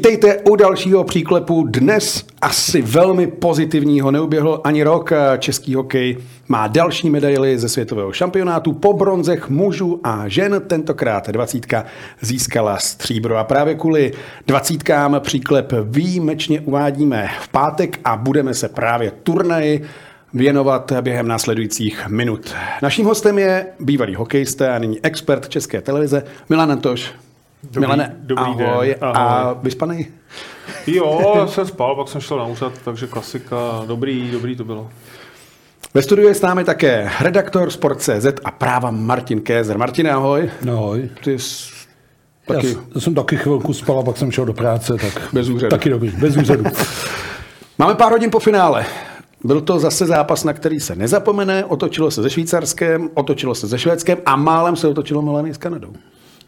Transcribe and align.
Vítejte 0.00 0.38
u 0.50 0.56
dalšího 0.56 1.04
příklepu. 1.04 1.66
Dnes 1.68 2.24
asi 2.42 2.82
velmi 2.82 3.26
pozitivního 3.26 4.10
neuběhl 4.10 4.60
ani 4.64 4.82
rok. 4.82 5.10
Český 5.38 5.74
hokej 5.74 6.18
má 6.48 6.66
další 6.66 7.10
medaily 7.10 7.58
ze 7.58 7.68
světového 7.68 8.12
šampionátu 8.12 8.72
po 8.72 8.92
bronzech 8.92 9.48
mužů 9.48 10.00
a 10.04 10.28
žen. 10.28 10.62
Tentokrát 10.66 11.28
dvacítka 11.28 11.84
získala 12.20 12.78
stříbro 12.78 13.36
a 13.36 13.44
právě 13.44 13.74
kvůli 13.74 14.12
dvacítkám 14.46 15.16
příklep 15.20 15.72
výjimečně 15.82 16.60
uvádíme 16.60 17.28
v 17.42 17.48
pátek 17.48 18.00
a 18.04 18.16
budeme 18.16 18.54
se 18.54 18.68
právě 18.68 19.12
turnaji 19.22 19.82
věnovat 20.34 20.92
během 21.00 21.28
následujících 21.28 22.08
minut. 22.08 22.54
Naším 22.82 23.06
hostem 23.06 23.38
je 23.38 23.66
bývalý 23.80 24.14
hokejista 24.14 24.74
a 24.74 24.78
nyní 24.78 25.00
expert 25.02 25.48
České 25.48 25.80
televize 25.80 26.24
Milan 26.48 26.72
Antoš. 26.72 27.12
Dobrý, 27.62 27.80
Milane, 27.80 28.16
dobrý 28.20 28.44
ahoj. 28.44 28.56
den. 28.56 28.68
Ahoj. 28.70 28.96
A 29.02 29.52
vyspanej? 29.62 30.06
Jo, 30.86 31.32
já 31.36 31.46
jsem 31.46 31.66
spal, 31.66 31.96
pak 31.96 32.08
jsem 32.08 32.20
šel 32.20 32.38
na 32.38 32.44
úřad, 32.46 32.72
takže 32.84 33.06
klasika. 33.06 33.56
Dobrý, 33.86 34.30
dobrý 34.30 34.56
to 34.56 34.64
bylo. 34.64 34.90
Ve 35.94 36.02
studiu 36.02 36.28
je 36.28 36.34
s 36.34 36.40
námi 36.40 36.64
také 36.64 37.10
redaktor 37.20 37.70
Sport.cz 37.70 38.26
a 38.44 38.50
práva 38.50 38.90
Martin 38.90 39.40
Kézer. 39.40 39.78
Martin, 39.78 40.08
ahoj. 40.08 40.50
No, 40.62 40.72
ahoj. 40.72 41.08
Ty 41.24 41.38
jsi 41.38 41.72
Já, 42.48 42.54
taky 42.54 42.66
s- 42.68 42.78
jsem 43.04 43.14
taky 43.14 43.36
chvilku 43.36 43.72
spal 43.72 43.98
a 43.98 44.02
pak 44.02 44.16
jsem 44.16 44.30
šel 44.30 44.44
do 44.44 44.52
práce, 44.52 44.94
tak 44.96 45.28
Bez 45.32 45.48
úřadu. 45.48 45.70
taky 45.70 45.90
dobrý, 45.90 46.10
bez 46.10 46.36
úřadu. 46.36 46.64
Máme 47.78 47.94
pár 47.94 48.12
hodin 48.12 48.30
po 48.30 48.38
finále. 48.38 48.86
Byl 49.44 49.60
to 49.60 49.78
zase 49.78 50.06
zápas, 50.06 50.44
na 50.44 50.52
který 50.52 50.80
se 50.80 50.94
nezapomene. 50.96 51.64
Otočilo 51.64 52.10
se 52.10 52.22
se 52.22 52.30
Švýcarskem, 52.30 53.10
otočilo 53.14 53.54
se 53.54 53.68
se 53.68 53.78
Švédskem 53.78 54.18
a 54.26 54.36
málem 54.36 54.76
se 54.76 54.88
otočilo 54.88 55.22
Milany 55.22 55.54
s 55.54 55.58
Kanadou. 55.58 55.92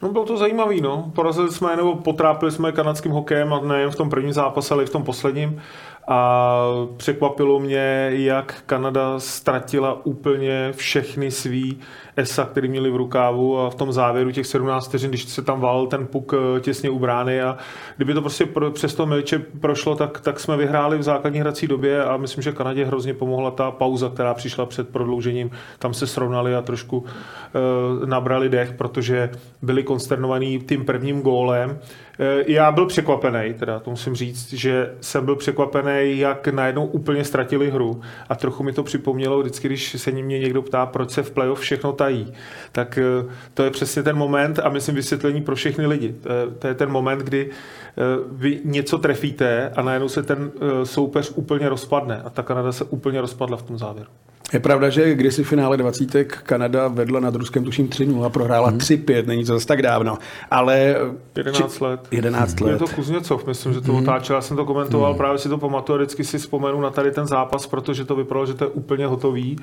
No 0.03 0.09
bylo 0.13 0.25
to 0.25 0.37
zajímavý, 0.37 0.81
no. 0.81 1.13
Porazili 1.15 1.53
jsme, 1.53 1.77
nebo 1.77 1.95
potrápili 1.95 2.53
jsme 2.53 2.73
kanadským 2.73 3.13
hokejem 3.13 3.53
a 3.53 3.61
nejen 3.61 3.91
v 3.91 3.97
tom 3.97 4.11
prvním 4.11 4.33
zápase, 4.33 4.75
ale 4.75 4.83
i 4.83 4.87
v 4.87 4.91
tom 4.91 5.05
posledním. 5.05 5.63
A 6.09 6.59
překvapilo 6.97 7.61
mě, 7.61 8.11
jak 8.13 8.63
Kanada 8.67 9.21
ztratila 9.21 10.07
úplně 10.07 10.73
všechny 10.73 11.31
svý 11.31 11.81
esa, 12.17 12.45
který 12.45 12.69
měli 12.69 12.91
v 12.91 12.97
rukávu 12.97 13.59
a 13.59 13.71
v 13.71 13.75
tom 13.75 13.93
závěru 13.93 14.31
těch 14.31 14.47
17 14.47 14.89
vteřin, 14.89 15.11
když 15.11 15.25
se 15.25 15.43
tam 15.43 15.61
valil 15.61 15.87
ten 15.87 16.07
puk 16.07 16.35
eh, 16.35 16.61
těsně 16.61 16.91
u 16.91 16.99
brány 16.99 17.43
a 17.43 17.57
kdyby 17.97 18.15
to 18.15 18.21
prostě 18.21 18.47
pro, 18.47 18.71
přes 18.71 18.95
to 18.95 19.07
Milče 19.07 19.39
prošlo, 19.39 19.97
tak, 19.97 20.21
tak 20.21 20.41
jsme 20.41 20.57
vyhráli 20.57 20.99
v 20.99 21.03
základní 21.03 21.41
hrací 21.41 21.67
době 21.67 22.05
a 22.05 22.17
myslím, 22.17 22.43
že 22.43 22.53
Kanadě 22.53 22.85
hrozně 22.85 23.15
pomohla 23.15 23.51
ta 23.51 23.71
pauza, 23.71 24.09
která 24.09 24.35
přišla 24.35 24.67
před 24.67 24.89
prodloužením. 24.89 25.51
Tam 25.79 25.95
se 25.95 26.07
srovnali 26.07 26.55
a 26.55 26.63
trošku 26.63 26.99
uh, 26.99 28.07
nabrali 28.07 28.49
dech, 28.49 28.73
protože 28.73 29.31
byli 29.63 29.83
konsternovaní 29.83 30.59
tím 30.59 30.85
prvním 30.85 31.21
gólem. 31.21 31.79
Eh, 32.19 32.45
Já 32.47 32.73
byl 32.73 32.87
překvapený, 32.87 33.55
teda 33.55 33.79
to 33.79 33.91
musím 33.91 34.15
říct, 34.15 34.53
že 34.53 34.95
jsem 35.01 35.25
byl 35.25 35.37
překvapený, 35.37 36.19
jak 36.19 36.49
najednou 36.49 36.87
úplně 36.87 37.25
ztratili 37.25 37.71
hru 37.71 38.01
a 38.29 38.35
trochu 38.35 38.63
mi 38.63 38.73
to 38.73 38.83
připomnělo 38.83 39.41
vždycky, 39.41 39.69
když 39.69 40.01
se 40.01 40.11
mě 40.11 40.39
někdo 40.39 40.63
ptá, 40.63 40.87
proč 40.87 41.11
se 41.11 41.23
v 41.23 41.31
playoff 41.31 41.61
všechno 41.61 41.93
tají. 42.03 42.33
Tak 42.73 42.99
eh, 42.99 43.25
to 43.55 43.63
je 43.63 43.71
přesně 43.71 44.03
ten 44.03 44.17
moment 44.17 44.59
a 44.63 44.69
myslím 44.69 44.95
vysvětlení 44.97 45.43
pro 45.43 45.55
všechny 45.57 45.87
lidi. 45.87 46.15
To 46.23 46.33
je, 46.33 46.47
to 46.59 46.67
je 46.67 46.75
ten 46.75 46.91
moment, 46.91 47.19
kdy 47.19 47.51
eh, 47.51 48.03
vy 48.33 48.61
něco 48.65 48.99
trefíte 48.99 49.71
a 49.77 49.83
najednou 49.83 50.09
se 50.09 50.23
ten 50.23 50.51
eh, 50.57 50.87
soupeř 50.87 51.33
úplně 51.35 51.69
rozpadne 51.69 52.23
a 52.25 52.31
ta 52.31 52.43
Kanada 52.43 52.73
se 52.73 52.85
úplně 52.85 53.21
rozpadla 53.21 53.57
v 53.57 53.63
tom 53.63 53.79
závěru. 53.79 54.11
Je 54.53 54.61
pravda, 54.61 54.89
že 54.89 55.15
kdysi 55.15 55.45
v 55.45 55.49
finále 55.49 55.77
20. 55.77 56.15
Kanada 56.25 56.89
vedla 56.89 57.21
nad 57.21 57.35
Ruskem 57.35 57.65
tuším 57.65 57.89
3-0 57.89 58.25
a 58.25 58.29
prohrála 58.29 58.71
Mhm. 58.71 58.79
3-5, 58.79 59.27
není 59.27 59.45
to 59.45 59.53
zase 59.55 59.67
tak 59.67 59.83
dávno. 59.83 60.19
Ale 60.51 60.97
11 61.37 61.81
let. 61.81 62.01
11 62.11 62.61
Je 62.61 62.67
let. 62.67 62.79
to 62.79 62.87
Kuzněcov, 62.89 63.47
myslím, 63.47 63.73
že 63.73 63.81
to 63.81 63.95
otáčel. 63.95 64.37
Já 64.37 64.43
jsem 64.43 64.57
to 64.57 64.65
komentoval, 64.65 65.15
právě 65.15 65.39
si 65.39 65.49
to 65.49 65.59
pamatuju 65.59 65.97
a 65.97 66.03
vždycky 66.03 66.25
si 66.25 66.39
vzpomenu 66.39 66.81
na 66.81 66.91
tady 66.91 67.11
ten 67.11 67.27
zápas, 67.27 67.67
protože 67.67 68.05
to 68.05 68.17
vypadalo, 68.17 68.47
že 68.47 68.55
to 68.55 68.65
je 68.65 68.71
úplně 68.71 69.07
hotový 69.07 69.57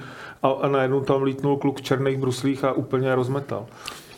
a, 0.43 0.49
a 0.49 0.67
najednou 0.67 1.01
tam 1.01 1.23
lítnul 1.23 1.57
kluk 1.57 1.77
v 1.79 1.81
černých 1.81 2.17
bruslích 2.29 2.63
a 2.63 2.73
úplně 2.73 3.15
rozmetal. 3.15 3.65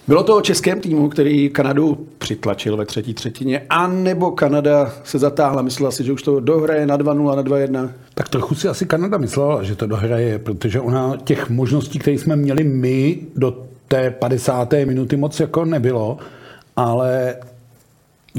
Bylo 0.07 0.23
to 0.23 0.37
o 0.37 0.41
českém 0.41 0.79
týmu, 0.79 1.09
který 1.09 1.49
Kanadu 1.49 2.07
přitlačil 2.17 2.77
ve 2.77 2.85
třetí 2.85 3.13
třetině, 3.13 3.61
anebo 3.69 4.31
Kanada 4.31 4.93
se 5.03 5.19
zatáhla, 5.19 5.61
myslela 5.61 5.91
si, 5.91 6.03
že 6.03 6.11
už 6.11 6.23
to 6.23 6.39
dohraje 6.39 6.85
na 6.85 6.97
2-0, 6.97 7.35
na 7.35 7.43
2-1. 7.43 7.89
tak 8.13 8.29
trochu 8.29 8.55
si 8.55 8.67
asi 8.67 8.85
Kanada 8.85 9.17
myslela, 9.17 9.63
že 9.63 9.75
to 9.75 9.87
dohraje, 9.87 10.39
protože 10.39 10.81
ona 10.81 11.17
těch 11.23 11.49
možností, 11.49 11.99
které 11.99 12.17
jsme 12.17 12.35
měli 12.35 12.63
my 12.63 13.19
do 13.35 13.63
té 13.87 14.11
50. 14.11 14.73
minuty 14.85 15.17
moc 15.17 15.39
jako 15.39 15.65
nebylo, 15.65 16.17
ale 16.75 17.35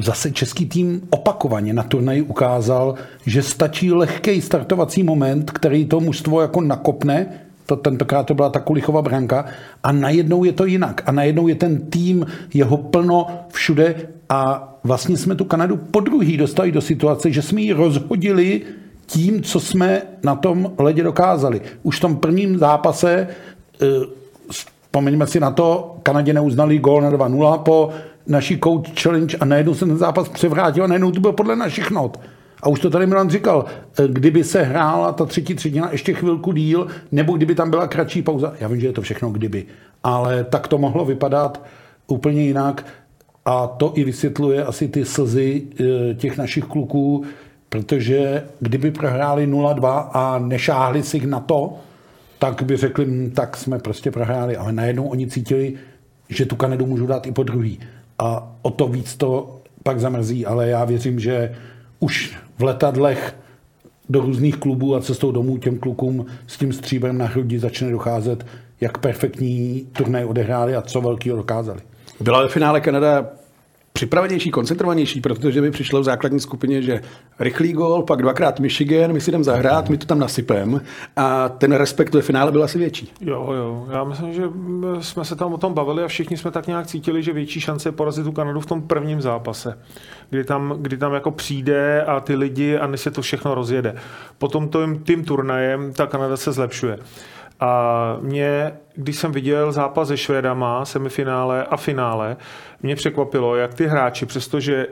zase 0.03 0.31
český 0.31 0.67
tým 0.67 1.01
opakovaně 1.11 1.73
na 1.73 1.83
turnaji 1.83 2.23
ukázal, 2.23 2.95
že 3.27 3.43
stačí 3.43 3.93
lehký 3.93 4.41
startovací 4.41 5.03
moment, 5.03 5.51
který 5.51 5.87
to 5.87 6.01
mužstvo 6.01 6.41
jako 6.41 6.61
nakopne, 6.61 7.27
to, 7.67 7.77
tentokrát 7.77 8.27
to 8.27 8.35
byla 8.35 8.51
ta 8.51 8.61
Kulichova 8.61 9.03
branka, 9.03 9.45
a 9.83 9.93
najednou 9.93 10.45
je 10.45 10.53
to 10.53 10.65
jinak. 10.65 11.03
A 11.07 11.13
najednou 11.13 11.49
je 11.49 11.55
ten 11.55 11.81
tým, 11.81 12.27
jeho 12.55 12.77
plno 12.77 13.27
všude 13.49 13.95
a 14.29 14.69
vlastně 14.85 15.17
jsme 15.17 15.35
tu 15.35 15.45
Kanadu 15.45 15.77
po 15.77 16.01
druhý 16.01 16.37
dostali 16.37 16.73
do 16.73 16.81
situace, 16.81 17.33
že 17.33 17.43
jsme 17.43 17.61
ji 17.61 17.73
rozhodili 17.73 18.61
tím, 19.07 19.43
co 19.43 19.61
jsme 19.61 20.03
na 20.25 20.35
tom 20.35 20.73
ledě 20.79 21.03
dokázali. 21.03 21.61
Už 21.83 21.99
v 21.99 22.01
tom 22.01 22.17
prvním 22.17 22.59
zápase 22.59 23.29
eh, 23.83 23.87
Vzpomeňme 24.93 25.27
si 25.27 25.41
na 25.41 25.51
to, 25.51 25.97
Kanadě 26.03 26.33
neuznali 26.33 26.79
gól 26.79 27.01
na 27.01 27.11
2-0 27.11 27.59
po 27.59 27.91
naší 28.27 28.59
coach 28.61 29.01
challenge 29.03 29.37
a 29.37 29.45
najednou 29.45 29.75
se 29.75 29.87
ten 29.87 29.99
zápas 29.99 30.29
převrátil 30.29 30.85
a 30.85 30.87
najednou 30.87 31.11
to 31.11 31.21
bylo 31.21 31.33
podle 31.33 31.57
našich 31.57 31.91
not. 31.91 32.21
A 32.63 32.69
už 32.69 32.81
to 32.81 32.91
tady 32.91 33.07
Milan 33.07 33.31
říkal, 33.31 33.65
eh, 33.99 34.09
kdyby 34.09 34.45
se 34.45 34.63
hrála 34.63 35.13
ta 35.13 35.25
třetí 35.25 35.55
třetina 35.55 35.89
ještě 35.93 36.15
chvilku 36.15 36.53
díl, 36.53 36.87
nebo 37.13 37.37
kdyby 37.37 37.55
tam 37.55 37.71
byla 37.71 37.87
kratší 37.87 38.23
pauza, 38.23 38.53
já 38.61 38.69
vím, 38.69 38.81
že 38.81 38.87
je 38.87 38.93
to 38.93 39.03
všechno 39.03 39.31
kdyby, 39.31 39.67
ale 40.05 40.45
tak 40.45 40.69
to 40.69 40.79
mohlo 40.79 41.05
vypadat 41.05 41.63
úplně 42.07 42.43
jinak 42.43 42.87
a 43.45 43.67
to 43.67 43.93
i 43.95 44.05
vysvětluje 44.05 44.65
asi 44.65 44.89
ty 44.89 45.05
slzy 45.05 45.63
eh, 45.81 46.15
těch 46.15 46.37
našich 46.39 46.65
kluků, 46.65 47.25
protože 47.69 48.45
kdyby 48.61 48.91
prohráli 48.91 49.47
0-2 49.47 50.09
a 50.13 50.39
nešáhli 50.39 51.03
si 51.03 51.27
na 51.27 51.41
to, 51.41 51.73
tak 52.39 52.63
by 52.63 52.77
řekli, 52.77 53.05
"Hm, 53.05 53.31
tak 53.31 53.57
jsme 53.57 53.79
prostě 53.79 54.11
prohráli. 54.11 54.57
Ale 54.57 54.73
najednou 54.73 55.09
oni 55.09 55.27
cítili, 55.27 55.75
že 56.29 56.47
tu 56.47 56.57
Kanadu 56.57 56.87
můžu 56.87 57.07
dát 57.07 57.27
i 57.27 57.33
po 57.33 57.43
druhý. 57.43 57.81
A 58.19 58.53
o 58.63 58.71
to 58.71 58.89
víc 58.89 59.17
to 59.17 59.61
pak 59.83 60.01
zamrzí, 60.01 60.47
ale 60.47 60.69
já 60.69 60.85
věřím, 60.85 61.21
že 61.21 61.55
už 62.03 62.37
v 62.59 62.63
letadlech 62.63 63.37
do 64.09 64.21
různých 64.21 64.57
klubů 64.57 64.97
a 64.97 65.01
cestou 65.01 65.33
domů 65.33 65.59
těm 65.59 65.79
klukům 65.79 66.27
s 66.47 66.57
tím 66.57 66.73
stříbrem 66.73 67.19
na 67.19 67.27
hrudi 67.27 67.59
začne 67.59 67.91
docházet, 67.91 68.47
jak 68.81 68.99
perfektní 68.99 69.87
turnaj 69.93 70.25
odehráli 70.25 70.77
a 70.77 70.83
co 70.83 71.01
velkého 71.01 71.37
dokázali. 71.37 71.81
Byla 72.21 72.43
ve 72.43 72.49
finále 72.49 72.81
Kanada 72.81 73.27
připravenější, 73.93 74.51
koncentrovanější, 74.51 75.21
protože 75.21 75.61
by 75.61 75.71
přišlo 75.71 76.01
v 76.01 76.05
základní 76.05 76.41
skupině, 76.41 76.83
že 76.83 77.01
rychlý 77.39 77.73
gol, 77.73 78.03
pak 78.03 78.23
dvakrát 78.23 78.61
Michigan, 78.61 79.13
my 79.13 79.21
si 79.21 79.31
jdem 79.31 79.45
zahrát, 79.45 79.89
my 79.89 79.99
to 79.99 80.07
tam 80.07 80.19
nasypem 80.19 80.81
a 81.17 81.49
ten 81.49 81.73
respekt 81.73 82.15
ve 82.15 82.23
finále 82.23 82.53
byl 82.53 82.65
asi 82.65 82.79
větší. 82.79 83.13
Jo, 83.21 83.53
jo. 83.53 83.87
Já 83.93 84.05
myslím, 84.05 84.33
že 84.33 84.47
mm, 84.47 85.03
jsme 85.03 85.25
se 85.25 85.37
tam 85.37 85.53
o 85.53 85.59
tom 85.59 85.75
bavili 85.75 86.03
a 86.03 86.09
všichni 86.09 86.37
jsme 86.37 86.51
tak 86.51 86.67
nějak 86.67 86.87
cítili, 86.87 87.23
že 87.23 87.33
větší 87.33 87.61
šance 87.61 87.89
je 87.89 87.93
porazit 87.93 88.25
tu 88.25 88.33
Kanadu 88.33 88.61
v 88.61 88.67
tom 88.67 88.83
prvním 88.83 89.21
zápase, 89.21 89.79
kdy 90.31 90.45
tam, 90.45 90.75
kdy 90.79 90.97
tam 90.97 91.15
jako 91.15 91.31
přijde 91.31 92.03
a 92.03 92.21
ty 92.21 92.35
lidi 92.35 92.77
a 92.77 92.87
než 92.87 93.01
se 93.01 93.11
to 93.11 93.23
všechno 93.23 93.55
rozjede. 93.55 93.95
Potom 94.39 94.69
tím, 94.69 95.03
tím 95.05 95.25
turnajem 95.25 95.93
ta 95.93 96.07
Kanada 96.07 96.37
se 96.37 96.53
zlepšuje. 96.53 96.99
A 97.63 98.17
mě, 98.21 98.73
když 98.95 99.17
jsem 99.17 99.33
viděl 99.33 99.73
zápas 99.73 100.09
se 100.09 100.17
Švédama, 100.17 100.85
semifinále 100.85 101.65
a 101.65 101.77
finále, 101.77 102.37
mě 102.83 102.97
překvapilo, 102.97 103.57
jak 103.57 103.75
ty 103.75 103.87
hráči, 103.87 104.27
přestože 104.27 104.87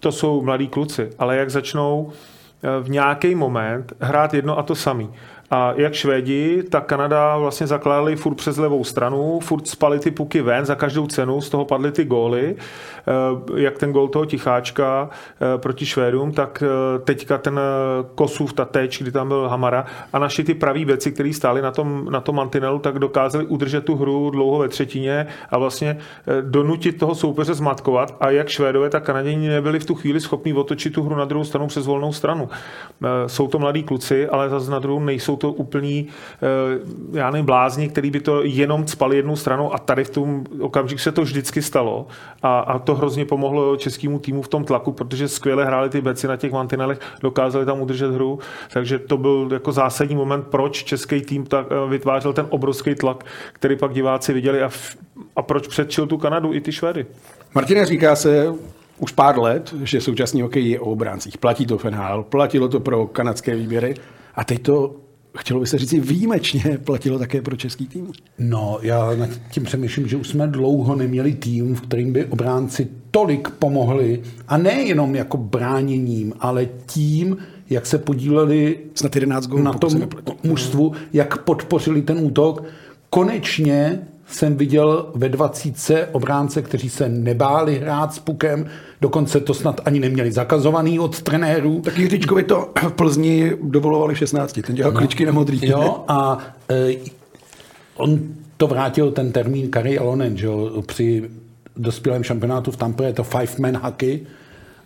to 0.00 0.12
jsou 0.12 0.42
mladí 0.42 0.68
kluci, 0.68 1.10
ale 1.18 1.36
jak 1.36 1.50
začnou 1.50 2.12
eh, 2.12 2.82
v 2.82 2.90
nějaký 2.90 3.34
moment 3.34 3.92
hrát 4.00 4.34
jedno 4.34 4.58
a 4.58 4.62
to 4.62 4.74
samý. 4.74 5.10
A 5.52 5.72
jak 5.76 5.94
Švédi, 5.94 6.62
tak 6.62 6.86
Kanada 6.86 7.38
vlastně 7.38 7.66
zakládali 7.66 8.16
furt 8.16 8.34
přes 8.34 8.56
levou 8.56 8.84
stranu, 8.84 9.40
furt 9.42 9.68
spali 9.68 9.98
ty 9.98 10.10
puky 10.10 10.42
ven 10.42 10.64
za 10.64 10.74
každou 10.74 11.06
cenu, 11.06 11.40
z 11.40 11.50
toho 11.50 11.64
padly 11.64 11.92
ty 11.92 12.04
góly. 12.04 12.56
Eh, 12.56 13.60
Jak 13.60 13.78
ten 13.78 13.92
gól 13.92 14.08
toho 14.08 14.26
Ticháčka 14.26 15.10
eh, 15.10 15.58
proti 15.58 15.86
Švédům, 15.86 16.32
tak 16.32 16.62
eh, 16.66 16.98
teďka 16.98 17.38
ten 17.38 17.60
Kosův, 18.14 18.52
ta 18.52 18.64
teč, 18.64 19.02
kdy 19.02 19.12
tam 19.12 19.28
byl 19.28 19.48
Hamara 19.48 19.84
a 20.12 20.18
naši 20.18 20.44
ty 20.44 20.54
pravý 20.54 20.84
věci, 20.84 21.12
který 21.12 21.32
stáli 21.34 21.62
na 21.62 21.70
tom, 21.70 22.06
na 22.10 22.20
tom 22.20 22.36
mantinelu, 22.36 22.78
tak 22.78 22.98
dokázali 22.98 23.46
udržet 23.46 23.84
tu 23.84 23.96
hru 23.96 24.30
dlouho 24.30 24.58
ve 24.58 24.68
třetině 24.68 25.26
a 25.50 25.58
vlastně 25.58 25.98
donutit 26.40 26.98
toho 26.98 27.14
soupeře 27.14 27.54
zmatkovat 27.54 28.16
a 28.20 28.30
jak 28.30 28.48
Švédové, 28.48 28.90
tak 28.90 29.04
Kanaděni 29.04 29.48
nebyli 29.48 29.78
v 29.78 29.84
tu 29.84 29.94
chvíli 29.94 30.20
schopni 30.20 30.54
otočit 30.54 30.92
tu 30.92 31.02
hru 31.02 31.16
na 31.16 31.24
druhou 31.24 31.44
stranu 31.44 31.66
přes 31.66 31.86
volnou 31.86 32.12
stranu. 32.12 32.48
Jsou 33.26 33.48
to 33.48 33.58
mladí 33.58 33.82
kluci, 33.82 34.28
ale 34.28 34.48
zase 34.48 34.70
na 34.70 34.78
druhou 34.78 35.00
nejsou 35.00 35.36
to 35.40 35.52
úplní, 35.52 36.06
eh, 36.42 37.18
já 37.18 37.30
nevím, 37.30 37.46
blázni, 37.46 37.88
který 37.88 38.10
by 38.10 38.20
to 38.20 38.42
jenom 38.42 38.86
spali 38.86 39.16
jednou 39.16 39.36
stranou 39.36 39.74
a 39.74 39.78
tady 39.78 40.04
v 40.04 40.10
tom 40.10 40.44
okamžiku 40.60 40.98
se 40.98 41.12
to 41.12 41.22
vždycky 41.22 41.62
stalo 41.62 42.06
a, 42.42 42.58
a 42.60 42.78
to 42.78 42.94
hrozně 42.94 43.24
pomohlo 43.24 43.76
českému 43.76 44.18
týmu 44.18 44.42
v 44.42 44.48
tom 44.48 44.64
tlaku, 44.64 44.92
protože 44.92 45.28
skvěle 45.28 45.64
hráli 45.64 45.90
ty 45.90 46.00
beci 46.00 46.28
na 46.28 46.36
těch 46.36 46.52
mantinelech, 46.52 47.00
dokázali 47.22 47.66
tam 47.66 47.80
udržet 47.80 48.10
hru, 48.10 48.38
takže 48.72 48.98
to 48.98 49.16
byl 49.16 49.48
jako 49.52 49.72
zásadní 49.72 50.16
moment, 50.16 50.46
proč 50.46 50.84
český 50.84 51.20
tým 51.20 51.46
tak 51.46 51.66
eh, 51.70 51.90
vytvářel 51.90 52.32
ten 52.32 52.46
obrovský 52.48 52.94
tlak, 52.94 53.24
který 53.52 53.76
pak 53.76 53.92
diváci 53.92 54.32
viděli 54.32 54.62
a, 54.62 54.68
v, 54.68 54.96
a 55.36 55.42
proč 55.42 55.66
předčil 55.66 56.06
tu 56.06 56.18
Kanadu 56.18 56.54
i 56.54 56.60
ty 56.60 56.72
Švedy. 56.72 57.06
Martine, 57.54 57.86
říká 57.86 58.16
se, 58.16 58.54
už 59.00 59.12
pár 59.12 59.38
let, 59.38 59.74
že 59.82 60.00
současný 60.00 60.42
hokej 60.42 60.70
je 60.70 60.80
o 60.80 60.84
obráncích. 60.84 61.38
Platí 61.38 61.66
to 61.66 61.78
FNHL, 61.78 62.22
platilo 62.22 62.68
to 62.68 62.80
pro 62.80 63.06
kanadské 63.06 63.54
výběry 63.54 63.94
a 64.34 64.44
teď 64.44 64.62
to 64.62 64.96
chtělo 65.38 65.60
by 65.60 65.66
se 65.66 65.78
říct, 65.78 65.92
výjimečně 65.92 66.78
platilo 66.84 67.18
také 67.18 67.42
pro 67.42 67.56
český 67.56 67.86
tým? 67.86 68.12
No, 68.38 68.78
já 68.82 69.14
nad 69.14 69.30
tím 69.50 69.64
přemýšlím, 69.64 70.08
že 70.08 70.16
už 70.16 70.28
jsme 70.28 70.46
dlouho 70.46 70.96
neměli 70.96 71.32
tým, 71.32 71.74
v 71.74 71.80
kterým 71.80 72.12
by 72.12 72.24
obránci 72.24 72.88
tolik 73.10 73.50
pomohli 73.50 74.22
a 74.48 74.56
nejenom 74.56 75.14
jako 75.14 75.36
bráněním, 75.36 76.32
ale 76.40 76.68
tím, 76.86 77.36
jak 77.70 77.86
se 77.86 77.98
podíleli 77.98 78.78
Snad 78.94 79.14
11 79.14 79.46
gólů, 79.46 79.62
na 79.62 79.72
tom 79.72 80.08
mužstvu, 80.44 80.92
jak 81.12 81.42
podpořili 81.42 82.02
ten 82.02 82.18
útok. 82.18 82.64
Konečně 83.10 84.00
jsem 84.30 84.56
viděl 84.56 85.10
ve 85.14 85.28
dvacítce 85.28 86.08
obránce, 86.12 86.62
kteří 86.62 86.90
se 86.90 87.08
nebáli 87.08 87.78
hrát 87.78 88.14
s 88.14 88.18
pukem, 88.18 88.66
dokonce 89.00 89.40
to 89.40 89.54
snad 89.54 89.80
ani 89.84 90.00
neměli 90.00 90.32
zakazovaný 90.32 90.98
od 90.98 91.22
trenérů. 91.22 91.80
Tak 91.80 91.98
Jiříčkovi 91.98 92.42
to 92.42 92.70
v 92.88 92.92
Plzni 92.92 93.52
dovolovali 93.62 94.14
v 94.14 94.18
16, 94.18 94.60
ten 94.66 94.76
dělal 94.76 94.92
no. 94.92 94.98
kličky 94.98 95.26
na 95.26 95.32
modrý. 95.32 95.60
Jo, 95.62 96.04
a 96.08 96.38
e, 96.70 96.94
on 97.96 98.20
to 98.56 98.66
vrátil 98.66 99.10
ten 99.10 99.32
termín 99.32 99.70
Kari 99.70 99.98
Alonen, 99.98 100.36
že 100.36 100.46
jo, 100.46 100.82
při 100.86 101.30
dospělém 101.76 102.22
šampionátu 102.22 102.70
v 102.70 102.76
Tampa 102.76 103.04
je 103.04 103.12
to 103.12 103.24
five-man 103.24 103.76
hockey 103.76 104.20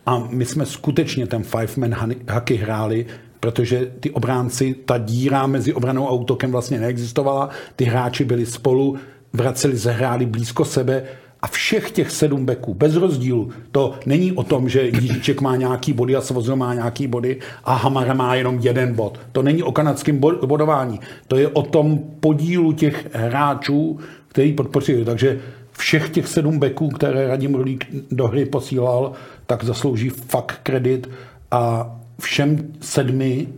a 0.07 0.19
my 0.31 0.45
jsme 0.45 0.67
skutečně 0.67 1.27
ten 1.27 1.43
five-man 1.43 2.15
hockey 2.31 2.57
hráli, 2.57 3.07
protože 3.41 3.93
ty 4.01 4.11
obránci, 4.11 4.75
ta 4.85 4.99
díra 4.99 5.47
mezi 5.47 5.75
obranou 5.75 6.09
a 6.09 6.13
útokem 6.13 6.53
vlastně 6.53 6.81
neexistovala, 6.81 7.49
ty 7.77 7.85
hráči 7.85 8.25
byli 8.25 8.47
spolu, 8.47 8.97
vraceli, 9.35 9.77
zahráli 9.77 10.27
blízko 10.27 10.65
sebe 10.65 11.03
a 11.43 11.47
všech 11.47 11.91
těch 11.91 12.11
sedm 12.11 12.47
beků, 12.47 12.75
bez 12.75 12.97
rozdílu, 12.97 13.51
to 13.73 13.95
není 14.07 14.33
o 14.33 14.43
tom, 14.43 14.69
že 14.69 14.83
Jiříček 14.83 15.41
má 15.41 15.57
nějaký 15.57 15.93
body 15.93 16.17
a 16.17 16.21
Svozil 16.21 16.57
má 16.57 16.75
nějaký 16.75 17.07
body 17.07 17.41
a 17.65 17.75
Hamara 17.75 18.15
má 18.15 18.35
jenom 18.35 18.59
jeden 18.63 18.95
bod. 18.95 19.21
To 19.33 19.43
není 19.43 19.63
o 19.63 19.73
kanadském 19.73 20.19
bodování. 20.19 21.01
To 21.29 21.37
je 21.37 21.49
o 21.49 21.63
tom 21.63 21.99
podílu 22.21 22.73
těch 22.73 23.07
hráčů, 23.13 23.99
který 24.29 24.53
podpořili. 24.53 25.05
Takže 25.05 25.41
všech 25.73 26.11
těch 26.11 26.29
sedm 26.29 26.59
beků, 26.59 26.89
které 26.89 27.29
Radim 27.29 27.55
Rulík 27.55 27.87
do 28.11 28.27
hry 28.27 28.45
posílal, 28.45 29.13
tak 29.47 29.65
zaslouží 29.65 30.09
fakt 30.09 30.61
kredit 30.63 31.11
a 31.51 31.95
všem 32.21 32.73
sedmi 32.81 33.49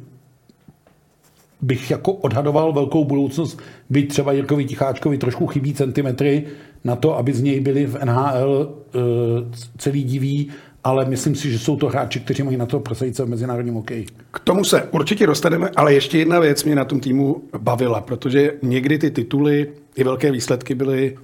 bych 1.61 1.91
jako 1.91 2.13
odhadoval 2.13 2.73
velkou 2.73 3.05
budoucnost, 3.05 3.59
byť 3.91 4.09
třeba 4.09 4.33
Jirkovi 4.33 4.65
Ticháčkovi 4.65 5.19
trošku 5.19 5.47
chybí 5.47 5.75
centimetry 5.75 6.45
na 6.85 6.97
to, 6.97 7.19
aby 7.19 7.33
z 7.33 7.43
něj 7.43 7.61
byli 7.61 7.87
v 7.87 8.05
NHL 8.05 8.77
uh, 8.95 9.01
eh, 9.01 9.57
celý 9.79 10.05
diví, 10.05 10.51
ale 10.85 11.05
myslím 11.05 11.35
si, 11.35 11.53
že 11.53 11.59
jsou 11.59 11.77
to 11.77 11.89
hráči, 11.89 12.21
kteří 12.21 12.43
mají 12.43 12.57
na 12.57 12.67
to 12.67 12.81
prosadit 12.81 13.17
se 13.17 13.25
v 13.25 13.29
mezinárodním 13.29 13.75
hokeji. 13.75 14.07
K 14.31 14.39
tomu 14.39 14.65
se 14.65 14.83
určitě 14.83 15.27
dostaneme, 15.27 15.71
ale 15.77 15.95
ještě 15.95 16.19
jedna 16.19 16.41
věc 16.41 16.65
mě 16.65 16.75
na 16.75 16.85
tom 16.85 17.01
týmu 17.01 17.43
bavila, 17.59 18.01
protože 18.01 18.53
někdy 18.63 18.99
ty 18.99 19.11
tituly 19.11 19.73
i 19.97 20.05
velké 20.05 20.33
výsledky 20.33 20.75
byly 20.75 21.17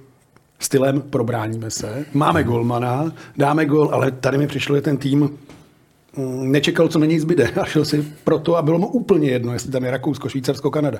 stylem 0.59 1.01
probráníme 1.01 1.71
se, 1.71 2.05
máme 2.13 2.43
golmana, 2.43 3.11
dáme 3.37 3.65
gol, 3.65 3.89
ale 3.93 4.11
tady 4.11 4.37
mi 4.37 4.47
přišlo, 4.47 4.75
že 4.75 4.81
ten 4.81 4.97
tým 4.97 5.29
nečekal, 6.41 6.87
co 6.87 6.99
na 6.99 7.05
něj 7.05 7.19
zbyde 7.19 7.47
a 7.47 7.65
šel 7.65 7.85
si 7.85 8.13
proto 8.23 8.57
a 8.57 8.61
bylo 8.61 8.79
mu 8.79 8.87
úplně 8.87 9.29
jedno, 9.29 9.53
jestli 9.53 9.71
tam 9.71 9.83
je 9.83 9.91
Rakousko, 9.91 10.29
Švýcarsko, 10.29 10.71
Kanada. 10.71 10.99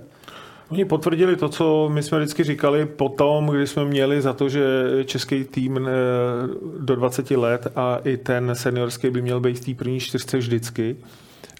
Oni 0.69 0.86
potvrdili 0.86 1.36
to, 1.36 1.50
co 1.50 1.89
my 1.94 2.04
jsme 2.04 2.18
vždycky 2.19 2.44
říkali 2.44 2.86
potom, 2.86 3.48
když 3.48 3.69
jsme 3.69 3.86
měli 3.86 4.21
za 4.21 4.33
to, 4.33 4.50
že 4.50 4.63
český 5.06 5.44
tým 5.44 5.88
eh, 5.88 5.92
do 6.80 6.95
20 6.95 7.31
let 7.31 7.68
a 7.75 7.98
i 8.04 8.18
ten 8.18 8.51
seniorský 8.54 9.10
by 9.10 9.21
měl 9.21 9.39
být 9.39 9.60
v 9.60 9.65
té 9.65 9.74
první 9.74 10.00
čtyřce 10.00 10.38
vždycky. 10.38 10.95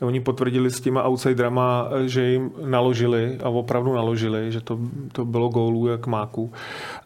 Oni 0.04 0.20
potvrdili 0.20 0.72
s 0.72 0.82
těma 0.82 1.04
outsiderama, 1.04 1.90
že 2.06 2.26
jim 2.26 2.52
naložili 2.66 3.38
a 3.44 3.50
opravdu 3.50 3.94
naložili, 3.94 4.52
že 4.52 4.62
to, 4.62 4.80
to 5.12 5.26
bylo 5.26 5.50
gólů 5.50 5.88
jak 5.88 6.08
máku. 6.08 6.52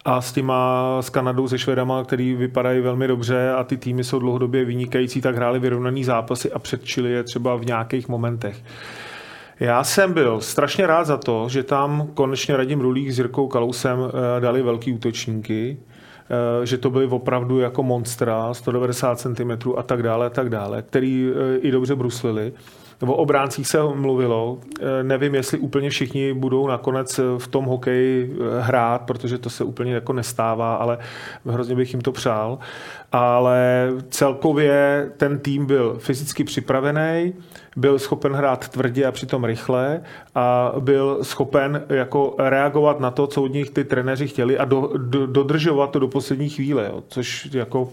A 0.06 0.22
s 0.22 0.32
těma 0.32 0.98
s 1.02 1.10
Kanadou, 1.10 1.48
se 1.48 1.58
Švedama, 1.58 2.04
který 2.04 2.36
vypadají 2.36 2.82
velmi 2.82 3.08
dobře 3.08 3.52
a 3.52 3.64
ty 3.64 3.78
týmy 3.78 4.04
jsou 4.04 4.20
dlouhodobě 4.20 4.66
vynikající, 4.66 5.22
tak 5.22 5.36
hráli 5.36 5.60
vyrovnaný 5.60 6.04
zápasy 6.04 6.52
a 6.52 6.60
předčili 6.60 7.12
je 7.12 7.24
třeba 7.24 7.56
v 7.56 7.66
nějakých 7.66 8.08
momentech. 8.08 8.64
Já 9.60 9.84
jsem 9.84 10.14
byl 10.14 10.42
strašně 10.42 10.88
rád 10.88 11.04
za 11.04 11.18
to, 11.18 11.50
že 11.50 11.64
tam 11.64 12.08
konečně 12.14 12.58
Radim 12.58 12.82
Rulík 12.82 13.12
s 13.12 13.18
Jirkou 13.18 13.48
Kalousem 13.48 14.00
eh, 14.00 14.42
dali 14.42 14.62
velký 14.62 14.94
útočníky, 14.94 15.78
eh, 15.80 16.66
že 16.66 16.78
to 16.78 16.90
byly 16.90 17.06
opravdu 17.06 17.60
jako 17.60 17.84
monstra, 17.84 18.54
190 18.54 19.20
cm 19.20 19.52
a 19.78 19.84
tak 19.84 20.04
dále, 20.04 20.26
a 20.26 20.30
tak 20.30 20.50
dále, 20.50 20.82
který 20.82 21.32
eh, 21.32 21.58
i 21.58 21.72
dobře 21.72 21.96
bruslili 21.96 22.54
o 23.06 23.14
obráncích 23.14 23.68
se 23.68 23.78
mluvilo. 23.94 24.60
Eh, 24.82 25.04
nevím, 25.04 25.36
jestli 25.36 25.58
úplně 25.58 25.90
všichni 25.90 26.34
budou 26.34 26.68
nakonec 26.68 27.20
v 27.38 27.48
tom 27.48 27.66
hokeji 27.66 28.34
eh, 28.34 28.62
hrát, 28.62 29.02
protože 29.02 29.38
to 29.38 29.50
se 29.50 29.64
úplně 29.64 29.94
jako 29.94 30.14
nestává, 30.14 30.76
ale 30.76 30.98
hrozně 31.46 31.76
bych 31.76 31.94
jim 31.94 32.02
to 32.02 32.12
přál. 32.12 32.60
Ale 33.12 33.90
celkově 34.10 35.10
ten 35.18 35.40
tým 35.40 35.66
byl 35.66 35.96
fyzicky 36.00 36.44
připravený, 36.44 37.34
byl 37.76 38.00
schopen 38.00 38.34
hrát 38.34 38.68
tvrdě 38.68 39.06
a 39.06 39.12
přitom 39.12 39.44
rychle 39.44 40.02
a 40.36 40.74
byl 40.80 41.20
schopen 41.22 41.84
jako 41.90 42.36
reagovat 42.40 43.00
na 43.00 43.12
to, 43.12 43.28
co 43.28 43.44
od 43.44 43.54
nich 43.54 43.70
ty 43.70 43.84
trenéři 43.84 44.28
chtěli 44.28 44.58
a 44.58 44.66
do, 44.66 44.90
do, 44.98 45.28
dodržovat 45.28 45.92
to 45.92 46.00
do 46.00 46.08
poslední 46.08 46.50
chvíle, 46.50 46.86
jo, 46.86 47.04
což 47.08 47.50
jako 47.54 47.90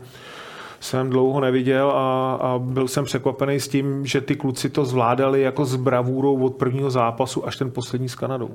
jsem 0.85 1.11
dlouho 1.11 1.41
neviděl 1.41 1.91
a, 1.91 2.35
a 2.35 2.59
byl 2.59 2.89
jsem 2.89 3.05
překvapený 3.05 3.61
s 3.61 3.69
tím, 3.69 4.07
že 4.07 4.21
ty 4.21 4.37
kluci 4.37 4.71
to 4.71 4.85
zvládali 4.85 5.43
jako 5.43 5.65
s 5.65 5.77
bravůrou 5.77 6.45
od 6.45 6.55
prvního 6.55 6.91
zápasu 6.91 7.47
až 7.47 7.57
ten 7.57 7.71
poslední 7.71 8.09
s 8.09 8.15
Kanadou. 8.15 8.51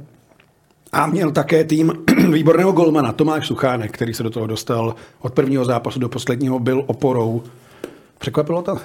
A 0.92 1.08
měl 1.08 1.32
také 1.32 1.64
tým 1.64 1.94
výborného 2.32 2.72
golmana 2.72 3.12
Tomáš 3.12 3.48
Suchánek, 3.48 3.92
který 3.92 4.14
se 4.14 4.24
do 4.24 4.30
toho 4.30 4.48
dostal 4.48 4.96
od 5.22 5.34
prvního 5.34 5.66
zápasu 5.66 6.00
do 6.00 6.10
posledního, 6.10 6.60
byl 6.60 6.84
oporou. 6.88 7.44
Překvapilo 8.20 8.62
to? 8.62 8.78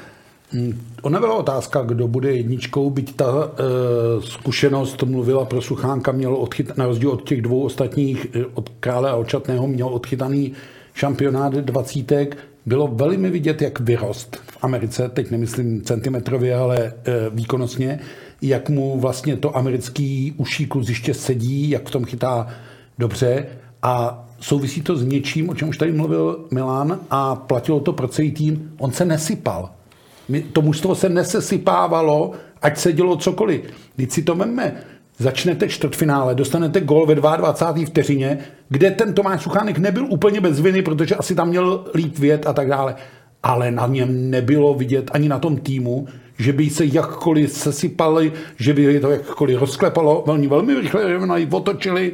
Hmm, 0.51 0.81
ona 1.03 1.21
byla 1.21 1.35
otázka, 1.35 1.83
kdo 1.83 2.09
bude 2.09 2.37
jedničkou, 2.37 2.91
byť 2.91 3.17
ta 3.17 3.27
e, 3.27 4.23
zkušenost 4.23 5.03
mluvila 5.03 5.45
pro 5.45 5.63
Suchánka, 5.63 6.13
měl 6.13 6.35
odchyt, 6.35 6.77
na 6.77 6.87
rozdíl 6.87 7.11
od 7.11 7.29
těch 7.29 7.43
dvou 7.43 7.63
ostatních, 7.63 8.27
eh, 8.35 8.45
od 8.55 8.69
Krále 8.81 9.11
a 9.11 9.17
Očatného, 9.17 9.67
měl 9.67 9.89
odchytaný 9.89 10.53
šampionát 10.95 11.53
dvacítek 11.53 12.37
bylo 12.67 12.87
velmi 12.87 13.31
vidět, 13.31 13.63
jak 13.63 13.81
vyrost 13.81 14.37
v 14.37 14.59
Americe, 14.63 15.09
teď 15.09 15.31
nemyslím 15.31 15.83
centimetrově, 15.83 16.57
ale 16.57 16.79
e, 16.79 16.93
výkonnostně, 17.31 18.01
jak 18.43 18.69
mu 18.69 19.01
vlastně 19.01 19.37
to 19.37 19.57
americký 19.57 20.35
uší 20.37 20.67
kluziště 20.67 21.15
sedí, 21.15 21.71
jak 21.71 21.89
v 21.89 21.91
tom 21.91 22.05
chytá 22.05 22.49
dobře 22.99 23.47
a 23.83 24.25
souvisí 24.41 24.83
to 24.83 24.97
s 24.97 25.05
něčím, 25.05 25.49
o 25.49 25.55
čem 25.55 25.69
už 25.69 25.79
tady 25.79 25.93
mluvil 25.93 26.47
Milan 26.51 27.01
a 27.11 27.35
platilo 27.35 27.81
to 27.81 27.93
pro 27.93 28.09
celý 28.09 28.33
tým, 28.33 28.73
on 28.79 28.93
se 28.93 29.05
nesypal. 29.05 29.71
To 30.53 30.63
mužstvo 30.63 30.95
se 30.95 31.09
nesesypávalo, 31.09 32.33
ať 32.63 32.79
se 32.79 32.93
dělo 32.93 33.17
cokoliv. 33.17 33.61
Když 33.97 34.13
si 34.13 34.23
to 34.23 34.35
vemme, 34.35 34.77
začnete 35.25 35.69
čtvrtfinále, 35.69 36.35
dostanete 36.35 36.81
gol 36.81 37.07
ve 37.07 37.15
22. 37.15 37.87
vteřině, 37.87 38.39
kde 38.69 38.91
ten 38.91 39.15
Tomáš 39.15 39.43
Suchánek 39.43 39.79
nebyl 39.79 40.07
úplně 40.11 40.41
bez 40.41 40.61
viny, 40.61 40.83
protože 40.83 41.17
asi 41.17 41.35
tam 41.35 41.49
měl 41.49 41.85
líp 41.95 42.19
věd 42.19 42.47
a 42.47 42.53
tak 42.53 42.69
dále. 42.69 42.95
Ale 43.43 43.71
na 43.71 43.87
něm 43.87 44.31
nebylo 44.31 44.75
vidět 44.75 45.11
ani 45.15 45.29
na 45.29 45.39
tom 45.39 45.57
týmu, 45.57 46.07
že 46.39 46.53
by 46.53 46.71
se 46.71 46.85
jakkoliv 46.85 47.53
sesypali, 47.53 48.33
že 48.57 48.73
by 48.73 49.01
to 49.01 49.11
jakkoliv 49.11 49.61
rozklepalo. 49.61 50.25
Velmi, 50.27 50.47
velmi 50.47 50.75
rychle 50.75 51.07
vyrovnali, 51.07 51.49
otočili. 51.51 52.13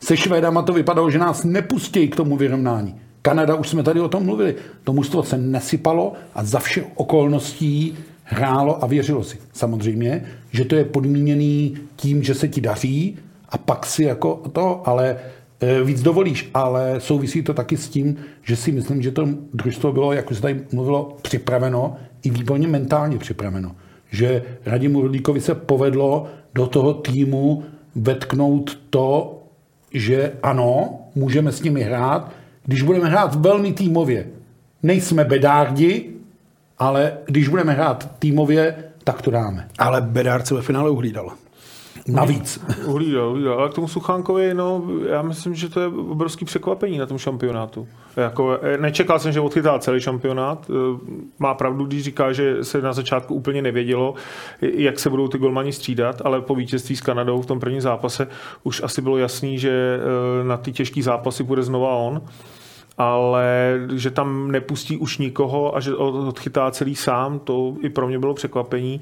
Se 0.00 0.16
Švédama 0.16 0.62
to 0.62 0.72
vypadalo, 0.72 1.10
že 1.10 1.18
nás 1.18 1.44
nepustí 1.44 2.08
k 2.08 2.16
tomu 2.16 2.36
vyrovnání. 2.36 2.94
Kanada, 3.22 3.54
už 3.54 3.68
jsme 3.68 3.82
tady 3.82 4.00
o 4.00 4.08
tom 4.08 4.24
mluvili, 4.24 4.54
to 4.84 4.92
mužstvo 4.92 5.22
se 5.22 5.38
nesypalo 5.38 6.12
a 6.34 6.44
za 6.44 6.58
všech 6.58 6.84
okolností 6.94 7.96
hrálo 8.24 8.84
a 8.84 8.86
věřilo 8.86 9.24
si. 9.24 9.38
Samozřejmě, 9.52 10.24
že 10.50 10.64
to 10.64 10.74
je 10.74 10.84
podmíněný 10.84 11.76
tím, 11.96 12.22
že 12.22 12.34
se 12.34 12.48
ti 12.48 12.60
daří 12.60 13.18
a 13.48 13.58
pak 13.58 13.86
si 13.86 14.04
jako 14.04 14.42
to, 14.52 14.88
ale 14.88 15.16
e, 15.60 15.84
víc 15.84 16.02
dovolíš, 16.02 16.50
ale 16.54 16.94
souvisí 16.98 17.42
to 17.42 17.54
taky 17.54 17.76
s 17.76 17.88
tím, 17.88 18.16
že 18.42 18.56
si 18.56 18.72
myslím, 18.72 19.02
že 19.02 19.10
to 19.10 19.28
družstvo 19.54 19.92
bylo, 19.92 20.12
jak 20.12 20.30
už 20.30 20.36
se 20.36 20.42
tady 20.42 20.60
mluvilo, 20.72 21.16
připraveno 21.22 21.96
i 22.22 22.30
výborně 22.30 22.68
mentálně 22.68 23.18
připraveno. 23.18 23.76
že 24.10 24.42
Radimu 24.66 25.00
Rudíkovi 25.00 25.40
se 25.40 25.54
povedlo 25.54 26.26
do 26.54 26.66
toho 26.66 26.94
týmu 26.94 27.64
vetknout 27.94 28.78
to, 28.90 29.38
že 29.94 30.32
ano, 30.42 30.98
můžeme 31.14 31.52
s 31.52 31.62
nimi 31.62 31.82
hrát, 31.82 32.32
když 32.64 32.82
budeme 32.82 33.08
hrát 33.08 33.34
velmi 33.34 33.72
týmově. 33.72 34.26
Nejsme 34.82 35.24
bedárdi, 35.24 36.11
ale 36.82 37.12
když 37.26 37.48
budeme 37.48 37.72
hrát 37.72 38.10
týmově, 38.18 38.84
tak 39.04 39.22
to 39.22 39.30
dáme. 39.30 39.68
Ale 39.78 40.00
Bedárce 40.00 40.54
ve 40.54 40.62
finále 40.62 40.90
uhlídal. 40.90 41.32
Navíc. 42.08 42.64
Uhlídal, 42.86 43.28
uhlídal. 43.28 43.58
Ale 43.58 43.68
k 43.68 43.74
tomu 43.74 43.88
Suchánkovi, 43.88 44.54
no, 44.54 44.82
já 45.08 45.22
myslím, 45.22 45.54
že 45.54 45.68
to 45.68 45.80
je 45.80 45.86
obrovský 45.86 46.44
překvapení 46.44 46.98
na 46.98 47.06
tom 47.06 47.18
šampionátu. 47.18 47.88
Jako, 48.16 48.58
eh, 48.62 48.78
nečekal 48.78 49.18
jsem, 49.18 49.32
že 49.32 49.40
odchytá 49.40 49.78
celý 49.78 50.00
šampionát. 50.00 50.70
Eh, 50.70 50.98
Má 51.38 51.54
pravdu, 51.54 51.84
když 51.84 52.02
říká, 52.02 52.32
že 52.32 52.64
se 52.64 52.82
na 52.82 52.92
začátku 52.92 53.34
úplně 53.34 53.62
nevědělo, 53.62 54.14
jak 54.60 54.98
se 54.98 55.10
budou 55.10 55.28
ty 55.28 55.38
golmani 55.38 55.72
střídat, 55.72 56.22
ale 56.24 56.40
po 56.40 56.54
vítězství 56.54 56.96
s 56.96 57.00
Kanadou 57.00 57.42
v 57.42 57.46
tom 57.46 57.60
prvním 57.60 57.80
zápase 57.80 58.28
už 58.62 58.82
asi 58.82 59.02
bylo 59.02 59.18
jasný, 59.18 59.58
že 59.58 59.70
eh, 59.70 60.44
na 60.44 60.56
ty 60.56 60.72
těžké 60.72 61.02
zápasy 61.02 61.42
bude 61.42 61.62
znova 61.62 61.88
on 61.94 62.22
ale 62.98 63.44
že 63.94 64.10
tam 64.10 64.52
nepustí 64.52 64.96
už 64.96 65.18
nikoho 65.18 65.76
a 65.76 65.80
že 65.80 65.94
odchytá 65.94 66.70
celý 66.70 66.94
sám, 66.94 67.38
to 67.38 67.74
i 67.80 67.88
pro 67.88 68.08
mě 68.08 68.18
bylo 68.18 68.34
překvapení 68.34 69.00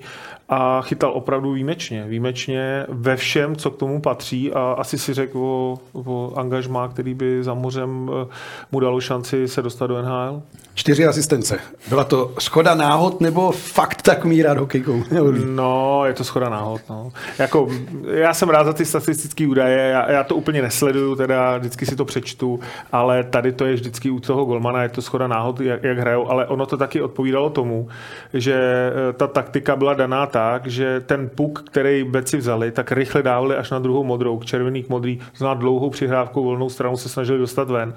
a 0.50 0.83
chytal 0.83 1.11
opravdu 1.14 1.52
výjimečně. 1.52 2.04
Výjimečně 2.09 2.87
ve 2.88 3.16
všem, 3.16 3.57
co 3.57 3.71
k 3.71 3.76
tomu 3.76 4.00
patří 4.00 4.52
a 4.52 4.75
asi 4.78 4.99
si 4.99 5.14
řekl 5.14 5.38
o, 5.38 5.78
o 5.92 6.33
angažmá, 6.37 6.88
který 6.88 7.14
by 7.14 7.45
za 7.45 7.54
mořem 7.54 8.11
eh, 8.23 8.26
mu 8.73 8.80
dalo 8.80 9.00
šanci 9.00 9.49
se 9.49 9.62
dostat 9.62 9.87
do 9.87 10.02
NHL. 10.02 10.42
Čtyři 10.75 11.07
asistence. 11.07 11.59
Byla 11.88 12.04
to 12.04 12.33
schoda 12.38 12.75
náhod 12.75 13.21
nebo 13.21 13.50
fakt 13.50 14.02
tak 14.02 14.25
míra 14.25 14.54
hokejkou? 14.59 15.02
No, 15.47 16.02
je 16.07 16.14
to 16.14 16.25
schoda 16.25 16.49
náhod. 16.49 16.80
No. 16.90 17.12
Jako, 17.38 17.69
já 18.12 18.35
jsem 18.35 18.49
rád 18.49 18.64
za 18.64 18.73
ty 18.73 18.85
statistické 18.85 19.47
údaje, 19.47 19.78
já, 19.78 20.11
já, 20.11 20.25
to 20.25 20.37
úplně 20.37 20.62
nesleduju, 20.62 21.16
teda 21.16 21.59
vždycky 21.59 21.87
si 21.87 21.97
to 21.97 22.04
přečtu, 22.04 22.61
ale 22.92 23.25
tady 23.25 23.52
to 23.52 23.64
je 23.64 23.75
vždycky 23.75 24.11
u 24.11 24.21
toho 24.21 24.45
golmana, 24.45 24.83
je 24.83 24.88
to 24.88 25.02
schoda 25.02 25.26
náhod, 25.26 25.61
jak, 25.61 25.85
jak 25.85 25.99
hrajou, 25.99 26.30
ale 26.30 26.47
ono 26.47 26.66
to 26.66 26.76
taky 26.76 27.02
odpovídalo 27.02 27.50
tomu, 27.50 27.88
že 28.35 28.54
eh, 28.54 29.12
ta 29.12 29.26
taktika 29.26 29.76
byla 29.76 29.95
daná 29.95 30.26
tak, 30.26 30.39
že 30.66 31.00
ten 31.00 31.28
puk, 31.28 31.62
který 31.66 32.04
beci 32.04 32.37
vzali, 32.37 32.70
tak 32.70 32.92
rychle 32.92 33.23
dávali 33.23 33.56
až 33.56 33.70
na 33.70 33.78
druhou 33.78 34.04
modrou, 34.04 34.38
k 34.38 34.44
červený, 34.44 34.82
k 34.82 34.88
modrý, 34.88 35.18
zná 35.37 35.54
dlouhou 35.54 35.90
přihrávkou 35.90 36.44
volnou 36.44 36.68
stranu 36.68 36.97
se 36.97 37.09
snažili 37.09 37.38
dostat 37.38 37.70
ven. 37.70 37.94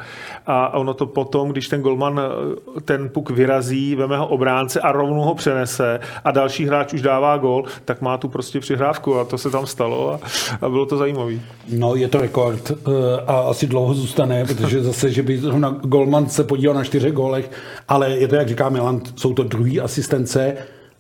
A 0.48 0.74
ono 0.74 0.94
to 0.94 1.06
potom, 1.06 1.50
když 1.50 1.68
ten 1.68 1.82
golman 1.82 2.22
eh, 2.22 2.82
ten 2.82 3.10
puk 3.10 3.30
vyrazí, 3.30 3.96
veme 3.96 4.18
ho 4.18 4.28
obránce 4.28 4.82
a 4.82 4.92
rovnou 4.92 5.22
ho 5.22 5.36
přenese 5.36 6.00
a 6.24 6.32
další 6.32 6.66
hráč 6.66 6.94
už 6.94 7.02
dává 7.02 7.38
gol, 7.38 7.64
tak 7.86 8.02
má 8.02 8.18
tu 8.18 8.30
prostě 8.30 8.60
přihrávku 8.60 9.20
a 9.20 9.26
to 9.26 9.38
se 9.38 9.50
tam 9.50 9.66
stalo 9.68 10.14
a, 10.14 10.20
a 10.62 10.70
bylo 10.70 10.86
to 10.86 10.98
zajímavé. 10.98 11.34
No, 11.70 11.96
je 11.96 12.08
to 12.08 12.22
rekord 12.22 12.72
eh, 12.72 12.92
a 13.28 13.40
asi 13.40 13.68
dlouho 13.68 13.94
zůstane, 13.94 14.46
protože 14.46 14.84
zase, 14.84 15.12
že 15.12 15.24
by 15.24 15.42
na 15.58 15.70
golman 15.70 16.30
se 16.30 16.44
podíval 16.44 16.76
na 16.76 16.84
čtyřech 16.84 17.14
gólech, 17.14 17.52
ale 17.88 18.10
je 18.10 18.28
to, 18.28 18.36
jak 18.36 18.48
říká 18.48 18.70
Milan, 18.70 19.02
jsou 19.16 19.34
to 19.34 19.44
druhý 19.44 19.82
asistence, 19.82 20.58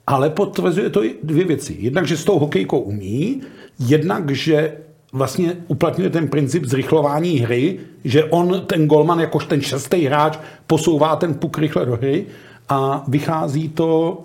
ale 0.07 0.29
potvrzuje 0.29 0.89
to 0.89 1.01
dvě 1.23 1.45
věci. 1.45 1.75
Jednak, 1.79 2.07
že 2.07 2.17
s 2.17 2.23
tou 2.23 2.39
hokejkou 2.39 2.79
umí, 2.79 3.41
jednak, 3.79 4.31
že 4.31 4.77
vlastně 5.13 5.57
uplatňuje 5.67 6.09
ten 6.09 6.27
princip 6.27 6.65
zrychlování 6.65 7.39
hry, 7.39 7.79
že 8.03 8.23
on, 8.23 8.61
ten 8.67 8.87
golman, 8.87 9.19
jakož 9.19 9.45
ten 9.45 9.61
šestý 9.61 10.05
hráč, 10.05 10.39
posouvá 10.67 11.15
ten 11.15 11.33
puk 11.33 11.57
rychle 11.57 11.85
do 11.85 11.95
hry 11.95 12.25
a 12.69 13.03
vychází 13.07 13.69
to, 13.69 14.21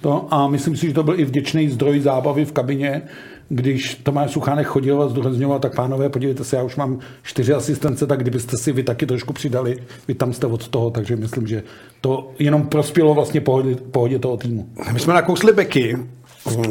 to 0.00 0.26
a 0.30 0.48
myslím 0.48 0.76
si, 0.76 0.86
že 0.86 0.94
to 0.94 1.02
byl 1.02 1.20
i 1.20 1.24
vděčný 1.24 1.68
zdroj 1.68 2.00
zábavy 2.00 2.44
v 2.44 2.52
kabině, 2.52 3.02
když 3.48 3.94
Tomáš 3.94 4.30
Suchánek 4.30 4.66
chodil 4.66 5.02
a 5.02 5.08
zdůrazňoval, 5.08 5.58
tak 5.58 5.74
pánové, 5.74 6.08
podívejte 6.08 6.44
se, 6.44 6.56
já 6.56 6.62
už 6.62 6.76
mám 6.76 6.98
čtyři 7.22 7.52
asistence, 7.52 8.06
tak 8.06 8.20
kdybyste 8.20 8.56
si 8.56 8.72
vy 8.72 8.82
taky 8.82 9.06
trošku 9.06 9.32
přidali, 9.32 9.76
vy 10.08 10.14
tam 10.14 10.32
jste 10.32 10.46
od 10.46 10.68
toho, 10.68 10.90
takže 10.90 11.16
myslím, 11.16 11.46
že 11.46 11.62
to 12.00 12.32
jenom 12.38 12.66
prospělo 12.66 13.14
vlastně 13.14 13.40
pohodě, 13.40 13.76
pohodě 13.76 14.18
toho 14.18 14.36
týmu. 14.36 14.68
My 14.92 15.00
jsme 15.00 15.14
nakousli 15.14 15.52
beky, 15.52 15.98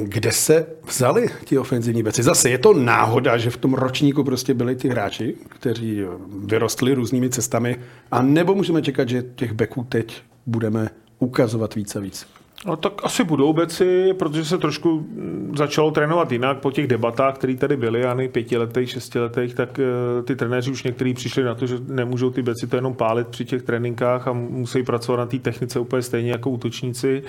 kde 0.03 0.31
se 0.31 0.65
vzali 0.87 1.29
ti 1.45 1.57
ofenzivní 1.57 2.03
beci? 2.03 2.23
Zase 2.23 2.49
je 2.49 2.57
to 2.57 2.73
náhoda, 2.73 3.37
že 3.37 3.49
v 3.49 3.57
tom 3.57 3.73
ročníku 3.73 4.23
prostě 4.23 4.53
byli 4.53 4.75
ty 4.75 4.89
hráči, 4.89 5.35
kteří 5.49 6.01
vyrostli 6.45 6.93
různými 6.93 7.29
cestami, 7.29 7.77
a 8.11 8.21
nebo 8.21 8.55
můžeme 8.55 8.81
čekat, 8.81 9.09
že 9.09 9.23
těch 9.35 9.53
beků 9.53 9.85
teď 9.89 10.21
budeme 10.45 10.89
ukazovat 11.19 11.75
víc 11.75 11.95
a 11.95 11.99
víc? 11.99 12.25
No 12.65 12.75
tak 12.75 12.93
asi 13.03 13.23
budou 13.23 13.53
beci, 13.53 14.13
protože 14.13 14.45
se 14.45 14.57
trošku 14.57 15.05
začalo 15.57 15.91
trénovat 15.91 16.31
jinak 16.31 16.59
po 16.59 16.71
těch 16.71 16.87
debatách, 16.87 17.35
které 17.35 17.55
tady 17.55 17.77
byly, 17.77 18.05
ani 18.05 18.27
pětiletých, 18.27 18.89
šestiletých, 18.89 19.55
tak 19.55 19.79
eh, 19.79 20.23
ty 20.23 20.35
trenéři 20.35 20.71
už 20.71 20.83
někteří 20.83 21.13
přišli 21.13 21.43
na 21.43 21.55
to, 21.55 21.67
že 21.67 21.75
nemůžou 21.87 22.29
ty 22.29 22.41
beci 22.41 22.67
to 22.67 22.75
jenom 22.75 22.93
pálit 22.93 23.27
při 23.27 23.45
těch 23.45 23.63
tréninkách 23.63 24.27
a 24.27 24.33
musí 24.33 24.83
pracovat 24.83 25.17
na 25.17 25.25
té 25.25 25.39
technice 25.39 25.79
úplně 25.79 26.01
stejně 26.01 26.31
jako 26.31 26.49
útočníci. 26.49 27.23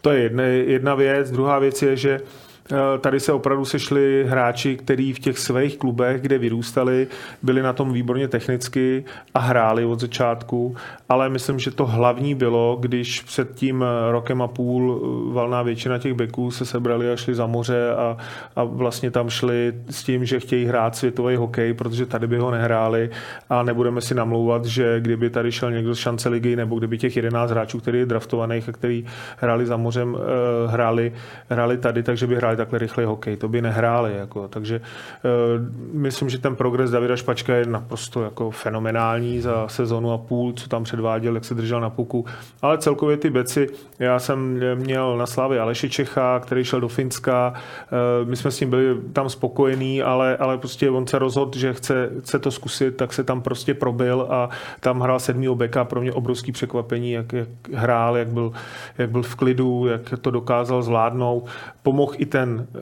To 0.00 0.10
je 0.10 0.22
jedna, 0.22 0.42
jedna 0.42 0.94
věc. 0.94 1.30
Druhá 1.30 1.58
věc 1.58 1.82
je, 1.82 1.96
že 1.96 2.20
Eh, 2.20 2.53
tady 3.00 3.20
se 3.20 3.32
opravdu 3.32 3.64
sešli 3.64 4.24
hráči, 4.28 4.76
kteří 4.76 5.12
v 5.12 5.18
těch 5.18 5.38
svých 5.38 5.78
klubech, 5.78 6.20
kde 6.20 6.38
vyrůstali, 6.38 7.06
byli 7.42 7.62
na 7.62 7.72
tom 7.72 7.92
výborně 7.92 8.28
technicky 8.28 9.04
a 9.34 9.38
hráli 9.38 9.84
od 9.84 10.00
začátku, 10.00 10.76
ale 11.08 11.28
myslím, 11.28 11.58
že 11.58 11.70
to 11.70 11.86
hlavní 11.86 12.34
bylo, 12.34 12.78
když 12.80 13.20
před 13.20 13.54
tím 13.54 13.84
rokem 14.10 14.42
a 14.42 14.48
půl 14.48 15.00
eh, 15.30 15.34
valná 15.34 15.62
většina 15.62 15.98
těch 15.98 16.14
beků 16.14 16.50
se 16.50 16.64
sebrali 16.64 17.12
a 17.12 17.16
šli 17.16 17.34
za 17.34 17.46
moře 17.46 17.90
a, 17.90 18.16
a 18.56 18.64
vlastně 18.64 19.10
tam 19.10 19.30
šli 19.30 19.72
s 19.90 20.04
tím, 20.04 20.24
že 20.24 20.40
chtějí 20.40 20.64
hrát 20.64 20.96
světový 20.96 21.36
hokej, 21.36 21.74
protože 21.74 22.06
tady 22.06 22.26
by 22.26 22.38
ho 22.38 22.50
nehráli. 22.50 23.10
A 23.50 23.62
nebudeme 23.62 24.00
si 24.00 24.14
namlouvat, 24.14 24.64
že 24.64 25.00
kdyby 25.00 25.30
tady 25.30 25.52
šel 25.52 25.70
někdo 25.70 25.94
z 25.94 25.98
šance 25.98 26.28
ligy 26.28 26.56
nebo 26.56 26.78
kdyby 26.78 26.98
těch 26.98 27.16
11 27.16 27.50
hráčů, 27.50 27.80
který 27.80 27.98
je 27.98 28.06
draftovaných 28.06 28.68
a 28.68 28.72
který 28.72 29.04
hráli 29.36 29.66
za 29.66 29.76
mořem, 29.76 30.16
eh, 30.16 30.68
hráli, 30.68 31.12
hráli 31.48 31.78
tady, 31.78 32.02
takže 32.02 32.26
by 32.26 32.36
hráli 32.36 32.53
hráli 32.54 32.56
takhle 32.56 32.78
rychlý 32.78 33.04
hokej, 33.04 33.36
to 33.36 33.48
by 33.48 33.62
nehráli. 33.62 34.16
Jako. 34.16 34.48
Takže 34.48 34.80
uh, 34.80 35.92
myslím, 35.92 36.28
že 36.30 36.38
ten 36.38 36.56
progres 36.56 36.90
Davida 36.90 37.16
Špačka 37.16 37.54
je 37.54 37.66
naprosto 37.66 38.22
jako 38.22 38.50
fenomenální 38.50 39.40
za 39.40 39.68
sezonu 39.68 40.12
a 40.12 40.18
půl, 40.18 40.52
co 40.52 40.68
tam 40.68 40.84
předváděl, 40.84 41.34
jak 41.34 41.44
se 41.44 41.54
držel 41.54 41.80
na 41.80 41.90
puku. 41.90 42.24
Ale 42.62 42.78
celkově 42.78 43.16
ty 43.16 43.30
beci, 43.30 43.68
já 43.98 44.18
jsem 44.18 44.60
měl 44.74 45.16
na 45.16 45.26
Slávě 45.26 45.60
Aleše 45.60 45.88
Čecha, 45.88 46.40
který 46.40 46.64
šel 46.64 46.80
do 46.80 46.88
Finska, 46.88 47.52
uh, 47.52 48.28
my 48.28 48.36
jsme 48.36 48.50
s 48.50 48.60
ním 48.60 48.70
byli 48.70 49.00
tam 49.12 49.28
spokojení, 49.28 50.02
ale, 50.02 50.36
ale 50.36 50.58
prostě 50.58 50.90
on 50.90 51.06
se 51.06 51.18
rozhodl, 51.18 51.58
že 51.58 51.74
chce, 51.74 52.10
chce 52.20 52.38
to 52.38 52.50
zkusit, 52.50 52.96
tak 52.96 53.12
se 53.12 53.24
tam 53.24 53.42
prostě 53.42 53.74
probil 53.74 54.26
a 54.30 54.48
tam 54.80 55.00
hrál 55.00 55.20
sedmý 55.20 55.48
beka, 55.54 55.84
pro 55.84 56.00
mě 56.00 56.12
obrovský 56.12 56.52
překvapení, 56.52 57.12
jak, 57.12 57.32
jak 57.32 57.48
hrál, 57.72 58.16
jak 58.16 58.28
byl, 58.28 58.52
jak 58.98 59.10
byl 59.10 59.22
v 59.22 59.34
klidu, 59.34 59.86
jak 59.86 60.14
to 60.20 60.30
dokázal 60.30 60.82
zvládnout. 60.82 61.46
Pomohl 61.82 62.12
i 62.16 62.26
ten 62.26 62.43
ten 62.44 62.66
uh, 62.74 62.80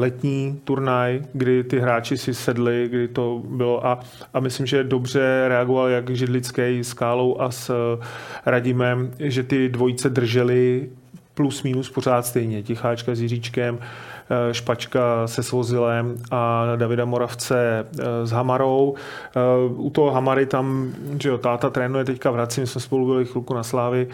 letní 0.00 0.60
turnaj, 0.64 1.22
kdy 1.32 1.64
ty 1.64 1.80
hráči 1.80 2.18
si 2.18 2.34
sedli, 2.34 2.88
kdy 2.88 3.08
to 3.08 3.42
bylo 3.48 3.86
a, 3.86 4.00
a 4.34 4.40
myslím, 4.40 4.66
že 4.66 4.84
dobře 4.84 5.44
reagoval 5.48 5.88
jak 5.88 6.10
Židlický 6.10 6.84
s 6.84 6.92
Kálou 6.92 7.40
a 7.40 7.50
s 7.50 7.70
uh, 7.70 8.04
Radimem, 8.46 9.10
že 9.18 9.42
ty 9.42 9.68
dvojice 9.68 10.10
drželi 10.10 10.90
plus 11.34 11.62
minus 11.62 11.90
pořád 11.90 12.26
stejně. 12.26 12.62
Ticháčka 12.62 13.14
s 13.14 13.20
Jiříčkem, 13.20 13.78
Eh, 13.78 14.05
Špačka 14.52 15.26
se 15.26 15.42
Svozilem 15.42 16.16
a 16.30 16.66
Davida 16.76 17.04
Moravce 17.04 17.86
eh, 17.98 18.26
s 18.26 18.30
Hamarou. 18.30 18.94
Eh, 19.36 19.40
u 19.68 19.90
toho 19.90 20.10
Hamary 20.10 20.46
tam, 20.46 20.92
že 21.22 21.28
jo, 21.28 21.38
táta 21.38 21.70
trénuje 21.70 22.04
teďka 22.04 22.30
v 22.30 22.34
Hradci, 22.34 22.60
my 22.60 22.66
jsme 22.66 22.80
spolu 22.80 23.06
byli 23.06 23.24
chvilku 23.24 23.54
na 23.54 23.62
Slávy, 23.62 24.08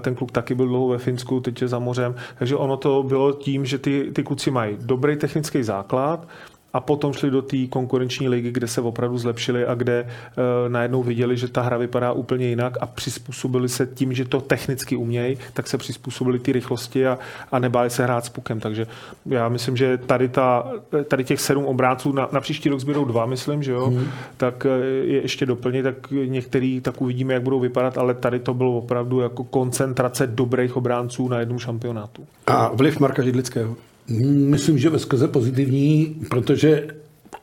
ten 0.00 0.14
kluk 0.14 0.32
taky 0.32 0.54
byl 0.54 0.66
dlouho 0.66 0.88
ve 0.88 0.98
Finsku, 0.98 1.40
teď 1.40 1.62
je 1.62 1.68
za 1.68 1.78
mořem, 1.78 2.14
takže 2.38 2.56
ono 2.56 2.76
to 2.76 3.02
bylo 3.02 3.32
tím, 3.32 3.64
že 3.64 3.78
ty, 3.78 4.10
ty 4.12 4.22
kluci 4.22 4.50
mají 4.50 4.76
dobrý 4.80 5.16
technický 5.16 5.62
základ, 5.62 6.28
a 6.72 6.80
potom 6.80 7.12
šli 7.12 7.30
do 7.30 7.42
té 7.42 7.66
konkurenční 7.66 8.28
ligy, 8.28 8.52
kde 8.52 8.68
se 8.68 8.80
opravdu 8.80 9.18
zlepšili 9.18 9.66
a 9.66 9.74
kde 9.74 10.02
uh, 10.02 10.72
najednou 10.72 11.02
viděli, 11.02 11.36
že 11.36 11.48
ta 11.48 11.62
hra 11.62 11.76
vypadá 11.76 12.12
úplně 12.12 12.46
jinak 12.48 12.78
a 12.80 12.86
přizpůsobili 12.86 13.68
se 13.68 13.86
tím, 13.86 14.12
že 14.12 14.24
to 14.24 14.40
technicky 14.40 14.96
umějí, 14.96 15.38
tak 15.52 15.66
se 15.66 15.78
přizpůsobili 15.78 16.38
ty 16.38 16.52
rychlosti 16.52 17.06
a, 17.06 17.18
a 17.52 17.58
nebáli 17.58 17.90
se 17.90 18.04
hrát 18.04 18.24
s 18.24 18.28
pukem. 18.28 18.60
Takže 18.60 18.86
já 19.26 19.48
myslím, 19.48 19.76
že 19.76 19.98
tady, 19.98 20.28
ta, 20.28 20.72
tady 21.08 21.24
těch 21.24 21.40
sedm 21.40 21.64
obráců 21.64 22.12
na, 22.12 22.28
na 22.32 22.40
příští 22.40 22.68
rok 22.68 22.80
zběrou 22.80 23.04
dva, 23.04 23.26
myslím, 23.26 23.62
že 23.62 23.72
jo, 23.72 23.86
hmm. 23.86 24.06
tak 24.36 24.66
eh, 24.66 24.84
je 24.84 25.22
ještě 25.22 25.46
doplnit, 25.46 25.82
tak 25.82 26.10
některý 26.10 26.80
tak 26.80 27.02
uvidíme, 27.02 27.34
jak 27.34 27.42
budou 27.42 27.60
vypadat, 27.60 27.98
ale 27.98 28.14
tady 28.14 28.38
to 28.38 28.54
bylo 28.54 28.78
opravdu 28.78 29.20
jako 29.20 29.44
koncentrace 29.44 30.26
dobrých 30.26 30.76
obránců 30.76 31.28
na 31.28 31.40
jednom 31.40 31.58
šampionátu. 31.58 32.26
A 32.46 32.68
vliv 32.74 33.00
Marka 33.00 33.22
Židlického? 33.22 33.76
Myslím, 34.08 34.78
že 34.78 34.90
ve 34.90 34.98
skrze 34.98 35.28
pozitivní, 35.28 36.16
protože 36.30 36.86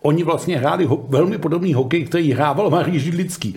oni 0.01 0.24
vlastně 0.24 0.58
hráli 0.58 0.86
ho, 0.86 1.05
velmi 1.10 1.38
podobný 1.38 1.74
hokej, 1.74 2.05
který 2.05 2.32
hrával 2.32 2.70
Marí 2.70 3.00
Židlický. 3.00 3.55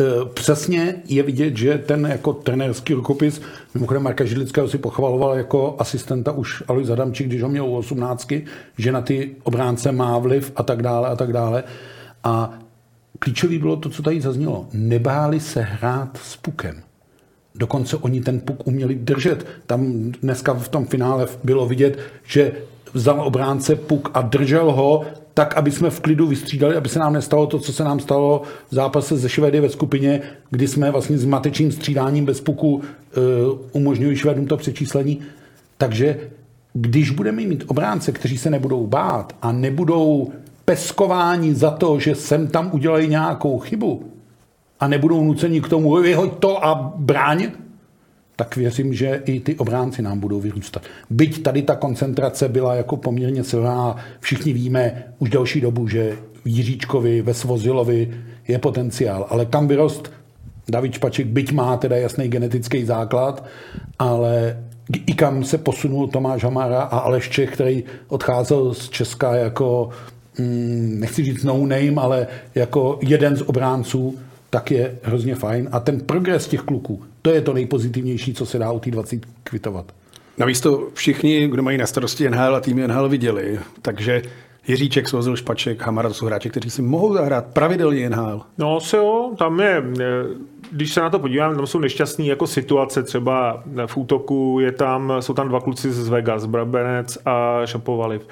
E, 0.00 0.04
přesně 0.34 0.94
je 1.04 1.22
vidět, 1.22 1.56
že 1.56 1.78
ten 1.78 2.06
jako 2.06 2.32
trenérský 2.32 2.94
rukopis, 2.94 3.40
mimochodem 3.74 4.02
Marka 4.02 4.24
Židlického 4.24 4.68
si 4.68 4.78
pochvaloval 4.78 5.34
jako 5.34 5.76
asistenta 5.78 6.32
už 6.32 6.62
Alois 6.68 6.90
Adamčík, 6.90 7.26
když 7.26 7.42
ho 7.42 7.48
měl 7.48 7.66
u 7.66 7.76
18, 7.76 8.32
že 8.78 8.92
na 8.92 9.00
ty 9.00 9.36
obránce 9.42 9.92
má 9.92 10.18
vliv 10.18 10.52
a 10.56 10.62
tak 10.62 10.82
dále 10.82 11.08
a 11.08 11.16
tak 11.16 11.32
dále. 11.32 11.64
A 12.24 12.58
klíčový 13.18 13.58
bylo 13.58 13.76
to, 13.76 13.88
co 13.88 14.02
tady 14.02 14.20
zaznělo. 14.20 14.66
Nebáli 14.72 15.40
se 15.40 15.60
hrát 15.60 16.18
s 16.22 16.36
pukem. 16.36 16.82
Dokonce 17.58 17.96
oni 17.96 18.20
ten 18.20 18.40
puk 18.40 18.66
uměli 18.66 18.94
držet. 18.94 19.46
Tam 19.66 20.12
dneska 20.22 20.54
v 20.54 20.68
tom 20.68 20.86
finále 20.86 21.26
bylo 21.44 21.66
vidět, 21.66 21.98
že 22.24 22.52
vzal 22.94 23.20
obránce 23.26 23.76
puk 23.76 24.10
a 24.14 24.22
držel 24.22 24.72
ho 24.72 25.04
tak, 25.34 25.56
aby 25.56 25.70
jsme 25.70 25.90
v 25.90 26.00
klidu 26.00 26.26
vystřídali, 26.26 26.76
aby 26.76 26.88
se 26.88 26.98
nám 26.98 27.12
nestalo 27.12 27.46
to, 27.46 27.58
co 27.58 27.72
se 27.72 27.84
nám 27.84 28.00
stalo 28.00 28.42
v 28.70 28.74
zápase 28.74 29.16
ze 29.16 29.28
Švedy 29.28 29.60
ve 29.60 29.68
skupině, 29.68 30.20
kdy 30.50 30.68
jsme 30.68 30.90
vlastně 30.90 31.18
s 31.18 31.24
matečným 31.24 31.72
střídáním 31.72 32.24
bez 32.24 32.40
puku 32.40 32.74
uh, 32.74 32.82
umožňují 33.72 34.16
Švedům 34.16 34.46
to 34.46 34.56
přečíslení. 34.56 35.20
Takže 35.78 36.18
když 36.72 37.10
budeme 37.10 37.42
mít 37.42 37.64
obránce, 37.66 38.12
kteří 38.12 38.38
se 38.38 38.50
nebudou 38.50 38.86
bát 38.86 39.36
a 39.42 39.52
nebudou 39.52 40.32
peskováni 40.64 41.54
za 41.54 41.70
to, 41.70 41.98
že 42.00 42.14
sem 42.14 42.46
tam 42.46 42.70
udělají 42.72 43.08
nějakou 43.08 43.58
chybu 43.58 44.17
a 44.80 44.88
nebudou 44.88 45.24
nuceni 45.24 45.60
k 45.60 45.68
tomu, 45.68 45.96
vyhoď 45.96 46.38
to 46.38 46.64
a 46.64 46.92
bráň, 46.96 47.50
tak 48.36 48.56
věřím, 48.56 48.94
že 48.94 49.22
i 49.24 49.40
ty 49.40 49.56
obránci 49.56 50.02
nám 50.02 50.20
budou 50.20 50.40
vyrůstat. 50.40 50.82
Byť 51.10 51.42
tady 51.42 51.62
ta 51.62 51.76
koncentrace 51.76 52.48
byla 52.48 52.74
jako 52.74 52.96
poměrně 52.96 53.44
silná, 53.44 53.96
všichni 54.20 54.52
víme 54.52 55.04
už 55.18 55.30
další 55.30 55.60
dobu, 55.60 55.88
že 55.88 56.16
v 56.44 56.48
Jiříčkovi, 56.48 57.22
ve 57.22 57.34
Svozilovi 57.34 58.14
je 58.48 58.58
potenciál, 58.58 59.26
ale 59.30 59.46
kam 59.46 59.68
vyrost 59.68 60.12
David 60.68 60.94
Špaček, 60.94 61.26
byť 61.26 61.52
má 61.52 61.76
teda 61.76 61.96
jasný 61.96 62.28
genetický 62.28 62.84
základ, 62.84 63.44
ale 63.98 64.64
i 65.06 65.14
kam 65.14 65.44
se 65.44 65.58
posunul 65.58 66.08
Tomáš 66.08 66.44
Hamara 66.44 66.82
a 66.82 66.98
Aleš 66.98 67.28
Čech, 67.28 67.52
který 67.52 67.84
odcházel 68.08 68.74
z 68.74 68.88
Česka 68.88 69.34
jako, 69.34 69.88
mm, 70.38 70.96
nechci 71.00 71.24
říct 71.24 71.44
no 71.44 71.66
name, 71.66 71.94
ale 71.96 72.26
jako 72.54 72.98
jeden 73.02 73.36
z 73.36 73.42
obránců, 73.42 74.18
tak 74.50 74.70
je 74.70 74.98
hrozně 75.02 75.34
fajn. 75.34 75.68
A 75.72 75.80
ten 75.80 76.00
progres 76.00 76.48
těch 76.48 76.60
kluků, 76.60 77.02
to 77.22 77.30
je 77.30 77.40
to 77.40 77.52
nejpozitivnější, 77.52 78.34
co 78.34 78.46
se 78.46 78.58
dá 78.58 78.72
u 78.72 78.80
té 78.80 78.90
20 78.90 79.26
kvitovat. 79.44 79.92
Navíc 80.38 80.60
to 80.60 80.88
všichni, 80.94 81.48
kdo 81.48 81.62
mají 81.62 81.78
na 81.78 81.86
starosti 81.86 82.30
NHL 82.30 82.56
a 82.56 82.60
tým 82.60 82.86
NHL 82.86 83.08
viděli, 83.08 83.58
takže 83.82 84.22
Jiříček, 84.68 85.08
Svozil, 85.08 85.36
Špaček, 85.36 85.82
Hamara, 85.82 86.08
to 86.08 86.14
jsou 86.14 86.26
hráči, 86.26 86.50
kteří 86.50 86.70
si 86.70 86.82
mohou 86.82 87.14
zahrát 87.14 87.46
pravidelně 87.46 88.10
NHL. 88.10 88.42
No 88.58 88.80
se 88.80 88.96
jo, 88.96 89.32
tam 89.38 89.60
je, 89.60 89.82
když 90.72 90.92
se 90.92 91.00
na 91.00 91.10
to 91.10 91.18
podívám, 91.18 91.56
tam 91.56 91.66
jsou 91.66 91.78
nešťastné 91.78 92.24
jako 92.24 92.46
situace, 92.46 93.02
třeba 93.02 93.62
v 93.86 93.96
útoku 93.96 94.58
je 94.60 94.72
tam, 94.72 95.12
jsou 95.20 95.34
tam 95.34 95.48
dva 95.48 95.60
kluci 95.60 95.92
z 95.92 96.08
Vegas, 96.08 96.46
Brabenec 96.46 97.18
a 97.24 97.60
Šapovaliv 97.64 98.26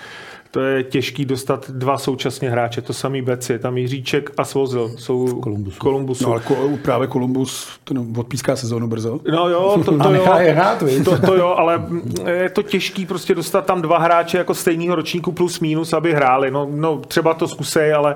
to 0.50 0.60
je 0.60 0.82
těžký 0.82 1.24
dostat 1.24 1.70
dva 1.70 1.98
současně 1.98 2.50
hráče, 2.50 2.82
to 2.82 2.92
samý 2.92 3.22
Beci, 3.22 3.58
tam 3.58 3.78
Jiříček 3.78 4.30
a 4.36 4.44
Svozil 4.44 4.90
jsou 4.96 5.26
v 5.26 5.40
Kolumbusu. 5.40 5.78
Kolumbusu. 5.78 6.24
No 6.24 6.32
ale 6.32 6.42
právě 6.82 7.08
Kolumbus 7.08 7.68
to 7.84 7.94
odpíská 8.18 8.56
sezónu 8.56 8.88
brzo. 8.88 9.20
No 9.32 9.48
jo, 9.48 9.82
to, 9.84 9.98
to, 10.02 10.14
jo, 10.14 10.34
je 10.38 10.52
hrát, 10.52 10.82
to, 11.04 11.18
to 11.18 11.36
jo, 11.36 11.48
ale 11.48 11.82
je 12.30 12.50
to 12.50 12.62
těžký 12.62 13.06
prostě 13.06 13.34
dostat 13.34 13.66
tam 13.66 13.82
dva 13.82 13.98
hráče 13.98 14.38
jako 14.38 14.54
stejného 14.54 14.94
ročníku 14.94 15.32
plus 15.32 15.60
minus, 15.60 15.92
aby 15.92 16.14
hráli. 16.14 16.50
No, 16.50 16.68
no 16.70 16.98
třeba 17.08 17.34
to 17.34 17.48
zkusej, 17.48 17.94
ale 17.94 18.14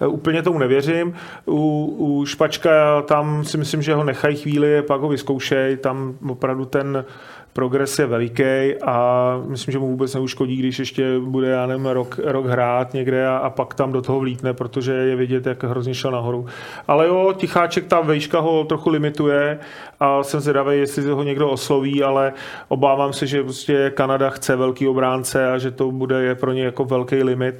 eh, 0.00 0.06
úplně 0.06 0.42
tomu 0.42 0.58
nevěřím. 0.58 1.14
U, 1.46 1.94
u 1.98 2.26
Špačka 2.26 3.02
tam 3.02 3.44
si 3.44 3.58
myslím, 3.58 3.82
že 3.82 3.94
ho 3.94 4.04
nechají 4.04 4.36
chvíli, 4.36 4.82
pak 4.82 5.00
ho 5.00 5.08
vyzkoušej, 5.08 5.76
tam 5.76 6.14
opravdu 6.28 6.64
ten 6.64 7.04
progres 7.52 7.98
je 7.98 8.06
veliký 8.06 8.74
a 8.82 9.36
myslím, 9.46 9.72
že 9.72 9.78
mu 9.78 9.86
vůbec 9.86 10.14
neuškodí, 10.14 10.56
když 10.56 10.78
ještě 10.78 11.18
bude, 11.18 11.48
já 11.48 11.66
nevím, 11.66 11.86
rok, 11.86 12.20
rok 12.24 12.46
hrát 12.46 12.94
někde 12.94 13.26
a, 13.26 13.36
a 13.36 13.50
pak 13.50 13.74
tam 13.74 13.92
do 13.92 14.02
toho 14.02 14.20
vlítne, 14.20 14.52
protože 14.52 14.92
je 14.92 15.16
vidět, 15.16 15.46
jak 15.46 15.64
hrozně 15.64 15.94
šel 15.94 16.10
nahoru. 16.10 16.46
Ale 16.88 17.06
jo, 17.06 17.34
Ticháček, 17.36 17.86
ta 17.86 18.00
vejška 18.00 18.40
ho 18.40 18.64
trochu 18.64 18.90
limituje 18.90 19.58
a 20.00 20.22
jsem 20.22 20.40
zvědavý, 20.40 20.78
jestli 20.78 21.10
ho 21.10 21.22
někdo 21.22 21.50
osloví, 21.50 22.02
ale 22.02 22.32
obávám 22.68 23.12
se, 23.12 23.26
že 23.26 23.42
prostě 23.42 23.92
Kanada 23.94 24.30
chce 24.30 24.56
velký 24.56 24.88
obránce 24.88 25.52
a 25.52 25.58
že 25.58 25.70
to 25.70 25.90
bude 25.90 26.34
pro 26.34 26.52
ně 26.52 26.64
jako 26.64 26.84
velký 26.84 27.22
limit 27.22 27.54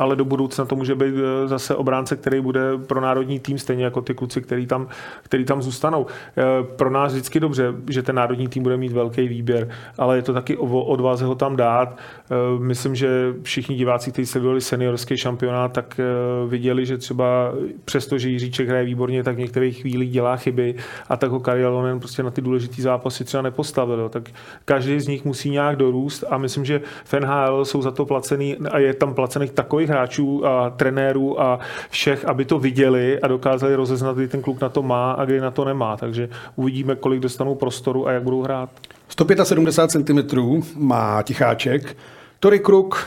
ale 0.00 0.16
do 0.16 0.24
budoucna 0.24 0.64
to 0.64 0.76
může 0.76 0.94
být 0.94 1.14
eh, 1.16 1.48
zase 1.48 1.74
obránce, 1.74 2.16
který 2.16 2.40
bude 2.40 2.60
pro 2.86 3.00
národní 3.00 3.40
tým, 3.40 3.58
stejně 3.58 3.84
jako 3.84 4.00
ty 4.00 4.14
kluci, 4.14 4.42
který 4.42 4.66
tam, 4.66 4.88
který 5.22 5.44
tam 5.44 5.62
zůstanou. 5.62 6.06
Eh, 6.38 6.42
pro 6.76 6.90
nás 6.90 7.12
vždycky 7.12 7.40
dobře, 7.40 7.74
že 7.90 8.02
ten 8.02 8.16
národní 8.16 8.48
tým 8.48 8.62
bude 8.62 8.76
mít 8.76 8.92
velký 8.92 9.28
výběr, 9.28 9.68
ale 9.98 10.16
je 10.16 10.22
to 10.22 10.32
taky 10.32 10.56
o 10.56 10.84
odvaze 10.84 11.24
ho 11.24 11.34
tam 11.34 11.56
dát. 11.56 11.98
Eh, 11.98 12.34
myslím, 12.58 12.94
že 12.94 13.34
všichni 13.42 13.76
diváci, 13.76 14.12
kteří 14.12 14.26
sledovali 14.26 14.60
seniorský 14.60 15.16
šampionát, 15.16 15.72
tak 15.72 16.00
viděli, 16.48 16.86
že 16.86 16.98
třeba 16.98 17.52
přesto, 17.84 18.18
že 18.18 18.28
Jiříček 18.28 18.68
hraje 18.68 18.84
výborně, 18.84 19.22
tak 19.22 19.36
v 19.36 19.38
některých 19.38 19.80
chvílích 19.80 20.10
dělá 20.10 20.36
chyby 20.36 20.74
a 21.08 21.16
tak 21.16 21.30
ho 21.30 21.40
Karialonen 21.40 21.98
prostě 21.98 22.22
na 22.22 22.30
ty 22.30 22.40
důležité 22.40 22.82
zápasy 22.82 23.24
třeba 23.24 23.42
nepostavil. 23.42 24.08
Tak 24.08 24.30
každý 24.64 25.00
z 25.00 25.08
nich 25.08 25.24
musí 25.24 25.50
nějak 25.50 25.76
dorůst 25.76 26.24
a 26.30 26.38
myslím, 26.38 26.64
že 26.64 26.80
v 27.04 27.14
NHL 27.14 27.64
jsou 27.64 27.82
za 27.82 27.90
to 27.90 28.06
placený 28.06 28.56
a 28.56 28.78
je 28.78 28.94
tam 28.94 29.14
placených 29.14 29.50
takových 29.50 29.89
hráčů 29.90 30.46
a 30.46 30.70
trenérů 30.70 31.40
a 31.40 31.58
všech, 31.90 32.24
aby 32.24 32.44
to 32.44 32.58
viděli 32.58 33.20
a 33.20 33.28
dokázali 33.28 33.74
rozeznat, 33.74 34.16
kdy 34.16 34.28
ten 34.28 34.42
kluk 34.42 34.60
na 34.60 34.68
to 34.68 34.82
má 34.82 35.12
a 35.12 35.24
kdy 35.24 35.40
na 35.40 35.50
to 35.50 35.64
nemá. 35.64 35.96
Takže 35.96 36.28
uvidíme, 36.56 36.96
kolik 36.96 37.20
dostanou 37.20 37.54
prostoru 37.54 38.08
a 38.08 38.12
jak 38.12 38.22
budou 38.22 38.42
hrát. 38.42 38.70
175 39.08 40.06
cm 40.06 40.62
má 40.76 41.22
Ticháček. 41.22 41.96
Tory 42.40 42.58
Kruk, 42.58 43.06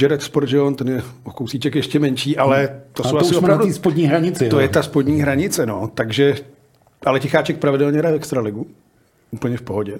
Jared 0.00 0.22
Spurgeon, 0.22 0.74
ten 0.74 0.88
je 0.88 1.02
o 1.24 1.30
kousíček 1.30 1.74
ještě 1.74 1.98
menší, 1.98 2.36
ale 2.36 2.80
to 2.92 3.02
jsou 3.04 3.10
to 3.10 3.18
asi 3.18 3.36
opravdu... 3.36 3.72
spodní 3.72 4.04
hranici. 4.04 4.48
To 4.48 4.56
jo. 4.56 4.60
je 4.60 4.68
ta 4.68 4.82
spodní 4.82 5.20
hranice, 5.20 5.66
no. 5.66 5.90
Takže, 5.94 6.34
ale 7.06 7.20
Ticháček 7.20 7.58
pravidelně 7.58 7.98
hraje 7.98 8.14
extraligu. 8.14 8.66
Úplně 9.30 9.56
v 9.56 9.62
pohodě. 9.62 9.98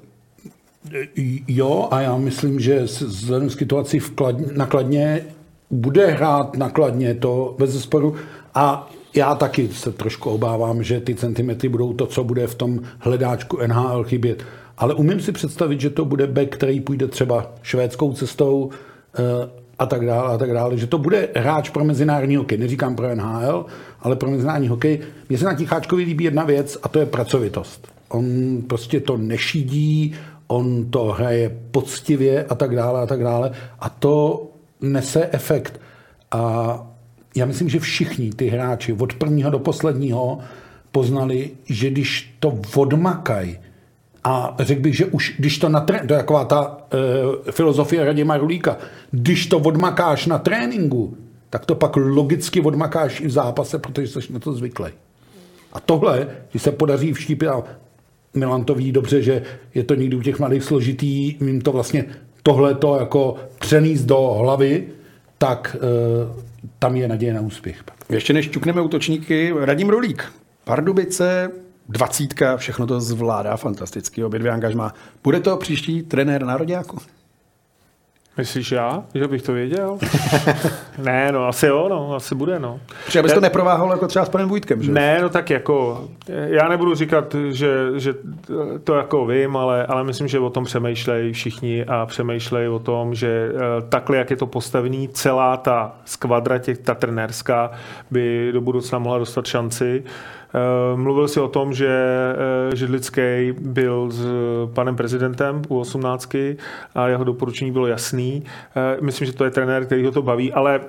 Jo, 1.49 1.89
a 1.91 2.01
já 2.01 2.17
myslím, 2.17 2.61
že 2.61 2.83
vzhledem 2.83 3.49
k 3.49 3.53
situaci 3.53 3.99
v 3.99 4.11
Klad, 4.11 4.57
na 4.57 4.67
Kladně 4.67 5.25
bude 5.73 6.07
hrát 6.07 6.57
nakladně, 6.57 7.15
to 7.15 7.55
bez 7.59 7.71
zesporu. 7.71 8.15
A 8.55 8.91
já 9.15 9.35
taky 9.35 9.69
se 9.69 9.93
trošku 9.93 10.31
obávám, 10.31 10.83
že 10.83 11.01
ty 11.01 11.15
centimetry 11.15 11.69
budou 11.69 11.93
to, 11.93 12.07
co 12.07 12.25
bude 12.25 12.47
v 12.47 12.55
tom 12.55 12.81
hledáčku 12.99 13.59
NHL 13.67 14.05
chybět. 14.05 14.43
Ale 14.79 14.95
umím 14.95 15.21
si 15.21 15.33
představit, 15.33 15.81
že 15.81 15.91
to 15.91 16.05
bude 16.05 16.27
back, 16.27 16.49
který 16.57 16.81
půjde 16.81 17.09
třeba 17.09 17.53
švédskou 17.63 18.13
cestou 18.13 18.71
eh, 19.19 19.51
a 19.79 19.87
tak 19.87 20.07
dále, 20.07 20.35
a 20.35 20.39
tak 20.39 20.53
dále. 20.53 20.77
Že 20.77 20.87
to 20.87 20.99
bude 20.99 21.29
hráč 21.37 21.71
pro 21.71 21.85
mezinárodní 21.85 22.37
hokej. 22.37 22.59
Neříkám 22.59 22.97
pro 22.97 23.15
NHL, 23.15 23.67
ale 24.01 24.17
pro 24.17 24.31
mezinárodní 24.31 24.69
hokej. 24.69 25.01
Mně 25.29 25.39
se 25.39 25.45
na 25.45 25.55
Ticháčkovi 25.55 26.03
líbí 26.03 26.25
jedna 26.25 26.45
věc 26.45 26.79
a 26.83 26.89
to 26.89 26.99
je 26.99 27.07
pracovitost. 27.07 27.89
On 28.09 28.25
prostě 28.67 29.01
to 29.01 29.17
nešidí, 29.17 30.15
on 30.47 30.91
to 30.91 31.05
hraje 31.05 31.57
poctivě 31.71 32.45
a 32.45 32.55
tak 32.55 32.77
dále 32.77 33.03
a 33.03 33.07
tak 33.07 33.23
dále. 33.23 33.51
A 33.81 33.89
to 33.89 34.47
nese 34.83 35.29
efekt. 35.33 35.81
A 36.31 36.87
já 37.37 37.47
myslím, 37.47 37.69
že 37.69 37.81
všichni 37.81 38.31
ty 38.31 38.49
hráči 38.49 38.93
od 38.93 39.15
prvního 39.15 39.51
do 39.51 39.59
posledního 39.59 40.39
poznali, 40.93 41.51
že 41.65 41.91
když 41.91 42.37
to 42.41 42.59
odmakají, 42.77 43.59
a 44.25 44.57
řekl 44.59 44.83
bych, 44.83 44.97
že 44.97 45.07
už 45.07 45.35
když 45.39 45.59
to 45.59 45.69
na 45.69 45.81
tré... 45.81 46.07
to 46.07 46.15
je 46.15 46.19
taková 46.19 46.45
ta 46.45 46.77
e, 47.49 47.53
filozofie 47.53 48.05
Radima 48.05 48.37
Rulíka, 48.37 48.77
když 49.11 49.47
to 49.47 49.59
odmakáš 49.59 50.27
na 50.27 50.39
tréninku, 50.39 51.17
tak 51.51 51.67
to 51.67 51.75
pak 51.75 51.97
logicky 51.97 52.61
odmakáš 52.61 53.21
i 53.21 53.27
v 53.27 53.31
zápase, 53.31 53.79
protože 53.79 54.07
jsi 54.07 54.33
na 54.33 54.39
to 54.39 54.53
zvyklý. 54.53 54.91
A 55.73 55.81
tohle, 55.81 56.29
když 56.51 56.63
se 56.63 56.73
podaří 56.73 57.13
vštípit, 57.13 57.49
a 57.49 57.63
Milan 58.35 58.65
to 58.65 58.75
ví 58.75 58.93
dobře, 58.93 59.23
že 59.23 59.43
je 59.75 59.85
to 59.85 59.95
někdy 59.95 60.17
u 60.17 60.23
těch 60.23 60.39
mladých 60.39 60.63
složitý, 60.63 61.37
jim 61.41 61.61
to 61.61 61.73
vlastně 61.73 62.05
tohle 62.43 62.75
to 62.75 62.99
jako 62.99 63.37
přenést 63.59 64.05
do 64.05 64.19
hlavy, 64.19 64.89
tak 65.39 65.77
e, 65.77 65.79
tam 66.79 66.97
je 66.97 67.09
naděje 67.09 67.35
na 67.35 67.41
úspěch. 67.41 67.85
Ještě 68.09 68.33
než 68.33 68.51
čukneme 68.51 68.81
útočníky, 68.81 69.55
Radim 69.61 69.89
Rolík, 69.89 70.33
Pardubice, 70.65 71.51
dvacítka, 71.89 72.57
všechno 72.57 72.87
to 72.87 73.01
zvládá 73.01 73.57
fantasticky, 73.57 74.25
obě 74.25 74.39
dvě 74.39 74.53
angažma. 74.53 74.95
Bude 75.25 75.41
to 75.41 75.57
příští 75.57 76.03
trenér 76.03 76.45
národňáku? 76.45 76.99
Myslíš 78.37 78.73
já, 78.73 79.05
že 79.15 79.29
bych 79.29 79.43
to 79.43 79.53
věděl? 79.53 79.99
ne, 80.99 81.33
no 81.33 81.49
asi 81.49 81.67
jo, 81.67 81.87
no, 81.91 82.15
asi 82.15 82.35
bude, 82.35 82.59
no. 82.59 82.81
Protože 83.05 83.19
abys 83.19 83.33
to 83.33 83.41
neprováhal 83.41 83.91
jako 83.91 84.07
třeba 84.09 84.25
s 84.25 84.29
panem 84.29 84.49
Vujtkem, 84.49 84.83
že? 84.83 84.93
Ne, 84.93 85.19
no 85.23 85.29
tak 85.29 85.51
jako, 85.51 86.05
já 86.27 86.69
nebudu 86.69 86.95
říkat, 86.95 87.37
že, 87.51 87.75
že 87.97 88.15
to 88.85 88.95
jako 88.95 89.27
vím, 89.27 89.57
ale, 89.57 89.87
ale 89.87 90.05
myslím, 90.05 90.29
že 90.29 90.39
o 90.39 90.51
tom 90.51 90.65
přemýšlejí 90.65 91.33
všichni 91.33 91.85
a 91.85 92.07
přemýšlejí 92.07 92.69
o 92.69 92.79
tom, 92.79 93.15
že 93.15 93.53
eh, 93.55 93.83
takhle, 93.89 94.17
jak 94.17 94.31
je 94.31 94.37
to 94.37 94.47
postavený, 94.47 95.09
celá 95.09 95.57
ta 95.57 95.93
skvadra 96.05 96.59
těch, 96.59 96.79
ta 96.79 96.95
trenérská 96.95 97.71
by 98.11 98.51
do 98.53 98.61
budoucna 98.61 98.99
mohla 98.99 99.19
dostat 99.19 99.47
šanci. 99.47 100.05
Mluvil 100.97 101.29
si 101.29 101.41
o 101.41 101.49
tom, 101.49 101.75
že 101.75 101.89
eh, 101.89 102.77
Židlický 102.77 103.53
byl 103.61 104.11
s 104.11 104.27
panem 104.75 104.97
prezidentem 104.97 105.63
u 105.69 105.81
18 105.81 106.35
a 106.95 107.09
jeho 107.09 107.25
doporučení 107.25 107.73
bylo 107.73 107.87
jasný. 107.87 108.45
Eh, 108.77 108.97
myslím, 109.01 109.27
že 109.27 109.33
to 109.33 109.45
je 109.45 109.51
trenér, 109.51 109.87
který 109.87 110.05
ho 110.05 110.13
to 110.13 110.23
baví, 110.23 110.53
ale 110.53 110.81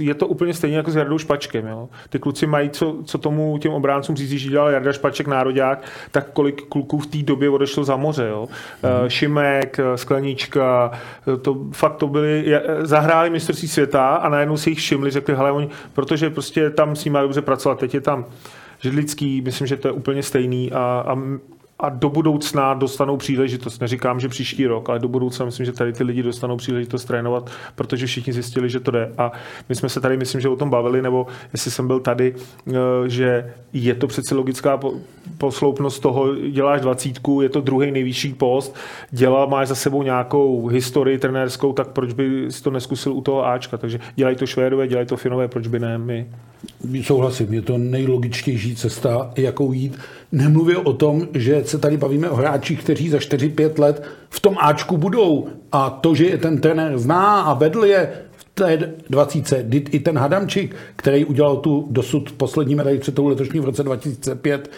je 0.00 0.14
to 0.14 0.26
úplně 0.26 0.54
stejně 0.54 0.76
jako 0.76 0.90
s 0.90 0.96
Jardou 0.96 1.18
Špačkem. 1.18 1.66
Jo. 1.66 1.88
Ty 2.08 2.18
kluci 2.18 2.46
mají, 2.46 2.70
co, 2.70 2.96
co 3.04 3.18
tomu 3.18 3.58
těm 3.58 3.72
obráncům 3.72 4.16
říct, 4.16 4.30
že 4.30 4.50
dělal 4.50 4.70
Jarda 4.70 4.92
Špaček 4.92 5.26
nároďák, 5.26 5.82
tak 6.10 6.30
kolik 6.32 6.68
kluků 6.68 6.98
v 6.98 7.06
té 7.06 7.18
době 7.18 7.50
odešlo 7.50 7.84
za 7.84 7.96
moře. 7.96 8.26
Jo. 8.30 8.48
Mm. 8.82 9.10
Šimek, 9.10 9.80
Sklenička, 9.96 10.90
to 11.42 11.56
fakt 11.72 11.96
to 11.96 12.08
byli, 12.08 12.60
zahráli 12.80 13.30
mistrovství 13.30 13.68
světa 13.68 14.14
a 14.14 14.28
najednou 14.28 14.56
si 14.56 14.70
jich 14.70 14.78
všimli, 14.78 15.10
řekli, 15.10 15.34
hele, 15.34 15.52
oni, 15.52 15.68
protože 15.94 16.30
prostě 16.30 16.70
tam 16.70 16.96
s 16.96 17.04
nimi 17.04 17.18
dobře 17.22 17.42
pracovat, 17.42 17.78
teď 17.78 17.94
je 17.94 18.00
tam 18.00 18.24
Židlický, 18.82 19.40
myslím, 19.40 19.66
že 19.66 19.76
to 19.76 19.88
je 19.88 19.92
úplně 19.92 20.22
stejný 20.22 20.72
a, 20.72 21.04
a 21.06 21.18
a 21.82 21.88
do 21.88 22.10
budoucna 22.10 22.74
dostanou 22.74 23.16
příležitost. 23.16 23.80
Neříkám, 23.80 24.20
že 24.20 24.28
příští 24.28 24.66
rok, 24.66 24.90
ale 24.90 24.98
do 24.98 25.08
budoucna 25.08 25.46
myslím, 25.46 25.66
že 25.66 25.72
tady 25.72 25.92
ty 25.92 26.04
lidi 26.04 26.22
dostanou 26.22 26.56
příležitost 26.56 27.04
trénovat, 27.04 27.50
protože 27.74 28.06
všichni 28.06 28.32
zjistili, 28.32 28.70
že 28.70 28.80
to 28.80 28.90
jde. 28.90 29.12
A 29.18 29.32
my 29.68 29.74
jsme 29.74 29.88
se 29.88 30.00
tady, 30.00 30.16
myslím, 30.16 30.40
že 30.40 30.48
o 30.48 30.56
tom 30.56 30.70
bavili, 30.70 31.02
nebo 31.02 31.26
jestli 31.52 31.70
jsem 31.70 31.86
byl 31.86 32.00
tady, 32.00 32.34
eh, 32.68 32.72
že 33.06 33.54
je 33.72 33.94
to 33.94 34.06
přece 34.06 34.34
logická 34.34 34.80
posloupnost 35.38 36.02
toho, 36.02 36.34
děláš 36.34 36.80
dvacítku, 36.80 37.40
je 37.40 37.48
to 37.48 37.60
druhý 37.60 37.90
nejvyšší 37.90 38.34
post, 38.34 38.76
dělá, 39.10 39.46
máš 39.46 39.68
za 39.68 39.74
sebou 39.74 40.02
nějakou 40.02 40.66
historii 40.66 41.18
trenérskou, 41.18 41.72
tak 41.72 41.88
proč 41.88 42.12
by 42.12 42.46
si 42.50 42.62
to 42.62 42.70
neskusil 42.70 43.12
u 43.12 43.20
toho 43.20 43.46
Ačka? 43.46 43.76
Takže 43.76 44.00
dělají 44.14 44.36
to 44.36 44.46
Švédové, 44.46 44.88
dělají 44.88 45.06
to 45.06 45.16
Finové, 45.16 45.48
proč 45.48 45.66
by 45.66 45.78
ne 45.78 45.98
my? 45.98 46.26
Souhlasím, 47.02 47.54
je 47.54 47.62
to 47.62 47.78
nejlogičtější 47.78 48.76
cesta, 48.76 49.30
jakou 49.36 49.72
jít. 49.72 49.98
Nemluvě 50.32 50.76
o 50.76 50.92
tom, 50.92 51.28
že 51.34 51.64
se 51.64 51.78
tady 51.78 51.96
bavíme 51.96 52.30
o 52.30 52.36
hráčích, 52.36 52.80
kteří 52.80 53.08
za 53.08 53.18
4-5 53.18 53.80
let 53.80 54.02
v 54.30 54.40
tom 54.40 54.56
Ačku 54.60 54.96
budou. 54.96 55.48
A 55.72 55.90
to, 55.90 56.14
že 56.14 56.24
je 56.24 56.38
ten 56.38 56.60
trenér 56.60 56.98
zná 56.98 57.40
a 57.40 57.54
vedl 57.54 57.84
je 57.84 58.12
v 58.36 58.44
té 58.54 58.94
20. 59.10 59.66
I 59.74 60.00
ten 60.00 60.18
Hadamčík, 60.18 60.76
který 60.96 61.24
udělal 61.24 61.56
tu 61.56 61.86
dosud 61.90 62.32
poslední 62.32 62.74
medaili 62.74 62.98
před 62.98 63.14
tou 63.14 63.26
letošní 63.26 63.60
v 63.60 63.64
roce 63.64 63.82
2005, 63.82 64.70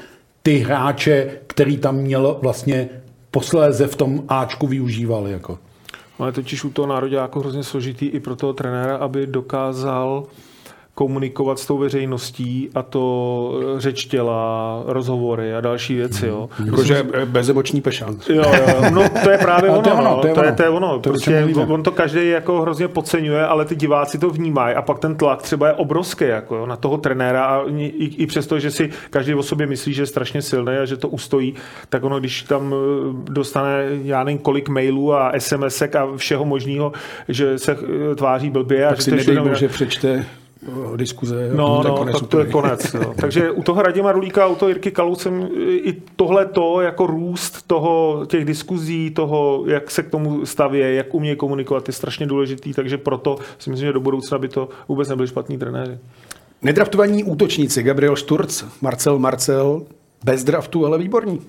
ty 0.43 0.59
hráče, 0.59 1.31
který 1.47 1.77
tam 1.77 1.97
měl 1.97 2.39
vlastně 2.43 2.89
posléze 3.31 3.87
v 3.87 3.97
tom 3.97 4.25
Ačku 4.29 4.67
využíval. 4.67 5.29
Jako. 5.29 5.59
Ale 6.19 6.33
totiž 6.33 6.65
u 6.65 6.71
toho 6.71 6.89
národě 6.89 7.17
jako 7.17 7.41
hrozně 7.41 7.63
složitý 7.63 8.07
i 8.07 8.21
pro 8.21 8.37
toho 8.37 8.53
trenéra, 8.53 8.97
aby 8.97 9.27
dokázal 9.27 10.27
komunikovat 10.95 11.59
s 11.59 11.67
tou 11.67 11.79
veřejností 11.79 12.71
a 12.75 12.83
to 12.83 13.61
eh, 13.77 13.81
řeč 13.81 14.05
těla, 14.05 14.83
rozhovory 14.87 15.55
a 15.55 15.61
další 15.61 15.95
věci. 15.95 16.27
Jo. 16.27 16.49
Mm. 16.61 16.67
Jakože 16.67 17.07
bezemoční 17.25 17.81
pešan. 17.81 18.17
Jo, 18.29 18.43
jo, 18.55 18.91
no 18.91 19.09
to 19.23 19.31
je 19.31 19.39
právě 19.39 19.71
ono. 19.71 19.83
To 19.83 19.89
je 19.89 19.95
ono. 19.95 20.21
To 20.21 20.27
je, 20.27 20.35
to 20.35 20.45
je, 20.45 20.53
to 20.53 20.63
je 20.63 20.69
ono. 20.69 20.99
To 20.99 21.11
prostě 21.11 21.47
on 21.69 21.83
to 21.83 21.93
každý 21.93 22.29
jako 22.29 22.61
hrozně 22.61 22.89
podceňuje, 22.89 23.47
ale 23.47 23.65
ty 23.65 23.77
diváci 23.77 24.19
to 24.19 24.31
vnímají 24.31 24.75
a 24.75 24.83
pak 24.83 24.99
ten 24.99 25.15
tlak 25.15 25.43
třeba 25.43 25.67
je 25.67 25.73
obrovský 25.73 26.25
jako 26.25 26.57
jo, 26.57 26.67
na 26.67 26.77
toho 26.77 26.99
trenéra 26.99 27.45
a 27.45 27.63
i, 27.77 28.05
i 28.17 28.27
přesto, 28.27 28.59
že 28.59 28.71
si 28.71 28.91
každý 29.11 29.35
o 29.35 29.43
sobě 29.43 29.67
myslí, 29.67 29.95
že 29.95 30.03
je 30.03 30.07
strašně 30.07 30.43
silný 30.43 30.77
a 30.77 30.85
že 30.85 30.97
to 30.97 31.09
ustojí, 31.09 31.55
tak 31.89 32.05
ono, 32.05 32.21
když 32.21 32.43
tam 32.43 32.75
eh, 32.75 33.33
dostane 33.33 33.85
já 34.03 34.25
nevím 34.25 34.39
kolik 34.39 34.69
mailů 34.69 35.15
a 35.15 35.33
SMSek 35.39 35.97
a 35.97 36.09
všeho 36.17 36.45
možného, 36.45 36.93
že 37.29 37.59
se 37.59 37.73
eh, 38.13 38.15
tváří 38.15 38.51
blbě. 38.51 38.87
Tak 38.89 38.99
a 38.99 39.03
si 39.03 39.11
že 39.11 39.35
nedej, 39.35 39.55
že 39.55 39.69
přečte 39.69 40.27
diskuze. 40.97 41.51
No, 41.55 41.83
to, 41.83 41.89
no, 41.89 41.97
konec 41.97 42.21
tak 42.21 42.29
to 42.29 42.39
je 42.39 42.47
konec. 42.47 42.93
No. 42.93 43.15
Takže 43.21 43.51
u 43.51 43.63
toho 43.63 43.83
Radima 43.83 44.13
Rulíka, 44.13 44.47
u 44.47 44.55
toho 44.55 44.69
Jirky 44.69 44.91
Kalu 44.91 45.15
jsem 45.15 45.49
i 45.69 45.93
tohle 46.17 46.47
to, 46.47 46.81
jako 46.81 47.07
růst 47.07 47.67
toho, 47.67 48.27
těch 48.27 48.45
diskuzí, 48.45 49.11
toho, 49.11 49.65
jak 49.67 49.91
se 49.91 50.03
k 50.03 50.11
tomu 50.11 50.47
staví, 50.47 50.79
jak 50.79 51.15
umějí 51.15 51.37
komunikovat, 51.37 51.89
je 51.89 51.95
strašně 51.95 52.27
důležitý, 52.27 52.73
takže 52.73 52.99
proto 52.99 53.39
si 53.59 53.71
myslím, 53.71 53.87
že 53.87 53.93
do 53.93 54.01
budoucna 54.01 54.39
by 54.39 54.49
to 54.49 54.69
vůbec 54.89 55.09
nebyli 55.09 55.29
špatní 55.29 55.59
trenéři. 55.59 55.99
Nedraftovaní 56.63 57.25
útočníci 57.25 57.83
Gabriel 57.83 58.17
Šturc, 58.17 58.65
Marcel 58.81 59.19
Marcel, 59.19 59.83
bez 60.25 60.45
draftu, 60.45 60.87
ale 60.87 60.99
výborný. 60.99 61.41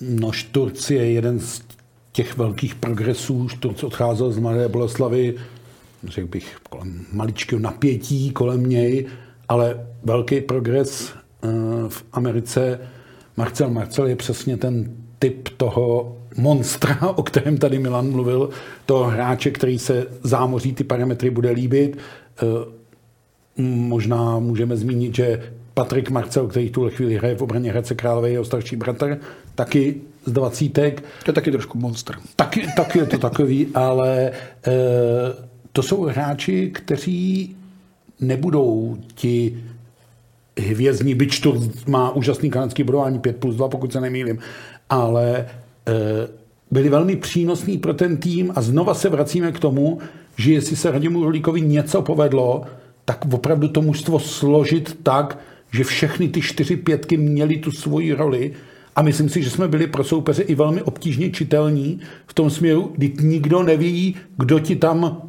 No 0.00 0.32
Šturc 0.32 0.90
je 0.90 1.12
jeden 1.12 1.40
z 1.40 1.62
těch 2.12 2.36
velkých 2.36 2.74
progresů. 2.74 3.48
Šturc 3.48 3.84
odcházel 3.84 4.30
z 4.30 4.38
Mladé 4.38 4.68
Boleslavy 4.68 5.34
řekl 6.04 6.28
bych, 6.28 6.56
kolem 6.70 7.06
maličkého 7.12 7.60
napětí 7.60 8.30
kolem 8.30 8.66
něj, 8.66 9.06
ale 9.48 9.86
velký 10.04 10.40
progres 10.40 11.12
eh, 11.12 11.48
v 11.88 12.04
Americe. 12.12 12.80
Marcel 13.36 13.70
Marcel 13.70 14.06
je 14.06 14.16
přesně 14.16 14.56
ten 14.56 14.92
typ 15.18 15.48
toho 15.56 16.16
monstra, 16.36 16.98
o 17.16 17.22
kterém 17.22 17.58
tady 17.58 17.78
Milan 17.78 18.10
mluvil, 18.10 18.50
toho 18.86 19.04
hráče, 19.04 19.50
který 19.50 19.78
se 19.78 20.06
zámoří 20.22 20.74
ty 20.74 20.84
parametry 20.84 21.30
bude 21.30 21.50
líbit. 21.50 21.98
Eh, 22.42 22.78
možná 23.62 24.38
můžeme 24.38 24.76
zmínit, 24.76 25.14
že 25.14 25.52
Patrik 25.74 26.10
Marcel, 26.10 26.46
který 26.46 26.68
v 26.68 26.72
tuhle 26.72 26.90
chvíli 26.90 27.16
hraje 27.16 27.36
v 27.36 27.42
obraně 27.42 27.70
Hradce 27.70 27.94
Králové, 27.94 28.30
jeho 28.30 28.44
starší 28.44 28.76
bratr, 28.76 29.18
taky 29.54 29.94
z 30.24 30.32
dvacítek. 30.32 31.00
To 31.00 31.30
je 31.30 31.34
taky 31.34 31.50
trošku 31.50 31.78
monster. 31.78 32.16
Taky, 32.36 32.66
taky 32.76 32.98
je 32.98 33.06
to 33.06 33.18
takový, 33.18 33.66
ale 33.74 34.26
e, 34.26 34.32
to 35.72 35.82
jsou 35.82 36.02
hráči, 36.02 36.70
kteří 36.74 37.56
nebudou 38.20 38.96
ti 39.14 39.64
hvězdní, 40.58 41.14
byť 41.14 41.42
to 41.42 41.60
má 41.86 42.10
úžasný 42.10 42.50
kanadský 42.50 42.82
bodování 42.82 43.18
5 43.18 43.36
plus 43.36 43.56
2, 43.56 43.68
pokud 43.68 43.92
se 43.92 44.00
nemýlím, 44.00 44.38
ale 44.90 45.36
e, 45.38 45.44
byli 46.70 46.88
velmi 46.88 47.16
přínosní 47.16 47.78
pro 47.78 47.94
ten 47.94 48.16
tým 48.16 48.52
a 48.54 48.62
znova 48.62 48.94
se 48.94 49.08
vracíme 49.08 49.52
k 49.52 49.58
tomu, 49.58 49.98
že 50.36 50.52
jestli 50.52 50.76
se 50.76 50.90
Radimu 50.90 51.24
Rolíkovi 51.24 51.60
něco 51.60 52.02
povedlo, 52.02 52.62
tak 53.04 53.24
opravdu 53.32 53.68
to 53.68 53.82
mužstvo 53.82 54.20
složit 54.20 54.98
tak, 55.02 55.38
že 55.72 55.84
všechny 55.84 56.28
ty 56.28 56.42
čtyři 56.42 56.76
pětky 56.76 57.16
měly 57.16 57.56
tu 57.56 57.70
svoji 57.72 58.12
roli. 58.12 58.52
A 58.96 59.02
myslím 59.02 59.28
si, 59.28 59.42
že 59.42 59.50
jsme 59.50 59.68
byli 59.68 59.86
pro 59.86 60.04
soupeře 60.04 60.42
i 60.42 60.54
velmi 60.54 60.82
obtížně 60.82 61.30
čitelní 61.30 62.00
v 62.26 62.34
tom 62.34 62.50
směru, 62.50 62.92
kdy 62.96 63.12
nikdo 63.20 63.62
neví, 63.62 64.16
kdo 64.36 64.58
ti 64.58 64.76
tam 64.76 65.27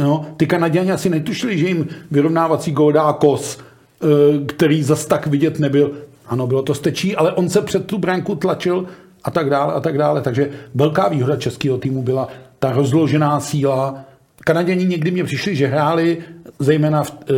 No, 0.00 0.26
ty 0.36 0.46
Kanaděni 0.46 0.92
asi 0.92 1.10
netušili, 1.10 1.58
že 1.58 1.68
jim 1.68 1.88
vyrovnávací 2.10 2.72
gól 2.72 2.92
dá 2.92 3.12
Kos, 3.12 3.58
eh, 3.58 4.06
který 4.46 4.82
zas 4.82 5.06
tak 5.06 5.26
vidět 5.26 5.58
nebyl. 5.58 5.92
Ano, 6.26 6.46
bylo 6.46 6.62
to 6.62 6.74
stečí, 6.74 7.16
ale 7.16 7.32
on 7.32 7.48
se 7.48 7.62
před 7.62 7.86
tu 7.86 7.98
branku 7.98 8.34
tlačil 8.34 8.86
a 9.24 9.30
tak 9.30 9.50
dále 9.50 9.74
a 9.74 9.80
tak 9.80 9.98
dále. 9.98 10.20
Takže 10.20 10.50
velká 10.74 11.08
výhoda 11.08 11.36
českého 11.36 11.78
týmu 11.78 12.02
byla 12.02 12.28
ta 12.58 12.72
rozložená 12.72 13.40
síla. 13.40 14.04
Kanaděni 14.44 14.84
někdy 14.84 15.10
mě 15.10 15.24
přišli, 15.24 15.56
že 15.56 15.66
hráli 15.66 16.18
zejména 16.58 17.02
v, 17.02 17.12
eh, 17.22 17.34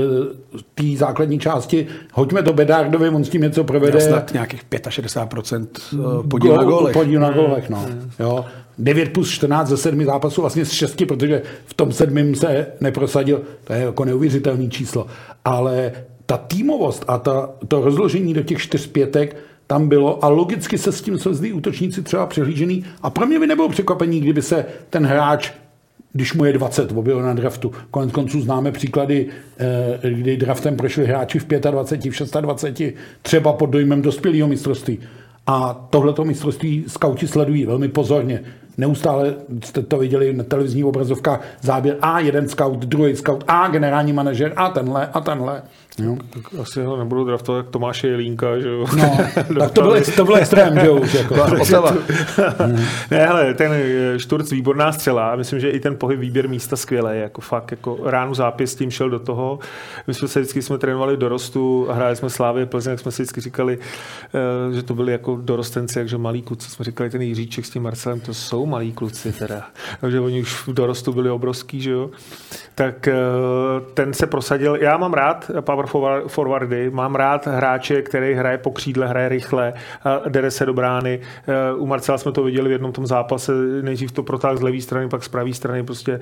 v 0.58 0.64
té 0.74 0.98
základní 0.98 1.38
části, 1.38 1.86
hoďme 2.12 2.42
to 2.42 2.52
Bedardovi, 2.52 3.08
on 3.08 3.24
s 3.24 3.28
tím 3.28 3.42
něco 3.42 3.64
provede. 3.64 3.98
Já 3.98 4.08
snad 4.08 4.32
nějakých 4.32 4.62
65% 4.88 5.66
eh, 5.92 6.28
podíl 6.28 6.56
na 6.56 6.64
gólech. 6.64 6.92
Podíl 6.92 7.20
na 7.20 7.30
gólech, 7.30 7.70
no. 7.70 7.86
Jo. 8.20 8.44
9 8.78 9.08
plus 9.08 9.30
14 9.30 9.68
ze 9.68 9.76
7 9.76 10.04
zápasů, 10.04 10.40
vlastně 10.40 10.64
z 10.64 10.70
6, 10.70 11.02
protože 11.08 11.42
v 11.66 11.74
tom 11.74 11.92
sedmém 11.92 12.34
se 12.34 12.66
neprosadil. 12.80 13.42
To 13.64 13.72
je 13.72 13.80
jako 13.80 14.04
neuvěřitelné 14.04 14.68
číslo. 14.68 15.06
Ale 15.44 15.92
ta 16.26 16.36
týmovost 16.36 17.04
a 17.08 17.18
ta, 17.18 17.50
to 17.68 17.80
rozložení 17.80 18.34
do 18.34 18.42
těch 18.42 18.58
čtyř 18.58 18.86
pětek 18.86 19.36
tam 19.66 19.88
bylo 19.88 20.24
a 20.24 20.28
logicky 20.28 20.78
se 20.78 20.92
s 20.92 21.02
tím 21.02 21.18
jsou 21.18 21.34
zlí 21.34 21.52
útočníci 21.52 22.02
třeba 22.02 22.26
přehlížený. 22.26 22.84
A 23.02 23.10
pro 23.10 23.26
mě 23.26 23.40
by 23.40 23.46
nebylo 23.46 23.68
překvapení, 23.68 24.20
kdyby 24.20 24.42
se 24.42 24.64
ten 24.90 25.06
hráč 25.06 25.52
když 26.12 26.34
mu 26.34 26.44
je 26.44 26.52
20, 26.52 26.92
objevil 26.92 27.22
na 27.22 27.34
draftu. 27.34 27.72
Konec 27.90 28.12
konců 28.12 28.40
známe 28.40 28.72
příklady, 28.72 29.26
eh, 29.58 30.10
kdy 30.10 30.36
draftem 30.36 30.76
prošli 30.76 31.06
hráči 31.06 31.38
v 31.38 31.46
25, 31.46 32.10
v 32.10 32.40
26, 32.40 32.94
třeba 33.22 33.52
pod 33.52 33.70
dojmem 33.70 34.02
dospělého 34.02 34.48
mistrovství. 34.48 34.98
A 35.46 35.86
tohleto 35.90 36.24
mistrovství 36.24 36.84
skauti 36.86 37.28
sledují 37.28 37.66
velmi 37.66 37.88
pozorně. 37.88 38.42
Neustále 38.78 39.34
jste 39.64 39.82
to 39.82 39.98
viděli 39.98 40.32
na 40.32 40.44
televizní 40.44 40.84
obrazovkách, 40.84 41.40
záběr 41.60 41.96
a 42.02 42.20
jeden 42.20 42.48
scout, 42.48 42.78
druhý 42.78 43.16
scout 43.16 43.44
a 43.48 43.68
generální 43.68 44.12
manažer 44.12 44.52
a 44.56 44.68
tenhle 44.68 45.06
a 45.06 45.20
tenhle. 45.20 45.62
Jo. 45.98 46.16
Tak 46.30 46.60
asi 46.60 46.82
ho 46.82 46.96
nebudu 46.96 47.24
draftovat 47.24 47.64
jak 47.64 47.72
Tomáše 47.72 48.08
Jelínka, 48.08 48.58
že 48.58 48.68
jo. 48.68 48.86
No, 48.96 49.18
tak 49.58 49.70
to 49.70 49.82
byl, 49.82 49.96
to 50.16 50.24
byl 50.24 50.36
extrém, 50.36 50.80
že 50.80 50.86
jo, 50.86 50.96
už 50.96 51.14
jako. 51.14 51.34
ne, 53.10 53.26
hele, 53.26 53.54
ten 53.54 53.72
eh, 53.72 54.18
Šturc 54.18 54.50
výborná 54.50 54.92
střela, 54.92 55.36
myslím, 55.36 55.60
že 55.60 55.70
i 55.70 55.80
ten 55.80 55.96
pohyb 55.96 56.20
výběr 56.20 56.48
místa 56.48 56.76
skvělý, 56.76 57.20
jako 57.20 57.40
fakt, 57.40 57.70
jako 57.70 57.98
ránu 58.04 58.34
zápis 58.34 58.74
tím 58.74 58.90
šel 58.90 59.10
do 59.10 59.18
toho. 59.18 59.58
My 60.06 60.14
jsme 60.14 60.28
se 60.28 60.40
vždycky 60.40 60.62
jsme 60.62 60.78
trénovali 60.78 61.16
dorostu 61.16 61.88
hráli 61.90 62.16
jsme 62.16 62.30
Slávě 62.30 62.66
Plzeň, 62.66 62.90
jak 62.90 63.00
jsme 63.00 63.10
si 63.10 63.22
vždycky 63.22 63.40
říkali, 63.40 63.78
eh, 64.34 64.74
že 64.74 64.82
to 64.82 64.94
byli 64.94 65.12
jako 65.12 65.38
dorostenci, 65.42 65.98
jakže 65.98 66.18
malí 66.18 66.42
kluci. 66.42 66.70
Jsme 66.70 66.84
říkali, 66.84 67.10
ten 67.10 67.22
Jiříček 67.22 67.66
s 67.66 67.70
tím 67.70 67.82
Marcelem, 67.82 68.20
to 68.20 68.34
jsou 68.34 68.61
malí 68.66 68.92
kluci 68.92 69.32
teda. 69.32 69.66
Takže 70.00 70.20
oni 70.20 70.40
už 70.40 70.68
v 70.68 70.72
dorostu 70.72 71.12
byli 71.12 71.30
obrovský, 71.30 71.80
že 71.80 71.90
jo. 71.90 72.10
Tak 72.74 73.08
eh, 73.08 73.14
ten 73.94 74.12
se 74.12 74.26
prosadil. 74.26 74.76
Já 74.76 74.96
mám 74.96 75.12
rád 75.12 75.50
power 75.60 75.86
forwardy. 76.26 76.90
Mám 76.90 77.14
rád 77.14 77.46
hráče, 77.46 78.02
který 78.02 78.34
hraje 78.34 78.58
po 78.58 78.70
křídle, 78.70 79.06
hraje 79.06 79.28
rychle, 79.28 79.72
jde 80.28 80.50
se 80.50 80.66
do 80.66 80.74
brány. 80.74 81.20
E, 81.46 81.74
u 81.74 81.86
Marcela 81.86 82.18
jsme 82.18 82.32
to 82.32 82.42
viděli 82.42 82.68
v 82.68 82.72
jednom 82.72 82.92
tom 82.92 83.06
zápase, 83.06 83.52
nejdřív 83.82 84.12
to 84.12 84.22
protáhl 84.22 84.56
z 84.56 84.62
levé 84.62 84.80
strany, 84.80 85.08
pak 85.08 85.24
z 85.24 85.28
pravé 85.28 85.52
strany, 85.52 85.82
prostě 85.82 86.20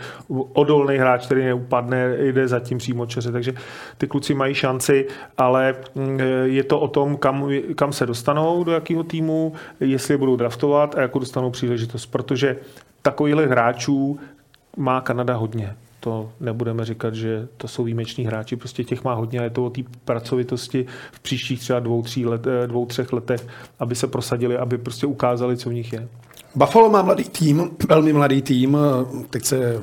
odolný 0.53 0.97
hráč, 0.97 1.27
který 1.27 1.45
neupadne, 1.45 2.17
jde 2.19 2.49
zatím 2.49 2.79
přímo 2.79 3.07
čeře, 3.07 3.33
takže 3.33 3.53
ty 3.99 4.07
kluci 4.07 4.35
mají 4.35 4.55
šanci, 4.55 5.07
ale 5.39 5.75
mm, 5.95 6.21
je 6.45 6.65
to 6.65 6.81
o 6.81 6.89
tom, 6.89 7.17
kam, 7.17 7.51
kam 7.77 7.93
se 7.93 8.07
dostanou, 8.07 8.65
do 8.65 8.73
jakého 8.73 9.03
týmu, 9.03 9.53
jestli 9.81 10.17
budou 10.17 10.37
draftovat 10.37 10.95
a 10.95 11.01
jakou 11.01 11.19
dostanou 11.19 11.51
příležitost, 11.51 12.07
protože 12.31 12.57
takovýchhle 13.03 13.47
hráčů 13.47 14.19
má 14.77 15.01
Kanada 15.01 15.37
hodně 15.37 15.77
to 16.01 16.33
nebudeme 16.41 16.85
říkat, 16.85 17.15
že 17.15 17.49
to 17.57 17.69
jsou 17.69 17.85
výjimeční 17.85 18.27
hráči, 18.27 18.57
prostě 18.57 18.85
těch 18.85 19.05
má 19.05 19.15
hodně 19.15 19.41
a 19.41 19.43
je 19.43 19.51
to 19.51 19.65
o 19.65 19.71
té 19.71 19.83
pracovitosti 20.05 20.87
v 21.13 21.21
příštích 21.21 21.61
třeba 21.61 21.81
dvou, 21.81 22.03
tří 22.03 22.27
let, 22.27 22.47
eh, 22.47 22.67
dvou, 22.67 22.87
třech 22.87 23.13
letech, 23.13 23.47
aby 23.79 23.95
se 23.95 24.07
prosadili, 24.07 24.57
aby 24.57 24.79
prostě 24.79 25.07
ukázali, 25.07 25.57
co 25.57 25.71
v 25.71 25.75
nich 25.75 25.93
je. 25.93 26.09
Buffalo 26.55 26.91
má 26.91 27.03
mladý 27.03 27.25
tým, 27.25 27.71
velmi 27.89 28.13
mladý 28.13 28.43
tým, 28.43 28.79
teď 29.31 29.45
se 29.45 29.83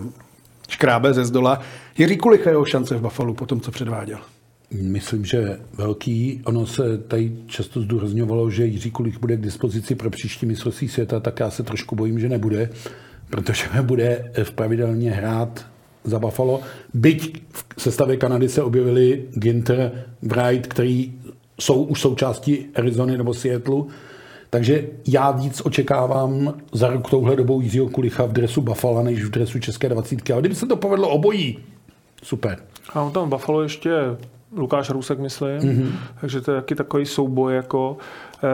škrábe 0.69 1.13
ze 1.13 1.25
zdola. 1.25 1.59
Jiří 1.97 2.17
Kulicha 2.17 2.49
jeho 2.49 2.65
šance 2.65 2.95
v 2.95 3.01
Buffalo 3.01 3.33
po 3.33 3.45
tom, 3.45 3.61
co 3.61 3.71
předváděl? 3.71 4.19
Myslím, 4.71 5.25
že 5.25 5.59
velký. 5.73 6.41
Ono 6.45 6.65
se 6.65 6.97
tady 6.97 7.31
často 7.45 7.81
zdůrazňovalo, 7.81 8.49
že 8.49 8.65
Jiří 8.65 8.91
Kulich 8.91 9.19
bude 9.19 9.37
k 9.37 9.41
dispozici 9.41 9.95
pro 9.95 10.09
příští 10.09 10.45
mistrovství 10.45 10.87
světa, 10.87 11.19
tak 11.19 11.39
já 11.39 11.49
se 11.49 11.63
trošku 11.63 11.95
bojím, 11.95 12.19
že 12.19 12.29
nebude, 12.29 12.69
protože 13.29 13.63
bude 13.81 14.31
v 14.43 14.51
pravidelně 14.51 15.11
hrát 15.11 15.65
za 16.03 16.19
Buffalo. 16.19 16.61
Byť 16.93 17.41
v 17.75 17.81
sestavě 17.81 18.17
Kanady 18.17 18.49
se 18.49 18.63
objevili 18.63 19.25
Ginter, 19.33 20.05
Wright, 20.21 20.67
který 20.67 21.13
jsou 21.59 21.83
už 21.83 22.01
součástí 22.01 22.65
Arizony 22.75 23.17
nebo 23.17 23.33
Seattle. 23.33 23.83
Takže 24.49 24.87
já 25.07 25.31
víc 25.31 25.61
očekávám 25.65 26.53
za 26.73 26.87
rok 26.87 27.09
touhle 27.09 27.35
dobou 27.35 27.61
Jiřího 27.61 27.89
Kulicha 27.89 28.25
v 28.25 28.33
dresu 28.33 28.61
Buffalo, 28.61 29.03
než 29.03 29.23
v 29.23 29.29
dresu 29.29 29.59
České 29.59 29.89
20. 29.89 30.29
Ale 30.29 30.41
kdyby 30.41 30.55
se 30.55 30.65
to 30.65 30.75
povedlo 30.75 31.09
obojí, 31.09 31.59
super. 32.23 32.59
A 32.93 33.01
on 33.01 33.11
tam 33.11 33.29
Buffalo 33.29 33.61
ještě 33.61 33.91
Lukáš 34.51 34.89
Rusek, 34.89 35.19
myslím, 35.19 35.59
mm-hmm. 35.59 35.91
takže 36.21 36.41
to 36.41 36.51
je 36.51 36.61
taky 36.61 36.75
takový 36.75 37.05
souboj, 37.05 37.55
jako 37.55 37.97
eh, 38.43 38.47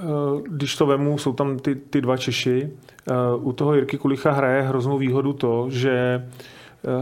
eh, 0.00 0.04
když 0.48 0.76
to 0.76 0.86
vemu, 0.86 1.18
jsou 1.18 1.32
tam 1.32 1.58
ty, 1.58 1.74
ty 1.74 2.00
dva 2.00 2.16
Češi. 2.16 2.70
Eh, 3.10 3.14
u 3.36 3.52
toho 3.52 3.74
Jirky 3.74 3.98
Kulicha 3.98 4.30
hraje 4.30 4.62
hroznou 4.62 4.98
výhodu 4.98 5.32
to, 5.32 5.66
že 5.70 6.24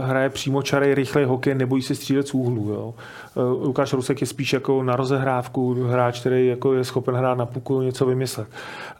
hraje 0.01 0.29
přímo 0.29 0.61
čarej, 0.61 0.93
rychlej 0.95 1.25
hokej, 1.25 1.55
nebojí 1.55 1.81
se 1.81 1.95
střílet 1.95 2.27
z 2.27 2.33
úhlu. 2.33 2.69
Jo. 2.69 2.93
Eh, 3.37 3.41
Lukáš 3.41 3.93
Rusek 3.93 4.21
je 4.21 4.27
spíš 4.27 4.53
jako 4.53 4.83
na 4.83 4.95
rozehrávku 4.95 5.73
hráč, 5.73 6.19
který 6.19 6.47
jako 6.47 6.73
je 6.73 6.83
schopen 6.83 7.15
hrát 7.15 7.37
na 7.37 7.45
puku, 7.45 7.81
něco 7.81 8.05
vymyslet. 8.05 8.47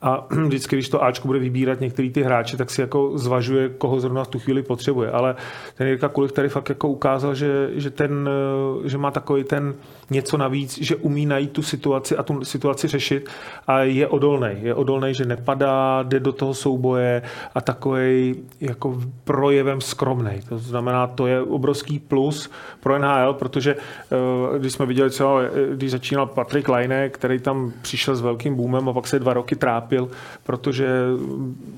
A 0.01 0.27
vždycky, 0.45 0.75
když 0.75 0.89
to 0.89 1.03
Ačko 1.03 1.27
bude 1.27 1.39
vybírat 1.39 1.79
některý 1.79 2.11
ty 2.11 2.23
hráče, 2.23 2.57
tak 2.57 2.69
si 2.69 2.81
jako 2.81 3.17
zvažuje, 3.17 3.69
koho 3.69 3.99
zrovna 3.99 4.23
v 4.23 4.27
tu 4.27 4.39
chvíli 4.39 4.63
potřebuje. 4.63 5.11
Ale 5.11 5.35
ten 5.75 5.87
Jirka 5.87 6.09
Kulik 6.09 6.31
tady 6.31 6.49
fakt 6.49 6.69
jako 6.69 6.87
ukázal, 6.89 7.35
že, 7.35 7.69
že, 7.73 7.89
ten, 7.89 8.29
eh, 8.29 8.89
že 8.89 8.97
má 8.97 9.11
takový 9.11 9.43
ten 9.43 9.75
něco 10.09 10.37
navíc, 10.37 10.77
že 10.81 10.95
umí 10.95 11.25
najít 11.25 11.51
tu 11.51 11.61
situaci 11.61 12.17
a 12.17 12.23
tu 12.23 12.45
situaci 12.45 12.87
řešit 12.87 13.29
a 13.67 13.79
je 13.79 14.07
odolný. 14.07 14.49
Je 14.61 14.73
odolný, 14.73 15.13
že 15.13 15.25
nepadá, 15.25 16.03
jde 16.03 16.19
do 16.19 16.31
toho 16.31 16.53
souboje 16.53 17.21
a 17.55 17.61
takový 17.61 18.35
jako 18.61 19.01
projevem 19.23 19.81
skromný. 19.81 20.41
To 20.49 20.57
znamená, 20.57 21.07
to 21.07 21.27
je 21.27 21.41
obrovský 21.41 21.99
plus 21.99 22.51
pro 22.79 22.99
NHL, 22.99 23.33
protože 23.33 23.75
eh, 23.75 24.22
když 24.57 24.73
jsme 24.73 24.85
viděli 24.85 25.09
třeba, 25.09 25.41
eh, 25.41 25.49
když 25.75 25.91
začínal 25.91 26.25
Patrik 26.25 26.69
Lajne, 26.69 27.09
který 27.09 27.39
tam 27.39 27.73
přišel 27.81 28.15
s 28.15 28.21
velkým 28.21 28.55
boomem 28.55 28.89
a 28.89 28.93
pak 28.93 29.07
se 29.07 29.19
dva 29.19 29.33
roky 29.33 29.55
trápil, 29.55 30.09
protože 30.43 30.87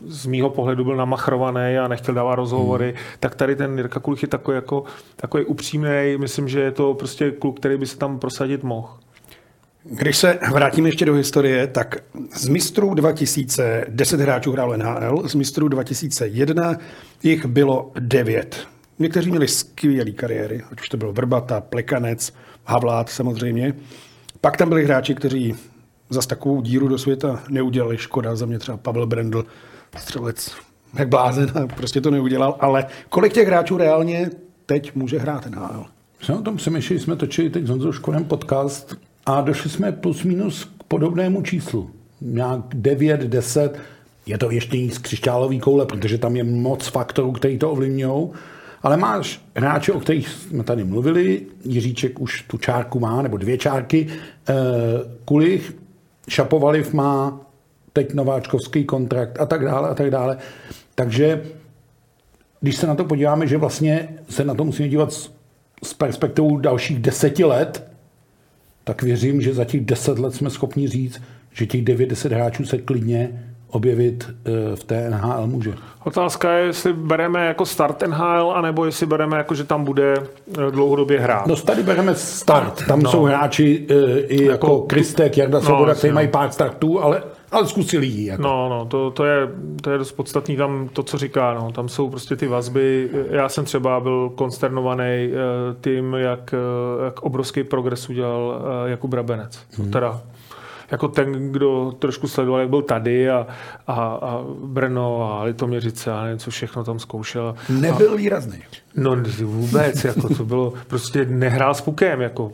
z 0.06 0.26
mýho 0.26 0.50
pohledu 0.50 0.84
byl 0.84 0.96
namachrovaný 0.96 1.78
a 1.78 1.88
nechtěl 1.88 2.14
dávat 2.14 2.36
rozhovory, 2.36 2.86
hmm. 2.86 2.96
tak 3.20 3.36
tady 3.36 3.56
ten 3.56 3.78
Jirka 3.78 4.00
Kulich 4.00 4.22
je 4.22 4.28
takový, 4.28 4.56
jako, 4.56 4.84
takový 5.16 5.46
upřímný. 5.46 6.18
Myslím, 6.18 6.48
že 6.48 6.60
je 6.60 6.72
to 6.72 6.94
prostě 6.94 7.32
kluk, 7.32 7.60
který 7.60 7.78
by 7.78 7.86
se 7.86 7.98
tam 7.98 8.20
prosadit 8.20 8.64
mohl. 8.64 8.90
Když 9.90 10.18
se 10.18 10.40
vrátíme 10.52 10.90
ještě 10.90 11.06
do 11.06 11.14
historie, 11.14 11.68
tak 11.68 11.96
z 12.36 12.48
mistrů 12.48 12.94
2000 12.94 13.86
10 13.90 14.20
hráčů 14.20 14.52
hrálo 14.52 14.78
NHL, 14.78 15.28
z 15.28 15.36
mistrů 15.36 15.68
2001 15.68 16.78
jich 17.24 17.46
bylo 17.46 17.92
9. 18.00 18.68
Někteří 19.00 19.30
měli 19.30 19.48
skvělé 19.48 20.12
kariéry, 20.12 20.64
ať 20.72 20.82
už 20.82 20.90
to 20.90 20.98
byl 20.98 21.14
Vrbata, 21.14 21.62
Plekanec, 21.62 22.34
Havlát 22.66 23.10
samozřejmě. 23.10 23.74
Pak 24.42 24.58
tam 24.58 24.70
byli 24.70 24.86
hráči, 24.86 25.16
kteří 25.16 25.56
za 26.10 26.22
takovou 26.22 26.62
díru 26.62 26.88
do 26.88 26.98
světa 26.98 27.44
neudělali. 27.50 27.98
Škoda 27.98 28.36
za 28.36 28.46
mě 28.46 28.60
třeba 28.60 28.78
Pavel 28.78 29.08
Brendl, 29.08 29.46
střelec 29.98 30.56
jak 30.98 31.10
blázen 31.10 31.52
prostě 31.76 32.02
to 32.02 32.12
neudělal. 32.12 32.58
Ale 32.60 32.86
kolik 33.10 33.34
těch 33.34 33.48
hráčů 33.48 33.78
reálně 33.78 34.30
teď 34.66 34.96
může 34.96 35.20
hrát 35.20 35.46
NHL? 35.46 35.86
No, 36.30 36.40
o 36.40 36.42
tom 36.42 36.58
přemýšleli, 36.58 37.00
jsme 37.00 37.16
točili 37.16 37.50
teď 37.50 37.66
s 37.66 37.70
Honzou 37.70 37.92
Škodem 37.92 38.26
podcast 38.26 38.96
a 39.26 39.42
došli 39.42 39.70
jsme 39.70 39.92
plus 39.92 40.24
minus 40.24 40.64
k 40.64 40.84
podobnému 40.84 41.42
číslu. 41.42 41.90
Nějak 42.22 42.62
9, 42.74 43.22
10, 43.22 43.80
je 44.26 44.38
to 44.38 44.52
ještě 44.52 44.78
z 44.92 44.98
křišťálový 44.98 45.60
koule, 45.60 45.86
protože 45.86 46.18
tam 46.18 46.36
je 46.36 46.44
moc 46.44 46.88
faktorů, 46.88 47.32
který 47.32 47.58
to 47.58 47.72
ovlivňují. 47.72 48.30
Ale 48.86 48.98
máš 48.98 49.42
hráče, 49.56 49.92
o 49.92 50.00
kterých 50.00 50.30
jsme 50.30 50.64
tady 50.64 50.84
mluvili, 50.84 51.42
Jiříček 51.64 52.20
už 52.20 52.42
tu 52.42 52.58
čárku 52.58 53.00
má, 53.00 53.22
nebo 53.22 53.38
dvě 53.38 53.58
čárky, 53.58 54.08
eh, 54.50 54.54
Kulich, 55.26 55.74
Šapovaliv 56.30 56.94
má 56.94 57.42
teď 57.94 58.14
nováčkovský 58.14 58.84
kontrakt 58.84 59.40
a 59.40 59.46
tak 59.46 59.66
dále 59.66 59.90
a 59.90 59.94
tak 59.94 60.12
dále. 60.12 60.38
Takže 60.96 61.44
když 62.62 62.76
se 62.76 62.88
na 62.88 62.96
to 62.96 63.06
podíváme, 63.06 63.48
že 63.48 63.58
vlastně 63.58 64.10
se 64.30 64.46
na 64.46 64.54
to 64.54 64.64
musíme 64.64 64.90
dívat 64.90 65.14
s 65.84 65.94
perspektivou 65.98 66.58
dalších 66.58 67.00
deseti 67.00 67.44
let, 67.44 67.92
tak 68.84 69.04
věřím, 69.04 69.42
že 69.42 69.54
za 69.54 69.66
těch 69.66 69.86
deset 69.86 70.20
let 70.20 70.36
jsme 70.36 70.50
schopni 70.50 70.88
říct, 70.88 71.22
že 71.52 71.66
těch 71.66 71.84
9-10 71.84 72.34
hráčů 72.34 72.66
se 72.66 72.78
klidně 72.78 73.55
objevit 73.76 74.30
eh, 74.30 74.76
v 74.76 74.84
té 74.84 75.10
NHL 75.10 75.48
může. 75.48 75.74
Otázka 76.04 76.52
je, 76.52 76.66
jestli 76.66 76.94
bereme 76.94 77.46
jako 77.46 77.66
start 77.66 78.04
NHL, 78.08 78.54
anebo 78.56 78.86
jestli 78.86 79.06
bereme 79.06 79.38
jako, 79.38 79.56
že 79.56 79.64
tam 79.64 79.84
bude 79.84 80.14
eh, 80.14 80.72
dlouhodobě 80.72 81.20
hrát. 81.20 81.48
No 81.48 81.56
tady 81.56 81.84
bereme 81.84 82.16
start. 82.16 82.88
Tam 82.88 83.02
no. 83.02 83.12
jsou 83.12 83.24
hráči 83.24 83.86
eh, 83.90 84.20
i 84.20 84.44
jako, 84.44 84.52
jako 84.52 84.82
Kristek, 84.82 85.38
Jarda 85.38 85.60
no, 85.60 85.66
Svoboda, 85.66 85.94
kteří 85.94 86.14
mají 86.14 86.28
pár 86.28 86.52
startů, 86.52 87.04
ale 87.04 87.24
ale 87.52 87.68
zkusili 87.68 88.08
jí. 88.08 88.26
Jako. 88.26 88.44
No, 88.44 88.70
no, 88.70 88.86
to, 88.86 89.12
to, 89.12 89.26
je, 89.26 89.48
to 89.82 89.92
je 89.92 89.98
dost 89.98 90.12
podstatný 90.12 90.58
tam 90.58 90.90
to, 90.94 91.04
co 91.04 91.18
říká. 91.18 91.54
No. 91.54 91.72
Tam 91.72 91.90
jsou 91.90 92.10
prostě 92.10 92.36
ty 92.36 92.48
vazby. 92.48 93.10
Já 93.30 93.50
jsem 93.50 93.66
třeba 93.66 94.00
byl 94.00 94.32
konsternovaný 94.36 95.30
tím, 95.82 96.14
jak, 96.14 96.56
jak 97.06 97.22
obrovský 97.22 97.64
progres 97.64 98.10
udělal 98.10 98.62
Jakub 98.86 99.12
Brabenec. 99.12 99.60
Hmm. 99.78 99.92
Teda 99.92 100.22
jako 100.92 101.08
ten, 101.08 101.52
kdo 101.52 101.94
trošku 102.00 102.28
sledoval, 102.28 102.60
jak 102.60 102.70
byl 102.70 102.82
tady 102.82 103.30
a, 103.30 103.48
a, 103.88 103.94
a 103.94 104.44
Brno 104.64 105.34
a 105.34 105.44
Litoměřice 105.44 106.12
a 106.12 106.24
nevím, 106.24 106.40
co 106.40 106.52
všechno 106.52 106.84
tam 106.84 107.00
zkoušel. 107.00 107.56
Nebyl 107.70 108.12
a, 108.12 108.16
výrazný. 108.16 108.60
No 108.96 109.16
vůbec, 109.44 110.04
jako 110.04 110.36
to 110.36 110.46
bylo, 110.46 110.74
prostě 110.88 111.26
nehrál 111.26 111.74
s 111.74 111.82
pukem, 111.82 112.22
jako 112.22 112.52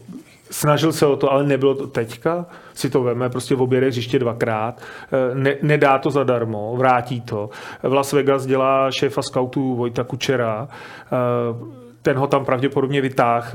snažil 0.52 0.94
se 0.94 1.06
o 1.06 1.16
to, 1.16 1.32
ale 1.32 1.44
nebylo 1.44 1.76
to 1.76 1.88
teďka, 1.88 2.46
si 2.74 2.90
to 2.90 3.04
veme, 3.04 3.30
prostě 3.30 3.56
v 3.56 3.62
obědě 3.62 3.88
hřiště 3.88 4.20
dvakrát, 4.20 4.82
eh, 4.82 5.36
ne, 5.36 5.56
nedá 5.62 5.98
to 5.98 6.12
zadarmo, 6.12 6.76
vrátí 6.78 7.22
to. 7.22 7.50
V 7.84 7.94
Las 7.94 8.14
Vegas 8.14 8.46
dělá 8.46 8.92
šéfa 8.92 9.22
scoutů 9.22 9.76
Vojta 9.76 10.04
Kučera, 10.04 10.68
eh, 11.06 11.81
ten 12.02 12.18
ho 12.18 12.28
tam 12.28 12.46
pravděpodobně 12.46 13.02
vytáhl. 13.02 13.48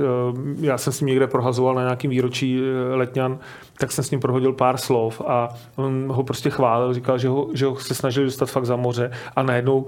Já 0.60 0.78
jsem 0.78 0.92
s 0.92 1.00
ním 1.00 1.06
někde 1.06 1.26
prohazoval 1.26 1.74
na 1.74 1.82
nějakým 1.82 2.10
výročí 2.10 2.60
Letňan, 2.94 3.38
tak 3.78 3.92
jsem 3.92 4.04
s 4.04 4.10
ním 4.10 4.20
prohodil 4.20 4.52
pár 4.52 4.76
slov 4.76 5.22
a 5.26 5.48
on 5.76 6.06
ho 6.12 6.22
prostě 6.22 6.50
chválil, 6.50 6.94
říkal, 6.94 7.18
že 7.18 7.28
ho, 7.28 7.48
že 7.54 7.66
ho 7.66 7.76
se 7.76 7.94
snažil 7.94 8.24
dostat 8.24 8.50
fakt 8.50 8.66
za 8.66 8.76
moře 8.76 9.10
a 9.36 9.42
najednou 9.42 9.86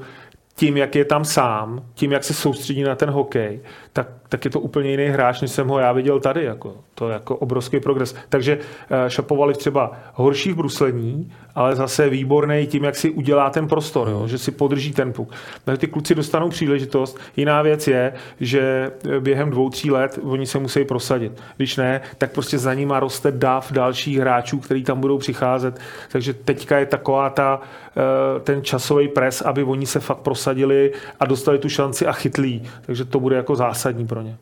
tím, 0.59 0.77
jak 0.77 0.95
je 0.95 1.05
tam 1.05 1.25
sám, 1.25 1.83
tím, 1.95 2.13
jak 2.13 2.25
se 2.25 2.35
soustředí 2.35 2.83
na 2.83 2.95
ten 2.95 3.11
hokej, 3.11 3.61
tak, 3.99 4.09
tak 4.29 4.45
je 4.45 4.51
to 4.51 4.61
úplně 4.61 4.91
jiný 4.91 5.07
hráč, 5.07 5.41
než 5.41 5.51
jsem 5.51 5.69
ho 5.69 5.79
já 5.79 5.93
viděl 5.93 6.21
tady. 6.21 6.45
Jako. 6.45 6.75
To 6.95 7.09
je 7.09 7.13
jako 7.13 7.37
obrovský 7.37 7.81
progres. 7.81 8.15
Takže 8.29 8.57
uh, 8.57 9.09
šapovali 9.09 9.55
třeba 9.55 9.93
horší 10.15 10.53
v 10.53 10.57
bruslení, 10.57 11.33
ale 11.55 11.77
zase 11.77 12.09
výborný 12.09 12.67
tím, 12.67 12.85
jak 12.85 12.97
si 12.97 13.11
udělá 13.11 13.51
ten 13.51 13.69
prostor, 13.69 14.09
jo, 14.09 14.29
že 14.29 14.39
si 14.39 14.51
podrží 14.51 14.93
ten 14.93 15.13
puk. 15.13 15.33
Takže 15.65 15.79
ty 15.79 15.87
kluci 15.87 16.15
dostanou 16.15 16.49
příležitost. 16.49 17.19
Jiná 17.37 17.63
věc 17.63 17.89
je, 17.89 18.13
že 18.41 18.93
eh, 19.17 19.21
během 19.21 19.51
dvou, 19.51 19.71
tří 19.71 19.91
let 19.91 20.19
oni 20.23 20.47
se 20.47 20.59
musí 20.59 20.85
prosadit. 20.85 21.33
Když 21.57 21.77
ne, 21.77 22.01
tak 22.19 22.33
prostě 22.33 22.59
za 22.59 22.75
nima 22.75 23.01
roste 23.01 23.33
dav 23.33 23.73
dalších 23.73 24.19
hráčů, 24.19 24.59
který 24.59 24.85
tam 24.85 25.01
budou 25.01 25.19
přicházet. 25.19 25.81
Takže 26.13 26.35
teďka 26.35 26.79
je 26.79 26.87
taková 26.87 27.31
ta, 27.31 27.61
uh, 27.61 28.43
ten 28.43 28.63
časový 28.63 29.09
pres, 29.09 29.43
aby 29.43 29.65
oni 29.65 29.87
se 29.87 30.01
fakt 30.01 30.19
prosadili 30.19 30.93
a 31.21 31.27
dostali 31.27 31.59
tu 31.59 31.69
šanci 31.69 32.07
a 32.07 32.13
chytlí. 32.13 32.63
Takže 32.87 33.05
to 33.05 33.21
bude 33.21 33.37
jako 33.37 33.57
zásadní 33.57 33.88
pro 34.07 34.23
ně. 34.23 34.37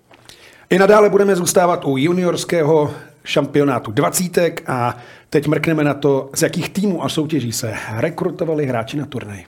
I 0.70 0.78
nadále 0.78 1.10
budeme 1.10 1.36
zůstávat 1.36 1.84
u 1.84 1.96
juniorského 1.96 2.94
šampionátu 3.24 3.90
dvacítek 3.90 4.62
a 4.66 4.96
teď 5.30 5.46
mrkneme 5.46 5.84
na 5.84 5.94
to, 5.94 6.30
z 6.34 6.42
jakých 6.42 6.70
týmů 6.70 7.04
a 7.04 7.08
soutěží 7.08 7.52
se 7.52 7.74
rekrutovali 7.96 8.66
hráči 8.66 8.96
na 8.96 9.06
turnaj. 9.06 9.44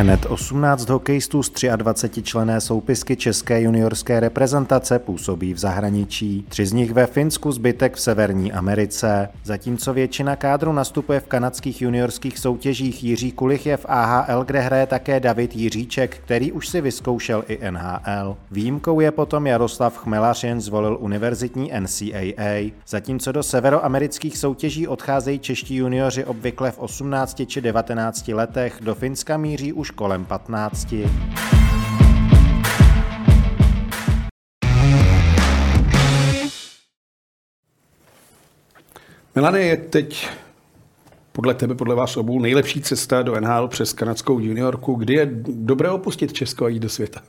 Hned 0.00 0.26
18 0.26 0.88
hokejistů 0.88 1.42
z 1.42 1.52
23 1.76 2.22
člené 2.22 2.60
soupisky 2.60 3.16
české 3.16 3.62
juniorské 3.62 4.20
reprezentace 4.20 4.98
působí 4.98 5.54
v 5.54 5.58
zahraničí. 5.58 6.44
Tři 6.48 6.66
z 6.66 6.72
nich 6.72 6.92
ve 6.92 7.06
Finsku, 7.06 7.52
zbytek 7.52 7.96
v 7.96 8.00
Severní 8.00 8.52
Americe. 8.52 9.28
Zatímco 9.44 9.92
většina 9.92 10.36
kádru 10.36 10.72
nastupuje 10.72 11.20
v 11.20 11.26
kanadských 11.26 11.82
juniorských 11.82 12.38
soutěžích 12.38 13.04
Jiří 13.04 13.32
Kulich 13.32 13.66
je 13.66 13.76
v 13.76 13.86
AHL, 13.88 14.44
kde 14.44 14.60
hraje 14.60 14.86
také 14.86 15.20
David 15.20 15.56
Jiříček, 15.56 16.16
který 16.24 16.52
už 16.52 16.68
si 16.68 16.80
vyzkoušel 16.80 17.44
i 17.48 17.70
NHL. 17.70 18.36
Výjimkou 18.50 19.00
je 19.00 19.10
potom 19.10 19.46
Jaroslav 19.46 19.96
Chmelař, 19.96 20.44
jen 20.44 20.60
zvolil 20.60 20.96
univerzitní 21.00 21.72
NCAA. 21.80 22.70
Zatímco 22.88 23.32
do 23.32 23.42
severoamerických 23.42 24.38
soutěží 24.38 24.88
odcházejí 24.88 25.38
čeští 25.38 25.76
junioři 25.76 26.24
obvykle 26.24 26.70
v 26.70 26.78
18 26.78 27.42
či 27.46 27.60
19 27.60 28.28
letech, 28.28 28.78
do 28.80 28.94
Finska 28.94 29.36
míří 29.36 29.72
už 29.72 29.89
kolem 29.90 30.24
15. 30.24 30.94
Milane, 39.34 39.60
je 39.60 39.76
teď 39.76 40.28
podle 41.32 41.54
tebe, 41.54 41.74
podle 41.74 41.94
vás 41.94 42.16
obou, 42.16 42.40
nejlepší 42.40 42.80
cesta 42.80 43.22
do 43.22 43.40
NHL 43.40 43.68
přes 43.68 43.92
kanadskou 43.92 44.38
juniorku, 44.38 44.94
kdy 44.94 45.14
je 45.14 45.28
dobré 45.48 45.90
opustit 45.90 46.32
Česko 46.32 46.64
a 46.64 46.68
jít 46.68 46.80
do 46.80 46.88
světa? 46.88 47.22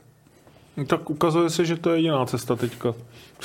No 0.76 0.84
tak 0.84 1.10
ukazuje 1.10 1.50
se, 1.50 1.64
že 1.64 1.76
to 1.76 1.90
je 1.90 1.98
jediná 1.98 2.26
cesta 2.26 2.56
teďka. 2.56 2.94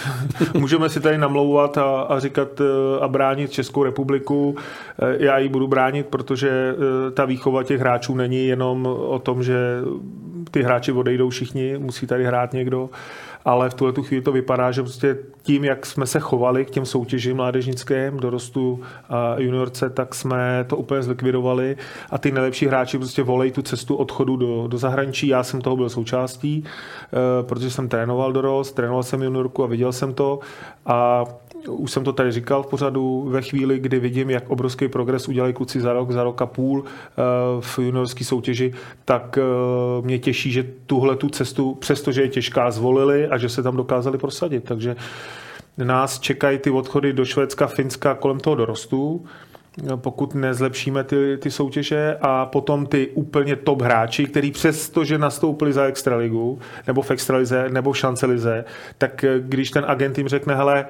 Můžeme 0.54 0.90
si 0.90 1.00
tady 1.00 1.18
namlouvat 1.18 1.78
a, 1.78 2.02
a 2.02 2.20
říkat 2.20 2.62
eh, 2.62 3.00
a 3.02 3.08
bránit 3.08 3.52
Českou 3.52 3.84
republiku. 3.84 4.56
Eh, 5.02 5.16
já 5.20 5.38
ji 5.38 5.50
budu 5.50 5.68
bránit, 5.68 6.08
protože 6.08 6.50
eh, 6.50 7.12
ta 7.12 7.26
výchova 7.26 7.64
těch 7.64 7.80
hráčů 7.80 8.16
není 8.16 8.48
jenom 8.48 8.86
o 8.86 9.20
tom, 9.20 9.44
že 9.44 9.58
ty 10.52 10.64
hráči 10.64 10.92
odejdou 10.92 11.30
všichni, 11.30 11.78
musí 11.78 12.08
tady 12.08 12.26
hrát 12.26 12.54
někdo 12.54 12.90
ale 13.48 13.70
v 13.70 13.74
tuhle 13.74 13.94
tu 13.94 14.04
chvíli 14.04 14.24
to 14.24 14.32
vypadá, 14.32 14.72
že 14.72 14.82
prostě 14.82 15.18
tím, 15.42 15.64
jak 15.64 15.86
jsme 15.86 16.06
se 16.06 16.20
chovali 16.20 16.66
k 16.66 16.70
těm 16.70 16.86
soutěžím 16.86 17.36
mládežnickým, 17.36 18.18
dorostu 18.18 18.84
a 19.10 19.36
juniorce, 19.38 19.90
tak 19.90 20.16
jsme 20.16 20.66
to 20.68 20.78
úplně 20.78 21.02
zlikvidovali 21.02 21.78
a 22.10 22.18
ty 22.18 22.32
nejlepší 22.32 22.68
hráči 22.68 22.98
prostě 22.98 23.24
volej 23.24 23.52
tu 23.52 23.62
cestu 23.62 23.96
odchodu 23.96 24.38
do, 24.38 24.68
do 24.68 24.78
zahraničí. 24.78 25.28
Já 25.28 25.44
jsem 25.44 25.62
toho 25.62 25.76
byl 25.76 25.90
součástí, 25.90 26.64
eh, 26.64 27.44
protože 27.44 27.72
jsem 27.72 27.90
trénoval 27.90 28.34
dorost, 28.34 28.76
trénoval 28.76 29.04
jsem 29.04 29.24
juniorku 29.24 29.64
a 29.64 29.68
viděl 29.68 29.94
jsem 29.94 30.14
to 30.14 30.40
a 30.86 31.24
už 31.68 31.92
jsem 31.92 32.04
to 32.04 32.14
tady 32.14 32.32
říkal 32.32 32.64
v 32.64 32.68
pořadu, 32.68 33.26
ve 33.30 33.42
chvíli, 33.42 33.80
kdy 33.80 34.00
vidím, 34.00 34.30
jak 34.30 34.50
obrovský 34.50 34.88
progres 34.88 35.28
udělají 35.28 35.54
kluci 35.54 35.82
za 35.82 35.94
rok, 35.94 36.12
za 36.12 36.24
rok 36.24 36.42
a 36.42 36.46
půl 36.46 36.84
eh, 36.86 37.22
v 37.62 37.80
juniorské 37.80 38.24
soutěži, 38.24 38.74
tak 39.06 39.38
eh, 39.38 39.42
mě 40.02 40.20
těší, 40.20 40.52
že 40.52 40.66
tuhle 40.86 41.16
tu 41.16 41.30
cestu, 41.30 41.76
přestože 41.76 42.22
je 42.22 42.30
těžká, 42.30 42.72
zvolili 42.72 43.28
a 43.28 43.38
že 43.38 43.50
se 43.50 43.64
tam 43.64 43.78
dokázali 43.78 44.18
prosadit. 44.18 44.64
Takže 44.64 44.96
nás 45.78 46.20
čekají 46.20 46.58
ty 46.58 46.70
odchody 46.70 47.14
do 47.14 47.26
Švédska, 47.26 47.68
Finska 47.68 48.16
kolem 48.16 48.40
toho 48.40 48.56
dorostu 48.56 49.26
pokud 49.96 50.36
nezlepšíme 50.36 51.04
ty, 51.04 51.38
ty 51.38 51.52
soutěže 51.52 52.18
a 52.22 52.46
potom 52.46 52.86
ty 52.86 53.08
úplně 53.08 53.56
top 53.56 53.82
hráči, 53.82 54.26
který 54.26 54.52
přesto, 54.52 55.04
že 55.04 55.18
nastoupili 55.18 55.74
za 55.74 55.86
Extraligu, 55.86 56.60
nebo 56.88 57.02
v 57.02 57.12
Extralize, 57.12 57.70
nebo 57.70 57.92
v 57.92 57.98
Šancelize, 57.98 58.66
tak 58.98 59.24
eh, 59.24 59.36
když 59.40 59.72
ten 59.72 59.86
agent 59.88 60.18
jim 60.18 60.28
řekne, 60.28 60.56
hele, 60.56 60.86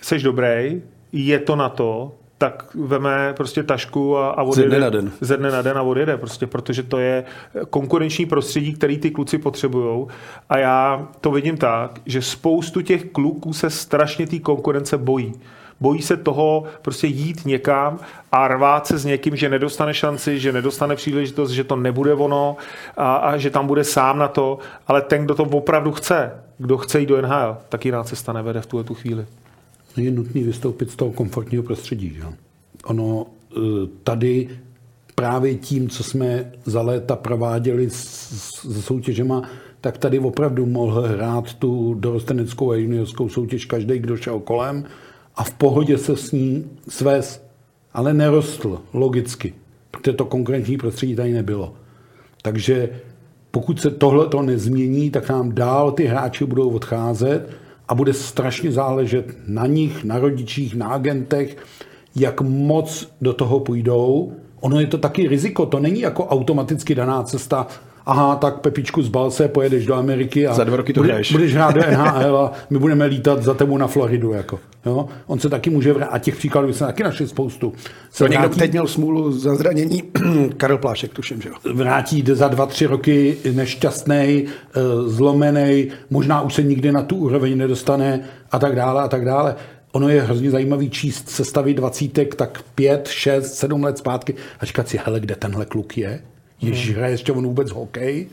seš 0.00 0.22
dobrý, 0.22 0.82
je 1.12 1.38
to 1.38 1.56
na 1.56 1.68
to, 1.68 2.12
tak 2.40 2.74
veme 2.74 3.34
prostě 3.36 3.62
tašku 3.62 4.18
a, 4.18 4.30
a 4.30 4.42
odjede. 4.42 4.70
Ze 4.70 4.76
dne 4.76 4.80
na 4.80 4.90
den. 4.90 5.12
Ze 5.20 5.36
dne 5.36 5.50
na 5.50 5.62
den 5.62 5.78
a 5.78 5.82
odjede, 5.82 6.16
prostě, 6.16 6.46
protože 6.46 6.82
to 6.82 6.98
je 6.98 7.24
konkurenční 7.70 8.26
prostředí, 8.26 8.74
který 8.74 8.98
ty 8.98 9.10
kluci 9.10 9.38
potřebují. 9.38 10.06
A 10.48 10.58
já 10.58 11.08
to 11.20 11.30
vidím 11.30 11.56
tak, 11.56 12.00
že 12.06 12.22
spoustu 12.22 12.80
těch 12.80 13.04
kluků 13.04 13.52
se 13.52 13.70
strašně 13.70 14.26
té 14.26 14.38
konkurence 14.38 14.98
bojí. 14.98 15.32
Bojí 15.80 16.02
se 16.02 16.16
toho 16.16 16.64
prostě 16.82 17.06
jít 17.06 17.46
někam 17.46 17.98
a 18.32 18.48
rvát 18.48 18.86
se 18.86 18.98
s 18.98 19.04
někým, 19.04 19.36
že 19.36 19.48
nedostane 19.48 19.94
šanci, 19.94 20.40
že 20.40 20.52
nedostane 20.52 20.96
příležitost, 20.96 21.50
že 21.50 21.64
to 21.64 21.76
nebude 21.76 22.14
ono 22.14 22.56
a, 22.96 23.16
a 23.16 23.36
že 23.36 23.50
tam 23.50 23.66
bude 23.66 23.84
sám 23.84 24.18
na 24.18 24.28
to. 24.28 24.58
Ale 24.86 25.02
ten, 25.02 25.24
kdo 25.24 25.34
to 25.34 25.42
opravdu 25.42 25.92
chce, 25.92 26.32
kdo 26.58 26.78
chce 26.78 27.00
jít 27.00 27.08
do 27.08 27.22
NHL, 27.22 27.56
tak 27.68 27.84
jiná 27.84 28.04
cesta 28.04 28.32
nevede 28.32 28.60
v 28.60 28.66
tuhle 28.66 28.84
tu 28.84 28.94
chvíli 28.94 29.26
je 29.96 30.10
nutné 30.10 30.42
vystoupit 30.42 30.90
z 30.90 30.96
toho 30.96 31.12
komfortního 31.12 31.62
prostředí. 31.62 32.14
Že? 32.14 32.22
Ono 32.84 33.26
e, 33.26 33.60
tady 34.04 34.48
právě 35.14 35.54
tím, 35.54 35.88
co 35.88 36.04
jsme 36.04 36.52
za 36.64 36.82
léta 36.82 37.16
prováděli 37.16 37.90
se 37.90 38.82
soutěžema, 38.82 39.42
tak 39.80 39.98
tady 39.98 40.18
opravdu 40.18 40.66
mohl 40.66 41.02
hrát 41.02 41.54
tu 41.54 41.94
dorosteneckou 41.94 42.70
a 42.70 42.76
juniorskou 42.76 43.28
soutěž 43.28 43.64
každý, 43.64 43.98
kdo 43.98 44.16
šel 44.16 44.40
kolem 44.40 44.84
a 45.36 45.44
v 45.44 45.50
pohodě 45.54 45.98
se 45.98 46.16
s 46.16 46.32
ní 46.32 46.64
svést, 46.88 47.42
ale 47.92 48.14
nerostl 48.14 48.80
logicky, 48.92 49.54
protože 49.90 50.12
to 50.12 50.24
konkurenční 50.24 50.76
prostředí 50.76 51.16
tady 51.16 51.32
nebylo. 51.32 51.74
Takže 52.42 52.88
pokud 53.50 53.80
se 53.80 53.90
tohle 53.90 54.26
to 54.26 54.42
nezmění, 54.42 55.10
tak 55.10 55.28
nám 55.28 55.54
dál 55.54 55.92
ty 55.92 56.04
hráči 56.04 56.44
budou 56.44 56.70
odcházet 56.70 57.50
a 57.90 57.94
bude 57.94 58.12
strašně 58.12 58.72
záležet 58.72 59.36
na 59.46 59.66
nich, 59.66 60.04
na 60.04 60.18
rodičích, 60.18 60.74
na 60.74 60.88
agentech, 60.88 61.56
jak 62.16 62.40
moc 62.40 63.12
do 63.20 63.32
toho 63.32 63.60
půjdou. 63.60 64.32
Ono 64.60 64.80
je 64.80 64.86
to 64.86 64.98
taky 64.98 65.28
riziko, 65.28 65.66
to 65.66 65.80
není 65.80 66.00
jako 66.00 66.26
automaticky 66.26 66.94
daná 66.94 67.22
cesta, 67.22 67.66
aha, 68.06 68.36
tak 68.36 68.60
Pepičku 68.60 69.02
zbal 69.02 69.30
se, 69.30 69.48
pojedeš 69.48 69.86
do 69.86 69.94
Ameriky 69.94 70.46
a 70.46 70.54
za 70.54 70.64
dva 70.64 70.76
roky 70.76 70.92
to 70.92 71.00
bude, 71.00 71.22
budeš 71.32 71.54
hrát 71.54 71.74
do 71.74 71.80
NHL 71.90 72.36
a 72.36 72.52
my 72.70 72.78
budeme 72.78 73.06
lítat 73.06 73.42
za 73.42 73.54
tebou 73.54 73.76
na 73.76 73.86
Floridu. 73.86 74.32
Jako. 74.32 74.58
Jo? 74.86 75.08
On 75.26 75.38
se 75.38 75.48
taky 75.48 75.70
může 75.70 75.92
vrátit, 75.92 76.12
a 76.12 76.18
těch 76.18 76.36
příkladů 76.36 76.72
jsme 76.72 76.86
taky 76.86 77.02
našli 77.02 77.28
spoustu. 77.28 77.72
Se 78.10 78.24
vrátí, 78.24 78.42
někdo 78.42 78.56
teď 78.56 78.70
měl 78.70 78.86
smůlu 78.86 79.32
za 79.32 79.54
zranění, 79.54 80.02
Karel 80.56 80.78
Plášek, 80.78 81.12
tuším, 81.12 81.40
že 81.40 81.48
jo. 81.48 81.54
Vrátí 81.74 82.24
za 82.26 82.48
dva, 82.48 82.66
tři 82.66 82.86
roky 82.86 83.36
nešťastný, 83.52 84.44
eh, 84.44 84.80
zlomený, 85.06 85.88
možná 86.10 86.40
už 86.40 86.54
se 86.54 86.62
nikdy 86.62 86.92
na 86.92 87.02
tu 87.02 87.16
úroveň 87.16 87.58
nedostane 87.58 88.20
a 88.50 88.58
tak 88.58 88.76
dále 88.76 89.02
a 89.02 89.08
tak 89.08 89.24
dále. 89.24 89.56
Ono 89.92 90.08
je 90.08 90.22
hrozně 90.22 90.50
zajímavý 90.50 90.90
číst 90.90 91.28
sestavy 91.28 91.74
dvacítek 91.74 92.34
tak 92.34 92.62
pět, 92.74 93.08
šest, 93.08 93.54
sedm 93.54 93.84
let 93.84 93.98
zpátky 93.98 94.34
a 94.60 94.64
říkat 94.64 94.88
si, 94.88 95.00
hele, 95.04 95.20
kde 95.20 95.36
tenhle 95.36 95.66
kluk 95.66 95.98
je? 95.98 96.20
Ježíš, 96.60 96.96
hraje 96.96 97.12
ještě 97.12 97.32
on 97.32 97.46
vůbec 97.46 97.70
hokej? 97.70 98.26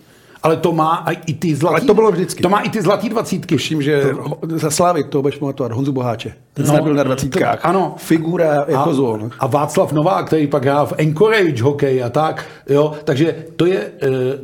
Ale 0.43 0.57
to 0.57 0.71
má 0.71 1.05
i 1.25 1.33
ty 1.33 1.55
zlatý... 1.55 1.75
Ale 1.75 1.85
to 1.85 1.93
bylo 1.93 2.11
vždycky. 2.11 2.43
To 2.43 2.49
má 2.49 2.59
i 2.59 2.69
ty 2.69 2.81
zlatý 2.81 3.09
dvacítky. 3.09 3.55
Tuším, 3.55 3.81
že 3.81 4.01
to... 4.01 4.57
za 4.57 4.71
Slávy 4.71 5.03
to 5.03 5.21
budeš 5.21 5.37
pamatovat, 5.39 5.71
Honzu 5.71 5.91
Boháče. 5.91 6.33
Ten 6.53 6.65
no, 6.65 6.83
byl 6.83 6.93
na 6.93 7.03
dvacítkách. 7.03 7.61
To, 7.61 7.67
ano. 7.67 7.95
Figura 7.97 8.65
jako 8.67 8.89
a, 8.89 8.93
zón. 8.93 9.31
A 9.39 9.47
Václav 9.47 9.91
Novák, 9.91 10.27
který 10.27 10.47
pak 10.47 10.63
hrál 10.63 10.85
v 10.85 10.93
Encourage 10.97 11.63
hokej 11.63 12.03
a 12.03 12.09
tak. 12.09 12.45
Jo? 12.69 12.93
Takže 13.03 13.35
to 13.55 13.65
je 13.65 13.77
e, 13.77 13.91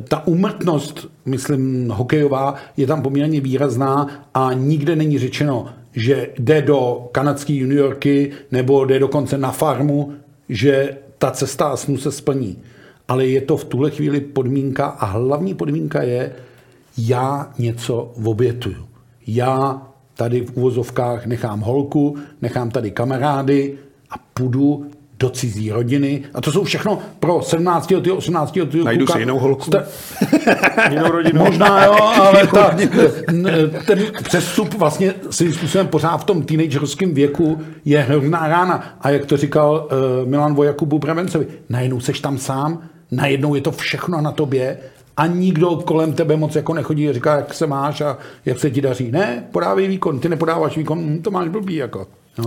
ta 0.08 0.26
umrtnost, 0.26 1.06
myslím, 1.24 1.90
hokejová, 1.90 2.54
je 2.76 2.86
tam 2.86 3.02
poměrně 3.02 3.40
výrazná 3.40 4.08
a 4.34 4.50
nikde 4.52 4.96
není 4.96 5.18
řečeno, 5.18 5.66
že 5.92 6.28
jde 6.38 6.62
do 6.62 7.08
kanadské 7.12 7.52
juniorky 7.52 8.30
nebo 8.52 8.84
jde 8.84 8.98
dokonce 8.98 9.38
na 9.38 9.50
farmu, 9.50 10.12
že 10.48 10.96
ta 11.18 11.30
cesta 11.30 11.66
a 11.66 11.76
snu 11.76 11.96
se 11.96 12.12
splní 12.12 12.58
ale 13.08 13.26
je 13.26 13.40
to 13.40 13.56
v 13.56 13.64
tuhle 13.64 13.90
chvíli 13.90 14.20
podmínka 14.20 14.86
a 14.86 15.06
hlavní 15.06 15.54
podmínka 15.54 16.02
je, 16.02 16.32
já 16.98 17.52
něco 17.58 18.12
obětuju. 18.24 18.86
Já 19.26 19.82
tady 20.14 20.40
v 20.40 20.56
úvozovkách 20.56 21.26
nechám 21.26 21.60
holku, 21.60 22.16
nechám 22.42 22.70
tady 22.70 22.90
kamarády 22.90 23.78
a 24.10 24.14
půjdu 24.34 24.86
do 25.18 25.30
cizí 25.30 25.70
rodiny. 25.70 26.22
A 26.34 26.40
to 26.40 26.52
jsou 26.52 26.64
všechno 26.64 26.98
pro 27.20 27.42
17 27.42 27.90
letý, 27.90 28.10
18 28.10 28.56
letý 28.56 28.84
Najdu 28.84 29.06
si 29.06 29.18
jinou 29.18 29.38
holku. 29.38 29.62
Jste... 29.62 29.84
jinou 30.90 31.10
rodinu. 31.10 31.44
Možná 31.44 31.84
jo, 31.84 31.92
ale 32.00 32.46
ta, 32.46 32.76
ten 33.86 33.98
přestup 34.22 34.74
vlastně 34.74 35.14
svým 35.30 35.52
způsobem 35.52 35.86
pořád 35.86 36.16
v 36.16 36.24
tom 36.24 36.42
teenagerském 36.42 37.14
věku 37.14 37.60
je 37.84 38.00
hrozná 38.00 38.48
rána. 38.48 38.96
A 39.00 39.10
jak 39.10 39.26
to 39.26 39.36
říkal 39.36 39.88
uh, 40.22 40.28
Milan 40.28 40.54
Vojakubu 40.54 40.98
Prevencovi, 40.98 41.46
najednou 41.68 42.00
seš 42.00 42.20
tam 42.20 42.38
sám, 42.38 42.82
najednou 43.16 43.54
je 43.54 43.60
to 43.60 43.72
všechno 43.72 44.20
na 44.20 44.32
tobě 44.32 44.78
a 45.16 45.26
nikdo 45.26 45.76
kolem 45.76 46.12
tebe 46.12 46.36
moc 46.36 46.56
jako 46.56 46.74
nechodí 46.74 47.08
a 47.08 47.12
říká, 47.12 47.36
jak 47.36 47.54
se 47.54 47.66
máš 47.66 48.00
a 48.00 48.18
jak 48.44 48.58
se 48.58 48.70
ti 48.70 48.80
daří. 48.80 49.10
Ne, 49.10 49.44
podávej 49.52 49.88
výkon, 49.88 50.18
ty 50.18 50.28
nepodáváš 50.28 50.76
výkon, 50.76 50.98
hm, 50.98 51.22
to 51.22 51.30
máš 51.30 51.48
blbý 51.48 51.74
jako. 51.74 52.06
No. 52.38 52.44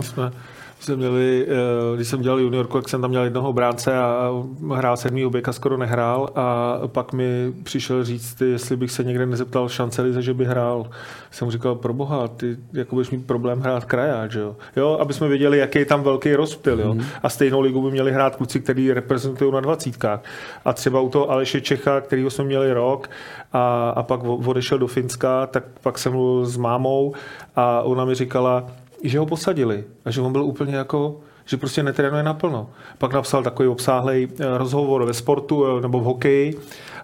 Jsme 0.79 0.95
měli, 0.95 1.45
eh, 1.47 1.95
když 1.95 2.07
jsem 2.07 2.21
dělal 2.21 2.39
juniorku, 2.39 2.77
jak 2.77 2.89
jsem 2.89 3.01
tam 3.01 3.09
měl 3.09 3.23
jednoho 3.23 3.53
bránce 3.53 3.97
a 3.97 4.31
hrál 4.75 4.97
sedmý 4.97 5.25
oběk 5.25 5.47
a 5.47 5.53
skoro 5.53 5.77
nehrál 5.77 6.29
a 6.35 6.79
pak 6.87 7.13
mi 7.13 7.53
přišel 7.63 8.03
říct, 8.03 8.41
jestli 8.41 8.77
bych 8.77 8.91
se 8.91 9.03
někde 9.03 9.25
nezeptal 9.25 9.69
šance 9.69 10.01
Lize, 10.01 10.21
že 10.21 10.33
by 10.33 10.45
hrál. 10.45 10.89
Jsem 11.31 11.45
mu 11.45 11.51
říkal, 11.51 11.75
pro 11.75 11.93
boha, 11.93 12.27
ty 12.27 12.57
jako 12.73 12.95
budeš 12.95 13.09
mít 13.09 13.27
problém 13.27 13.59
hrát 13.59 13.85
krajáč, 13.85 14.33
jo? 14.35 14.55
jo? 14.75 14.97
Aby 15.01 15.13
jsme 15.13 15.27
věděli, 15.27 15.57
jaký 15.57 15.79
je 15.79 15.85
tam 15.85 16.03
velký 16.03 16.35
rozptyl, 16.35 16.79
jo? 16.79 16.93
Mm. 16.93 17.03
A 17.23 17.29
stejnou 17.29 17.61
ligu 17.61 17.81
by 17.81 17.91
měli 17.91 18.11
hrát 18.11 18.35
kluci, 18.35 18.59
kteří 18.59 18.93
reprezentují 18.93 19.53
na 19.53 19.59
dvacítkách. 19.59 20.23
A 20.65 20.73
třeba 20.73 20.99
u 20.99 21.09
toho 21.09 21.31
Aleše 21.31 21.61
Čecha, 21.61 22.01
kterýho 22.01 22.29
jsme 22.29 22.43
měli 22.43 22.73
rok 22.73 23.09
a, 23.53 23.89
a 23.89 24.03
pak 24.03 24.23
odešel 24.23 24.77
do 24.77 24.87
Finska, 24.87 25.47
tak 25.47 25.63
pak 25.81 25.99
jsem 25.99 26.11
mluvil 26.11 26.45
s 26.45 26.57
mámou 26.57 27.13
a 27.55 27.81
ona 27.81 28.05
mi 28.05 28.15
říkala, 28.15 28.67
že 29.03 29.19
ho 29.19 29.25
posadili 29.25 29.83
a 30.05 30.11
že 30.11 30.21
on 30.21 30.31
byl 30.31 30.43
úplně 30.43 30.75
jako 30.75 31.19
že 31.47 31.57
prostě 31.57 31.83
netrénuje 31.83 32.23
naplno. 32.23 32.69
Pak 32.97 33.13
napsal 33.13 33.43
takový 33.43 33.67
obsáhlý 33.67 34.27
eh, 34.27 34.57
rozhovor 34.57 35.05
ve 35.05 35.13
sportu 35.13 35.65
eh, 35.65 35.81
nebo 35.81 35.99
v 35.99 36.03
hokeji 36.03 36.59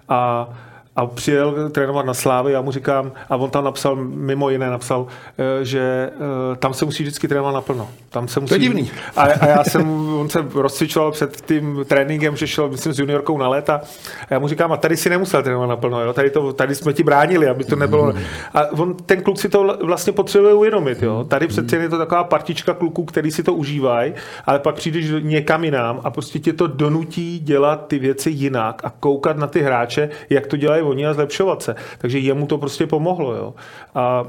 a 0.09 0.49
a 0.95 1.05
přijel 1.05 1.69
trénovat 1.69 2.05
na 2.05 2.13
Slávy, 2.13 2.51
já 2.51 2.61
mu 2.61 2.71
říkám, 2.71 3.11
a 3.29 3.35
on 3.35 3.49
tam 3.49 3.63
napsal, 3.63 3.95
mimo 3.95 4.49
jiné 4.49 4.69
napsal, 4.69 5.07
eh, 5.37 5.65
že 5.65 6.09
eh, 6.13 6.55
tam 6.55 6.73
se 6.73 6.85
musí 6.85 7.03
vždycky 7.03 7.27
trénovat 7.27 7.53
naplno. 7.53 7.89
Tam 8.09 8.27
se 8.27 8.39
musí... 8.39 8.49
To 8.49 8.55
je 8.55 8.59
divný. 8.59 8.91
A, 9.15 9.21
a 9.21 9.45
já 9.47 9.63
jsem, 9.63 10.15
on 10.15 10.29
se 10.29 10.45
rozcvičoval 10.53 11.11
před 11.11 11.41
tím 11.41 11.85
tréninkem, 11.87 12.35
že 12.35 12.47
šel, 12.47 12.69
myslím, 12.69 12.93
s 12.93 12.99
juniorkou 12.99 13.37
na 13.37 13.47
léta. 13.47 13.81
A 14.29 14.33
já 14.33 14.39
mu 14.39 14.47
říkám, 14.47 14.71
a 14.71 14.77
tady 14.77 14.97
si 14.97 15.09
nemusel 15.09 15.43
trénovat 15.43 15.69
naplno, 15.69 16.01
jo? 16.01 16.13
Tady, 16.13 16.29
to, 16.29 16.53
tady 16.53 16.75
jsme 16.75 16.93
ti 16.93 17.03
bránili, 17.03 17.47
aby 17.47 17.63
to 17.63 17.75
nebylo... 17.75 18.13
A 18.53 18.71
on, 18.71 18.95
ten 18.95 19.21
kluk 19.21 19.39
si 19.39 19.49
to 19.49 19.77
vlastně 19.81 20.13
potřebuje 20.13 20.53
uvědomit, 20.53 21.03
jo? 21.03 21.23
Tady 21.23 21.47
přece 21.47 21.77
je 21.77 21.89
to 21.89 21.97
taková 21.97 22.23
partička 22.23 22.73
kluků, 22.73 23.05
který 23.05 23.31
si 23.31 23.43
to 23.43 23.53
užívají, 23.53 24.13
ale 24.45 24.59
pak 24.59 24.75
přijdeš 24.75 25.05
někam 25.19 25.63
jinam 25.63 26.01
a 26.03 26.09
prostě 26.09 26.39
tě 26.39 26.53
to 26.53 26.67
donutí 26.67 27.39
dělat 27.39 27.87
ty 27.87 27.99
věci 27.99 28.29
jinak 28.29 28.81
a 28.85 28.89
koukat 28.99 29.37
na 29.37 29.47
ty 29.47 29.61
hráče, 29.61 30.09
jak 30.29 30.47
to 30.47 30.57
dělají 30.57 30.82
oni 30.83 31.07
a 31.07 31.13
zlepšovat 31.13 31.61
se. 31.61 31.75
Takže 31.97 32.19
jemu 32.19 32.47
to 32.47 32.57
prostě 32.57 32.87
pomohlo. 32.87 33.33
Jo. 33.35 33.53
A 33.95 34.23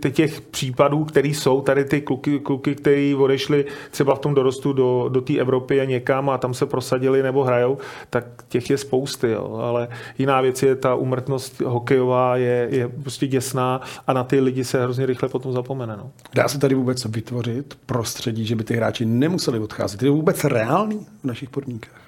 ty 0.00 0.12
těch 0.12 0.40
případů, 0.40 1.04
které 1.04 1.28
jsou, 1.28 1.60
tady 1.60 1.84
ty 1.84 2.00
kluky, 2.00 2.40
kluky 2.40 2.74
kteří 2.74 3.14
odešli 3.14 3.64
třeba 3.90 4.14
v 4.14 4.18
tom 4.18 4.34
dorostu 4.34 4.72
do, 4.72 5.08
do 5.08 5.20
té 5.20 5.38
Evropy 5.38 5.80
a 5.80 5.84
někam 5.84 6.30
a 6.30 6.38
tam 6.38 6.54
se 6.54 6.66
prosadili 6.66 7.22
nebo 7.22 7.44
hrajou, 7.44 7.78
tak 8.10 8.24
těch 8.48 8.70
je 8.70 8.78
spousty. 8.78 9.30
Jo. 9.30 9.54
Ale 9.62 9.88
jiná 10.18 10.40
věc 10.40 10.62
je 10.62 10.76
ta 10.76 10.94
umrtnost 10.94 11.60
hokejová, 11.60 12.36
je, 12.36 12.68
je 12.70 12.88
prostě 12.88 13.26
děsná 13.26 13.80
a 14.06 14.12
na 14.12 14.24
ty 14.24 14.40
lidi 14.40 14.64
se 14.64 14.82
hrozně 14.82 15.06
rychle 15.06 15.28
potom 15.28 15.52
zapomene. 15.52 15.96
No. 15.96 16.10
Dá 16.34 16.48
se 16.48 16.58
tady 16.58 16.74
vůbec 16.74 17.04
vytvořit 17.04 17.78
prostředí, 17.86 18.46
že 18.46 18.56
by 18.56 18.64
ty 18.64 18.76
hráči 18.76 19.04
nemuseli 19.04 19.58
odcházet? 19.58 20.02
Je 20.02 20.08
to 20.08 20.14
vůbec 20.14 20.44
reálný 20.44 21.06
v 21.22 21.24
našich 21.24 21.50
podmínkách? 21.50 22.00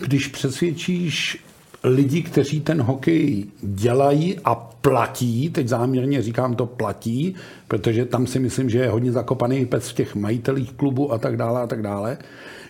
Když 0.00 0.28
přesvědčíš 0.28 1.44
lidi, 1.84 2.22
kteří 2.22 2.60
ten 2.60 2.82
hokej 2.82 3.44
dělají 3.62 4.36
a 4.44 4.54
platí, 4.54 5.50
teď 5.50 5.68
záměrně 5.68 6.22
říkám 6.22 6.54
to 6.54 6.66
platí, 6.66 7.34
protože 7.68 8.04
tam 8.04 8.26
si 8.26 8.38
myslím, 8.38 8.70
že 8.70 8.78
je 8.78 8.88
hodně 8.88 9.12
zakopaný 9.12 9.66
pec 9.66 9.88
v 9.88 9.94
těch 9.94 10.14
majitelích 10.14 10.72
klubu 10.72 11.12
a 11.12 11.18
tak 11.18 11.36
dále 11.36 11.60
a 11.60 11.66
tak 11.66 11.82
dále, 11.82 12.18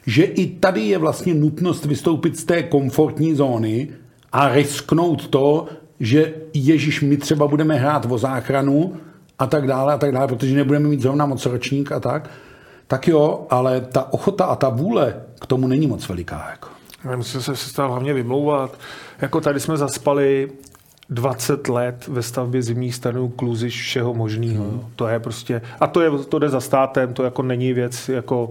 že 0.07 0.25
i 0.25 0.47
tady 0.47 0.81
je 0.81 0.99
vlastně 0.99 1.35
nutnost 1.35 1.85
vystoupit 1.85 2.39
z 2.39 2.45
té 2.45 2.63
komfortní 2.63 3.35
zóny 3.35 3.89
a 4.33 4.49
risknout 4.49 5.29
to, 5.29 5.67
že 6.01 6.35
Ježíš, 6.55 7.01
my 7.01 7.17
třeba 7.17 7.47
budeme 7.47 7.75
hrát 7.75 8.07
o 8.11 8.19
záchranu 8.19 8.97
a 9.39 9.47
tak 9.47 9.67
dále 9.67 9.95
a 9.95 9.99
tak 9.99 10.13
dále, 10.13 10.29
protože 10.29 10.57
nebudeme 10.57 10.89
mít 10.89 11.03
zrovna 11.03 11.27
moc 11.27 11.47
ročník 11.47 11.93
a 11.93 12.01
tak, 12.01 12.31
tak 12.87 13.09
jo, 13.09 13.47
ale 13.51 13.81
ta 13.81 14.13
ochota 14.13 14.45
a 14.45 14.57
ta 14.57 14.69
vůle 14.69 15.17
k 15.41 15.47
tomu 15.47 15.67
není 15.67 15.87
moc 15.87 16.09
veliká. 16.09 16.49
Jako. 16.51 16.69
Musím 17.17 17.43
se 17.43 17.57
stále 17.57 17.89
hlavně 17.89 18.15
vymlouvat. 18.15 18.79
Jako 19.21 19.41
tady 19.41 19.61
jsme 19.61 19.77
zaspali 19.77 20.51
20 21.11 21.69
let 21.69 22.09
ve 22.09 22.23
stavbě 22.23 22.63
zimních 22.63 22.95
stanů 22.95 23.29
kluziš 23.29 23.81
všeho 23.83 24.15
možného. 24.15 24.65
Hmm. 24.65 24.81
To 24.97 25.09
je 25.09 25.21
prostě, 25.21 25.63
a 25.81 25.87
to, 25.87 26.01
je, 26.01 26.11
to 26.11 26.39
jde 26.39 26.49
za 26.49 26.61
státem, 26.61 27.15
to 27.15 27.23
jako 27.23 27.43
není 27.43 27.73
věc, 27.73 28.09
jako, 28.09 28.51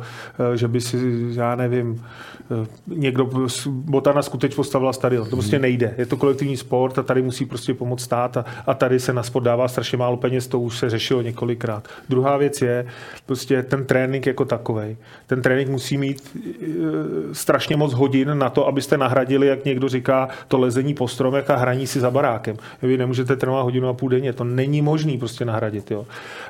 eh, 0.53 0.57
že 0.57 0.68
by 0.68 0.82
si, 0.82 0.97
já 1.32 1.55
nevím, 1.55 2.05
někdo, 2.88 3.30
Botana 3.68 4.22
skutečně 4.22 4.56
postavila 4.56 4.94
stadion. 4.94 5.30
To 5.30 5.36
prostě 5.36 5.60
nejde. 5.60 5.94
Je 5.98 6.06
to 6.06 6.18
kolektivní 6.18 6.58
sport 6.58 7.00
a 7.00 7.04
tady 7.04 7.22
musí 7.22 7.46
prostě 7.46 7.74
pomoct 7.74 8.02
stát 8.02 8.38
a, 8.38 8.46
a 8.68 8.74
tady 8.74 9.00
se 9.00 9.14
na 9.14 9.24
sport 9.24 9.44
dává 9.44 9.68
strašně 9.68 9.98
málo 9.98 10.18
peněz, 10.18 10.48
to 10.48 10.60
už 10.60 10.78
se 10.78 10.89
řešilo 10.89 11.22
několikrát. 11.22 11.88
Druhá 12.10 12.38
věc 12.38 12.62
je 12.62 12.86
prostě 13.26 13.64
ten 13.64 13.86
trénink 13.86 14.26
jako 14.26 14.46
takový. 14.46 14.98
Ten 15.28 15.41
trénink 15.41 15.70
musí 15.70 15.98
mít 15.98 16.38
e, 16.38 17.36
strašně 17.36 17.76
moc 17.76 17.94
hodin 17.94 18.38
na 18.38 18.50
to, 18.50 18.68
abyste 18.68 18.98
nahradili, 18.98 19.48
jak 19.48 19.66
někdo 19.66 19.89
říká, 19.89 20.28
to 20.48 20.60
lezení 20.60 20.94
po 20.94 21.08
stromech 21.08 21.50
a 21.50 21.56
hraní 21.56 21.88
si 21.88 22.00
za 22.00 22.12
barákem. 22.12 22.58
Vy 22.82 22.98
nemůžete 22.98 23.36
trénovat 23.36 23.64
hodinu 23.64 23.88
a 23.88 23.94
půl 23.94 24.10
denně, 24.10 24.34
to 24.34 24.44
není 24.44 24.82
možný 24.82 25.18
prostě 25.18 25.46
nahradit. 25.46 25.91
Jo. 25.91 26.06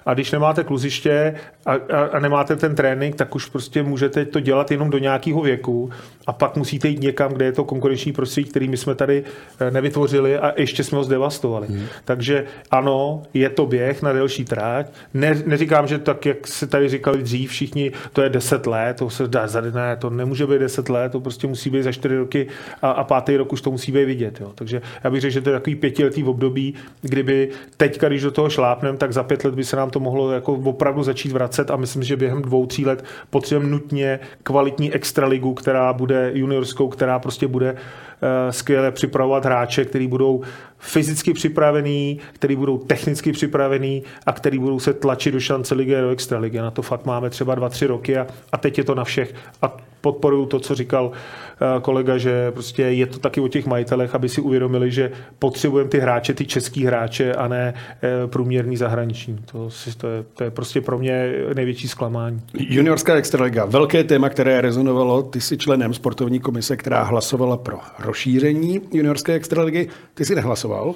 A 0.05 0.13
když 0.13 0.31
nemáte 0.31 0.63
kluziště 0.63 1.35
a, 1.65 1.73
a, 1.73 1.77
a 2.11 2.19
nemáte 2.19 2.55
ten 2.55 2.75
trénink, 2.75 3.15
tak 3.15 3.35
už 3.35 3.45
prostě 3.45 3.83
můžete 3.83 4.25
to 4.25 4.39
dělat 4.39 4.71
jenom 4.71 4.89
do 4.89 4.97
nějakého 4.97 5.41
věku 5.41 5.89
a 6.27 6.33
pak 6.33 6.57
musíte 6.57 6.87
jít 6.87 7.01
někam, 7.01 7.33
kde 7.33 7.45
je 7.45 7.51
to 7.51 7.63
konkurenční 7.63 8.11
prostředí, 8.11 8.49
který 8.49 8.67
my 8.67 8.77
jsme 8.77 8.95
tady 8.95 9.23
eh, 9.59 9.71
nevytvořili 9.71 10.37
a 10.37 10.53
ještě 10.57 10.83
jsme 10.83 10.97
ho 10.97 11.03
zdevastovali. 11.03 11.67
Hmm. 11.67 11.85
Takže 12.05 12.45
ano, 12.71 13.23
je 13.33 13.49
to 13.49 13.65
běh 13.65 14.01
na 14.01 14.13
delší 14.13 14.45
tráť. 14.45 14.91
Ne, 15.13 15.43
neříkám, 15.45 15.87
že 15.87 15.99
tak, 15.99 16.25
jak 16.25 16.47
se 16.47 16.67
tady 16.67 16.89
říkali 16.89 17.23
dřív 17.23 17.49
všichni, 17.49 17.91
to 18.13 18.21
je 18.21 18.29
10 18.29 18.67
let, 18.67 18.97
to 18.97 19.09
se 19.09 19.27
dá 19.27 19.47
za 19.47 19.61
ne, 19.61 19.95
to 19.95 20.09
nemůže 20.09 20.47
být 20.47 20.59
10 20.59 20.89
let, 20.89 21.11
to 21.11 21.19
prostě 21.19 21.47
musí 21.47 21.69
být 21.69 21.83
za 21.83 21.91
4 21.91 22.17
roky 22.17 22.47
a, 22.81 22.91
a 22.91 23.03
pátý 23.03 23.37
rok 23.37 23.53
už 23.53 23.61
to 23.61 23.71
musí 23.71 23.91
být 23.91 24.05
vidět. 24.05 24.41
Jo. 24.41 24.51
Takže 24.55 24.81
já 25.03 25.09
bych 25.09 25.21
řekl, 25.21 25.33
že 25.33 25.41
to 25.41 25.49
je 25.49 25.55
takový 25.55 25.75
pětiletý 25.75 26.23
období, 26.23 26.73
kdyby 27.01 27.49
teď, 27.77 27.99
když 27.99 28.21
do 28.21 28.31
toho 28.31 28.49
šlápnem, 28.49 28.97
tak 28.97 29.13
za 29.13 29.23
pět 29.23 29.43
let 29.43 29.55
by 29.55 29.63
se 29.63 29.75
nám 29.75 29.89
to 29.89 29.99
mohlo 29.99 30.31
jako 30.31 30.53
opravdu 30.53 31.03
začít 31.03 31.31
vracet 31.31 31.71
a 31.71 31.75
myslím, 31.75 32.03
že 32.03 32.15
během 32.15 32.41
dvou, 32.41 32.65
tří 32.65 32.85
let 32.85 33.03
potřebujeme 33.29 33.71
nutně 33.71 34.19
kvalitní 34.43 34.93
extraligu, 34.93 35.53
která 35.53 35.72
která 35.73 35.93
bude 35.93 36.31
juniorskou, 36.33 36.87
která 36.87 37.19
prostě 37.19 37.47
bude 37.47 37.75
eh, 37.75 38.51
skvěle 38.53 38.91
připravovat 38.91 39.45
hráče, 39.45 39.85
kteří 39.85 40.07
budou 40.07 40.41
fyzicky 40.77 41.33
připravení, 41.33 42.19
který 42.33 42.55
budou 42.55 42.77
technicky 42.77 43.31
připravení 43.31 44.03
a 44.25 44.33
který 44.33 44.59
budou 44.59 44.79
se 44.79 44.93
tlačit 44.93 45.31
do 45.31 45.39
šance 45.39 45.75
ligy 45.75 45.95
do 46.01 46.09
extraligy. 46.09 46.57
Na 46.57 46.71
to 46.71 46.81
fakt 46.81 47.05
máme 47.05 47.29
třeba 47.29 47.55
dva, 47.55 47.69
tři 47.69 47.87
roky 47.87 48.17
a, 48.17 48.27
a 48.51 48.57
teď 48.57 48.77
je 48.77 48.83
to 48.83 48.95
na 48.95 49.03
všech. 49.03 49.35
A 49.61 49.77
podporuju 50.03 50.45
to, 50.45 50.59
co 50.59 50.75
říkal 50.75 51.11
eh, 51.11 51.81
kolega, 51.81 52.17
že 52.17 52.51
prostě 52.51 52.83
je 52.83 53.05
to 53.05 53.19
taky 53.19 53.41
o 53.41 53.47
těch 53.47 53.65
majitelech, 53.65 54.15
aby 54.15 54.29
si 54.29 54.41
uvědomili, 54.41 54.91
že 54.91 55.11
potřebujeme 55.39 55.89
ty 55.89 55.99
hráče, 55.99 56.33
ty 56.33 56.45
český 56.45 56.85
hráče 56.85 57.33
a 57.33 57.47
ne 57.47 57.73
eh, 57.73 58.27
průměrný 58.27 58.77
zahraniční. 58.77 59.37
To, 59.51 59.69
to, 59.97 60.07
je, 60.07 60.23
to 60.33 60.43
je 60.43 60.51
prostě 60.51 60.81
pro 60.81 60.99
mě 60.99 61.33
největší 61.55 61.87
zklamání. 61.87 62.41
Juniorská 62.53 63.15
extraliga, 63.15 63.65
velké 63.65 64.03
téma, 64.03 64.29
které 64.29 64.61
rezonovalo. 64.61 65.23
Ty 65.23 65.41
jsi 65.41 65.57
členem 65.57 65.93
sportovní 65.93 66.39
komise, 66.39 66.77
která 66.77 67.03
hlasovala 67.03 67.57
pro 67.57 67.77
rozšíření 67.99 68.81
juniorské 68.91 69.33
extraligy. 69.33 69.87
Ty 70.13 70.25
jsi 70.25 70.35
nehlasoval? 70.35 70.95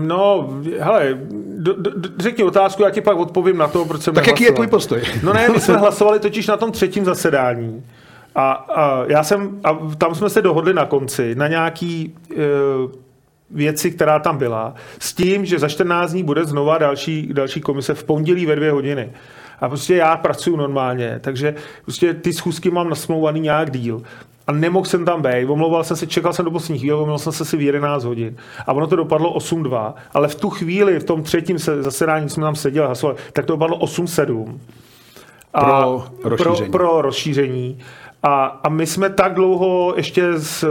No, 0.00 0.50
hele, 0.78 1.18
do, 1.56 1.72
do, 1.72 1.90
řekni 2.18 2.44
otázku, 2.44 2.82
já 2.82 2.90
ti 2.90 3.00
pak 3.00 3.18
odpovím 3.18 3.56
na 3.56 3.68
to, 3.68 3.84
proč 3.84 4.02
jsem 4.02 4.14
Tak 4.14 4.26
jaký 4.26 4.44
je 4.44 4.52
tvůj 4.52 4.66
postoj? 4.66 5.02
No 5.22 5.32
ne, 5.32 5.48
my 5.48 5.60
jsme 5.60 5.76
hlasovali 5.88 6.18
totiž 6.20 6.46
na 6.46 6.56
tom 6.56 6.72
třetím 6.72 7.04
zasedání. 7.04 7.82
A, 8.34 8.52
a 8.52 9.04
já 9.08 9.22
jsem, 9.22 9.60
a 9.64 9.74
tam 9.98 10.14
jsme 10.14 10.30
se 10.30 10.42
dohodli 10.42 10.74
na 10.74 10.86
konci 10.86 11.34
na 11.34 11.48
nějaký 11.48 12.14
e, 12.30 12.36
věci, 13.50 13.90
která 13.90 14.18
tam 14.18 14.38
byla, 14.38 14.74
s 14.98 15.12
tím, 15.12 15.44
že 15.46 15.58
za 15.58 15.68
14 15.68 16.12
dní 16.12 16.22
bude 16.22 16.44
znova 16.44 16.78
další, 16.78 17.28
další 17.32 17.60
komise 17.60 17.94
v 17.94 18.04
pondělí 18.04 18.46
ve 18.46 18.56
dvě 18.56 18.72
hodiny. 18.72 19.12
A 19.60 19.68
prostě 19.68 19.94
já 19.96 20.16
pracuji 20.16 20.56
normálně, 20.56 21.18
takže 21.20 21.54
prostě 21.82 22.14
ty 22.14 22.32
schůzky 22.32 22.70
mám 22.70 22.88
nasmlouvaný 22.88 23.40
nějak 23.40 23.70
díl. 23.70 24.02
a 24.46 24.52
nemohl 24.52 24.84
jsem 24.84 25.04
tam 25.04 25.22
být. 25.22 25.46
Omlouval 25.46 25.84
jsem 25.84 25.96
se, 25.96 26.06
čekal 26.06 26.32
jsem 26.32 26.44
do 26.44 26.50
poslední 26.50 26.78
chvíle, 26.78 26.96
omlouval 26.96 27.18
jsem 27.18 27.32
se 27.32 27.44
si 27.44 27.56
v 27.56 27.60
11 27.60 28.04
hodin. 28.04 28.36
A 28.66 28.72
ono 28.72 28.86
to 28.86 28.96
dopadlo 28.96 29.34
8-2, 29.34 29.94
ale 30.14 30.28
v 30.28 30.34
tu 30.34 30.50
chvíli, 30.50 30.98
v 31.00 31.04
tom 31.04 31.22
třetím 31.22 31.58
zasedání, 31.58 32.28
jsme 32.28 32.42
tam 32.42 32.54
seděli 32.54 32.86
hlasovali, 32.86 33.18
tak 33.32 33.44
to 33.44 33.52
dopadlo 33.52 33.78
8-7. 33.78 34.58
A 35.54 35.60
pro 35.60 36.06
rozšíření. 36.24 36.70
Pro, 36.70 36.78
pro 36.78 37.02
rozšíření. 37.02 37.78
A, 38.22 38.44
a 38.44 38.68
my 38.68 38.86
jsme 38.86 39.10
tak 39.10 39.34
dlouho 39.34 39.94
ještě 39.96 40.32
s, 40.38 40.68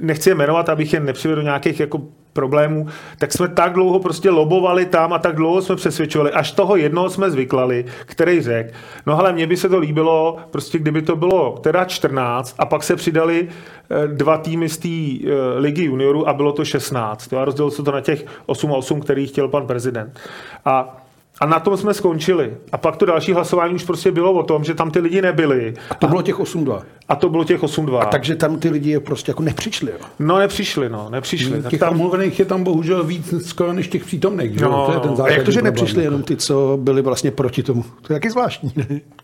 nechci 0.00 0.30
je 0.30 0.34
jmenovat, 0.34 0.68
abych 0.68 0.92
je 0.92 1.00
nepřivedl 1.00 1.40
do 1.40 1.44
nějakých 1.44 1.80
jako 1.80 2.00
problémů, 2.34 2.86
tak 3.18 3.32
jsme 3.32 3.48
tak 3.48 3.72
dlouho 3.72 3.98
prostě 3.98 4.30
lobovali 4.30 4.86
tam 4.86 5.12
a 5.12 5.18
tak 5.18 5.36
dlouho 5.36 5.62
jsme 5.62 5.76
přesvědčovali, 5.76 6.30
až 6.32 6.52
toho 6.52 6.76
jednoho 6.76 7.10
jsme 7.10 7.30
zvyklali, 7.30 7.84
který 8.06 8.40
řekl, 8.40 8.70
no 9.06 9.18
ale 9.18 9.32
mně 9.32 9.46
by 9.46 9.56
se 9.56 9.68
to 9.68 9.78
líbilo, 9.78 10.36
prostě 10.50 10.78
kdyby 10.78 11.02
to 11.02 11.16
bylo 11.16 11.58
teda 11.60 11.84
14 11.84 12.54
a 12.58 12.66
pak 12.66 12.82
se 12.82 12.96
přidali 12.96 13.48
eh, 13.48 14.08
dva 14.08 14.38
týmy 14.38 14.68
z 14.68 14.78
té 14.78 14.88
eh, 14.88 15.58
ligy 15.58 15.84
juniorů 15.84 16.28
a 16.28 16.32
bylo 16.32 16.52
to 16.52 16.64
16. 16.64 17.32
A 17.32 17.44
rozdělil 17.44 17.70
se 17.70 17.82
to 17.82 17.92
na 17.92 18.00
těch 18.00 18.26
8 18.46 18.72
a 18.72 18.76
8, 18.76 19.00
který 19.00 19.26
chtěl 19.26 19.48
pan 19.48 19.66
prezident. 19.66 20.20
A 20.64 21.03
a 21.40 21.46
na 21.46 21.60
tom 21.60 21.76
jsme 21.76 21.94
skončili. 21.94 22.54
A 22.72 22.78
pak 22.78 22.96
to 22.96 23.06
další 23.06 23.32
hlasování 23.32 23.74
už 23.74 23.84
prostě 23.84 24.12
bylo 24.12 24.32
o 24.32 24.42
tom, 24.42 24.64
že 24.64 24.74
tam 24.74 24.90
ty 24.90 25.00
lidi 25.00 25.22
nebyli. 25.22 25.74
A 25.90 25.94
to 25.94 26.08
bylo 26.08 26.22
těch 26.22 26.38
8-2. 26.38 26.82
A 27.08 27.16
to 27.16 27.28
bylo 27.28 27.44
těch 27.44 27.62
8-2. 27.62 27.98
A 27.98 28.04
takže 28.04 28.36
tam 28.36 28.58
ty 28.58 28.70
lidi 28.70 29.00
prostě 29.00 29.30
jako 29.30 29.42
nepřišli, 29.42 29.92
jo? 29.92 29.98
No 30.18 30.38
nepřišli, 30.38 30.88
no, 30.88 31.08
nepřišli. 31.10 31.62
Těch 31.68 31.80
tam... 31.80 31.92
omluvených 31.92 32.38
je 32.38 32.44
tam 32.44 32.64
bohužel 32.64 33.04
víc 33.04 33.46
skoro 33.46 33.72
než 33.72 33.88
těch 33.88 34.04
přítomných, 34.04 34.58
že? 34.58 34.64
No, 34.64 34.86
to 34.86 34.92
je 34.92 35.00
ten 35.00 35.22
a 35.22 35.28
jak 35.28 35.42
to, 35.42 35.50
že 35.50 35.62
nepřišli 35.62 36.04
jenom 36.04 36.22
ty, 36.22 36.36
co 36.36 36.78
byli 36.80 37.02
vlastně 37.02 37.30
proti 37.30 37.62
tomu? 37.62 37.82
To 37.82 38.12
je 38.12 38.16
taky 38.16 38.30
zvláštní. 38.30 38.72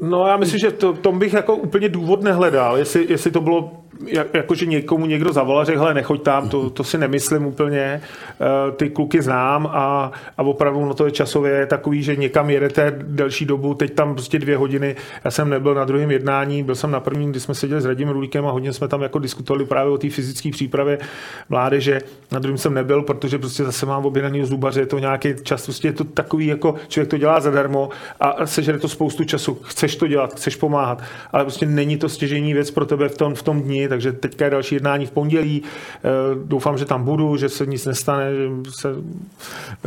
No 0.00 0.26
já 0.26 0.36
myslím, 0.36 0.58
že 0.58 0.70
to, 0.70 0.92
tom 0.92 1.18
bych 1.18 1.32
jako 1.32 1.56
úplně 1.56 1.88
důvod 1.88 2.22
nehledal, 2.22 2.76
jestli, 2.76 3.06
jestli 3.08 3.30
to 3.30 3.40
bylo 3.40 3.70
jakože 4.34 4.66
někomu 4.66 5.06
někdo 5.06 5.32
zavolal, 5.32 5.64
řekl, 5.64 5.78
hele, 5.78 5.94
nechoď 5.94 6.22
tam, 6.22 6.48
to, 6.48 6.70
to 6.70 6.84
si 6.84 6.98
nemyslím 6.98 7.46
úplně, 7.46 7.80
eh, 7.80 8.72
ty 8.76 8.90
kluky 8.90 9.22
znám 9.22 9.66
a, 9.66 10.12
a 10.38 10.42
opravdu 10.42 10.84
no 10.84 10.94
to 10.94 11.04
je 11.04 11.10
časově 11.10 11.66
takový, 11.66 12.02
že 12.02 12.16
někam 12.16 12.50
jedete 12.50 12.94
delší 13.02 13.44
dobu, 13.44 13.74
teď 13.74 13.94
tam 13.94 14.14
prostě 14.14 14.38
dvě 14.38 14.56
hodiny, 14.56 14.96
já 15.24 15.30
jsem 15.30 15.50
nebyl 15.50 15.74
na 15.74 15.84
druhém 15.84 16.10
jednání, 16.10 16.62
byl 16.62 16.74
jsem 16.74 16.90
na 16.90 17.00
prvním, 17.00 17.30
kdy 17.30 17.40
jsme 17.40 17.54
seděli 17.54 17.80
s 17.80 17.84
Radim 17.84 18.08
Rulíkem 18.08 18.46
a 18.46 18.50
hodně 18.50 18.72
jsme 18.72 18.88
tam 18.88 19.02
jako 19.02 19.18
diskutovali 19.18 19.64
právě 19.64 19.92
o 19.92 19.98
té 19.98 20.10
fyzické 20.10 20.50
přípravě 20.50 20.98
mládeže, 21.48 22.00
na 22.32 22.38
druhém 22.38 22.58
jsem 22.58 22.74
nebyl, 22.74 23.02
protože 23.02 23.38
prostě 23.38 23.64
zase 23.64 23.86
mám 23.86 24.06
objednaný 24.06 24.44
zubaře, 24.44 24.80
je 24.80 24.86
to 24.86 24.98
nějaký 24.98 25.34
čas, 25.42 25.64
prostě 25.64 25.88
je 25.88 25.92
to 25.92 26.04
takový, 26.04 26.46
jako 26.46 26.74
člověk 26.88 27.10
to 27.10 27.18
dělá 27.18 27.40
zadarmo 27.40 27.88
a 28.20 28.46
sežere 28.46 28.78
to 28.78 28.88
spoustu 28.88 29.24
času, 29.24 29.58
chceš 29.62 29.96
to 29.96 30.06
dělat, 30.06 30.34
chceš 30.34 30.56
pomáhat, 30.56 31.02
ale 31.32 31.44
prostě 31.44 31.66
není 31.66 31.96
to 31.96 32.08
stěžení 32.08 32.54
věc 32.54 32.70
pro 32.70 32.86
tebe 32.86 33.08
v 33.08 33.16
tom, 33.16 33.34
v 33.34 33.42
tom 33.42 33.62
dni, 33.62 33.88
takže 33.90 34.12
teďka 34.12 34.44
je 34.44 34.50
další 34.50 34.74
jednání 34.74 35.06
v 35.06 35.10
pondělí. 35.10 35.62
Eh, 35.62 36.08
doufám, 36.44 36.78
že 36.78 36.84
tam 36.84 37.04
budu, 37.04 37.36
že 37.36 37.48
se 37.48 37.66
nic 37.66 37.86
nestane, 37.86 38.34
že 38.34 38.48
se 38.70 38.88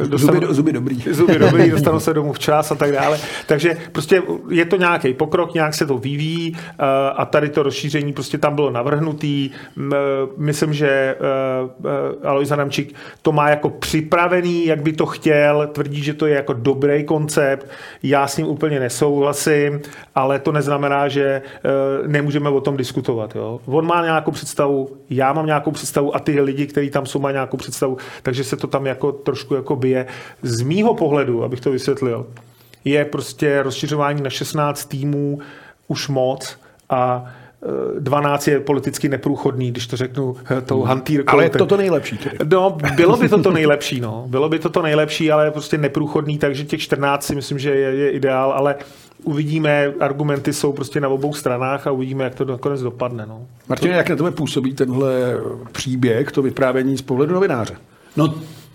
dostanu, 0.08 0.39
zuby, 0.39 0.54
zuby 0.54 0.74
dobrý. 0.74 1.04
Zuby 1.12 1.39
dobrý, 1.39 1.72
dostanu 1.72 1.99
se 1.99 2.14
domů 2.14 2.34
včas 2.34 2.72
a 2.72 2.76
tak 2.76 2.91
dále. 2.91 3.20
Takže 3.47 3.78
prostě 3.91 4.22
je 4.49 4.66
to 4.66 4.76
nějaký 4.76 5.14
pokrok, 5.14 5.54
nějak 5.54 5.74
se 5.74 5.86
to 5.86 5.97
vyvíjí 5.97 6.58
eh, 6.58 6.84
a 7.16 7.26
tady 7.26 7.49
to 7.49 7.64
rozšíření 7.64 8.14
prostě 8.14 8.38
tam 8.38 8.56
bylo 8.56 8.72
navrhnutý. 8.72 9.49
Myslím, 10.38 10.74
že 10.74 10.89
eh, 10.89 12.28
Alois 12.28 12.51
Adamčík 12.51 12.95
to 13.22 13.32
má 13.32 13.49
jako 13.49 13.70
připravený, 13.70 14.66
jak 14.66 14.82
by 14.82 14.93
to 14.93 15.06
chtěl, 15.06 15.68
tvrdí, 15.72 16.04
že 16.04 16.14
to 16.14 16.26
je 16.26 16.36
jako 16.36 16.54
dobrý 16.54 17.04
koncept. 17.04 17.68
Já 18.04 18.28
s 18.28 18.38
ním 18.38 18.47
úplně 18.47 18.80
nesouhlasím, 18.80 19.82
ale 20.16 20.39
to 20.39 20.51
neznamená, 20.51 21.08
že 21.08 21.41
nemůžeme 22.08 22.49
o 22.49 22.62
tom 22.62 22.78
diskutovat. 22.78 23.36
Jo. 23.36 23.60
On 23.66 23.88
má 23.88 23.92
nějakou 24.01 24.31
představu, 24.31 24.97
já 25.09 25.33
mám 25.33 25.45
nějakou 25.45 25.71
představu 25.71 26.15
a 26.15 26.19
ty 26.19 26.41
lidi, 26.41 26.67
kteří 26.67 26.89
tam 26.89 27.05
jsou, 27.05 27.19
mají 27.19 27.33
nějakou 27.33 27.57
představu, 27.57 27.97
takže 28.23 28.43
se 28.43 28.57
to 28.57 28.67
tam 28.67 28.85
jako 28.85 29.11
trošku 29.11 29.55
jako 29.55 29.75
bije. 29.75 30.05
Z 30.41 30.61
mýho 30.61 30.93
pohledu, 30.93 31.43
abych 31.43 31.61
to 31.61 31.71
vysvětlil, 31.71 32.27
je 32.85 33.05
prostě 33.05 33.63
rozšiřování 33.63 34.21
na 34.21 34.29
16 34.29 34.85
týmů 34.85 35.39
už 35.87 36.07
moc 36.07 36.59
a 36.89 37.25
12 37.99 38.47
je 38.47 38.59
politicky 38.59 39.09
neprůchodný, 39.09 39.72
když 39.72 39.88
to 39.88 39.97
řeknu 39.97 40.36
eh, 40.57 40.61
tou 40.61 40.80
hmm. 40.80 40.88
hantýrkou. 40.88 41.34
Ale 41.34 41.43
je 41.43 41.49
to 41.49 41.66
to 41.66 41.78
nejlepší. 41.78 42.18
Tedy. 42.18 42.38
No, 42.51 42.78
bylo 42.95 43.18
by 43.18 43.30
to 43.30 43.43
to 43.43 43.51
nejlepší, 43.51 44.01
no. 44.01 44.26
Bylo 44.28 44.49
by 44.49 44.59
to 44.59 44.70
to 44.70 44.82
nejlepší, 44.82 45.32
ale 45.32 45.51
prostě 45.51 45.78
neprůchodný, 45.78 46.38
takže 46.38 46.64
těch 46.64 46.82
14 46.82 47.26
si 47.26 47.36
myslím, 47.36 47.59
že 47.59 47.70
je, 47.70 47.95
je 47.95 48.11
ideál, 48.11 48.51
ale 48.51 48.76
uvidíme, 49.24 49.93
argumenty 49.99 50.53
jsou 50.53 50.74
prostě 50.74 51.01
na 51.01 51.09
obou 51.09 51.34
stranách 51.34 51.88
a 51.88 51.91
uvidíme, 51.91 52.24
jak 52.24 52.36
to 52.36 52.45
nakonec 52.45 52.82
dopadne. 52.82 53.26
No. 53.26 53.41
Martin, 53.70 53.91
jak 53.91 54.09
na 54.09 54.16
tebe 54.16 54.32
působí 54.32 54.74
tenhle 54.74 55.38
příběh, 55.72 56.32
to 56.32 56.41
vyprávění 56.41 56.97
z 56.97 57.01
pohledu 57.01 57.34
novináře? 57.34 57.76
No, 58.18 58.34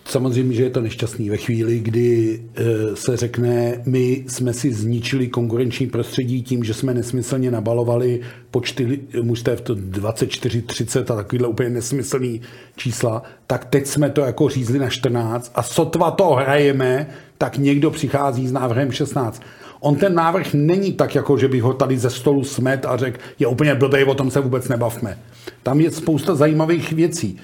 Samozřejmě, 0.09 0.55
že 0.55 0.63
je 0.63 0.71
to 0.71 0.81
nešťastný 0.81 1.31
ve 1.31 1.37
chvíli, 1.37 1.79
kdy 1.79 2.41
e, 2.55 2.97
se 2.97 3.17
řekne, 3.17 3.83
my 3.87 4.25
jsme 4.29 4.53
si 4.53 4.73
zničili 4.73 5.29
konkurenční 5.29 5.87
prostředí 5.87 6.43
tím, 6.43 6.65
že 6.65 6.75
jsme 6.75 6.95
nesmyslně 6.95 7.51
nabalovali 7.51 8.21
počty 8.51 9.01
mužstev 9.23 9.61
to 9.61 9.75
24, 9.75 10.63
30 10.63 11.11
a 11.11 11.17
takovýhle 11.17 11.49
úplně 11.49 11.71
nesmyslný 11.71 12.41
čísla, 12.77 13.23
tak 13.47 13.65
teď 13.65 13.87
jsme 13.87 14.11
to 14.11 14.21
jako 14.21 14.49
řízli 14.49 14.79
na 14.79 14.89
14 14.89 15.53
a 15.55 15.63
sotva 15.63 16.11
to 16.11 16.31
hrajeme, 16.31 17.07
tak 17.39 17.59
někdo 17.59 17.91
přichází 17.91 18.49
s 18.49 18.53
návrhem 18.53 18.93
16. 18.93 19.43
On 19.81 19.97
ten 19.97 20.15
návrh 20.15 20.55
není 20.55 20.93
tak, 20.93 21.15
jako 21.15 21.39
že 21.39 21.49
bych 21.49 21.63
ho 21.63 21.73
tady 21.73 21.99
ze 21.99 22.11
stolu 22.11 22.45
smet 22.45 22.87
a 22.87 22.97
řekl, 22.97 23.21
je 23.39 23.47
úplně 23.47 23.75
blbej, 23.75 24.05
o 24.05 24.15
tom 24.15 24.31
se 24.31 24.41
vůbec 24.41 24.69
nebavme. 24.69 25.19
Tam 25.63 25.81
je 25.81 25.91
spousta 25.91 26.35
zajímavých 26.35 26.93
věcí. 26.93 27.39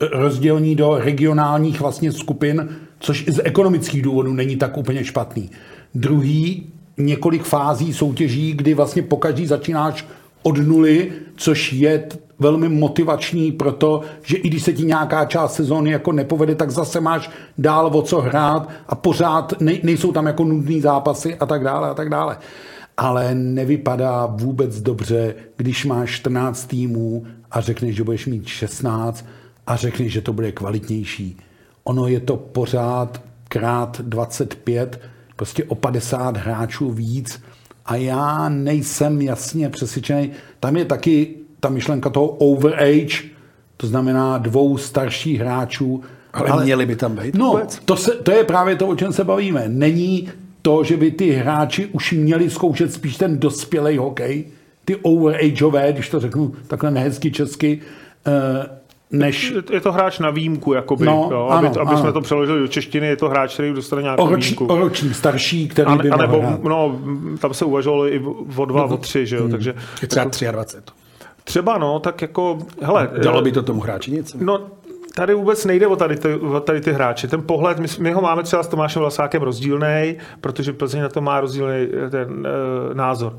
Rozdělení 0.00 0.76
do 0.76 0.98
regionálních 0.98 1.80
vlastně 1.80 2.12
skupin, 2.12 2.68
což 2.98 3.24
z 3.28 3.40
ekonomických 3.44 4.02
důvodů 4.02 4.32
není 4.32 4.56
tak 4.56 4.76
úplně 4.76 5.04
špatný. 5.04 5.50
Druhý, 5.94 6.72
několik 6.96 7.42
fází 7.42 7.92
soutěží, 7.92 8.52
kdy 8.52 8.74
vlastně 8.74 9.02
pokaždý 9.02 9.46
začínáš 9.46 10.06
od 10.42 10.58
nuly, 10.58 11.12
což 11.36 11.72
je 11.72 12.08
velmi 12.38 12.68
motivační 12.68 13.52
pro 13.52 13.72
to, 13.72 14.00
že 14.22 14.36
i 14.36 14.48
když 14.48 14.62
se 14.62 14.72
ti 14.72 14.84
nějaká 14.84 15.24
část 15.24 15.54
sezóny 15.54 15.90
jako 15.90 16.12
nepovede, 16.12 16.54
tak 16.54 16.70
zase 16.70 17.00
máš 17.00 17.30
dál 17.58 17.86
o 17.86 18.02
co 18.02 18.20
hrát 18.20 18.68
a 18.88 18.94
pořád 18.94 19.60
ne, 19.60 19.72
nejsou 19.82 20.12
tam 20.12 20.26
jako 20.26 20.44
nudný 20.44 20.80
zápasy 20.80 21.34
a 21.34 21.46
tak 21.46 21.64
dále 21.64 21.88
a 21.88 21.94
tak 21.94 22.08
dále. 22.08 22.36
Ale 22.96 23.34
nevypadá 23.34 24.26
vůbec 24.26 24.80
dobře, 24.80 25.34
když 25.56 25.84
máš 25.84 26.10
14 26.10 26.64
týmů 26.64 27.26
a 27.50 27.60
řekneš, 27.60 27.96
že 27.96 28.04
budeš 28.04 28.26
mít 28.26 28.46
16 28.46 29.24
a 29.68 29.76
řekneš, 29.76 30.12
že 30.12 30.20
to 30.20 30.32
bude 30.32 30.52
kvalitnější. 30.52 31.36
Ono 31.84 32.08
je 32.08 32.20
to 32.20 32.36
pořád 32.36 33.22
krát 33.48 34.00
25, 34.00 35.00
prostě 35.36 35.64
o 35.64 35.74
50 35.74 36.36
hráčů 36.36 36.90
víc 36.90 37.42
a 37.86 37.96
já 37.96 38.48
nejsem 38.48 39.22
jasně 39.22 39.68
přesvědčený. 39.68 40.30
Tam 40.60 40.76
je 40.76 40.84
taky 40.84 41.34
ta 41.60 41.68
myšlenka 41.68 42.10
toho 42.10 42.26
overage, 42.26 43.16
to 43.76 43.86
znamená 43.86 44.38
dvou 44.38 44.76
starších 44.78 45.40
hráčů. 45.40 46.02
Ale, 46.32 46.50
ale 46.50 46.64
měli 46.64 46.86
by 46.86 46.96
tam 46.96 47.16
být 47.16 47.34
No, 47.34 47.60
to, 47.84 47.96
se, 47.96 48.10
to 48.10 48.32
je 48.32 48.44
právě 48.44 48.76
to, 48.76 48.88
o 48.88 48.96
čem 48.96 49.12
se 49.12 49.24
bavíme. 49.24 49.64
Není 49.68 50.28
to, 50.62 50.84
že 50.84 50.96
by 50.96 51.10
ty 51.10 51.30
hráči 51.30 51.86
už 51.86 52.12
měli 52.12 52.50
zkoušet 52.50 52.92
spíš 52.92 53.16
ten 53.16 53.38
dospělý 53.38 53.98
hokej, 53.98 54.44
ty 54.84 54.96
overageové, 54.96 55.92
když 55.92 56.08
to 56.08 56.20
řeknu 56.20 56.52
takhle 56.66 56.90
nehezky 56.90 57.30
česky, 57.30 57.80
eh, 58.26 58.78
než... 59.10 59.54
Je 59.72 59.80
to 59.80 59.92
hráč 59.92 60.18
na 60.18 60.30
výjimku, 60.30 60.72
jakoby, 60.72 61.06
no, 61.06 61.28
jo, 61.32 61.48
aby, 61.50 61.66
ano, 61.66 61.80
aby 61.80 61.90
ano. 61.90 61.98
jsme 61.98 62.12
to 62.12 62.20
přeložili 62.20 62.60
do 62.60 62.68
češtiny, 62.68 63.06
je 63.06 63.16
to 63.16 63.28
hráč, 63.28 63.54
který 63.54 63.72
dostane 63.72 64.02
nějakou 64.02 64.22
o 64.22 64.36
výjimku. 64.36 64.66
O 64.66 64.76
roční 64.76 65.14
starší, 65.14 65.68
který 65.68 65.90
a, 65.90 65.96
by 65.96 66.10
a 66.10 66.16
nebo, 66.16 66.58
no, 66.62 67.00
tam 67.40 67.54
se 67.54 67.64
uvažovalo 67.64 68.08
i 68.08 68.22
o 68.56 68.64
dva, 68.64 68.86
no, 68.86 68.94
o 68.94 68.96
tři, 68.96 69.26
že 69.26 69.36
jo, 69.36 69.42
hmm. 69.42 69.50
takže... 69.50 69.74
Je 70.02 70.08
třeba 70.08 70.52
23. 70.52 70.92
Třeba 71.44 71.78
no, 71.78 72.00
tak 72.00 72.22
jako, 72.22 72.58
hele... 72.82 73.10
Dalo 73.22 73.42
by 73.42 73.52
to 73.52 73.62
tomu 73.62 73.80
hráči 73.80 74.10
nic? 74.10 74.36
No, 74.40 74.60
tady 75.14 75.34
vůbec 75.34 75.64
nejde 75.64 75.86
o 75.86 75.96
tady 75.96 76.16
ty, 76.16 76.34
o 76.34 76.60
tady 76.60 76.80
ty 76.80 76.92
hráče. 76.92 77.28
Ten 77.28 77.42
pohled, 77.42 77.78
my, 77.78 77.86
my 77.98 78.12
ho 78.12 78.20
máme 78.20 78.42
třeba 78.42 78.62
s 78.62 78.68
Tomášem 78.68 79.00
Vlasákem 79.00 79.42
rozdílný, 79.42 80.16
protože 80.40 80.72
Plzeň 80.72 81.02
na 81.02 81.08
to 81.08 81.20
má 81.20 81.40
rozdílný 81.40 81.86
ten 82.10 82.46
e, 82.46 82.94
názor. 82.94 83.38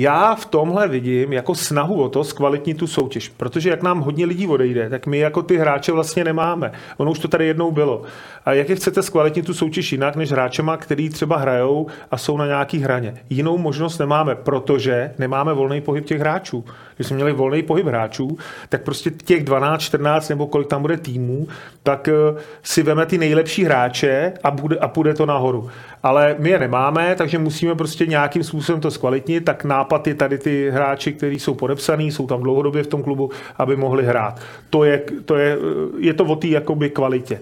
Já 0.00 0.34
v 0.34 0.46
tomhle 0.46 0.88
vidím 0.88 1.32
jako 1.32 1.54
snahu 1.54 2.02
o 2.02 2.08
to 2.08 2.24
zkvalitnit 2.24 2.76
tu 2.76 2.86
soutěž, 2.86 3.28
protože 3.28 3.70
jak 3.70 3.82
nám 3.82 4.00
hodně 4.00 4.26
lidí 4.26 4.46
odejde, 4.46 4.90
tak 4.90 5.06
my 5.06 5.18
jako 5.18 5.42
ty 5.42 5.56
hráče 5.56 5.92
vlastně 5.92 6.24
nemáme. 6.24 6.72
Ono 6.96 7.10
už 7.10 7.18
to 7.18 7.28
tady 7.28 7.46
jednou 7.46 7.70
bylo. 7.70 8.02
A 8.44 8.52
jak 8.52 8.68
je 8.68 8.76
chcete 8.76 9.02
zkvalitnit 9.02 9.46
tu 9.46 9.54
soutěž 9.54 9.92
jinak 9.92 10.16
než 10.16 10.32
hráčema, 10.32 10.76
který 10.76 11.08
třeba 11.08 11.36
hrajou 11.36 11.86
a 12.10 12.16
jsou 12.16 12.36
na 12.36 12.46
nějaký 12.46 12.78
hraně? 12.78 13.14
Jinou 13.30 13.58
možnost 13.58 13.98
nemáme, 13.98 14.34
protože 14.34 15.14
nemáme 15.18 15.52
volný 15.52 15.80
pohyb 15.80 16.04
těch 16.04 16.20
hráčů. 16.20 16.64
Když 16.96 17.08
jsme 17.08 17.14
měli 17.14 17.32
volný 17.32 17.62
pohyb 17.62 17.86
hráčů, 17.86 18.38
tak 18.68 18.82
prostě 18.82 19.10
těch 19.10 19.44
12, 19.44 19.80
14 19.80 20.28
nebo 20.28 20.46
kolik 20.46 20.68
tam 20.68 20.82
bude 20.82 20.96
týmů, 20.96 21.48
tak 21.82 22.08
eh, 22.08 22.40
si 22.62 22.82
veme 22.82 23.06
ty 23.06 23.18
nejlepší 23.18 23.64
hráče 23.64 24.32
a, 24.44 24.50
bude, 24.50 24.76
a 24.76 24.88
půjde 24.88 25.14
to 25.14 25.26
nahoru. 25.26 25.70
Ale 26.02 26.36
my 26.38 26.50
je 26.50 26.58
nemáme, 26.58 27.14
takže 27.14 27.38
musíme 27.38 27.74
prostě 27.74 28.06
nějakým 28.06 28.44
způsobem 28.44 28.80
to 28.80 28.90
zkvalitnit, 28.90 29.44
tak 29.44 29.64
na 29.64 29.84
nápad 29.88 30.06
je 30.06 30.14
tady 30.14 30.38
ty 30.38 30.70
hráči, 30.70 31.12
kteří 31.12 31.38
jsou 31.38 31.54
podepsaní, 31.54 32.12
jsou 32.12 32.26
tam 32.26 32.42
dlouhodobě 32.42 32.82
v 32.82 32.86
tom 32.86 33.02
klubu, 33.02 33.30
aby 33.56 33.76
mohli 33.76 34.04
hrát. 34.04 34.40
To 34.70 34.84
je, 34.84 35.02
to 35.24 35.36
je, 35.36 35.56
je 35.98 36.14
to 36.14 36.24
o 36.24 36.36
té 36.36 36.48
jakoby 36.48 36.90
kvalitě. 36.90 37.40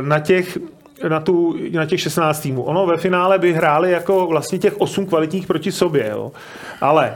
Na 0.00 0.18
těch 0.18 0.58
na, 1.08 1.20
tu, 1.20 1.56
na 1.72 1.86
těch 1.86 2.00
16 2.00 2.40
týmů. 2.40 2.62
Ono 2.62 2.86
ve 2.86 2.96
finále 2.96 3.38
by 3.38 3.52
hráli 3.52 3.90
jako 3.90 4.26
vlastně 4.26 4.58
těch 4.58 4.80
8 4.80 5.06
kvalitních 5.06 5.46
proti 5.46 5.72
sobě, 5.72 6.08
jo. 6.10 6.32
Ale 6.80 7.14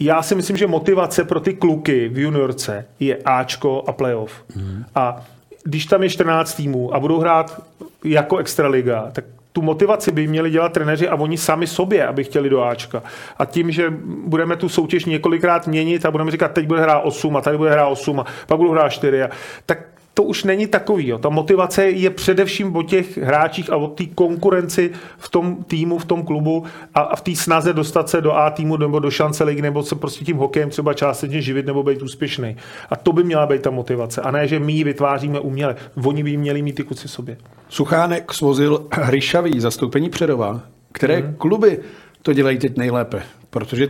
já 0.00 0.22
si 0.22 0.34
myslím, 0.34 0.56
že 0.56 0.66
motivace 0.66 1.24
pro 1.24 1.40
ty 1.40 1.52
kluky 1.54 2.08
v 2.08 2.18
juniorce 2.18 2.86
je 3.00 3.16
Ačko 3.24 3.84
a 3.86 3.92
playoff. 3.92 4.32
Mm. 4.56 4.84
A 4.94 5.20
když 5.64 5.86
tam 5.86 6.02
je 6.02 6.08
14 6.08 6.54
týmů 6.54 6.94
a 6.94 7.00
budou 7.00 7.20
hrát 7.20 7.60
jako 8.04 8.36
extraliga, 8.36 9.10
tak 9.12 9.24
tu 9.58 9.62
motivaci 9.62 10.12
by 10.12 10.26
měli 10.26 10.50
dělat 10.50 10.72
trenéři 10.72 11.08
a 11.08 11.14
oni 11.14 11.38
sami 11.38 11.66
sobě, 11.66 12.06
aby 12.06 12.24
chtěli 12.24 12.50
do 12.50 12.62
Ačka. 12.62 13.02
A 13.38 13.44
tím, 13.44 13.70
že 13.70 13.90
budeme 14.26 14.56
tu 14.56 14.68
soutěž 14.68 15.04
několikrát 15.04 15.66
měnit 15.66 16.06
a 16.06 16.10
budeme 16.10 16.30
říkat, 16.30 16.52
teď 16.52 16.66
bude 16.66 16.80
hrát 16.80 16.98
8 16.98 17.36
a 17.36 17.40
tady 17.40 17.56
bude 17.56 17.70
hrát 17.70 17.86
8 17.86 18.20
a 18.20 18.24
pak 18.46 18.58
budou 18.58 18.70
hrát 18.70 18.88
4, 18.88 19.22
a, 19.22 19.30
tak 19.66 19.78
to 20.18 20.22
už 20.22 20.44
není 20.44 20.66
takový. 20.66 21.08
Jo. 21.08 21.18
Ta 21.18 21.28
motivace 21.28 21.90
je 21.90 22.10
především 22.10 22.76
o 22.76 22.82
těch 22.82 23.18
hráčích 23.18 23.72
a 23.72 23.76
o 23.76 23.86
té 23.86 24.06
konkurenci 24.06 24.90
v 25.18 25.28
tom 25.28 25.64
týmu, 25.64 25.98
v 25.98 26.04
tom 26.04 26.22
klubu 26.22 26.64
a, 26.94 27.00
a 27.00 27.16
v 27.16 27.20
té 27.20 27.36
snaze 27.36 27.72
dostat 27.72 28.08
se 28.08 28.20
do 28.20 28.32
A 28.32 28.50
týmu 28.50 28.76
nebo 28.76 28.98
do 28.98 29.10
šance 29.10 29.44
ligy 29.44 29.62
nebo 29.62 29.82
se 29.82 29.94
prostě 29.94 30.24
tím 30.24 30.36
hokejem 30.36 30.70
třeba 30.70 30.94
částečně 30.94 31.42
živit 31.42 31.66
nebo 31.66 31.82
být 31.82 32.02
úspěšný. 32.02 32.56
A 32.90 32.96
to 32.96 33.12
by 33.12 33.24
měla 33.24 33.46
být 33.46 33.62
ta 33.62 33.70
motivace. 33.70 34.20
A 34.20 34.30
ne, 34.30 34.48
že 34.48 34.58
my 34.58 34.72
ji 34.72 34.84
vytváříme 34.84 35.40
uměle. 35.40 35.76
Oni 36.04 36.22
by 36.22 36.36
měli 36.36 36.62
mít 36.62 36.74
ty 36.74 36.84
kuci 36.84 37.08
sobě. 37.08 37.36
Suchánek 37.68 38.32
svozil 38.32 38.86
Hryšavý 38.92 39.60
zastoupení 39.60 40.10
Předova. 40.10 40.60
Které 40.92 41.16
hmm. 41.16 41.34
kluby 41.34 41.80
to 42.22 42.32
dělají 42.32 42.58
teď 42.58 42.76
nejlépe? 42.76 43.22
Protože 43.50 43.88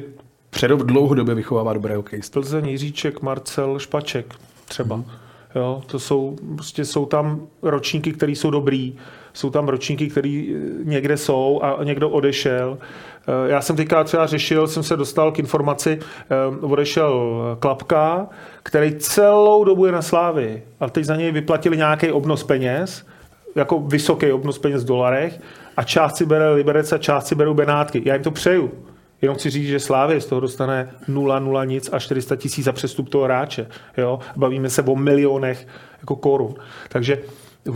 Předov 0.51 0.81
dlouhodobě 0.81 1.35
vychovává 1.35 1.72
dobré 1.72 1.97
hokejisty. 1.97 2.33
Plzeň, 2.33 2.68
Jiříček, 2.68 3.22
Marcel, 3.22 3.79
Špaček 3.79 4.35
třeba. 4.68 4.97
Hmm. 4.97 5.05
Jo, 5.55 5.82
to 5.86 5.99
jsou, 5.99 6.36
prostě 6.55 6.84
jsou 6.84 7.07
tam 7.07 7.46
ročníky, 7.62 8.12
které 8.12 8.32
jsou 8.32 8.51
dobrý, 8.51 8.96
jsou 9.32 9.51
tam 9.51 9.68
ročníky, 9.68 10.09
které 10.09 10.44
eh, 10.49 10.59
někde 10.84 11.16
jsou 11.16 11.61
a 11.62 11.84
někdo 11.84 12.11
odešel. 12.11 12.78
Eh, 13.28 13.51
já 13.51 13.61
jsem 13.61 13.76
teďka 13.76 14.05
třeba 14.05 14.26
řešil, 14.26 14.68
jsem 14.68 14.82
se 14.82 14.96
dostal 14.96 15.32
k 15.32 15.38
informaci, 15.38 15.99
eh, 16.01 16.66
odešel 16.66 17.34
Klapka, 17.61 18.28
který 18.62 18.94
celou 18.99 19.64
dobu 19.64 19.86
je 19.86 19.92
na 19.92 20.03
slávy, 20.03 20.62
a 20.80 20.90
teď 20.90 21.05
za 21.05 21.16
něj 21.16 21.32
vyplatili 21.32 21.76
nějaký 21.76 22.12
obnos 22.12 22.44
peněz, 22.44 23.07
jako 23.55 23.78
vysoký 23.78 24.32
obnos 24.32 24.59
peněz 24.59 24.84
v 24.84 24.86
dolarech 24.86 25.40
a 25.76 25.82
část 25.82 26.16
si 26.16 26.26
bere 26.26 26.51
Liberec 26.51 26.92
a 26.92 26.99
část 26.99 27.26
si 27.26 27.34
berou 27.34 27.55
Benátky. 27.55 28.03
Já 28.05 28.14
jim 28.14 28.22
to 28.22 28.30
přeju. 28.30 28.70
Jenom 29.22 29.36
chci 29.36 29.50
říct, 29.50 29.68
že 29.68 29.80
Slávě 29.80 30.20
z 30.20 30.26
toho 30.26 30.40
dostane 30.40 30.90
0, 31.08 31.38
0 31.38 31.64
nic 31.64 31.90
a 31.92 31.98
400 31.98 32.36
tisíc 32.36 32.64
za 32.64 32.72
přestup 32.72 33.08
toho 33.08 33.24
hráče. 33.24 33.66
Jo? 33.96 34.18
Bavíme 34.36 34.70
se 34.70 34.82
o 34.82 34.96
milionech 34.96 35.66
jako 36.00 36.16
korun. 36.16 36.54
Takže 36.88 37.18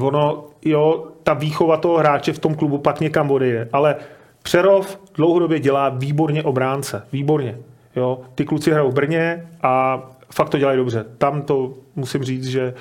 ono, 0.01 0.45
jo, 0.64 1.09
ta 1.22 1.34
výchova 1.34 1.76
toho 1.76 1.99
hráče 1.99 2.32
v 2.32 2.38
tom 2.38 2.55
klubu 2.55 2.78
pak 2.78 3.01
někam 3.01 3.30
odejde. 3.30 3.68
Ale 3.72 3.97
Přerov 4.43 5.01
dlouhodobě 5.14 5.61
dělá 5.61 5.88
výborně 5.88 6.43
obránce. 6.43 7.07
Výborně. 7.12 7.59
Jo? 7.97 8.20
Ty 8.34 8.45
kluci 8.45 8.70
hrajou 8.70 8.90
v 8.90 8.95
Brně 8.95 9.49
a 9.62 10.03
fakt 10.34 10.49
to 10.49 10.59
dělají 10.59 10.78
dobře. 10.78 11.05
Tam 11.18 11.43
to 11.43 11.74
musím 11.97 12.24
říct, 12.24 12.47
že 12.47 12.74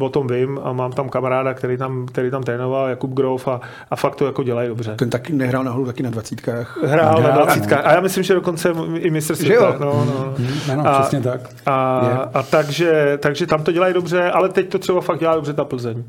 o 0.00 0.08
tom 0.08 0.26
vím 0.26 0.60
a 0.62 0.72
mám 0.72 0.92
tam 0.92 1.08
kamaráda, 1.08 1.54
který 1.54 1.76
tam, 1.76 2.06
který 2.06 2.30
tam 2.30 2.42
trénoval, 2.42 2.88
Jakub 2.88 3.10
Grof 3.10 3.48
a, 3.48 3.60
a 3.90 3.96
fakt 3.96 4.16
to 4.16 4.26
jako 4.26 4.42
dělají 4.42 4.68
dobře. 4.68 4.94
Ten 4.98 5.10
taky 5.10 5.32
nehrál 5.32 5.64
nahoru 5.64 5.86
taky 5.86 6.02
na 6.02 6.10
dvacítkách. 6.10 6.78
Hrál 6.84 7.22
na 7.22 7.30
dvacítkách. 7.30 7.86
A 7.86 7.92
já 7.92 8.00
myslím, 8.00 8.24
že 8.24 8.34
dokonce 8.34 8.72
i 8.96 9.10
mistr 9.10 9.36
světa. 9.36 9.76
No, 9.80 9.86
no. 9.86 10.34
Hmm, 10.38 10.70
ano, 10.72 10.86
a, 10.86 11.00
přesně 11.00 11.20
tak. 11.20 11.40
A, 11.66 11.98
a 12.34 12.42
takže, 12.42 13.18
takže 13.22 13.46
tam 13.46 13.62
to 13.62 13.72
dělají 13.72 13.94
dobře, 13.94 14.30
ale 14.30 14.48
teď 14.48 14.68
to 14.68 14.78
třeba 14.78 15.00
fakt 15.00 15.20
dělá 15.20 15.34
dobře 15.34 15.52
ta 15.52 15.64
Plzeň. 15.64 16.04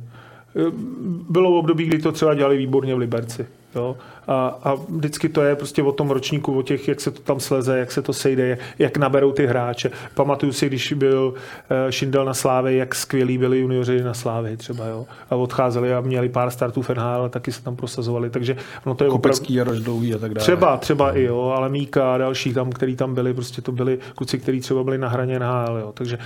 Bylo 1.30 1.50
období, 1.50 1.86
kdy 1.86 2.00
to 2.00 2.12
třeba 2.12 2.34
dělali 2.34 2.58
výborně 2.58 2.96
v 2.96 2.98
Liberci. 2.98 3.46
Jo? 3.76 3.98
A, 4.28 4.60
a 4.64 4.76
vždycky 4.90 5.30
to 5.30 5.42
je 5.42 5.56
prostě 5.56 5.84
o 5.84 5.92
tom 5.92 6.10
ročníku, 6.10 6.58
o 6.58 6.62
těch, 6.62 6.88
jak 6.88 7.02
se 7.02 7.12
to 7.12 7.22
tam 7.22 7.40
sleze, 7.40 7.78
jak 7.78 7.92
se 7.92 8.02
to 8.02 8.14
sejde, 8.14 8.58
jak 8.80 8.98
naberou 8.98 9.32
ty 9.32 9.48
hráče. 9.48 9.92
Pamatuju 10.14 10.54
si, 10.54 10.68
když 10.68 10.94
byl 10.94 11.34
eh, 11.70 11.92
Šindel 11.92 12.26
na 12.26 12.34
Slávě, 12.34 12.76
jak 12.76 12.96
skvělí 12.96 13.38
byli 13.38 13.60
junioři 13.60 14.04
na 14.04 14.14
Slávě 14.14 14.58
třeba, 14.58 14.86
jo. 14.86 15.06
A 15.30 15.36
odcházeli 15.36 15.94
a 15.94 16.02
měli 16.02 16.30
pár 16.30 16.52
startů 16.52 16.82
v 16.82 16.90
NHL 16.90 17.26
a 17.26 17.30
taky 17.30 17.52
se 17.52 17.64
tam 17.64 17.76
prosazovali, 17.76 18.30
takže 18.30 18.58
no 18.86 18.96
to 18.96 19.04
je 19.04 19.10
Kopecký 19.10 19.62
opravdu... 19.62 19.82
a 19.82 19.84
Dlouhý 19.84 20.14
a 20.14 20.18
tak 20.18 20.34
dále. 20.34 20.44
Třeba, 20.44 20.78
třeba 20.78 21.18
i 21.18 21.24
jo, 21.24 21.54
ale 21.58 21.70
Míka 21.70 22.14
a 22.14 22.18
další 22.18 22.54
tam, 22.54 22.72
který 22.72 22.96
tam 22.96 23.16
byli, 23.16 23.34
prostě 23.34 23.62
to 23.62 23.72
byli 23.72 24.00
kluci, 24.16 24.40
kteří 24.40 24.60
třeba 24.60 24.84
byli 24.84 24.98
na 24.98 25.10
hraně 25.10 25.40
NHL, 25.40 25.78
jo. 25.78 25.92
Takže 25.94 26.18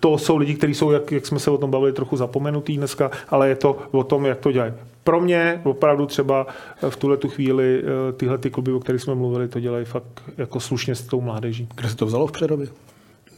to 0.00 0.18
jsou 0.18 0.36
lidi, 0.36 0.54
kteří 0.54 0.74
jsou, 0.74 0.90
jak, 0.90 1.12
jak 1.12 1.26
jsme 1.26 1.38
se 1.38 1.50
o 1.50 1.58
tom 1.58 1.70
bavili, 1.70 1.92
trochu 1.92 2.16
zapomenutý 2.16 2.76
dneska, 2.76 3.10
ale 3.28 3.48
je 3.48 3.56
to 3.56 3.78
o 3.90 4.04
tom, 4.04 4.26
jak 4.26 4.38
to 4.38 4.52
dělají. 4.52 4.72
Pro 5.04 5.20
mě 5.20 5.60
opravdu 5.64 6.06
třeba 6.06 6.46
v 6.88 6.96
tuhle 6.96 7.16
tu 7.16 7.28
chvíli 7.28 7.82
eh, 7.82 8.12
tyhle 8.12 8.38
ty 8.38 8.50
kluby, 8.50 8.72
o 8.72 8.80
kterých 8.80 9.02
jsme 9.02 9.14
mluvili, 9.14 9.48
to 9.48 9.60
dělají 9.60 9.84
fakt 9.84 10.22
jako 10.38 10.60
slušně 10.60 10.94
s 10.94 11.02
tou 11.02 11.20
mládeží. 11.20 11.68
Kde 11.74 11.88
se 11.88 11.96
to 11.96 12.06
vzalo 12.06 12.26
v 12.26 12.32
Přerově? 12.32 12.68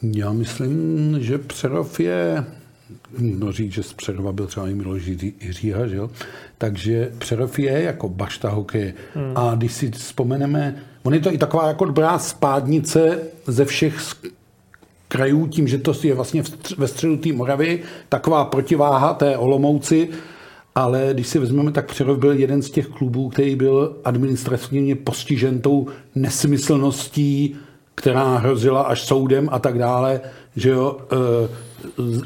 Já 0.02 0.32
myslím, 0.32 1.16
že 1.20 1.38
Přerov 1.38 2.00
je 2.00 2.44
no 3.18 3.52
říct, 3.52 3.72
že 3.72 3.82
z 3.82 3.92
Přerova 3.92 4.32
byl 4.32 4.46
třeba 4.46 4.68
i 4.68 4.74
Miloš 4.74 5.06
Jiříha, 5.40 5.86
že 5.86 5.96
jo? 5.96 6.10
takže 6.58 7.12
Přerov 7.18 7.58
je 7.58 7.82
jako 7.82 8.08
bašta 8.08 8.50
hokej. 8.50 8.94
Hmm. 9.14 9.32
A 9.34 9.54
když 9.54 9.72
si 9.72 9.90
vzpomeneme, 9.90 10.76
on 11.02 11.14
je 11.14 11.20
to 11.20 11.32
i 11.32 11.38
taková 11.38 11.68
jako 11.68 11.84
dobrá 11.84 12.18
spádnice 12.18 13.18
ze 13.46 13.64
všech 13.64 14.00
krajů, 15.10 15.46
tím, 15.46 15.68
že 15.68 15.78
to 15.78 15.92
je 16.02 16.14
vlastně 16.14 16.42
ve 16.78 16.88
středu 16.88 17.16
té 17.16 17.32
Moravy, 17.32 17.82
taková 18.08 18.44
protiváha 18.44 19.14
té 19.14 19.36
Olomouci, 19.36 20.08
ale 20.74 21.10
když 21.12 21.26
si 21.26 21.38
vezmeme, 21.38 21.72
tak 21.72 21.86
Přerov 21.86 22.18
byl 22.18 22.32
jeden 22.32 22.62
z 22.62 22.70
těch 22.70 22.86
klubů, 22.86 23.28
který 23.28 23.56
byl 23.56 23.96
administrativně 24.04 24.96
postižen 24.96 25.60
tou 25.60 25.86
nesmyslností, 26.14 27.56
která 27.94 28.36
hrozila 28.36 28.82
až 28.82 29.00
soudem 29.00 29.48
a 29.52 29.58
tak 29.58 29.78
dále, 29.78 30.20
že 30.56 30.70
jo, 30.70 30.98
e, 31.12 31.16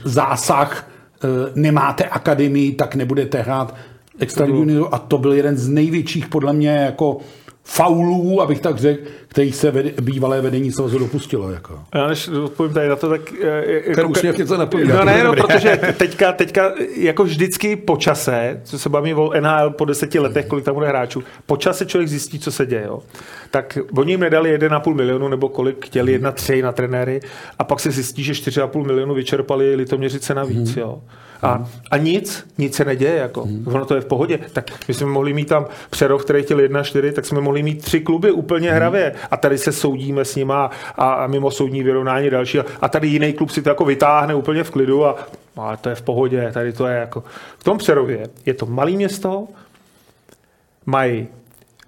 zásah, 0.05 0.91
e, 1.25 1.29
nemáte 1.61 2.05
akademii, 2.05 2.73
tak 2.73 2.95
nebudete 2.95 3.43
hrát 3.43 3.75
extra 4.19 4.47
a 4.91 4.99
to 4.99 5.19
byl 5.19 5.33
jeden 5.33 5.57
z 5.57 5.69
největších 5.69 6.29
podle 6.29 6.53
mě 6.53 6.71
jako 6.71 7.19
faulů, 7.65 8.43
abych 8.43 8.61
tak 8.61 8.79
řekl, 8.79 9.03
který 9.29 9.53
se 9.53 9.71
vede, 9.71 9.91
bývalé 10.01 10.41
vedení 10.41 10.73
svazu 10.73 10.99
dopustilo. 10.99 11.51
Jako. 11.51 11.81
Já 11.95 12.07
než 12.07 12.29
odpovím 12.29 12.75
tady 12.75 12.89
na 12.89 12.97
to, 12.97 13.09
tak... 13.09 13.33
Jako, 13.33 13.95
Ten 13.95 14.07
úsměv 14.07 14.39
něco 14.39 14.57
napovídá. 14.57 14.99
No 14.99 15.05
ne, 15.05 15.25
no, 15.25 15.33
protože 15.33 15.81
teďka, 15.97 16.33
teďka 16.33 16.73
jako 16.97 17.25
vždycky 17.25 17.77
po 17.77 17.97
čase, 17.97 18.61
co 18.65 18.79
se 18.79 18.89
baví 18.89 19.15
o 19.15 19.41
NHL 19.41 19.71
po 19.71 19.85
deseti 19.85 20.19
letech, 20.19 20.47
kolik 20.47 20.65
tam 20.65 20.75
bude 20.75 20.89
hráčů, 20.89 21.23
po 21.47 21.57
čase 21.57 21.87
člověk 21.87 22.09
zjistí, 22.09 22.39
co 22.39 22.53
se 22.53 22.67
děje. 22.67 22.85
Jo. 22.85 23.03
Tak 23.51 23.79
oni 23.99 24.13
jim 24.13 24.21
nedali 24.21 24.59
1,5 24.59 24.95
milionu, 24.95 25.29
nebo 25.29 25.49
kolik 25.49 25.87
chtěli, 25.87 26.13
jedna 26.13 26.33
tři 26.33 26.63
na 26.63 26.73
trenéry, 26.73 27.21
a 27.59 27.65
pak 27.65 27.81
se 27.81 27.91
zjistí, 27.91 28.23
že 28.23 28.33
4,5 28.33 28.87
milionu 28.87 29.15
vyčerpali 29.15 29.75
Litoměřice 29.75 30.35
navíc. 30.35 30.71
Hmm. 30.71 30.81
Jo. 30.81 31.01
A, 31.43 31.69
a 31.91 31.97
nic, 31.97 32.47
nic 32.59 32.75
se 32.75 32.85
neděje, 32.85 33.17
jako. 33.17 33.45
Hmm. 33.45 33.65
ono 33.67 33.85
to 33.85 33.95
je 33.95 34.01
v 34.01 34.05
pohodě. 34.05 34.39
Tak 34.53 34.71
my 34.89 34.95
jsme 34.95 35.07
mohli 35.07 35.33
mít 35.33 35.49
tam 35.49 35.67
přerov, 35.91 36.25
který 36.25 36.43
chtěl 36.43 36.59
1-4, 36.59 37.13
tak 37.13 37.27
jsme 37.27 37.41
mohli 37.41 37.63
mít 37.63 37.85
tři 37.85 38.01
kluby 38.01 38.31
úplně 38.31 38.69
hmm. 38.69 38.77
hravě. 38.77 39.15
A 39.31 39.37
tady 39.37 39.59
se 39.59 39.73
soudíme 39.73 40.25
s 40.25 40.37
nima 40.37 40.71
a, 40.97 41.13
a 41.13 41.27
mimo 41.27 41.51
soudní 41.51 41.83
vyrovnání 41.83 42.31
další. 42.31 42.59
A 42.81 42.89
tady 42.89 43.09
jiný 43.09 43.33
klub 43.33 43.51
si 43.51 43.63
to 43.63 43.69
jako 43.69 43.85
vytáhne 43.85 44.35
úplně 44.35 44.65
v 44.65 44.71
klidu 44.71 45.07
a, 45.07 45.17
a 45.57 45.77
to 45.77 45.89
je 45.89 45.95
v 45.95 46.03
pohodě. 46.03 46.51
Tady 46.53 46.73
to 46.73 46.87
je 46.87 46.97
jako... 46.97 47.25
V 47.59 47.65
tom 47.65 47.79
přerově 47.79 48.29
je 48.47 48.55
to 48.55 48.67
malé 48.67 48.91
město, 48.91 49.49
mají 50.87 51.29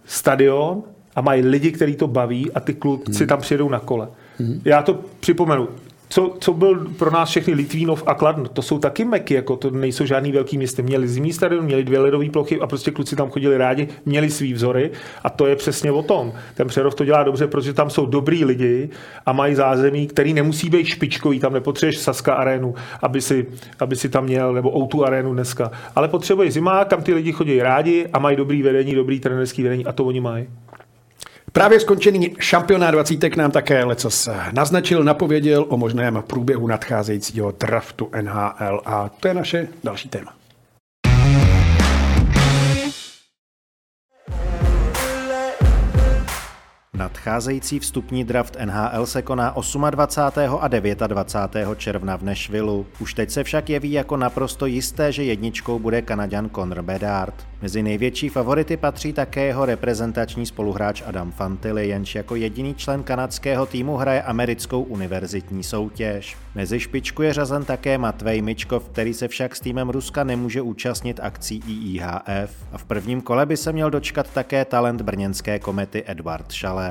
stadion 0.07 0.82
a 1.16 1.20
mají 1.20 1.42
lidi, 1.42 1.72
kteří 1.72 1.97
to 1.97 2.07
baví 2.07 2.53
a 2.53 2.61
ty 2.61 2.74
kluci 2.74 3.18
hmm. 3.18 3.26
tam 3.26 3.40
přijedou 3.40 3.68
na 3.68 3.78
kole. 3.78 4.09
Hmm. 4.38 4.61
Já 4.64 4.82
to 4.82 5.01
připomenu 5.20 5.68
co, 6.09 6.36
co 6.40 6.52
byl 6.52 6.86
pro 6.98 7.11
nás 7.11 7.28
všechny 7.28 7.54
Litvínov 7.54 8.02
a 8.07 8.14
Kladno, 8.14 8.48
to 8.48 8.62
jsou 8.62 8.78
taky 8.78 9.04
meky, 9.04 9.34
jako 9.34 9.57
to 9.57 9.70
nejsou 9.70 10.07
žádný 10.07 10.32
velký 10.32 10.57
města. 10.57 10.82
Měli 10.82 11.09
zimní 11.09 11.32
stadion, 11.32 11.64
měli 11.64 11.84
dvě 11.84 11.98
ledové 11.98 12.30
plochy 12.30 12.61
a 12.61 12.66
prostě 12.66 12.90
kluci 12.90 13.16
tam 13.16 13.30
chodili 13.30 13.59
rádi, 13.59 13.88
měli 14.04 14.30
svý 14.30 14.52
vzory 14.52 14.90
a 15.24 15.30
to 15.30 15.46
je 15.46 15.57
přesně 15.57 15.92
o 15.92 16.02
tom. 16.02 16.32
Ten 16.54 16.68
Přerov 16.68 16.94
to 16.94 17.04
dělá 17.04 17.22
dobře, 17.22 17.46
protože 17.46 17.72
tam 17.72 17.90
jsou 17.90 18.07
dobrý 18.07 18.44
lidi 18.44 18.88
a 19.26 19.32
mají 19.32 19.54
zázemí, 19.54 20.07
který 20.07 20.34
nemusí 20.34 20.70
být 20.70 20.86
špičkový, 20.86 21.40
tam 21.40 21.52
nepotřebuješ 21.52 21.98
Saska 21.98 22.34
arénu, 22.34 22.74
aby 23.02 23.20
si, 23.20 23.46
aby 23.78 23.96
si 23.96 24.09
tam 24.09 24.24
měl, 24.24 24.54
nebo 24.54 24.76
Outu 24.76 25.04
arénu 25.04 25.32
dneska, 25.32 25.70
ale 25.94 26.09
potřebuje 26.09 26.50
zima, 26.50 26.84
kam 26.84 27.02
ty 27.02 27.14
lidi 27.14 27.32
chodí 27.32 27.62
rádi 27.62 28.07
a 28.12 28.18
mají 28.18 28.36
dobrý 28.36 28.62
vedení, 28.62 28.94
dobrý 28.94 29.20
trenerský 29.20 29.62
vedení 29.62 29.86
a 29.86 29.92
to 29.92 30.04
oni 30.04 30.20
mají. 30.20 30.46
Právě 31.57 31.80
skončený 31.80 32.36
šampionát 32.38 32.90
20 32.90 33.36
nám 33.36 33.50
také 33.50 33.84
lecos 33.84 34.28
naznačil, 34.52 35.04
napověděl 35.04 35.66
o 35.68 35.76
možném 35.76 36.24
průběhu 36.26 36.66
nadcházejícího 36.66 37.52
draftu 37.61 38.11
NHL 38.20 38.80
a 38.84 39.09
to 39.20 39.28
je 39.28 39.34
naše 39.34 39.68
další 39.84 40.09
téma. 40.09 40.32
Nadcházející 46.97 47.78
vstupní 47.78 48.24
draft 48.24 48.57
NHL 48.64 49.07
se 49.07 49.22
koná 49.22 49.55
28. 49.90 50.61
a 50.61 50.68
29. 51.07 51.68
června 51.76 52.16
v 52.16 52.22
Nashvilleu. 52.22 52.86
Už 53.01 53.14
teď 53.14 53.30
se 53.30 53.44
však 53.44 53.70
jeví 53.70 53.92
jako 53.92 54.16
naprosto 54.16 54.66
jisté, 54.66 55.12
že 55.12 55.24
jedničkou 55.24 55.78
bude 55.78 56.03
Kanaďan 56.03 56.51
Conor 56.51 56.82
Bedard. 56.82 57.34
Mezi 57.62 57.82
největší 57.82 58.28
favority 58.28 58.76
patří 58.76 59.12
také 59.12 59.44
jeho 59.44 59.64
reprezentační 59.64 60.47
spoluhráč 60.47 61.03
Adam 61.07 61.32
Fantilli, 61.32 61.88
jenž 61.88 62.14
jako 62.14 62.34
jediný 62.36 62.74
člen 62.74 63.03
kanadského 63.03 63.66
týmu 63.66 63.97
hraje 63.97 64.22
americkou 64.22 64.82
univerzitní 64.82 65.62
soutěž. 65.62 66.36
Mezi 66.55 66.80
špičku 66.80 67.22
je 67.22 67.32
řazen 67.32 67.64
také 67.64 67.99
Matvej 67.99 68.42
Mičkov, 68.42 68.88
který 68.88 69.14
se 69.14 69.28
však 69.28 69.57
s 69.57 69.61
týmem 69.61 69.90
Ruska 69.90 70.24
nemůže 70.24 70.62
účastnit 70.62 71.20
akcí 71.22 71.62
IIHF. 71.66 72.51
A 72.72 72.78
v 72.78 72.84
prvním 72.84 73.20
kole 73.20 73.47
by 73.47 73.57
se 73.57 73.72
měl 73.72 73.90
dočkat 73.90 74.30
také 74.30 74.64
talent 74.64 75.03
brněnské 75.03 75.59
komety 75.59 76.03
Edward 76.07 76.53
Šalé. 76.53 76.86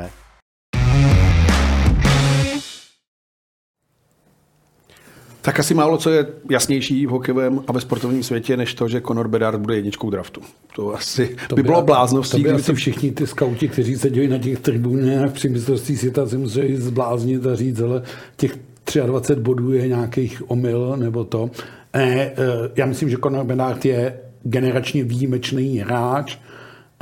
Tak 5.46 5.60
asi 5.60 5.74
málo 5.74 5.98
co 5.98 6.10
je 6.10 6.28
jasnější 6.50 7.06
v 7.06 7.10
hokejovém 7.10 7.62
a 7.68 7.72
ve 7.72 7.82
sportovním 7.82 8.24
světě, 8.24 8.58
než 8.58 8.74
to, 8.74 8.88
že 8.88 9.02
Conor 9.02 9.28
Bedard 9.28 9.60
bude 9.60 9.76
jedničkou 9.76 10.10
draftu. 10.10 10.42
To 10.76 10.94
asi 10.94 11.36
to 11.50 11.56
by, 11.56 11.64
by 11.64 11.68
bylo 11.68 11.82
bláznovství. 11.82 12.44
To 12.44 12.50
by 12.50 12.56
asi 12.56 12.66
to... 12.66 12.74
všichni 12.74 13.12
ty 13.12 13.28
skauti, 13.28 13.68
kteří 13.68 13.96
seděli 13.96 14.28
na 14.28 14.38
těch 14.38 14.60
tribunách 14.60 15.32
při 15.32 15.50
mistrovství 15.50 15.98
světa, 15.98 16.28
si 16.28 16.38
museli 16.38 16.78
zbláznit 16.78 17.46
a 17.46 17.56
říct, 17.56 17.80
ale 17.80 18.02
těch 18.38 18.58
23 19.06 19.42
bodů 19.42 19.74
je 19.74 19.88
nějakých 19.88 20.52
omyl 20.52 20.96
nebo 20.98 21.24
to. 21.24 21.50
Ne, 21.94 22.16
eh, 22.16 22.34
já 22.76 22.86
myslím, 22.86 23.10
že 23.10 23.18
Conor 23.18 23.46
Bedard 23.46 23.86
je 23.86 24.20
generačně 24.44 25.04
výjimečný 25.04 25.78
hráč. 25.78 26.38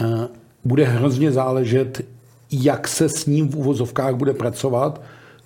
Eh, 0.01 0.27
bude 0.65 0.85
hrozně 0.85 1.31
záležet, 1.31 2.05
jak 2.51 2.87
se 2.87 3.09
s 3.09 3.25
ním 3.25 3.49
v 3.49 3.55
uvozovkách 3.55 4.15
bude 4.15 4.33
pracovat, 4.33 5.01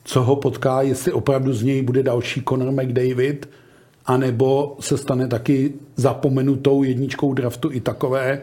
co 0.07 0.23
ho 0.23 0.35
potká, 0.35 0.81
jestli 0.81 1.11
opravdu 1.11 1.53
z 1.53 1.63
něj 1.63 1.81
bude 1.81 2.03
další 2.03 2.43
Conor 2.49 2.71
McDavid, 2.71 3.49
anebo 4.05 4.77
se 4.79 4.97
stane 4.97 5.27
taky 5.27 5.73
zapomenutou 5.95 6.83
jedničkou 6.83 7.33
draftu 7.33 7.71
i 7.71 7.81
takové. 7.81 8.41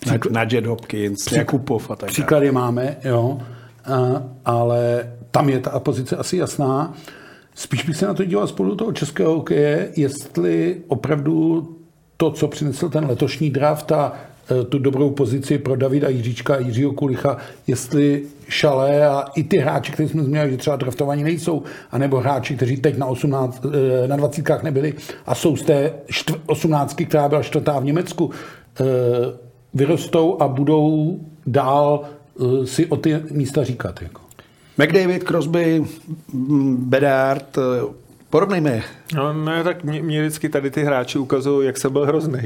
Příklad, 0.00 0.32
na, 0.32 0.44
na 0.44 0.48
Jet 0.52 0.66
Hopkins, 0.66 1.24
příklad, 1.24 1.38
Jakubov 1.38 1.90
a 1.90 1.96
tak 1.96 2.08
Příklady 2.08 2.52
máme, 2.52 2.96
jo, 3.04 3.38
a, 3.84 4.22
ale 4.44 5.12
tam 5.30 5.48
je 5.48 5.60
ta 5.60 5.80
pozice 5.80 6.16
asi 6.16 6.36
jasná. 6.36 6.94
Spíš 7.54 7.84
bych 7.84 7.96
se 7.96 8.06
na 8.06 8.14
to 8.14 8.24
díval 8.24 8.46
spolu 8.46 8.74
toho 8.74 8.92
českého 8.92 9.34
hokeje, 9.34 9.92
jestli 9.96 10.82
opravdu 10.88 11.68
to, 12.16 12.30
co 12.30 12.48
přinesl 12.48 12.88
ten 12.88 13.06
letošní 13.06 13.50
draft 13.50 13.92
a 13.92 14.12
tu 14.68 14.78
dobrou 14.78 15.10
pozici 15.10 15.58
pro 15.58 15.76
Davida 15.76 16.08
Jiříčka 16.08 16.54
a 16.54 16.58
Jiřího 16.58 16.92
Kulicha, 16.92 17.36
jestli 17.66 18.22
Šalé 18.48 19.08
a 19.08 19.24
i 19.34 19.44
ty 19.44 19.58
hráči, 19.58 19.92
kteří 19.92 20.08
jsme 20.08 20.22
změnili, 20.22 20.50
že 20.50 20.56
třeba 20.56 20.76
draftovaní 20.76 21.22
nejsou, 21.22 21.62
anebo 21.90 22.20
hráči, 22.20 22.56
kteří 22.56 22.76
teď 22.76 22.96
na, 22.96 23.06
18, 23.06 23.66
eh, 24.04 24.08
na 24.08 24.16
20 24.16 24.62
nebyli 24.62 24.94
a 25.26 25.34
jsou 25.34 25.56
z 25.56 25.62
té 25.62 25.92
18, 26.46 27.04
která 27.04 27.28
byla 27.28 27.42
čtvrtá 27.42 27.78
v 27.78 27.84
Německu, 27.84 28.30
eh, 28.80 28.84
vyrostou 29.74 30.42
a 30.42 30.48
budou 30.48 31.20
dál 31.46 32.00
si 32.64 32.86
o 32.86 32.96
ty 32.96 33.20
místa 33.30 33.64
říkat. 33.64 34.02
Jako. 34.02 34.20
McDavid, 34.78 35.24
Crosby, 35.24 35.84
Bedard, 36.78 37.58
Porovnejme 38.36 38.82
No, 39.14 39.32
no 39.32 39.64
tak 39.64 39.84
mě, 39.84 40.02
mě 40.02 40.20
vždycky 40.20 40.48
tady 40.48 40.70
ty 40.70 40.84
hráči 40.84 41.18
ukazují, 41.18 41.66
jak 41.66 41.76
jsem 41.76 41.92
byl 41.92 42.06
hrozný. 42.06 42.40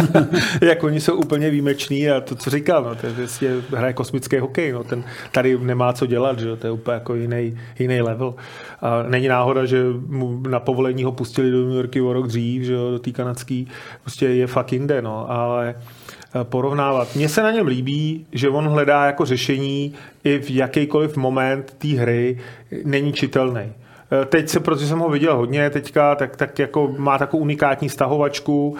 jak 0.62 0.84
oni 0.84 1.00
jsou 1.00 1.14
úplně 1.14 1.50
výjimeční 1.50 2.10
a 2.10 2.20
to, 2.20 2.34
co 2.34 2.50
říkal, 2.50 2.84
no, 2.84 2.94
to 2.94 3.06
je 3.06 3.12
vlastně 3.12 3.48
hraje 3.76 3.92
kosmický 3.92 4.38
hokej, 4.38 4.72
no, 4.72 4.84
ten 4.84 5.04
tady 5.32 5.58
nemá 5.58 5.92
co 5.92 6.06
dělat, 6.06 6.38
že 6.38 6.56
to 6.56 6.66
je 6.66 6.70
úplně 6.70 6.94
jako 6.94 7.14
jiný, 7.14 7.58
jiný 7.78 8.00
level. 8.00 8.34
A 8.80 9.02
není 9.02 9.28
náhoda, 9.28 9.64
že 9.64 9.82
mu 10.06 10.40
na 10.48 10.60
povolení 10.60 11.04
ho 11.04 11.12
pustili 11.12 11.50
do 11.50 11.66
New 11.66 11.76
Yorku 11.76 12.08
o 12.08 12.12
rok 12.12 12.26
dřív, 12.26 12.62
že 12.62 12.74
do 12.74 12.98
té 12.98 13.10
kanadský, 13.10 13.68
prostě 14.00 14.28
je 14.28 14.46
fakt 14.46 14.72
jinde, 14.72 15.02
no, 15.02 15.30
ale 15.30 15.74
eh, 15.74 16.44
porovnávat. 16.44 17.16
Mně 17.16 17.28
se 17.28 17.42
na 17.42 17.50
něm 17.50 17.66
líbí, 17.66 18.26
že 18.32 18.48
on 18.48 18.68
hledá 18.68 19.06
jako 19.06 19.24
řešení 19.24 19.94
i 20.24 20.38
v 20.38 20.50
jakýkoliv 20.50 21.16
moment 21.16 21.74
té 21.78 21.88
hry 21.88 22.38
není 22.84 23.12
čitelný. 23.12 23.72
Eh, 24.12 24.24
teď 24.24 24.48
se, 24.48 24.60
protože 24.60 24.86
jsem 24.86 24.98
ho 24.98 25.08
viděl 25.08 25.36
hodně 25.36 25.70
teďka, 25.70 26.14
tak, 26.14 26.36
tak 26.36 26.58
jako 26.58 26.94
má 26.98 27.18
takovou 27.18 27.42
unikátní 27.42 27.88
stahovačku, 27.88 28.76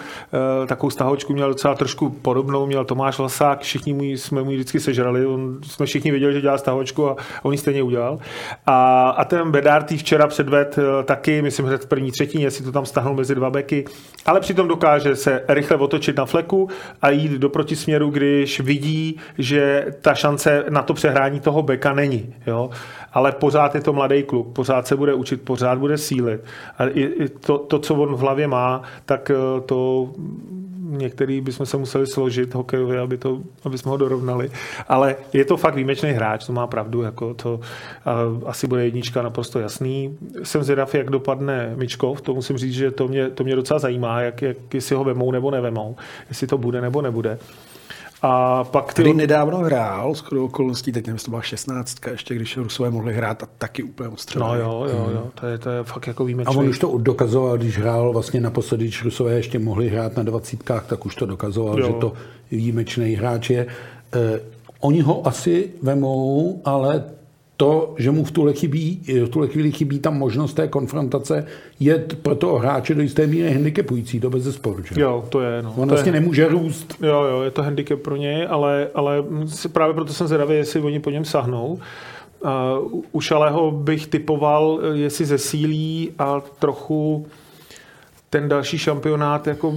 eh, 0.63 0.67
takovou 0.67 0.89
stahovačku 0.89 1.33
měl 1.33 1.49
docela 1.49 1.75
trošku 1.75 2.09
podobnou, 2.09 2.65
měl 2.65 2.85
Tomáš 2.85 3.19
Lasák, 3.19 3.61
všichni 3.61 3.93
můj, 3.93 4.17
jsme 4.17 4.43
mu 4.43 4.51
vždycky 4.51 4.79
sežrali, 4.79 5.25
on, 5.25 5.57
jsme 5.63 5.85
všichni 5.85 6.11
věděli, 6.11 6.33
že 6.33 6.41
dělá 6.41 6.57
stahovačku 6.57 7.09
a 7.09 7.15
on 7.43 7.51
ji 7.51 7.57
stejně 7.57 7.83
udělal. 7.83 8.19
A, 8.65 9.09
a 9.09 9.25
ten 9.25 9.51
Bedard 9.51 9.91
včera 9.91 10.27
předved 10.27 10.77
eh, 10.77 11.03
taky, 11.03 11.41
myslím, 11.41 11.69
že 11.69 11.77
v 11.77 11.85
první 11.85 12.11
třetině 12.11 12.51
si 12.51 12.63
to 12.63 12.71
tam 12.71 12.85
stahnul 12.85 13.15
mezi 13.15 13.35
dva 13.35 13.49
beky, 13.49 13.85
ale 14.25 14.39
přitom 14.39 14.67
dokáže 14.67 15.15
se 15.15 15.43
rychle 15.47 15.77
otočit 15.77 16.17
na 16.17 16.25
fleku 16.25 16.69
a 17.01 17.09
jít 17.09 17.31
do 17.31 17.49
protisměru, 17.49 18.09
když 18.09 18.59
vidí, 18.59 19.19
že 19.37 19.85
ta 20.01 20.13
šance 20.13 20.65
na 20.69 20.81
to 20.81 20.93
přehrání 20.93 21.39
toho 21.39 21.61
beka 21.61 21.93
není. 21.93 22.35
Jo? 22.47 22.69
Ale 23.13 23.31
pořád 23.31 23.75
je 23.75 23.81
to 23.81 23.93
mladý 23.93 24.23
kluk, 24.23 24.53
pořád 24.53 24.87
se 24.87 24.95
bude 24.95 25.13
učit, 25.23 25.41
pořád 25.41 25.79
bude 25.79 25.97
sílit. 25.97 26.41
A 26.77 26.87
i 26.87 27.29
to, 27.29 27.57
to, 27.57 27.79
co 27.79 27.95
on 27.95 28.15
v 28.15 28.19
hlavě 28.19 28.47
má, 28.47 28.81
tak 29.05 29.31
eh, 29.31 29.61
to 29.65 30.09
některý 30.97 31.41
bychom 31.41 31.65
se 31.65 31.77
museli 31.77 32.07
složit 32.07 32.55
hokejově, 32.55 32.99
aby, 32.99 33.17
to, 33.17 33.41
aby 33.63 33.77
jsme 33.77 33.91
ho 33.91 33.97
dorovnali. 33.97 34.51
Ale 34.87 35.15
je 35.33 35.45
to 35.45 35.57
fakt 35.57 35.75
výjimečný 35.75 36.11
hráč, 36.11 36.45
to 36.45 36.53
má 36.53 36.67
pravdu. 36.67 37.01
Jako 37.01 37.33
to, 37.33 37.59
asi 38.45 38.67
bude 38.67 38.85
jednička 38.85 39.21
naprosto 39.21 39.59
jasný. 39.59 40.17
Jsem 40.43 40.63
zvědav, 40.63 40.95
jak 40.95 41.09
dopadne 41.09 41.73
Mičkov, 41.75 42.21
to 42.21 42.33
musím 42.33 42.57
říct, 42.57 42.73
že 42.73 42.91
to 42.91 43.07
mě, 43.07 43.29
to 43.29 43.43
mě 43.43 43.55
docela 43.55 43.79
zajímá, 43.79 44.21
jak, 44.21 44.41
jak, 44.41 44.73
jestli 44.73 44.95
ho 44.95 45.03
vemou 45.03 45.31
nebo 45.31 45.51
nevemou, 45.51 45.95
jestli 46.29 46.47
to 46.47 46.57
bude 46.57 46.81
nebo 46.81 47.01
nebude. 47.01 47.39
A 48.25 48.63
pak 48.63 48.85
ty... 48.85 48.91
Který 48.91 49.13
nedávno 49.13 49.57
hrál, 49.57 50.15
s 50.15 50.31
okolností, 50.31 50.91
teď 50.91 51.07
nevím, 51.07 51.19
to 51.19 51.29
byla 51.29 51.41
16, 51.41 51.97
ještě 52.11 52.35
když 52.35 52.57
Rusové 52.57 52.89
mohli 52.89 53.13
hrát 53.13 53.43
a 53.43 53.47
taky 53.57 53.83
úplně 53.83 54.09
odstřelili. 54.09 54.59
No 54.59 54.65
jo, 54.65 54.85
jo, 54.89 55.09
jo, 55.13 55.27
to 55.39 55.47
je, 55.47 55.57
to 55.57 55.69
je 55.69 55.83
fakt 55.83 56.07
jako 56.07 56.25
výjimečný. 56.25 56.55
A 56.55 56.59
on 56.59 56.67
už 56.67 56.79
to 56.79 56.97
dokazoval, 56.97 57.57
když 57.57 57.77
hrál 57.77 58.13
vlastně 58.13 58.41
naposledy, 58.41 58.83
když 58.83 59.03
Rusové 59.03 59.33
ještě 59.33 59.59
mohli 59.59 59.89
hrát 59.89 60.17
na 60.17 60.23
dvacítkách, 60.23 60.85
tak 60.85 61.05
už 61.05 61.15
to 61.15 61.25
dokazoval, 61.25 61.79
jo. 61.79 61.87
že 61.87 61.93
to 61.93 62.13
výjimečný 62.51 63.13
hráč 63.13 63.49
je. 63.49 63.67
Eh, 64.13 64.39
oni 64.79 65.01
ho 65.01 65.27
asi 65.27 65.69
vemou, 65.81 66.61
ale 66.65 67.03
to, 67.57 67.95
že 67.97 68.11
mu 68.11 68.23
v 68.23 68.31
tuhle, 68.31 68.53
chybí, 68.53 69.01
v 69.25 69.29
tuhle 69.29 69.47
chvíli 69.47 69.71
chybí 69.71 69.99
tam 69.99 70.17
možnost 70.17 70.53
té 70.53 70.67
konfrontace, 70.67 71.45
je 71.79 72.05
pro 72.21 72.35
toho 72.35 72.59
hráče 72.59 72.95
do 72.95 73.01
jisté 73.01 73.27
míry 73.27 73.53
handicapující, 73.53 74.19
to 74.19 74.29
bez 74.29 74.43
zesporu. 74.43 74.83
Že? 74.83 75.01
Jo, 75.01 75.25
to 75.29 75.41
je. 75.41 75.61
No. 75.61 75.73
On 75.77 75.89
to 75.89 75.95
vlastně 75.95 76.09
je, 76.09 76.13
nemůže 76.13 76.47
růst. 76.47 76.95
Jo, 77.01 77.23
jo, 77.23 77.41
je 77.41 77.51
to 77.51 77.63
handicap 77.63 77.99
pro 77.99 78.15
něj, 78.15 78.47
ale, 78.49 78.87
ale 78.95 79.23
právě 79.73 79.93
proto 79.93 80.13
jsem 80.13 80.27
zvědavý, 80.27 80.55
jestli 80.55 80.81
oni 80.81 80.99
po 80.99 81.09
něm 81.09 81.25
sahnou. 81.25 81.79
Uh, 82.91 83.01
u 83.11 83.21
Šalého 83.21 83.71
bych 83.71 84.07
typoval, 84.07 84.79
jestli 84.93 85.25
zesílí 85.25 86.11
a 86.19 86.41
trochu 86.59 87.25
ten 88.33 88.49
další 88.49 88.77
šampionát 88.77 89.47
jako 89.47 89.73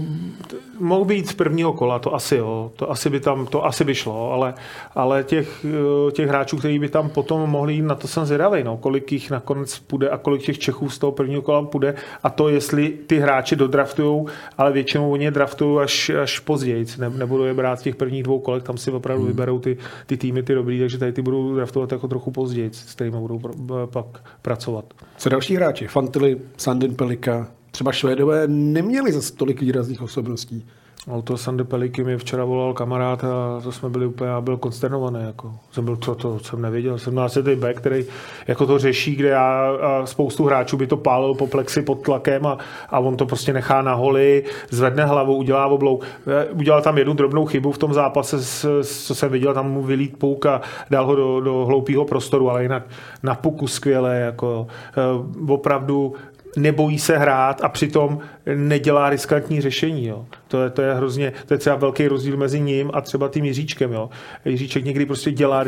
mohl 0.81 1.05
být 1.05 1.29
z 1.29 1.33
prvního 1.33 1.73
kola, 1.73 1.99
to 1.99 2.15
asi 2.15 2.37
jo, 2.37 2.73
to 2.77 2.91
asi 2.91 3.11
by 3.11 3.21
tam, 3.21 3.47
to 3.47 3.65
asi 3.65 3.85
by 3.85 3.95
šlo, 3.95 4.33
ale, 4.33 4.55
ale 4.95 5.25
těch, 5.25 5.67
těch 6.13 6.29
hráčů, 6.29 6.57
kteří 6.57 6.79
by 6.79 6.89
tam 6.89 7.09
potom 7.09 7.51
mohli 7.51 7.75
jít, 7.75 7.83
na 7.83 7.95
to 7.95 8.09
jsem 8.09 8.27
zvědavý, 8.27 8.65
no, 8.65 8.77
kolik 8.77 9.13
jich 9.13 9.31
nakonec 9.31 9.79
půjde 9.79 10.11
a 10.11 10.19
kolik 10.19 10.43
těch 10.43 10.59
Čechů 10.59 10.91
z 10.91 10.99
toho 10.99 11.13
prvního 11.13 11.43
kola 11.43 11.63
půjde 11.63 11.95
a 12.23 12.31
to, 12.31 12.49
jestli 12.49 12.89
ty 13.07 13.19
hráči 13.19 13.57
dodraftujou, 13.57 14.27
ale 14.59 14.73
většinou 14.73 15.11
oni 15.11 15.25
je 15.25 15.31
draftují 15.31 15.83
až, 15.83 16.11
až 16.23 16.39
později, 16.39 16.87
ne, 16.99 17.11
nebudou 17.11 17.45
je 17.45 17.55
brát 17.55 17.81
v 17.81 17.83
těch 17.83 17.97
prvních 17.97 18.23
dvou 18.23 18.39
kolech, 18.39 18.63
tam 18.63 18.77
si 18.77 18.91
opravdu 18.91 19.23
hmm. 19.23 19.33
vyberou 19.33 19.59
ty, 19.59 19.77
ty 20.07 20.17
týmy, 20.17 20.43
ty 20.43 20.55
dobrý, 20.55 20.81
takže 20.81 20.99
tady 20.99 21.13
ty 21.13 21.23
budou 21.23 21.55
draftovat 21.55 21.93
jako 21.93 22.09
trochu 22.09 22.31
později, 22.31 22.71
s 22.73 22.95
kterými 22.95 23.17
budou 23.17 23.41
pak 23.87 24.07
pracovat. 24.43 24.85
Co 25.17 25.29
další 25.29 25.57
hráči? 25.57 25.87
Fantily, 25.87 26.37
Sandin 26.57 26.95
Pelika, 26.95 27.49
třeba 27.77 27.93
Švédové 27.93 28.49
neměli 28.49 29.13
zase 29.13 29.33
tolik 29.33 29.61
výrazných 29.61 30.03
osobností. 30.03 30.67
No 31.07 31.23
to 31.23 31.37
Sandy 31.37 31.65
Peliky 31.65 32.05
mi 32.05 32.19
včera 32.19 32.45
volal 32.45 32.75
kamarád 32.75 33.25
a 33.25 33.61
to 33.63 33.73
jsme 33.73 33.89
byli 33.89 34.07
úplně, 34.07 34.31
já 34.31 34.41
byl 34.41 34.57
konsternovaný. 34.57 35.19
Jako. 35.27 35.55
Jsem 35.73 35.85
byl, 35.85 35.97
to, 35.97 36.15
to 36.15 36.39
jsem 36.39 36.63
nevěděl. 36.63 36.99
Jsem 36.99 37.15
na 37.15 37.29
ten 37.29 37.61
back, 37.61 37.77
který 37.77 38.05
jako 38.47 38.67
to 38.67 38.79
řeší, 38.79 39.17
kde 39.17 39.29
já 39.29 39.77
a 39.83 40.07
spoustu 40.07 40.45
hráčů 40.45 40.77
by 40.77 40.87
to 40.87 40.97
pálil 40.97 41.35
po 41.35 41.47
plexi 41.47 41.83
pod 41.83 42.03
tlakem 42.03 42.47
a, 42.47 42.59
a 42.91 42.99
on 42.99 43.17
to 43.17 43.27
prostě 43.27 43.53
nechá 43.53 43.83
na 43.83 43.95
holi, 43.95 44.45
zvedne 44.71 45.05
hlavu, 45.05 45.37
udělá 45.37 45.67
oblou. 45.67 46.01
Eh, 46.27 46.45
udělal 46.45 46.83
tam 46.83 46.99
jednu 46.99 47.15
drobnou 47.15 47.47
chybu 47.47 47.73
v 47.73 47.79
tom 47.79 47.95
zápase, 47.95 48.37
co 48.83 49.15
jsem 49.15 49.33
viděl, 49.33 49.55
tam 49.55 49.73
mu 49.73 49.83
vylít 49.83 50.19
pouk 50.19 50.47
a 50.47 50.61
dal 50.91 51.07
ho 51.07 51.17
do, 51.17 51.41
do 51.41 51.67
hloupého 51.67 52.05
prostoru, 52.05 52.51
ale 52.51 52.63
jinak 52.63 52.83
na 53.23 53.35
puku 53.35 53.67
skvěle. 53.67 54.17
Jako, 54.17 54.67
eh, 54.97 55.53
opravdu 55.53 56.15
nebojí 56.57 56.99
se 56.99 57.19
hrát 57.19 57.65
a 57.65 57.69
přitom 57.69 58.19
nedělá 58.55 59.11
riskantní 59.11 59.61
řešení. 59.61 60.07
Jo. 60.07 60.27
To, 60.49 60.63
je, 60.63 60.71
to 60.71 60.83
je 60.83 60.95
hrozně, 60.95 61.33
to 61.47 61.55
je 61.55 61.59
třeba 61.59 61.77
velký 61.77 62.09
rozdíl 62.09 62.37
mezi 62.37 62.61
ním 62.61 62.91
a 62.95 63.01
třeba 63.01 63.29
tím 63.29 63.45
Jiříčkem. 63.45 63.93
Jo. 63.93 64.11
Jiříček 64.45 64.85
někdy 64.85 65.07
prostě 65.07 65.33
dělá 65.33 65.65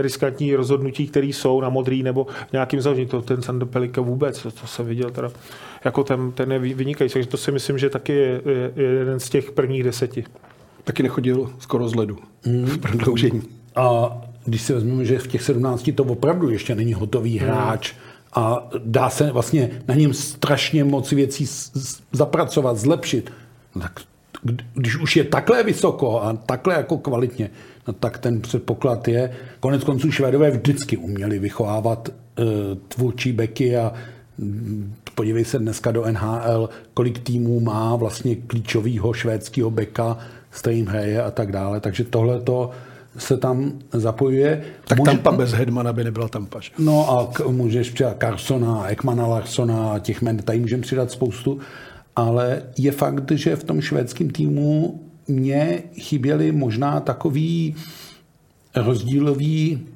riskantní 0.00 0.54
rozhodnutí, 0.54 1.06
které 1.06 1.26
jsou 1.26 1.60
na 1.60 1.68
modrý 1.68 2.02
nebo 2.02 2.26
nějakým 2.52 2.80
založení. 2.80 3.06
To 3.06 3.22
ten 3.22 3.42
Sando 3.42 3.66
Pelika 3.66 4.00
vůbec, 4.00 4.42
to, 4.42 4.50
to 4.50 4.66
jsem 4.66 4.86
viděl 4.86 5.10
teda, 5.10 5.30
jako 5.84 6.04
ten, 6.04 6.32
ten 6.32 6.52
je 6.52 6.58
vynikající. 6.58 7.12
Takže 7.12 7.28
to 7.28 7.36
si 7.36 7.52
myslím, 7.52 7.78
že 7.78 7.90
taky 7.90 8.12
je, 8.12 8.40
je 8.76 8.84
jeden 8.84 9.20
z 9.20 9.30
těch 9.30 9.52
prvních 9.52 9.82
deseti. 9.84 10.24
Taky 10.84 11.02
nechodil 11.02 11.50
skoro 11.58 11.88
z 11.88 11.94
ledu 11.94 12.18
mm. 12.46 12.66
v 12.66 12.78
prodloužení. 12.78 13.42
A 13.76 14.18
když 14.44 14.62
si 14.62 14.72
vezmeme, 14.72 15.04
že 15.04 15.18
v 15.18 15.26
těch 15.26 15.42
17 15.42 15.90
to 15.94 16.04
opravdu 16.04 16.50
ještě 16.50 16.74
není 16.74 16.94
hotový 16.94 17.38
hmm. 17.38 17.50
A 18.32 18.68
dá 18.84 19.10
se 19.10 19.32
vlastně 19.32 19.70
na 19.88 19.94
něm 19.94 20.14
strašně 20.14 20.84
moc 20.84 21.12
věcí 21.12 21.46
zapracovat, 22.12 22.76
zlepšit, 22.76 23.32
no 23.74 23.80
tak 23.80 24.00
když 24.74 24.96
už 24.96 25.16
je 25.16 25.24
takhle 25.24 25.62
vysoko 25.62 26.22
a 26.22 26.32
takhle 26.32 26.74
jako 26.74 26.98
kvalitně, 26.98 27.50
no 27.86 27.92
tak 27.92 28.18
ten 28.18 28.40
předpoklad 28.40 29.08
je, 29.08 29.30
konec 29.60 29.84
konců 29.84 30.10
Švédové 30.10 30.50
vždycky 30.50 30.96
uměli 30.96 31.38
vychovávat 31.38 32.08
uh, 32.08 32.44
tvůrčí 32.88 33.32
beky 33.32 33.76
a 33.76 33.92
mm, 34.38 34.94
podívej 35.14 35.44
se 35.44 35.58
dneska 35.58 35.90
do 35.90 36.04
NHL, 36.12 36.68
kolik 36.94 37.18
týmů 37.18 37.60
má 37.60 37.96
vlastně 37.96 38.36
klíčového 38.36 39.12
švédského 39.12 39.70
beka, 39.70 40.18
s 40.50 40.60
kterým 40.60 40.86
hraje 40.86 41.22
a 41.22 41.30
tak 41.30 41.52
dále. 41.52 41.80
Takže 41.80 42.04
tohle 42.04 42.40
to 42.40 42.70
se 43.18 43.36
tam 43.36 43.72
zapojuje. 43.92 44.62
Tak 44.84 44.98
Může, 44.98 45.10
Tampa 45.10 45.32
bez 45.32 45.52
Hedmana 45.52 45.92
by 45.92 46.04
nebyla 46.04 46.28
Tampa. 46.28 46.60
Že? 46.60 46.70
No 46.78 47.10
a 47.10 47.26
k, 47.32 47.46
můžeš 47.46 47.90
přidat 47.90 48.16
Carsona, 48.20 48.86
Ekmana 48.88 49.26
Larsona 49.26 49.92
a 49.92 49.98
těch 49.98 50.22
men, 50.22 50.36
tady 50.36 50.60
můžeme 50.60 50.82
přidat 50.82 51.10
spoustu, 51.10 51.58
ale 52.16 52.62
je 52.78 52.92
fakt, 52.92 53.30
že 53.30 53.56
v 53.56 53.64
tom 53.64 53.80
švédském 53.80 54.30
týmu 54.30 55.00
mě 55.28 55.82
chyběli 55.98 56.52
možná 56.52 57.00
takový 57.00 57.76
rozdílový 58.76 59.86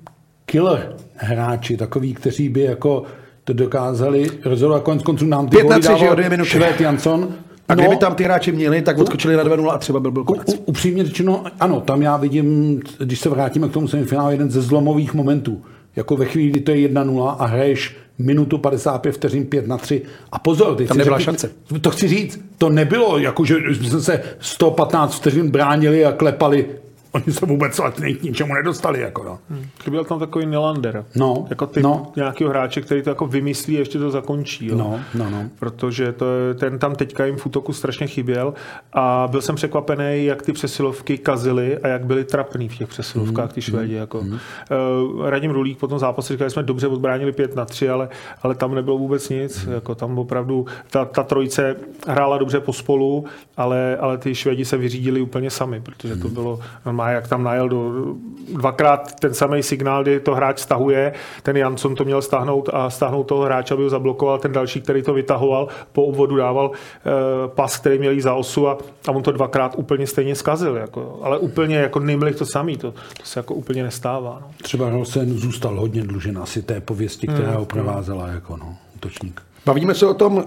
killer 0.47 0.97
hráči, 1.17 1.77
takový, 1.77 2.15
kteří 2.15 2.49
by 2.49 2.61
jako 2.61 3.03
to 3.45 3.53
dokázali 3.53 4.31
rozhodovat. 4.45 4.83
Konec 4.83 5.03
konců 5.03 5.27
nám 5.27 5.49
ty 5.49 5.63
góly 5.63 5.81
dával 5.81 6.45
Švéd 6.45 6.81
Jansson, 6.81 7.35
a 7.69 7.75
kdyby 7.75 7.95
no, 7.95 7.97
tam 7.97 8.15
ty 8.15 8.25
hráči 8.25 8.53
měli, 8.53 8.83
tak 8.83 8.99
odskočili 8.99 9.37
na 9.37 9.45
2-0 9.45 9.71
a 9.71 9.79
třeba 9.79 10.01
byl, 10.01 10.11
byl 10.11 10.25
konec. 10.25 10.61
Upřímně 10.65 11.05
řečeno, 11.05 11.45
ano, 11.61 11.81
tam 11.81 12.03
já 12.03 12.17
vidím, 12.17 12.81
když 12.99 13.21
se 13.21 13.29
vrátíme 13.29 13.69
k 13.69 13.73
tomu 13.73 13.89
semifinálu, 13.89 14.31
jeden 14.31 14.51
ze 14.51 14.63
zlomových 14.63 15.15
momentů. 15.15 15.63
Jako 15.97 16.17
ve 16.17 16.25
chvíli, 16.25 16.51
kdy 16.51 16.61
to 16.61 16.71
je 16.71 16.89
1-0 16.89 17.37
a 17.39 17.47
hraješ 17.47 17.97
minutu 18.19 18.59
55 18.59 19.13
vteřin 19.13 19.47
5 19.47 19.67
na 19.67 19.79
3. 19.79 20.03
A 20.33 20.39
pozor, 20.39 20.77
teď 20.77 20.89
tam 20.89 20.97
nebyla 20.97 21.19
řekl, 21.19 21.25
šance. 21.25 21.51
To 21.81 21.91
chci 21.91 22.09
říct, 22.09 22.41
to 22.59 22.69
nebylo 22.69 23.19
jako, 23.19 23.45
že 23.45 23.55
jsme 23.73 24.01
se 24.01 24.23
115 24.41 25.15
vteřin 25.15 25.51
bránili 25.51 26.05
a 26.05 26.13
klepali 26.13 26.67
Oni 27.13 27.25
se 27.33 27.47
vůbec 27.47 27.81
k 27.99 28.23
ničemu 28.23 28.55
nedostali. 28.55 29.01
Jako 29.01 29.25
no. 29.25 29.39
Hmm. 29.51 29.65
Chyběl 29.83 30.05
tam 30.05 30.19
takový 30.19 30.47
Nelander. 30.47 31.05
No, 31.17 31.47
jako 31.51 31.67
ty 31.67 31.83
no. 31.83 32.13
nějakého 32.17 32.51
hráče, 32.51 32.81
který 32.81 33.03
to 33.03 33.11
jako 33.11 33.27
vymyslí 33.27 33.77
a 33.77 33.79
ještě 33.79 33.99
to 33.99 34.11
zakončí. 34.11 34.67
Jo. 34.67 34.77
No, 34.77 35.01
no, 35.15 35.31
no. 35.31 35.45
Protože 35.59 36.13
to, 36.13 36.27
ten 36.59 36.79
tam 36.79 36.95
teďka 36.95 37.25
jim 37.25 37.37
v 37.37 37.47
útoku 37.47 37.73
strašně 37.73 38.07
chyběl 38.07 38.55
a 38.93 39.29
byl 39.31 39.43
jsem 39.43 39.55
překvapený, 39.55 40.25
jak 40.25 40.43
ty 40.43 40.53
přesilovky 40.53 41.19
kazily 41.19 41.79
a 41.79 41.89
jak 41.89 42.05
byly 42.07 42.25
trapný 42.25 42.69
v 42.69 42.79
těch 42.79 42.89
přesilovkách 42.89 43.49
mm, 43.49 43.55
ty 43.55 43.63
Švédi. 43.63 43.95
Mm, 43.95 44.01
jako. 44.01 44.23
Mm. 44.23 44.33
Uh, 44.33 45.29
Radim 45.29 45.51
Rulík 45.51 45.79
po 45.79 45.89
tom 45.89 45.99
zápase 45.99 46.35
říkal, 46.35 46.49
že 46.49 46.51
jsme 46.53 46.63
dobře 46.63 46.89
odbránili 46.89 47.33
5 47.33 47.57
na 47.57 47.65
3, 47.65 47.89
ale, 47.89 48.09
ale 48.43 48.55
tam 48.55 48.75
nebylo 48.75 48.99
vůbec 48.99 49.29
nic. 49.29 49.65
Mm. 49.65 49.73
Jako 49.73 49.95
tam 49.95 50.19
opravdu 50.19 50.67
ta, 50.91 51.05
ta 51.05 51.23
trojice 51.23 51.77
hrála 52.07 52.39
dobře 52.39 52.61
pospolu, 52.61 53.25
ale, 53.57 53.97
ale 53.97 54.19
ty 54.19 54.35
Švédi 54.35 54.65
se 54.65 54.77
vyřídili 54.77 55.21
úplně 55.21 55.51
sami, 55.51 55.81
protože 55.81 56.17
to 56.17 56.29
bylo 56.29 56.61
má, 57.03 57.11
jak 57.11 57.29
tam 57.29 57.45
najel 57.45 57.69
do, 57.69 58.15
dvakrát 58.55 59.15
ten 59.21 59.35
samý 59.35 59.63
signál, 59.63 60.03
kdy 60.03 60.21
to 60.21 60.35
hráč 60.35 60.59
stahuje, 60.59 61.13
ten 61.43 61.57
Jansson 61.57 61.95
to 61.95 62.05
měl 62.05 62.23
stáhnout 62.23 62.69
a 62.73 62.91
stáhnout 62.91 63.23
toho 63.23 63.43
hráče, 63.45 63.75
aby 63.75 63.83
ho 63.83 63.91
zablokoval, 63.91 64.39
ten 64.39 64.53
další, 64.53 64.81
který 64.81 65.03
to 65.03 65.15
vytahoval, 65.15 65.69
po 65.93 66.05
obvodu 66.05 66.37
dával 66.37 66.71
e, 66.71 67.49
pas, 67.49 67.79
který 67.79 67.99
měl 67.99 68.21
za 68.21 68.35
osu 68.35 68.69
a, 68.69 68.79
a 69.09 69.11
on 69.11 69.23
to 69.23 69.33
dvakrát 69.33 69.75
úplně 69.77 70.07
stejně 70.07 70.35
zkazil. 70.35 70.77
Jako, 70.77 71.21
ale 71.23 71.39
úplně 71.39 71.77
jako 71.77 72.01
Nimlich 72.01 72.37
to 72.37 72.47
samý, 72.47 72.77
to, 72.77 72.91
to 72.93 73.25
se 73.25 73.39
jako 73.39 73.55
úplně 73.55 73.83
nestává. 73.83 74.39
No. 74.41 74.51
Třeba 74.63 74.91
Rosen 74.91 75.39
zůstal 75.39 75.81
hodně 75.81 76.03
dlužen 76.03 76.39
asi 76.39 76.63
té 76.63 76.81
pověsti, 76.81 77.27
která 77.27 77.49
hmm. 77.49 77.57
ho 77.57 77.65
provázela 77.65 78.29
jako 78.29 78.57
no, 78.57 78.77
útočník. 78.97 79.43
Bavíme 79.67 79.95
se 79.95 80.07
o 80.07 80.15
tom, 80.15 80.45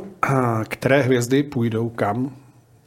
které 0.67 1.01
hvězdy 1.01 1.43
půjdou 1.43 1.89
kam 1.89 2.31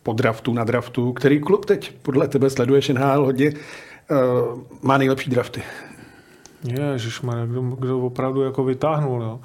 po 0.09 0.13
draftu 0.13 0.53
na 0.53 0.65
draftu. 0.65 1.13
Který 1.13 1.41
klub 1.41 1.65
teď 1.65 1.93
podle 2.03 2.29
tebe 2.29 2.51
sleduješ 2.51 2.89
NHL 2.89 3.25
hodně, 3.25 3.53
uh, 3.53 4.59
má 4.83 4.99
nejlepší 4.99 5.31
drafty? 5.31 5.63
Ježišmarja, 6.93 7.47
kdo, 7.47 7.63
kdo 7.63 8.01
opravdu 8.01 8.43
jako 8.43 8.65
vytáhnul, 8.65 9.23
jo. 9.23 9.41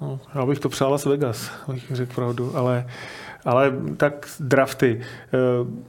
No, 0.00 0.20
já 0.34 0.46
bych 0.46 0.58
to 0.58 0.68
přál 0.68 0.90
Las 0.90 1.04
Vegas, 1.04 1.50
bych 1.68 1.84
řekl 1.90 2.14
pravdu, 2.14 2.56
ale 2.56 2.86
ale 3.44 3.72
tak 3.96 4.28
drafty. 4.40 5.00
Eh, 5.00 5.38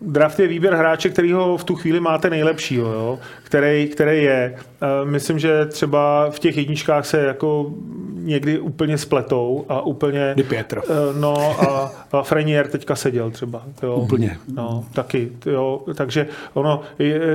draft 0.01 0.39
je 0.39 0.47
výběr 0.47 0.73
hráče, 0.73 1.09
kterýho 1.09 1.57
v 1.57 1.63
tu 1.63 1.75
chvíli 1.75 1.99
máte 1.99 2.29
nejlepšího, 2.29 2.93
jo? 2.93 3.19
Který, 3.43 3.87
který 3.87 4.23
je. 4.23 4.55
Eh, 4.81 5.05
myslím, 5.05 5.39
že 5.39 5.65
třeba 5.65 6.29
v 6.29 6.39
těch 6.39 6.57
jedničkách 6.57 7.05
se 7.05 7.21
jako 7.21 7.73
někdy 8.13 8.59
úplně 8.59 8.97
spletou 8.97 9.65
a 9.69 9.81
úplně... 9.81 10.33
Di 10.35 10.43
Pietro. 10.43 10.81
Eh, 10.85 11.19
no 11.19 11.61
a, 11.61 11.91
a 12.11 12.23
Frenier 12.23 12.67
teďka 12.67 12.95
seděl 12.95 13.31
třeba. 13.31 13.63
Jo? 13.83 13.95
Úplně. 13.95 14.37
No, 14.53 14.85
taky. 14.93 15.31
Jo? 15.45 15.81
Takže 15.95 16.27
ono 16.53 16.81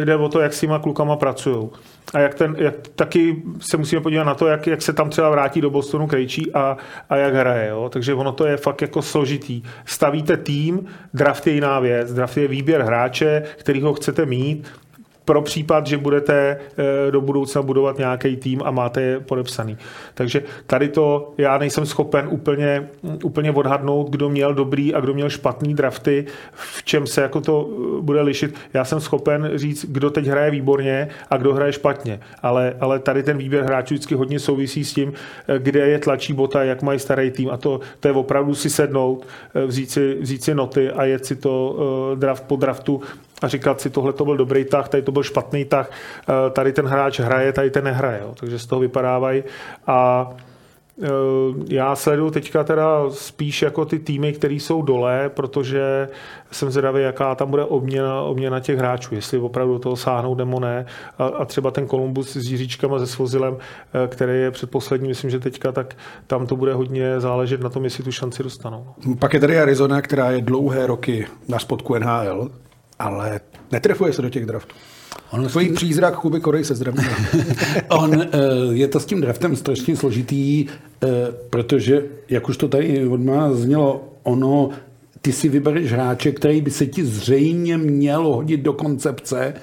jde 0.04 0.16
o 0.16 0.28
to, 0.28 0.40
jak 0.40 0.54
s 0.54 0.60
těma 0.60 0.78
klukama 0.78 1.16
pracují. 1.16 1.68
A 2.14 2.18
jak 2.18 2.34
ten, 2.34 2.56
jak, 2.58 2.74
taky 2.94 3.42
se 3.60 3.76
musíme 3.76 4.00
podívat 4.00 4.24
na 4.24 4.34
to, 4.34 4.46
jak, 4.46 4.66
jak 4.66 4.82
se 4.82 4.92
tam 4.92 5.10
třeba 5.10 5.30
vrátí 5.30 5.60
do 5.60 5.70
Bostonu 5.70 6.06
Krejčí 6.06 6.54
a, 6.54 6.76
a 7.08 7.16
jak 7.16 7.34
hraje. 7.34 7.68
Jo? 7.68 7.88
Takže 7.92 8.14
ono 8.14 8.32
to 8.32 8.46
je 8.46 8.56
fakt 8.56 8.82
jako 8.82 9.02
složitý. 9.02 9.62
Stavíte 9.84 10.36
tým, 10.36 10.86
draft 11.14 11.46
je 11.46 11.52
jiná 11.52 11.80
věc, 11.80 12.14
draft 12.14 12.36
je 12.36 12.48
výběr 12.48 12.82
hráče, 12.82 13.42
kterýho 13.56 13.94
chcete 13.94 14.26
mít 14.26 14.68
pro 15.28 15.42
případ, 15.42 15.86
že 15.86 15.98
budete 15.98 16.56
eh, 16.78 17.10
do 17.10 17.20
budoucna 17.20 17.62
budovat 17.62 17.98
nějaký 17.98 18.36
tým 18.36 18.62
a 18.64 18.70
máte 18.70 19.00
je 19.02 19.20
podepsaný. 19.20 19.76
Takže 20.14 20.42
tady 20.66 20.88
to 20.88 21.32
já 21.38 21.58
nejsem 21.58 21.86
schopen 21.86 22.28
úplně, 22.30 22.88
úplně 23.24 23.52
odhadnout, 23.52 24.10
kdo 24.10 24.28
měl 24.28 24.54
dobrý 24.54 24.94
a 24.94 25.00
kdo 25.00 25.14
měl 25.14 25.30
špatný 25.30 25.74
drafty, 25.74 26.24
v 26.52 26.82
čem 26.82 27.06
se 27.06 27.22
jako 27.22 27.40
to 27.40 27.68
eh, 27.68 28.02
bude 28.02 28.22
lišit. 28.22 28.54
Já 28.74 28.84
jsem 28.84 29.00
schopen 29.00 29.50
říct, 29.54 29.84
kdo 29.88 30.10
teď 30.10 30.26
hraje 30.26 30.50
výborně 30.50 31.08
a 31.30 31.36
kdo 31.36 31.54
hraje 31.54 31.72
špatně. 31.72 32.20
Ale, 32.42 32.74
ale 32.80 32.98
tady 32.98 33.22
ten 33.22 33.38
výběr 33.38 33.64
hráčů 33.64 33.94
vždycky 33.94 34.14
hodně 34.14 34.38
souvisí 34.38 34.84
s 34.84 34.94
tím, 34.94 35.12
eh, 35.12 35.58
kde 35.58 35.88
je 35.88 35.98
tlačí 35.98 36.32
bota, 36.32 36.64
jak 36.64 36.82
mají 36.82 36.98
starý 36.98 37.30
tým. 37.30 37.50
A 37.50 37.56
to, 37.56 37.80
to 38.00 38.08
je 38.08 38.14
opravdu 38.14 38.54
si 38.54 38.70
sednout, 38.70 39.26
vzít 39.66 39.90
si, 39.90 40.16
vzít 40.20 40.44
si 40.44 40.54
noty 40.54 40.90
a 40.90 41.04
jet 41.04 41.26
si 41.26 41.36
to 41.36 41.76
draft 42.16 42.44
po 42.44 42.56
draftu 42.56 43.00
a 43.42 43.48
říkat 43.48 43.80
si, 43.80 43.90
tohle 43.90 44.12
to 44.12 44.24
byl 44.24 44.36
dobrý 44.36 44.64
tah, 44.64 44.88
tady 44.88 45.02
to 45.02 45.12
byl 45.12 45.22
špatný 45.22 45.64
tah, 45.64 45.90
eh, 46.28 46.50
tady 46.50 46.72
ten 46.72 46.86
hráč 46.86 47.20
hraje, 47.20 47.52
tady 47.52 47.70
ten 47.70 47.84
nehraje. 47.84 48.20
Jo. 48.22 48.34
Takže 48.40 48.58
z 48.58 48.66
toho 48.66 48.80
vypadávají. 48.80 49.44
A 49.86 50.30
eh, 51.02 51.08
já 51.68 51.96
sleduju 51.96 52.30
teďka 52.30 52.64
teda 52.64 53.10
spíš 53.10 53.62
jako 53.62 53.84
ty 53.84 53.98
týmy, 53.98 54.32
které 54.32 54.54
jsou 54.54 54.82
dole, 54.82 55.28
protože 55.28 56.08
jsem 56.50 56.70
zvědavý, 56.70 57.02
jaká 57.02 57.34
tam 57.34 57.50
bude 57.50 57.64
obměna, 57.64 58.22
obměna 58.22 58.60
těch 58.60 58.78
hráčů, 58.78 59.14
jestli 59.14 59.38
opravdu 59.38 59.72
do 59.72 59.78
toho 59.78 59.96
sáhnou 59.96 60.34
nebo 60.34 60.60
ne. 60.60 60.86
A, 61.18 61.24
a 61.24 61.44
třeba 61.44 61.70
ten 61.70 61.86
Kolumbus 61.86 62.36
s 62.36 62.50
Jiříčkem 62.50 62.94
a 62.94 62.98
se 62.98 63.06
Svozilem, 63.06 63.56
eh, 63.56 64.08
který 64.08 64.40
je 64.40 64.50
předposlední, 64.50 65.08
myslím, 65.08 65.30
že 65.30 65.40
teďka, 65.40 65.72
tak 65.72 65.96
tam 66.26 66.46
to 66.46 66.56
bude 66.56 66.74
hodně 66.74 67.20
záležet 67.20 67.60
na 67.60 67.68
tom, 67.68 67.84
jestli 67.84 68.04
tu 68.04 68.12
šanci 68.12 68.42
dostanou. 68.42 68.86
Pak 69.18 69.34
je 69.34 69.40
tady 69.40 69.60
Arizona, 69.60 70.02
která 70.02 70.30
je 70.30 70.42
dlouhé 70.42 70.86
roky 70.86 71.26
na 71.48 71.58
spodku 71.58 71.94
NHL 71.94 72.50
ale 72.98 73.40
netrefuje 73.72 74.12
se 74.12 74.22
do 74.22 74.30
těch 74.30 74.46
draftů. 74.46 74.74
On 75.30 75.48
Tvůj 75.48 75.64
tím... 75.64 75.74
přízrak 75.74 76.16
Kuby 76.16 76.40
Korej 76.40 76.64
se 76.64 76.74
zdravím. 76.74 77.04
On 77.88 78.22
eh, 78.22 78.28
je 78.70 78.88
to 78.88 79.00
s 79.00 79.06
tím 79.06 79.20
draftem 79.20 79.56
strašně 79.56 79.96
složitý, 79.96 80.66
eh, 80.66 81.08
protože, 81.50 82.02
jak 82.28 82.48
už 82.48 82.56
to 82.56 82.68
tady 82.68 83.08
od 83.08 83.20
mě 83.20 83.32
znělo, 83.52 84.04
ono, 84.22 84.70
ty 85.20 85.32
si 85.32 85.48
vybereš 85.48 85.92
hráče, 85.92 86.32
který 86.32 86.60
by 86.60 86.70
se 86.70 86.86
ti 86.86 87.04
zřejmě 87.04 87.78
měl 87.78 88.22
hodit 88.22 88.60
do 88.60 88.72
koncepce, 88.72 89.54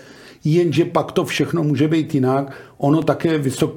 jenže 0.43 0.85
pak 0.85 1.11
to 1.11 1.25
všechno 1.25 1.63
může 1.63 1.87
být 1.87 2.15
jinak. 2.15 2.51
Ono 2.77 3.03
také 3.03 3.37
vysok, 3.37 3.75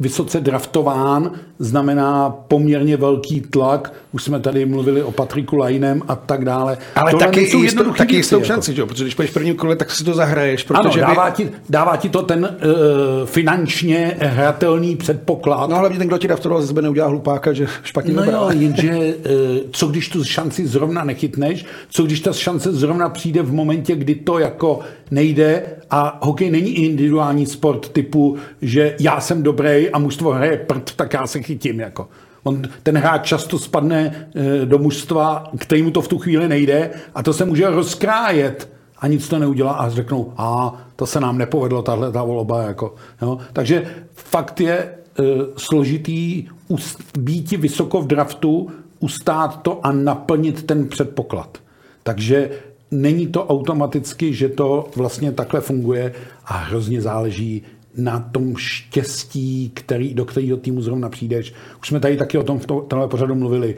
vysoce 0.00 0.40
draftován, 0.40 1.32
znamená 1.58 2.30
poměrně 2.30 2.96
velký 2.96 3.40
tlak. 3.40 3.94
Už 4.12 4.24
jsme 4.24 4.40
tady 4.40 4.66
mluvili 4.66 5.02
o 5.02 5.12
Patriku 5.12 5.56
Lajnem 5.56 6.02
a 6.08 6.16
tak 6.16 6.44
dále. 6.44 6.78
Ale 6.94 7.10
Tohle 7.10 7.26
taky, 7.26 7.40
nejsou 7.40 7.62
jistou, 7.62 7.92
taky 7.92 8.16
jistou 8.16 8.36
jako. 8.36 8.46
šanci, 8.46 8.74
že? 8.74 8.80
jo? 8.80 8.86
protože 8.86 9.04
když 9.04 9.14
půjdeš 9.14 9.30
v 9.30 9.34
prvním 9.34 9.56
kole, 9.56 9.76
tak 9.76 9.90
si 9.90 10.04
to 10.04 10.14
zahraješ. 10.14 10.66
Ano, 10.70 10.82
Protože 10.82 11.00
dává, 11.00 11.30
by, 11.30 11.36
ti, 11.36 11.50
dává 11.68 11.96
ti 11.96 12.08
to 12.08 12.22
ten 12.22 12.44
uh, 12.44 13.26
finančně 13.26 14.16
hratelný 14.20 14.96
předpoklad. 14.96 15.70
No 15.70 15.76
hlavně 15.76 15.98
ten, 15.98 16.06
kdo 16.06 16.18
ti 16.18 16.28
draftoval, 16.28 16.60
ze 16.60 16.66
sebe 16.66 16.82
neudělá 16.82 17.08
hlupáka, 17.08 17.52
že 17.52 17.66
špatně 17.82 18.12
No 18.12 18.24
jo, 18.24 18.50
jenže 18.52 18.90
eh, 18.90 19.30
co 19.70 19.86
když 19.86 20.08
tu 20.08 20.24
šanci 20.24 20.66
zrovna 20.66 21.04
nechytneš, 21.04 21.64
co 21.90 22.02
když 22.02 22.20
ta 22.20 22.32
šance 22.32 22.72
zrovna 22.72 23.08
přijde 23.08 23.42
v 23.42 23.52
momentě, 23.52 23.96
kdy 23.96 24.14
to 24.14 24.38
jako 24.38 24.80
nejde 25.10 25.62
a 25.90 26.18
hokej 26.22 26.50
není 26.50 26.70
individuální 26.70 27.46
sport 27.46 27.88
typu, 27.88 28.36
že 28.62 28.96
já 29.00 29.20
jsem 29.20 29.42
dobrý 29.42 29.90
a 29.90 29.98
mužstvo 29.98 30.32
hraje 30.32 30.56
prd, 30.56 30.92
tak 30.96 31.12
já 31.12 31.26
se 31.26 31.42
chytím. 31.42 31.80
Jako. 31.80 32.08
On, 32.44 32.62
ten 32.82 32.98
hráč 32.98 33.28
často 33.28 33.58
spadne 33.58 34.28
eh, 34.34 34.66
do 34.66 34.78
mužstva, 34.78 35.44
kterému 35.58 35.90
to 35.90 36.00
v 36.00 36.08
tu 36.08 36.18
chvíli 36.18 36.48
nejde 36.48 36.90
a 37.14 37.22
to 37.22 37.32
se 37.32 37.44
může 37.44 37.70
rozkrájet 37.70 38.68
a 39.02 39.06
nic 39.06 39.28
to 39.28 39.38
neudělá 39.38 39.72
a 39.72 39.88
řeknou, 39.88 40.32
a 40.36 40.74
to 40.96 41.06
se 41.06 41.20
nám 41.20 41.38
nepovedlo, 41.38 41.82
tahle 41.82 42.12
ta 42.12 42.22
volba. 42.22 42.62
Jako, 42.62 42.94
jo. 43.22 43.38
Takže 43.52 43.86
fakt 44.14 44.60
je 44.60 44.78
e, 44.78 44.92
složitý 45.56 46.48
býti 47.18 47.56
vysoko 47.56 48.00
v 48.00 48.06
draftu, 48.06 48.70
ustát 49.00 49.62
to 49.62 49.86
a 49.86 49.92
naplnit 49.92 50.62
ten 50.62 50.88
předpoklad. 50.88 51.58
Takže 52.02 52.50
není 52.90 53.26
to 53.26 53.46
automaticky, 53.46 54.34
že 54.34 54.48
to 54.48 54.88
vlastně 54.96 55.32
takhle 55.32 55.60
funguje 55.60 56.12
a 56.44 56.56
hrozně 56.56 57.00
záleží 57.00 57.62
na 57.96 58.20
tom 58.20 58.56
štěstí, 58.56 59.70
který, 59.74 60.14
do 60.14 60.24
kterého 60.24 60.56
týmu 60.56 60.82
zrovna 60.82 61.08
přijdeš. 61.08 61.54
Už 61.80 61.88
jsme 61.88 62.00
tady 62.00 62.16
taky 62.16 62.38
o 62.38 62.42
tom 62.42 62.58
v 62.58 62.66
to, 62.66 62.80
tomhle 62.80 63.08
pořadu 63.08 63.34
mluvili. 63.34 63.76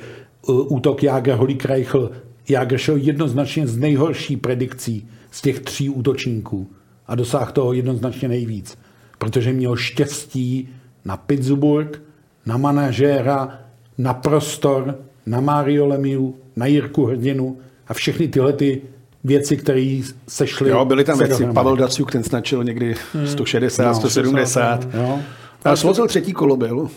Uh, 0.48 0.72
Útok 0.72 1.02
Jáger, 1.02 1.34
Holík, 1.34 1.64
Reichl. 1.64 2.10
Jáger 2.48 2.78
šel 2.78 2.96
jednoznačně 2.96 3.66
z 3.66 3.76
nejhorší 3.76 4.36
predikcí 4.36 5.08
z 5.30 5.42
těch 5.42 5.60
tří 5.60 5.88
útočníků 5.90 6.70
a 7.06 7.14
dosáhl 7.14 7.52
toho 7.52 7.72
jednoznačně 7.72 8.28
nejvíc, 8.28 8.78
protože 9.18 9.52
měl 9.52 9.76
štěstí 9.76 10.68
na 11.04 11.16
Pittsburgh, 11.16 12.02
na 12.46 12.56
manažéra, 12.56 13.60
na 13.98 14.14
prostor, 14.14 14.98
na 15.26 15.40
Mario 15.40 15.86
Lemiu, 15.86 16.36
na 16.56 16.66
Jirku 16.66 17.04
Hrdinu 17.04 17.58
a 17.86 17.94
všechny 17.94 18.28
tyhle 18.28 18.52
ty 18.52 18.82
věci, 19.24 19.56
které 19.56 20.00
sešly. 20.28 20.70
Jo, 20.70 20.84
byly 20.84 21.04
tam 21.04 21.16
se 21.16 21.24
věci. 21.24 21.30
dohromady. 21.32 21.54
Pavel 21.54 21.76
Daciuk, 21.76 22.12
ten 22.12 22.24
snačil 22.24 22.64
někdy 22.64 22.94
160, 23.24 23.84
No, 23.84 23.94
170. 23.94 24.88
Jo. 24.94 25.18
A 25.64 25.76
Slozil 25.76 26.06
třetí 26.06 26.32
kolo 26.32 26.56
byl. 26.56 26.88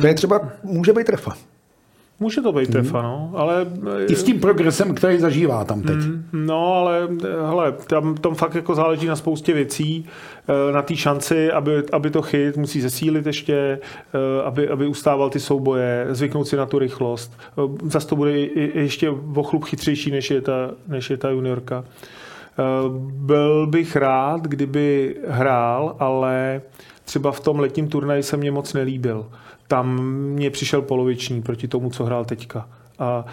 To 0.00 0.06
je 0.06 0.14
třeba, 0.14 0.48
může 0.62 0.92
být 0.92 1.06
trefa. 1.06 1.36
Může 2.20 2.40
to 2.40 2.52
být 2.52 2.72
trefa, 2.72 3.02
no, 3.02 3.32
ale... 3.34 3.66
I 4.08 4.16
s 4.16 4.24
tím 4.24 4.40
progresem, 4.40 4.94
který 4.94 5.18
zažívá 5.18 5.64
tam 5.64 5.82
teď. 5.82 5.96
No, 6.32 6.74
ale 6.74 7.08
hele, 7.46 7.72
tam, 7.72 8.14
tam 8.14 8.34
fakt 8.34 8.54
jako 8.54 8.74
záleží 8.74 9.06
na 9.06 9.16
spoustě 9.16 9.52
věcí, 9.52 10.06
eh, 10.48 10.72
na 10.72 10.82
té 10.82 10.96
šanci, 10.96 11.52
aby, 11.52 11.82
aby 11.92 12.10
to 12.10 12.22
chyt, 12.22 12.56
musí 12.56 12.80
zesílit 12.80 13.26
ještě, 13.26 13.54
eh, 14.14 14.42
aby, 14.44 14.68
aby 14.68 14.86
ustával 14.86 15.30
ty 15.30 15.40
souboje, 15.40 16.06
zvyknout 16.10 16.48
si 16.48 16.56
na 16.56 16.66
tu 16.66 16.78
rychlost. 16.78 17.38
Eh, 17.58 17.88
Zas 17.90 18.06
to 18.06 18.16
bude 18.16 18.32
ještě 18.74 19.10
o 19.10 19.42
chlup 19.42 19.64
chytřejší, 19.64 20.10
než 20.10 20.30
je 20.30 20.40
ta, 20.40 20.70
než 20.88 21.10
je 21.10 21.16
ta 21.16 21.30
juniorka. 21.30 21.84
Eh, 22.58 22.62
Byl 23.12 23.66
bych 23.66 23.96
rád, 23.96 24.42
kdyby 24.42 25.16
hrál, 25.28 25.96
ale 25.98 26.62
třeba 27.04 27.32
v 27.32 27.40
tom 27.40 27.60
letním 27.60 27.88
turnaji 27.88 28.22
se 28.22 28.36
mě 28.36 28.50
moc 28.50 28.72
nelíbil. 28.72 29.26
Tam 29.68 30.04
mě 30.10 30.50
přišel 30.50 30.82
poloviční 30.82 31.42
proti 31.42 31.68
tomu, 31.68 31.90
co 31.90 32.04
hrál 32.04 32.24
teďka. 32.24 32.68
A 32.98 33.24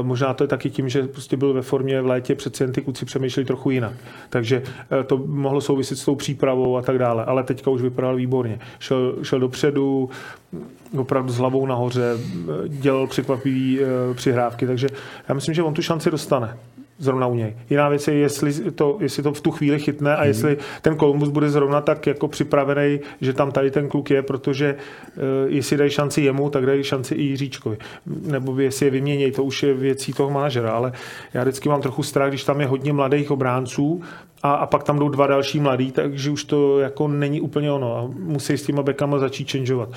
e, 0.00 0.02
možná 0.02 0.34
to 0.34 0.44
je 0.44 0.48
taky 0.48 0.70
tím, 0.70 0.88
že 0.88 1.02
prostě 1.02 1.36
byl 1.36 1.52
ve 1.52 1.62
formě 1.62 2.02
v 2.02 2.06
létě, 2.06 2.34
přeci 2.34 2.62
jen 2.62 2.72
ty 2.72 2.82
kluci 2.82 3.04
přemýšleli 3.04 3.46
trochu 3.46 3.70
jinak. 3.70 3.92
Takže 4.30 4.62
e, 5.00 5.04
to 5.04 5.16
mohlo 5.16 5.60
souviset 5.60 5.98
s 5.98 6.04
tou 6.04 6.14
přípravou 6.14 6.76
a 6.76 6.82
tak 6.82 6.98
dále. 6.98 7.24
Ale 7.24 7.42
teďka 7.42 7.70
už 7.70 7.82
vypadal 7.82 8.16
výborně. 8.16 8.58
Šel, 8.78 9.14
šel 9.22 9.40
dopředu, 9.40 10.10
opravdu 10.98 11.32
s 11.32 11.38
hlavou 11.38 11.66
nahoře, 11.66 12.14
e, 12.14 12.68
dělal 12.68 13.06
překvapivý 13.06 13.80
e, 13.80 14.14
přihrávky, 14.14 14.66
takže 14.66 14.88
já 15.28 15.34
myslím, 15.34 15.54
že 15.54 15.62
on 15.62 15.74
tu 15.74 15.82
šanci 15.82 16.10
dostane 16.10 16.56
zrovna 17.00 17.26
u 17.26 17.34
něj. 17.34 17.56
Jiná 17.70 17.88
věc 17.88 18.08
je, 18.08 18.14
jestli 18.14 18.52
to, 18.52 18.96
jestli 19.00 19.22
to 19.22 19.32
v 19.32 19.40
tu 19.40 19.50
chvíli 19.50 19.78
chytne 19.78 20.16
a 20.16 20.24
jestli 20.24 20.56
ten 20.82 20.98
Columbus 20.98 21.28
bude 21.28 21.50
zrovna 21.50 21.80
tak 21.80 22.06
jako 22.06 22.28
připravený, 22.28 23.00
že 23.20 23.32
tam 23.32 23.52
tady 23.52 23.70
ten 23.70 23.88
kluk 23.88 24.10
je, 24.10 24.22
protože 24.22 24.74
uh, 24.74 25.22
jestli 25.46 25.76
dají 25.76 25.90
šanci 25.90 26.22
jemu, 26.22 26.50
tak 26.50 26.66
dají 26.66 26.84
šanci 26.84 27.14
i 27.14 27.22
Jiříčkovi. 27.22 27.76
Nebo 28.06 28.60
jestli 28.60 28.86
je 28.86 28.90
vyměnějí, 28.90 29.32
to 29.32 29.44
už 29.44 29.62
je 29.62 29.74
věcí 29.74 30.12
toho 30.12 30.30
manažera, 30.30 30.70
ale 30.70 30.92
já 31.34 31.42
vždycky 31.42 31.68
mám 31.68 31.82
trochu 31.82 32.02
strach, 32.02 32.28
když 32.28 32.44
tam 32.44 32.60
je 32.60 32.66
hodně 32.66 32.92
mladých 32.92 33.30
obránců 33.30 34.02
a, 34.42 34.52
a 34.52 34.66
pak 34.66 34.82
tam 34.82 34.98
jdou 34.98 35.08
dva 35.08 35.26
další 35.26 35.60
mladí, 35.60 35.92
takže 35.92 36.30
už 36.30 36.44
to 36.44 36.80
jako 36.80 37.08
není 37.08 37.40
úplně 37.40 37.72
ono 37.72 37.96
a 37.96 38.10
musí 38.18 38.52
s 38.52 38.62
těma 38.62 38.82
bekama 38.82 39.18
začít 39.18 39.52
changeovat. 39.52 39.88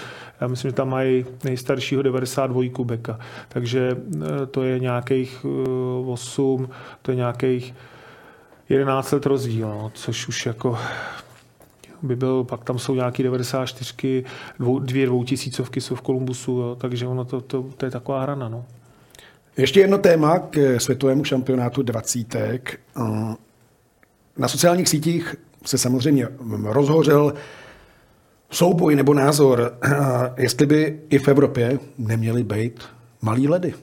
Já 0.41 0.48
myslím, 0.48 0.72
že 0.72 0.76
tam 0.76 0.89
mají 0.89 1.26
nejstaršího 1.44 2.02
92 2.02 2.64
beka, 2.84 3.20
takže 3.50 3.98
eh, 4.16 4.46
to 4.46 4.64
je 4.64 4.80
nějakých 4.80 5.46
eh, 5.46 6.12
8, 6.12 6.70
to 7.02 7.12
je 7.12 7.16
nějakých 7.16 7.76
11 8.70 9.12
let 9.12 9.26
rozdíl, 9.26 9.68
no, 9.68 9.91
což 9.94 10.28
už 10.28 10.46
jako 10.46 10.78
by 12.02 12.16
byl, 12.16 12.44
pak 12.44 12.64
tam 12.64 12.80
jsou 12.80 12.96
nějaký 12.96 13.24
94, 13.24 14.24
dvou, 14.60 14.80
dvě 14.80 15.06
dvoutisícovky 15.06 15.82
jsou 15.82 15.96
v 15.96 16.02
Kolumbusu, 16.02 16.52
jo, 16.52 16.76
takže 16.80 17.08
ono 17.08 17.26
to, 17.26 17.41
to, 17.41 17.66
to 17.78 17.86
je 17.86 17.91
taková 17.91 18.22
hrana. 18.22 18.50
No. 18.50 18.66
Ještě 19.58 19.80
jedno 19.80 19.98
téma 19.98 20.39
k 20.39 20.80
světovému 20.80 21.24
šampionátu 21.24 21.84
dvacítek. 21.84 22.80
Na 24.38 24.47
sociálních 24.47 24.89
sítích 24.89 25.36
se 25.65 25.77
samozřejmě 25.77 26.27
rozhořel 26.63 27.34
souboj 28.51 28.95
nebo 28.95 29.13
názor, 29.13 29.73
jestli 30.38 30.65
by 30.65 30.99
i 31.09 31.19
v 31.19 31.27
Evropě 31.27 31.79
neměly 31.97 32.43
být 32.43 32.81
malý 33.21 33.47
ledy. 33.47 33.73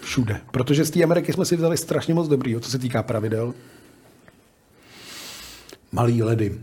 Všude. 0.00 0.40
Protože 0.50 0.84
z 0.84 0.90
té 0.90 1.02
Ameriky 1.02 1.32
jsme 1.32 1.44
si 1.44 1.56
vzali 1.56 1.76
strašně 1.76 2.14
moc 2.14 2.28
dobrýho, 2.28 2.60
co 2.60 2.70
se 2.70 2.78
týká 2.78 3.02
pravidel. 3.02 3.54
Malý 5.92 6.22
ledy. 6.22 6.58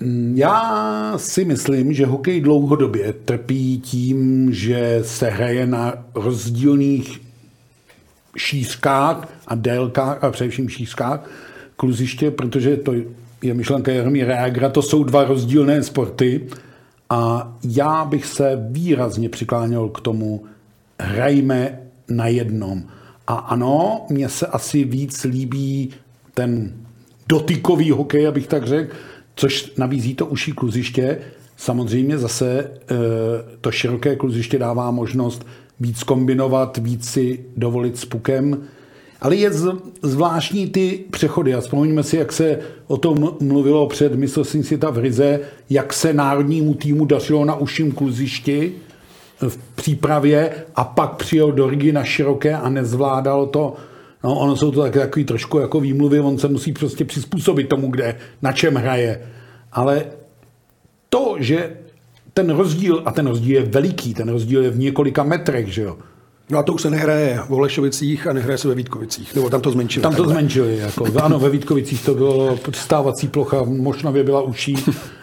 Mm, 0.00 0.34
Já 0.36 1.12
si 1.16 1.44
myslím, 1.44 1.92
že 1.92 2.06
hokej 2.06 2.40
dlouhodobě 2.40 3.12
trpí 3.12 3.80
tím, 3.80 4.48
že 4.52 4.98
se 5.02 5.28
hraje 5.28 5.66
na 5.66 6.04
rozdílných 6.14 7.20
šířkách 8.36 9.28
a 9.46 9.54
délkách, 9.54 10.24
a 10.24 10.30
především 10.30 10.68
šířkách 10.68 11.30
kluziště, 11.76 12.30
protože 12.30 12.76
to 12.76 12.94
je 13.42 13.54
myšlenka 13.54 13.92
Jaromíra 13.92 14.34
Jágra, 14.34 14.68
to 14.68 14.82
jsou 14.82 15.04
dva 15.04 15.24
rozdílné 15.24 15.82
sporty 15.82 16.48
a 17.10 17.52
já 17.64 18.04
bych 18.04 18.26
se 18.26 18.66
výrazně 18.70 19.28
přikláněl 19.28 19.88
k 19.88 20.00
tomu, 20.00 20.44
hrajme 21.00 21.80
na 22.08 22.26
jednom. 22.26 22.82
A 23.26 23.34
ano, 23.34 24.06
mně 24.10 24.28
se 24.28 24.46
asi 24.46 24.84
víc 24.84 25.24
líbí 25.24 25.90
ten 26.34 26.72
dotykový 27.28 27.90
hokej, 27.90 28.28
abych 28.28 28.46
tak 28.46 28.66
řekl, 28.66 28.94
což 29.36 29.72
nabízí 29.76 30.14
to 30.14 30.26
uší 30.26 30.52
kluziště. 30.52 31.18
Samozřejmě 31.56 32.18
zase 32.18 32.60
e, 32.60 32.70
to 33.60 33.70
široké 33.70 34.16
kluziště 34.16 34.58
dává 34.58 34.90
možnost 34.90 35.46
víc 35.80 36.02
kombinovat, 36.02 36.78
víc 36.78 37.08
si 37.08 37.44
dovolit 37.56 37.98
s 37.98 38.04
pukem. 38.04 38.62
Ale 39.20 39.36
je 39.36 39.50
zvláštní 40.02 40.66
ty 40.66 41.04
přechody. 41.10 41.54
A 41.54 41.60
vzpomeňme 41.60 42.02
si, 42.02 42.16
jak 42.16 42.32
se 42.32 42.58
o 42.86 42.96
tom 42.96 43.36
mluvilo 43.40 43.86
před 43.86 44.14
mistrovstvím 44.14 44.64
světa 44.64 44.90
v 44.90 44.98
Rize, 44.98 45.40
jak 45.70 45.92
se 45.92 46.12
národnímu 46.12 46.74
týmu 46.74 47.04
dařilo 47.04 47.44
na 47.44 47.54
uším 47.54 47.92
kluzišti 47.92 48.72
v 49.48 49.58
přípravě 49.74 50.52
a 50.76 50.84
pak 50.84 51.16
přijel 51.16 51.52
do 51.52 51.70
Rigi 51.70 51.92
na 51.92 52.04
široké 52.04 52.56
a 52.56 52.68
nezvládalo 52.68 53.46
to. 53.46 53.74
No, 54.24 54.38
ono 54.38 54.56
jsou 54.56 54.70
to 54.70 54.82
taky 54.82 54.98
takový 54.98 55.24
trošku 55.24 55.58
jako 55.58 55.80
výmluvy, 55.80 56.20
on 56.20 56.38
se 56.38 56.48
musí 56.48 56.72
prostě 56.72 57.04
přizpůsobit 57.04 57.68
tomu, 57.68 57.90
kde, 57.90 58.16
na 58.42 58.52
čem 58.52 58.74
hraje. 58.74 59.20
Ale 59.72 60.04
to, 61.08 61.36
že 61.38 61.76
ten 62.34 62.50
rozdíl, 62.50 63.02
a 63.04 63.12
ten 63.12 63.26
rozdíl 63.26 63.54
je 63.54 63.62
veliký, 63.62 64.14
ten 64.14 64.28
rozdíl 64.28 64.64
je 64.64 64.70
v 64.70 64.78
několika 64.78 65.22
metrech, 65.22 65.74
že 65.74 65.82
jo, 65.82 65.96
No 66.50 66.58
a 66.58 66.62
to 66.62 66.72
už 66.72 66.82
se 66.82 66.90
nehraje 66.90 67.40
v 67.48 67.52
Olešovicích 67.52 68.26
a 68.26 68.32
nehraje 68.32 68.58
se 68.58 68.68
ve 68.68 68.74
Vítkovicích. 68.74 69.34
Nebo 69.34 69.50
tam 69.50 69.60
to 69.60 69.70
zmenšili. 69.70 70.02
Tam 70.02 70.12
to 70.12 70.16
takhle. 70.16 70.34
zmenšili. 70.34 70.78
Jako. 70.78 71.06
Ano, 71.22 71.38
ve 71.38 71.50
Vítkovicích 71.50 72.04
to 72.04 72.14
bylo 72.14 72.58
stávací 72.74 73.28
plocha, 73.28 73.62
možná 73.64 74.12
by 74.12 74.22
byla 74.24 74.40
uší. 74.42 74.76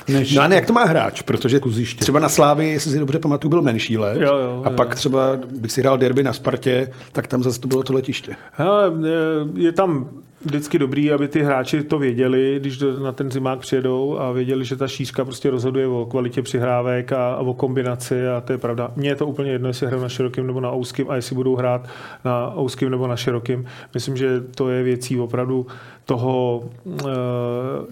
Než 0.08 0.34
No 0.36 0.42
a 0.42 0.48
ne, 0.48 0.56
jak 0.56 0.66
to 0.66 0.74
má 0.74 0.84
hráč, 0.84 1.22
protože 1.22 1.60
Kuziště. 1.60 2.02
třeba 2.02 2.20
na 2.20 2.30
Slávy, 2.30 2.70
jestli 2.70 2.92
si 2.92 3.00
dobře 3.00 3.20
pamatuju, 3.20 3.50
byl 3.50 3.62
menší 3.62 3.98
let. 3.98 4.18
Jo, 4.22 4.38
jo, 4.38 4.62
a 4.66 4.70
jo. 4.70 4.76
pak 4.76 4.96
třeba, 4.96 5.36
když 5.50 5.72
si 5.72 5.82
hrál 5.82 5.98
derby 5.98 6.24
na 6.24 6.34
Spartě, 6.34 6.92
tak 7.12 7.28
tam 7.28 7.44
zase 7.44 7.60
to 7.60 7.68
bylo 7.68 7.84
to 7.84 7.94
letiště. 7.94 8.36
Hele, 8.52 8.92
je- 9.08 9.64
je 9.66 9.72
tam 9.72 10.10
vždycky 10.46 10.80
dobrý, 10.80 11.12
aby 11.12 11.28
ty 11.28 11.44
hráči 11.44 11.84
to 11.84 12.00
věděli, 12.00 12.56
když 12.60 12.84
na 13.04 13.12
ten 13.12 13.32
zimák 13.32 13.60
přijedou 13.60 14.20
a 14.20 14.32
věděli, 14.32 14.66
že 14.66 14.76
ta 14.76 14.88
šířka 14.88 15.26
prostě 15.26 15.50
rozhoduje 15.50 15.88
o 15.88 16.06
kvalitě 16.06 16.42
přihrávek 16.42 17.12
a, 17.12 17.34
a 17.34 17.38
o 17.38 17.54
kombinaci 17.54 18.28
a 18.28 18.42
to 18.42 18.52
je 18.52 18.58
pravda. 18.58 18.92
Mně 18.96 19.10
je 19.10 19.16
to 19.16 19.28
úplně 19.28 19.52
jedno, 19.52 19.68
jestli 19.68 19.88
hrajou 19.88 20.04
na 20.04 20.10
širokým 20.10 20.48
nebo 20.48 20.60
na 20.60 20.72
úzkým 20.72 21.10
a 21.10 21.16
jestli 21.16 21.36
budou 21.36 21.56
hrát 21.56 21.90
na 22.26 22.56
úzkým 22.56 22.90
nebo 22.90 23.08
na 23.08 23.16
širokým. 23.16 23.66
Myslím, 23.94 24.18
že 24.18 24.42
to 24.42 24.70
je 24.70 24.84
věcí 24.84 25.20
opravdu 25.20 25.68
toho 26.06 26.64
e, 26.88 27.04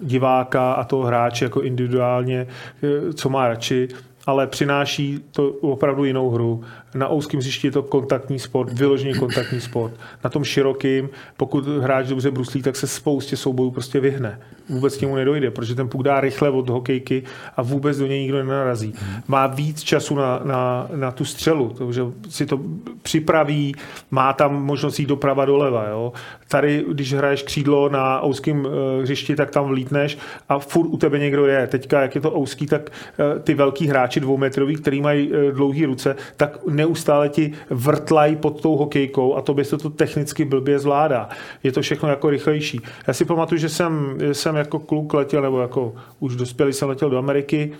diváka 0.02 0.72
a 0.72 0.84
toho 0.84 1.02
hráče 1.02 1.44
jako 1.44 1.62
individuálně, 1.62 2.46
e, 2.82 3.12
co 3.12 3.28
má 3.28 3.48
radši 3.48 3.88
ale 4.26 4.46
přináší 4.46 5.20
to 5.30 5.48
opravdu 5.50 6.04
jinou 6.04 6.30
hru. 6.30 6.64
Na 6.94 7.08
úzkém 7.08 7.40
hřišti 7.40 7.66
je 7.66 7.70
to 7.70 7.82
kontaktní 7.82 8.38
sport, 8.38 8.72
vyloženě 8.72 9.14
kontaktní 9.14 9.60
sport. 9.60 9.94
Na 10.24 10.30
tom 10.30 10.44
širokým, 10.44 11.10
pokud 11.36 11.66
hráč 11.66 12.06
dobře 12.06 12.30
bruslí, 12.30 12.62
tak 12.62 12.76
se 12.76 12.86
spoustě 12.86 13.36
soubojů 13.36 13.70
prostě 13.70 14.00
vyhne. 14.00 14.40
Vůbec 14.68 14.96
k 14.96 15.00
němu 15.00 15.16
nedojde, 15.16 15.50
protože 15.50 15.74
ten 15.74 15.88
puk 15.88 16.02
dá 16.02 16.20
rychle 16.20 16.50
od 16.50 16.68
hokejky 16.68 17.22
a 17.56 17.62
vůbec 17.62 17.98
do 17.98 18.06
něj 18.06 18.20
nikdo 18.20 18.38
nenarazí. 18.38 18.94
Má 19.28 19.46
víc 19.46 19.82
času 19.82 20.14
na, 20.14 20.40
na, 20.44 20.88
na 20.94 21.10
tu 21.10 21.24
střelu, 21.24 21.74
takže 21.78 22.02
si 22.28 22.46
to 22.46 22.60
připraví, 23.02 23.74
má 24.10 24.32
tam 24.32 24.64
možnost 24.64 24.98
jít 24.98 25.06
doprava 25.06 25.44
doleva. 25.44 25.88
Jo? 25.88 26.12
Tady, 26.48 26.84
když 26.88 27.14
hraješ 27.14 27.42
křídlo 27.42 27.88
na 27.88 28.22
úzkém 28.22 28.66
eh, 28.66 29.02
hřišti, 29.02 29.36
tak 29.36 29.50
tam 29.50 29.64
vlítneš 29.64 30.18
a 30.48 30.58
furt 30.58 30.88
u 30.88 30.96
tebe 30.96 31.18
někdo 31.18 31.46
je. 31.46 31.66
Teďka, 31.66 32.02
jak 32.02 32.14
je 32.14 32.20
to 32.20 32.30
úzký, 32.30 32.66
tak 32.66 32.90
eh, 32.90 33.38
ty 33.38 33.54
velký 33.54 33.86
hráči 33.86 34.20
dvoumetrový, 34.20 34.76
který 34.76 35.00
mají 35.00 35.30
eh, 35.32 35.52
dlouhé 35.52 35.86
ruce, 35.86 36.16
tak 36.36 36.58
neustále 36.82 37.28
ti 37.28 37.52
vrtlají 37.70 38.36
pod 38.36 38.60
tou 38.60 38.76
hokejkou 38.76 39.36
a 39.36 39.42
to 39.42 39.54
se 39.62 39.78
to 39.78 39.90
technicky 39.90 40.44
blbě 40.44 40.78
zvládá. 40.78 41.28
Je 41.62 41.72
to 41.72 41.82
všechno 41.82 42.08
jako 42.08 42.30
rychlejší. 42.30 42.80
Já 43.06 43.12
si 43.14 43.24
pamatuju, 43.24 43.58
že 43.58 43.68
jsem, 43.68 44.18
jsem 44.32 44.56
jako 44.56 44.78
kluk 44.78 45.14
letěl, 45.14 45.42
nebo 45.42 45.60
jako 45.60 45.94
už 46.20 46.36
dospělý 46.36 46.72
jsem 46.72 46.88
letěl 46.88 47.10
do 47.10 47.18
Ameriky 47.18 47.72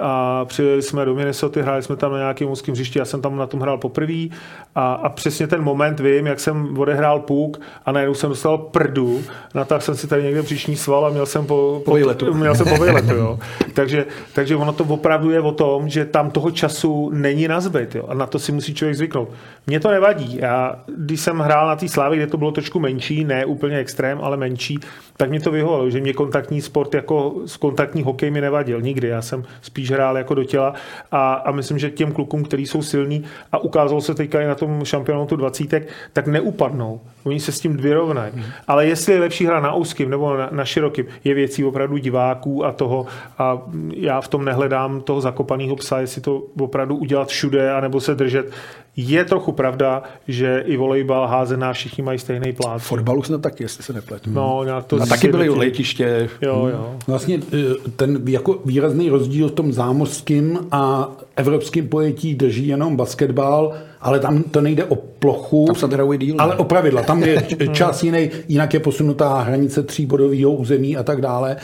a 0.00 0.44
přijeli 0.44 0.82
jsme 0.82 1.04
do 1.04 1.14
Minnesota, 1.14 1.62
hráli 1.62 1.82
jsme 1.82 1.96
tam 1.96 2.12
na 2.12 2.18
nějakém 2.18 2.50
úzkém 2.50 2.74
hřišti, 2.74 2.98
já 2.98 3.04
jsem 3.04 3.22
tam 3.22 3.36
na 3.36 3.46
tom 3.46 3.60
hrál 3.60 3.78
poprvé 3.78 4.28
a, 4.74 4.92
a 4.92 5.08
přesně 5.08 5.46
ten 5.46 5.62
moment 5.62 6.00
vím, 6.00 6.26
jak 6.26 6.40
jsem 6.40 6.78
odehrál 6.78 7.20
puk 7.20 7.60
a 7.86 7.92
najednou 7.92 8.14
jsem 8.14 8.30
dostal 8.30 8.58
prdu, 8.58 9.22
natáhl 9.54 9.80
jsem 9.80 9.96
si 9.96 10.06
tady 10.06 10.22
někde 10.22 10.42
příšní 10.42 10.76
sval 10.76 11.06
a 11.06 11.10
měl 11.10 11.26
jsem 11.26 11.46
po, 11.46 11.82
po 11.84 11.92
Vejletu. 11.92 12.34
Měl 12.34 12.54
jsem 12.54 12.68
po 12.68 12.76
vejletu, 12.76 13.14
jo. 13.14 13.38
takže, 13.74 14.06
takže 14.34 14.56
ono 14.56 14.72
to 14.72 14.84
opravdu 14.84 15.30
je 15.30 15.40
o 15.40 15.52
tom, 15.52 15.88
že 15.88 16.04
tam 16.04 16.30
toho 16.30 16.50
času 16.50 17.10
není 17.12 17.48
na 17.48 17.60
zbyt, 17.60 17.94
jo. 17.94 18.04
a 18.08 18.14
na 18.14 18.26
to 18.26 18.38
si 18.38 18.52
musí 18.52 18.74
člověk 18.74 18.96
zvyknout. 18.96 19.28
Mně 19.66 19.80
to 19.80 19.90
nevadí. 19.90 20.36
Já, 20.40 20.76
když 20.96 21.20
jsem 21.20 21.38
hrál 21.38 21.66
na 21.66 21.76
té 21.76 21.88
slávě, 21.88 22.18
kde 22.18 22.26
to 22.26 22.36
bylo 22.36 22.52
trošku 22.52 22.80
menší, 22.80 23.24
ne 23.24 23.44
úplně 23.44 23.78
extrém, 23.78 24.18
ale 24.22 24.36
menší, 24.36 24.78
tak 25.16 25.30
mě 25.30 25.40
to 25.40 25.50
vyhovalo, 25.50 25.90
že 25.90 26.00
mě 26.00 26.12
kontaktní 26.12 26.60
sport 26.60 26.94
jako 26.94 27.34
s 27.46 27.56
kontaktní 27.56 28.02
hokej 28.02 28.30
mi 28.30 28.40
nevadil 28.40 28.80
nikdy. 28.80 29.08
Já 29.08 29.22
jsem 29.22 29.44
spíš 29.62 29.81
hrál 29.90 30.18
jako 30.18 30.34
do 30.34 30.44
těla 30.44 30.74
a, 31.12 31.34
a 31.34 31.52
myslím, 31.52 31.78
že 31.78 31.90
těm 31.90 32.12
klukům, 32.12 32.44
kteří 32.44 32.66
jsou 32.66 32.82
silní 32.82 33.24
a 33.52 33.58
ukázalo 33.58 34.00
se 34.00 34.14
teďka 34.14 34.40
i 34.40 34.46
na 34.46 34.54
tom 34.54 34.84
šampionátu 34.84 35.36
20, 35.36 35.86
tak 36.12 36.26
neupadnou. 36.26 37.00
Oni 37.24 37.40
se 37.40 37.52
s 37.52 37.60
tím 37.60 37.76
vyrovnají. 37.76 38.32
Ale 38.68 38.86
jestli 38.86 39.12
je 39.12 39.20
lepší 39.20 39.46
hra 39.46 39.60
na 39.60 39.74
úzkým 39.74 40.10
nebo 40.10 40.36
na, 40.36 40.48
na 40.52 40.64
širokým, 40.64 41.06
je 41.24 41.34
věcí 41.34 41.64
opravdu 41.64 41.96
diváků 41.96 42.64
a 42.64 42.72
toho 42.72 43.06
a 43.38 43.62
já 43.94 44.20
v 44.20 44.28
tom 44.28 44.44
nehledám 44.44 45.00
toho 45.00 45.20
zakopaného 45.20 45.76
psa, 45.76 46.00
jestli 46.00 46.20
to 46.20 46.42
opravdu 46.60 46.96
udělat 46.96 47.28
všude, 47.28 47.72
anebo 47.72 48.00
se 48.00 48.14
držet. 48.14 48.50
Je 48.96 49.24
trochu 49.24 49.52
pravda, 49.52 50.02
že 50.28 50.64
i 50.66 50.76
volejbal 50.76 51.26
házená 51.26 51.72
všichni 51.72 52.04
mají 52.04 52.18
stejný 52.18 52.52
plát. 52.52 52.78
V 52.78 52.82
fotbalu 52.82 53.22
jsme 53.22 53.38
taky, 53.38 53.64
jestli 53.64 53.82
se 53.82 53.92
nepletu. 53.92 54.30
No, 54.30 54.64
nějak 54.64 54.84
to 54.84 55.02
a 55.02 55.06
taky 55.06 55.28
byly 55.28 55.48
letiště. 55.48 56.28
Jo, 56.42 56.68
jo. 56.72 56.96
Vlastně 57.06 57.40
eh, 57.52 57.90
ten 57.96 58.20
jako 58.26 58.58
výrazný 58.64 59.08
rozdíl 59.08 59.48
v 59.48 59.52
tom 59.52 59.72
zámořském 59.72 60.58
a 60.70 61.10
evropském 61.36 61.88
pojetí 61.88 62.34
drží 62.34 62.68
jenom 62.68 62.96
basketbal, 62.96 63.72
ale 64.00 64.20
tam 64.20 64.42
to 64.42 64.60
nejde 64.60 64.84
o 64.84 64.96
plochu, 64.96 65.64
Tam 65.66 65.74
se 65.74 65.88
díl, 66.16 66.36
ale 66.38 66.56
o 66.56 66.64
pravidla. 66.64 67.02
Tam 67.02 67.22
je 67.22 67.42
čas 67.72 68.02
jiný, 68.02 68.30
jinak 68.48 68.74
je 68.74 68.80
posunutá 68.80 69.40
hranice 69.40 69.82
tříbodového 69.82 70.52
území 70.52 70.96
a 70.96 71.02
tak 71.02 71.20
dále, 71.20 71.56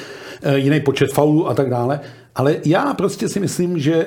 eh, 0.43 0.59
jiný 0.59 0.81
počet 0.81 1.13
faulů 1.13 1.49
a 1.49 1.55
tak 1.55 1.71
dále. 1.71 2.01
Ale 2.35 2.57
já 2.65 2.95
prostě 2.95 3.29
si 3.29 3.41
myslím, 3.41 3.79
že 3.79 4.07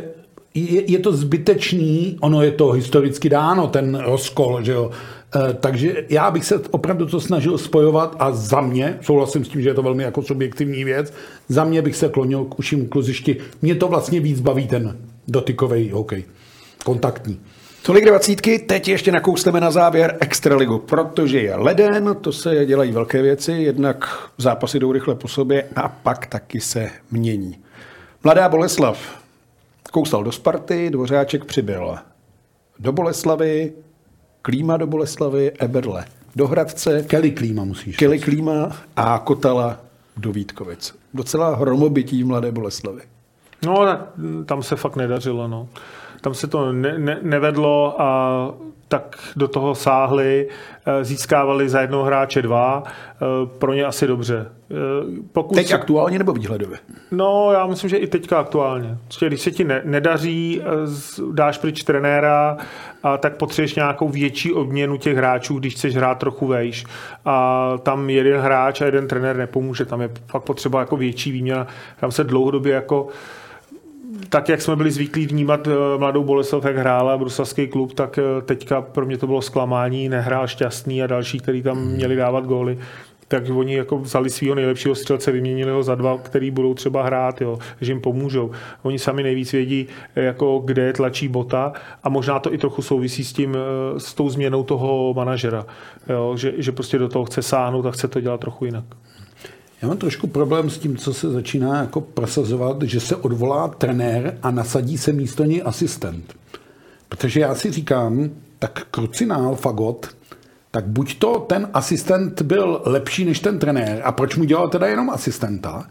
je, 0.53 0.91
je 0.91 0.99
to 0.99 1.11
zbytečný, 1.11 2.17
ono 2.21 2.41
je 2.41 2.51
to 2.51 2.71
historicky 2.71 3.29
dáno, 3.29 3.67
ten 3.67 3.95
rozkol, 3.95 4.63
že 4.63 4.71
jo. 4.71 4.91
Eh, 5.35 5.53
Takže 5.53 6.05
já 6.09 6.31
bych 6.31 6.45
se 6.45 6.61
opravdu 6.71 7.05
to 7.05 7.19
snažil 7.19 7.57
spojovat 7.57 8.15
a 8.19 8.31
za 8.31 8.61
mě, 8.61 8.97
souhlasím 9.01 9.45
s 9.45 9.49
tím, 9.49 9.61
že 9.61 9.69
je 9.69 9.73
to 9.73 9.81
velmi 9.81 10.03
jako 10.03 10.21
subjektivní 10.21 10.83
věc, 10.83 11.13
za 11.49 11.63
mě 11.63 11.81
bych 11.81 11.95
se 11.95 12.09
klonil 12.09 12.45
k 12.45 12.59
uším 12.59 12.87
kluzišti. 12.87 13.37
Mě 13.61 13.75
to 13.75 13.87
vlastně 13.87 14.19
víc 14.19 14.39
baví 14.39 14.67
ten 14.67 14.97
dotykový 15.27 15.89
hokej, 15.89 16.23
kontaktní. 16.85 17.39
Tolik 17.83 18.05
dvacítky, 18.05 18.59
teď 18.59 18.87
ještě 18.87 19.11
nakousleme 19.11 19.59
na 19.59 19.71
závěr 19.71 20.17
Extraligu, 20.19 20.79
protože 20.79 21.41
je 21.41 21.55
leden, 21.55 22.15
to 22.21 22.31
se 22.31 22.65
dělají 22.65 22.91
velké 22.91 23.21
věci, 23.21 23.51
jednak 23.51 24.29
zápasy 24.37 24.79
jdou 24.79 24.91
rychle 24.91 25.15
po 25.15 25.27
sobě 25.27 25.63
a 25.75 25.89
pak 25.89 26.25
taky 26.25 26.61
se 26.61 26.89
mění. 27.11 27.57
Mladá 28.23 28.49
Boleslav 28.49 29.20
kousal 29.91 30.23
do 30.23 30.31
Sparty, 30.31 30.89
Dvořáček 30.89 31.45
přibyl 31.45 31.95
do 32.79 32.91
Boleslavy, 32.91 33.73
Klíma 34.41 34.77
do 34.77 34.87
Boleslavy, 34.87 35.51
Eberle 35.59 36.05
do 36.35 36.47
Hradce, 36.47 37.03
Kelly 37.03 37.31
Klíma 37.31 37.63
musíš. 37.63 37.97
Kelly 37.97 38.19
Klíma 38.19 38.71
a 38.95 39.19
Kotala 39.19 39.79
do 40.17 40.31
Vítkovic. 40.31 40.95
Docela 41.13 41.55
hromobytí 41.55 42.23
Mladé 42.23 42.51
Boleslavy. 42.51 43.01
No, 43.65 43.97
tam 44.45 44.63
se 44.63 44.75
fakt 44.75 44.95
nedařilo, 44.95 45.47
no. 45.47 45.67
Tam 46.21 46.33
se 46.33 46.47
to 46.47 46.71
ne, 46.71 46.99
ne, 46.99 47.19
nevedlo 47.21 48.01
a 48.01 48.53
tak 48.91 49.17
do 49.35 49.47
toho 49.47 49.75
sáhli, 49.75 50.47
eh, 50.85 51.03
získávali 51.05 51.69
za 51.69 51.81
jednoho 51.81 52.03
hráče 52.03 52.41
dva, 52.41 52.83
eh, 52.85 52.89
pro 53.57 53.73
ně 53.73 53.85
asi 53.85 54.07
dobře. 54.07 54.45
Eh, 54.71 54.75
Pokud 55.33 55.55
Teď 55.55 55.67
se- 55.67 55.75
aktuálně 55.75 56.17
nebo 56.17 56.33
výhledově? 56.33 56.77
No, 57.11 57.49
já 57.53 57.67
myslím, 57.67 57.89
že 57.89 57.97
i 57.97 58.07
teďka 58.07 58.39
aktuálně. 58.39 58.97
Prostě, 59.03 59.27
když 59.27 59.41
se 59.41 59.51
ti 59.51 59.63
ne, 59.63 59.81
nedaří, 59.85 60.61
dáš 61.31 61.57
pryč 61.57 61.83
trenéra, 61.83 62.57
a 63.03 63.17
tak 63.17 63.35
potřebuješ 63.35 63.75
nějakou 63.75 64.09
větší 64.09 64.53
odměnu 64.53 64.97
těch 64.97 65.17
hráčů, 65.17 65.59
když 65.59 65.73
chceš 65.75 65.95
hrát 65.95 66.17
trochu 66.17 66.47
vejš. 66.47 66.85
A 67.25 67.67
tam 67.83 68.09
jeden 68.09 68.41
hráč 68.41 68.81
a 68.81 68.85
jeden 68.85 69.07
trenér 69.07 69.35
nepomůže. 69.35 69.85
Tam 69.85 70.01
je 70.01 70.09
fakt 70.27 70.43
potřeba 70.43 70.79
jako 70.79 70.97
větší 70.97 71.31
výměna. 71.31 71.67
Tam 71.99 72.11
se 72.11 72.23
dlouhodobě 72.23 72.73
jako 72.73 73.07
tak, 74.29 74.49
jak 74.49 74.61
jsme 74.61 74.75
byli 74.75 74.91
zvyklí 74.91 75.27
vnímat 75.27 75.67
eh, 75.67 75.71
mladou 75.97 76.23
Boleslav, 76.23 76.65
jak 76.65 76.77
hrála 76.77 77.17
bruselský 77.17 77.67
klub, 77.67 77.93
tak 77.93 78.17
eh, 78.17 78.41
teďka 78.41 78.81
pro 78.81 79.05
mě 79.05 79.17
to 79.17 79.27
bylo 79.27 79.41
zklamání, 79.41 80.09
nehrál 80.09 80.47
šťastný 80.47 81.03
a 81.03 81.07
další, 81.07 81.39
kteří 81.39 81.61
tam 81.61 81.81
měli 81.81 82.15
dávat 82.15 82.45
góly. 82.45 82.77
Tak 83.27 83.43
oni 83.55 83.75
jako 83.75 83.97
vzali 83.97 84.29
svého 84.29 84.55
nejlepšího 84.55 84.95
střelce, 84.95 85.31
vyměnili 85.31 85.71
ho 85.71 85.83
za 85.83 85.95
dva, 85.95 86.17
který 86.17 86.51
budou 86.51 86.73
třeba 86.73 87.03
hrát, 87.03 87.41
jo, 87.41 87.59
že 87.81 87.91
jim 87.91 88.01
pomůžou. 88.01 88.51
Oni 88.83 88.99
sami 88.99 89.23
nejvíc 89.23 89.51
vědí, 89.51 89.87
eh, 90.15 90.23
jako 90.23 90.61
kde 90.65 90.81
je 90.81 90.93
tlačí 90.93 91.27
bota 91.27 91.73
a 92.03 92.09
možná 92.09 92.39
to 92.39 92.53
i 92.53 92.57
trochu 92.57 92.81
souvisí 92.81 93.23
s 93.23 93.33
tím, 93.33 93.57
s 93.97 94.13
tou 94.13 94.29
změnou 94.29 94.63
toho 94.63 95.13
manažera, 95.13 95.65
jo, 96.09 96.37
že, 96.37 96.53
že 96.57 96.71
prostě 96.71 96.97
do 96.97 97.09
toho 97.09 97.25
chce 97.25 97.41
sáhnout 97.41 97.85
a 97.85 97.91
chce 97.91 98.07
to 98.07 98.21
dělat 98.21 98.39
trochu 98.39 98.65
jinak. 98.65 98.85
Já 99.81 99.87
mám 99.87 99.97
trošku 99.97 100.27
problém 100.27 100.69
s 100.69 100.77
tím, 100.77 100.97
co 100.97 101.13
se 101.13 101.29
začíná 101.29 101.81
jako 101.81 102.01
prosazovat, 102.01 102.81
že 102.81 102.99
se 102.99 103.15
odvolá 103.15 103.67
trenér 103.67 104.37
a 104.43 104.51
nasadí 104.51 104.97
se 104.97 105.13
místo 105.13 105.43
něj 105.43 105.61
asistent. 105.65 106.33
Protože 107.09 107.39
já 107.39 107.55
si 107.55 107.71
říkám, 107.71 108.29
tak 108.59 108.87
krucinál, 108.91 109.55
fagot, 109.55 110.07
tak 110.71 110.87
buď 110.87 111.19
to 111.19 111.39
ten 111.39 111.69
asistent 111.73 112.41
byl 112.41 112.81
lepší 112.85 113.25
než 113.25 113.39
ten 113.39 113.59
trenér, 113.59 114.01
a 114.03 114.11
proč 114.11 114.35
mu 114.35 114.43
dělal 114.43 114.69
teda 114.69 114.87
jenom 114.87 115.09
asistenta, 115.09 115.85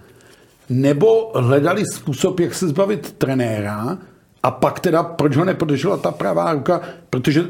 nebo 0.68 1.32
hledali 1.34 1.84
způsob, 1.94 2.40
jak 2.40 2.54
se 2.54 2.68
zbavit 2.68 3.12
trenéra, 3.12 3.98
a 4.42 4.50
pak 4.50 4.80
teda 4.80 5.02
proč 5.02 5.36
ho 5.36 5.44
nepodržela 5.44 5.96
ta 5.96 6.10
pravá 6.10 6.52
ruka, 6.52 6.80
protože 7.10 7.44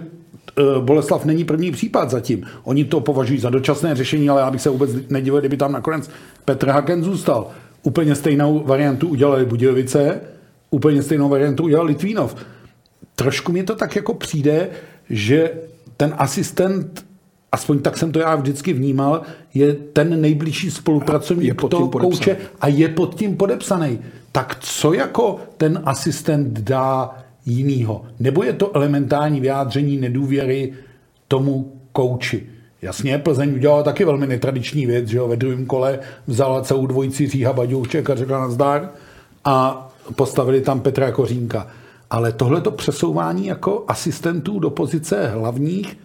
Boleslav 0.81 1.25
není 1.25 1.45
první 1.45 1.73
případ 1.73 2.11
zatím. 2.11 2.47
Oni 2.65 2.85
to 2.85 3.01
považují 3.01 3.41
za 3.41 3.51
dočasné 3.51 3.95
řešení, 3.95 4.31
ale 4.31 4.41
já 4.41 4.51
bych 4.51 4.61
se 4.61 4.71
vůbec 4.71 4.91
nedivil, 5.09 5.41
kdyby 5.41 5.57
tam 5.57 5.73
nakonec 5.73 6.11
Petr 6.45 6.69
Haken 6.69 7.05
zůstal. 7.05 7.47
Úplně 7.83 8.15
stejnou 8.15 8.63
variantu 8.67 9.09
udělali 9.09 9.45
Budějovice, 9.45 10.21
úplně 10.71 11.03
stejnou 11.03 11.29
variantu 11.29 11.63
udělal 11.63 11.87
Litvínov. 11.87 12.37
Trošku 13.15 13.53
mi 13.53 13.63
to 13.63 13.75
tak 13.75 13.97
jako 13.97 14.15
přijde, 14.15 14.69
že 15.11 15.51
ten 15.97 16.15
asistent, 16.19 17.07
aspoň 17.53 17.79
tak 17.79 17.99
jsem 17.99 18.13
to 18.13 18.19
já 18.19 18.37
vždycky 18.37 18.73
vnímal, 18.73 19.23
je 19.55 19.75
ten 19.75 20.21
nejbližší 20.21 20.71
spolupracovník 20.71 21.49
Je 21.49 21.55
pod 21.55 21.69
toho 21.69 21.89
kouče 21.89 22.37
a 22.61 22.69
je 22.69 22.89
pod 22.89 23.15
tím 23.15 23.37
podepsaný. 23.37 23.99
tak 24.33 24.57
co 24.61 24.93
jako 24.93 25.41
ten 25.57 25.83
asistent 25.85 26.61
dá 26.61 27.11
jinýho? 27.47 28.05
Nebo 28.21 28.43
je 28.43 28.53
to 28.53 28.77
elementární 28.77 29.41
vyjádření 29.41 29.97
nedůvěry 29.97 30.73
tomu 31.29 31.73
kouči? 31.93 32.47
Jasně, 32.83 33.19
Plzeň 33.19 33.55
udělala 33.55 33.83
taky 33.83 34.05
velmi 34.05 34.27
netradiční 34.27 34.87
věc, 34.87 35.09
že 35.09 35.19
jo, 35.19 35.29
ve 35.29 35.37
druhém 35.37 35.67
kole 35.67 35.99
vzala 36.27 36.63
celou 36.63 36.87
dvojici 36.87 37.27
Říha 37.27 37.53
Baďoušek 37.53 38.11
a 38.11 38.15
řekla 38.15 38.41
nazdar 38.41 38.91
a 39.45 39.89
postavili 40.17 40.61
tam 40.61 40.81
Petra 40.81 41.13
Kořínka. 41.13 41.67
Ale 42.11 42.33
tohleto 42.33 42.71
přesouvání 42.71 43.47
jako 43.47 43.85
asistentů 43.89 44.59
do 44.59 44.71
pozice 44.71 45.29
hlavních, 45.29 45.99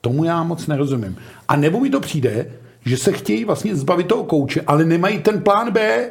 tomu 0.00 0.24
já 0.24 0.42
moc 0.42 0.66
nerozumím. 0.66 1.16
A 1.48 1.56
nebo 1.56 1.80
mi 1.80 1.90
to 1.90 2.00
přijde, 2.00 2.50
že 2.84 2.96
se 2.96 3.12
chtějí 3.12 3.44
vlastně 3.44 3.76
zbavit 3.76 4.06
toho 4.06 4.24
kouče, 4.24 4.60
ale 4.66 4.84
nemají 4.84 5.18
ten 5.18 5.42
plán 5.42 5.70
B, 5.70 6.08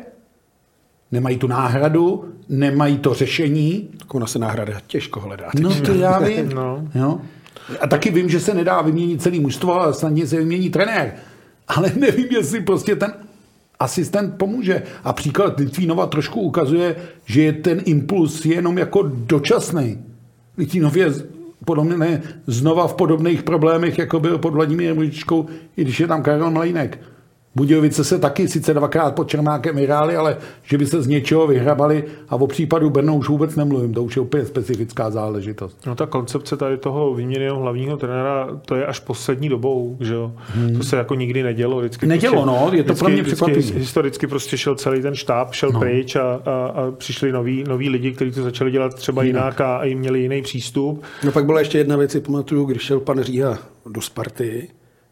nemají 1.11 1.37
tu 1.37 1.47
náhradu, 1.47 2.25
nemají 2.49 2.97
to 2.97 3.13
řešení. 3.13 3.89
Tak 3.97 4.15
ona 4.15 4.27
se 4.27 4.39
náhrada 4.39 4.73
těžko 4.87 5.19
hledá. 5.19 5.49
No 5.59 5.81
to 5.81 5.93
já 5.93 6.19
vím. 6.27 6.49
No. 6.49 6.87
Jo? 6.95 7.19
A 7.81 7.87
taky 7.87 8.11
vím, 8.11 8.29
že 8.29 8.39
se 8.39 8.53
nedá 8.53 8.81
vyměnit 8.81 9.21
celý 9.21 9.39
mužstvo, 9.39 9.81
ale 9.81 9.93
snadně 9.93 10.27
se 10.27 10.37
vymění 10.37 10.69
trenér. 10.69 11.13
Ale 11.67 11.91
nevím, 11.99 12.27
jestli 12.31 12.61
prostě 12.61 12.95
ten 12.95 13.13
asistent 13.79 14.37
pomůže. 14.37 14.83
A 15.03 15.13
příklad 15.13 15.59
Litvínova 15.59 16.07
trošku 16.07 16.41
ukazuje, 16.41 16.95
že 17.25 17.41
je 17.41 17.53
ten 17.53 17.81
impuls 17.85 18.45
jenom 18.45 18.77
jako 18.77 19.03
dočasný. 19.03 19.97
Litvínov 20.57 20.95
je 20.95 21.13
podobně 21.65 21.97
ne, 21.97 22.21
znova 22.47 22.87
v 22.87 22.93
podobných 22.93 23.43
problémech, 23.43 23.97
jako 23.97 24.19
byl 24.19 24.37
pod 24.37 24.53
Vladimírem 24.53 24.97
Ružičkou, 24.97 25.45
i 25.77 25.81
když 25.81 25.99
je 25.99 26.07
tam 26.07 26.23
Karel 26.23 26.51
Mlejnek. 26.51 26.99
Budějovice 27.55 28.03
se 28.03 28.19
taky 28.19 28.47
sice 28.47 28.73
dvakrát 28.73 29.15
pod 29.15 29.29
Čermákem 29.29 29.75
vyhráli, 29.75 30.15
ale 30.15 30.37
že 30.63 30.77
by 30.77 30.85
se 30.85 31.01
z 31.01 31.07
něčeho 31.07 31.47
vyhrabali 31.47 32.03
a 32.29 32.35
o 32.35 32.47
případu 32.47 32.89
Brno 32.89 33.15
už 33.15 33.29
vůbec 33.29 33.55
nemluvím, 33.55 33.93
to 33.93 34.03
už 34.03 34.15
je 34.15 34.21
úplně 34.21 34.45
specifická 34.45 35.09
záležitost. 35.09 35.77
No 35.85 35.95
ta 35.95 36.05
koncepce 36.05 36.57
tady 36.57 36.77
toho 36.77 37.13
výměny 37.13 37.49
hlavního 37.49 37.97
trenéra, 37.97 38.47
to 38.65 38.75
je 38.75 38.85
až 38.85 38.99
poslední 38.99 39.49
dobou, 39.49 39.97
že 39.99 40.13
jo? 40.13 40.31
Hmm. 40.55 40.77
To 40.77 40.83
se 40.83 40.97
jako 40.97 41.15
nikdy 41.15 41.43
nedělo. 41.43 41.79
Vždycky 41.79 42.05
Nedělo, 42.05 42.43
prostě, 42.43 42.51
no, 42.51 42.77
je 42.77 42.83
to 42.83 42.95
pro 42.95 43.09
mě 43.09 43.21
vždycky, 43.21 43.45
překvapivé. 43.45 43.79
Historicky 43.79 44.27
prostě 44.27 44.57
šel 44.57 44.75
celý 44.75 45.01
ten 45.01 45.15
štáb, 45.15 45.53
šel 45.53 45.71
no. 45.71 45.79
pryč 45.79 46.15
a, 46.15 46.21
a, 46.45 46.51
a 46.51 46.91
přišli 46.91 47.31
noví, 47.31 47.63
noví 47.67 47.89
lidi, 47.89 48.11
kteří 48.11 48.31
to 48.31 48.43
začali 48.43 48.71
dělat 48.71 48.93
třeba 48.93 49.23
jinak, 49.23 49.43
jinak 49.43 49.61
a, 49.61 49.77
a 49.77 49.83
jim 49.83 49.99
měli 49.99 50.19
jiný 50.19 50.41
přístup. 50.41 51.03
No 51.23 51.31
pak 51.31 51.45
byla 51.45 51.59
ještě 51.59 51.77
jedna 51.77 51.95
věc, 51.95 52.11
si 52.11 52.21
pamatuju, 52.21 52.65
když 52.65 52.81
šel 52.81 52.99
pan 52.99 53.21
Říha 53.21 53.57
do 53.85 54.01
Sparty 54.01 54.67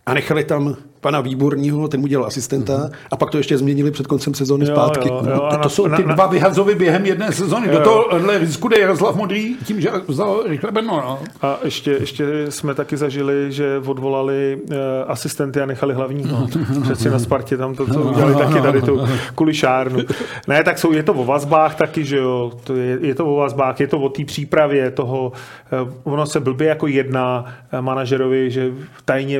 a 0.07 0.13
nechali 0.13 0.43
tam 0.43 0.75
pana 1.01 1.21
Výborního, 1.21 1.87
ten 1.87 1.99
mu 1.99 2.07
dělal 2.07 2.27
asistenta 2.27 2.73
mm-hmm. 2.73 2.91
a 3.11 3.17
pak 3.17 3.29
to 3.31 3.37
ještě 3.37 3.57
změnili 3.57 3.91
před 3.91 4.07
koncem 4.07 4.33
sezóny 4.33 4.65
Jo, 4.65 4.71
zpátky. 4.75 5.07
jo, 5.09 5.21
No, 5.25 5.31
jo, 5.31 5.47
To 5.51 5.57
na- 5.57 5.69
jsou 5.69 5.83
ty 5.83 6.03
na- 6.03 6.13
dva 6.13 6.27
vyhazovy 6.27 6.75
během 6.75 7.05
jedné 7.05 7.31
sezony. 7.31 7.67
Do 7.67 7.73
Jo. 7.73 7.83
tohohle 7.83 8.37
risku 8.37 8.67
jde 8.67 8.79
Jaroslav 8.79 9.15
Modrý 9.15 9.55
tím, 9.65 9.81
že 9.81 9.89
vzal 10.07 10.43
rychle 10.47 10.71
Brno. 10.71 11.01
No. 11.05 11.19
A 11.41 11.57
ještě, 11.63 11.91
ještě 11.91 12.25
jsme 12.51 12.73
taky 12.73 12.97
zažili, 12.97 13.51
že 13.51 13.81
odvolali 13.85 14.57
uh, 14.69 14.75
asistenty 15.07 15.61
a 15.61 15.65
nechali 15.65 15.93
hlavního. 15.93 16.47
Přeci 16.83 17.09
na 17.09 17.19
Spartě 17.19 17.57
tam 17.57 17.75
to, 17.75 17.85
to 17.93 18.01
udělali 18.01 18.35
taky 18.35 18.61
tady 18.61 18.81
tu 18.81 19.01
kulišárnu. 19.35 19.99
Ne, 20.47 20.63
tak 20.63 20.79
jsou, 20.79 20.91
je 20.93 21.03
to 21.03 21.13
o 21.13 21.25
vazbách 21.25 21.75
taky, 21.75 22.05
že 22.05 22.17
jo. 22.17 22.51
To 22.63 22.75
je, 22.75 22.97
je 23.01 23.15
to 23.15 23.25
o 23.25 23.35
vazbách, 23.35 23.79
je 23.79 23.87
to 23.87 23.99
o 23.99 24.09
té 24.09 24.25
přípravě 24.25 24.91
toho. 24.91 25.31
Uh, 26.03 26.13
ono 26.13 26.25
se 26.25 26.39
blbě 26.39 26.67
jako 26.67 26.87
jedná 26.87 27.45
uh, 27.73 27.81
manažerovi, 27.81 28.51
že 28.51 28.71
tajně 29.05 29.39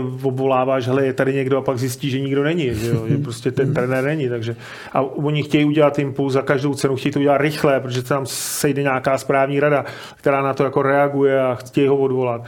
obvoláváš, 0.58 0.88
hele, 0.88 1.06
je 1.06 1.14
tady 1.14 1.34
někdo 1.34 1.58
a 1.58 1.62
pak 1.62 1.78
zjistí, 1.78 2.10
že 2.10 2.20
nikdo 2.20 2.44
není, 2.44 2.74
že, 2.74 2.88
jo, 2.88 3.08
že 3.08 3.18
prostě 3.18 3.52
ten 3.52 3.74
trenér 3.74 4.04
není. 4.04 4.30
Takže, 4.30 4.56
a 4.94 5.02
oni 5.02 5.44
chtějí 5.44 5.66
udělat 5.66 6.00
impuls 6.00 6.34
za 6.34 6.42
každou 6.42 6.74
cenu, 6.74 6.96
chtějí 6.96 7.14
to 7.14 7.20
udělat 7.20 7.38
rychle, 7.38 7.80
protože 7.80 8.04
tam 8.04 8.26
sejde 8.26 8.82
nějaká 8.82 9.18
správní 9.18 9.60
rada, 9.60 9.86
která 10.16 10.42
na 10.42 10.54
to 10.54 10.64
jako 10.64 10.82
reaguje 10.82 11.42
a 11.42 11.56
chtějí 11.56 11.88
ho 11.88 11.98
odvolat. 11.98 12.42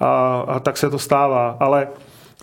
A, 0.00 0.44
a 0.48 0.60
tak 0.60 0.76
se 0.76 0.90
to 0.90 0.98
stává. 0.98 1.56
Ale 1.60 1.88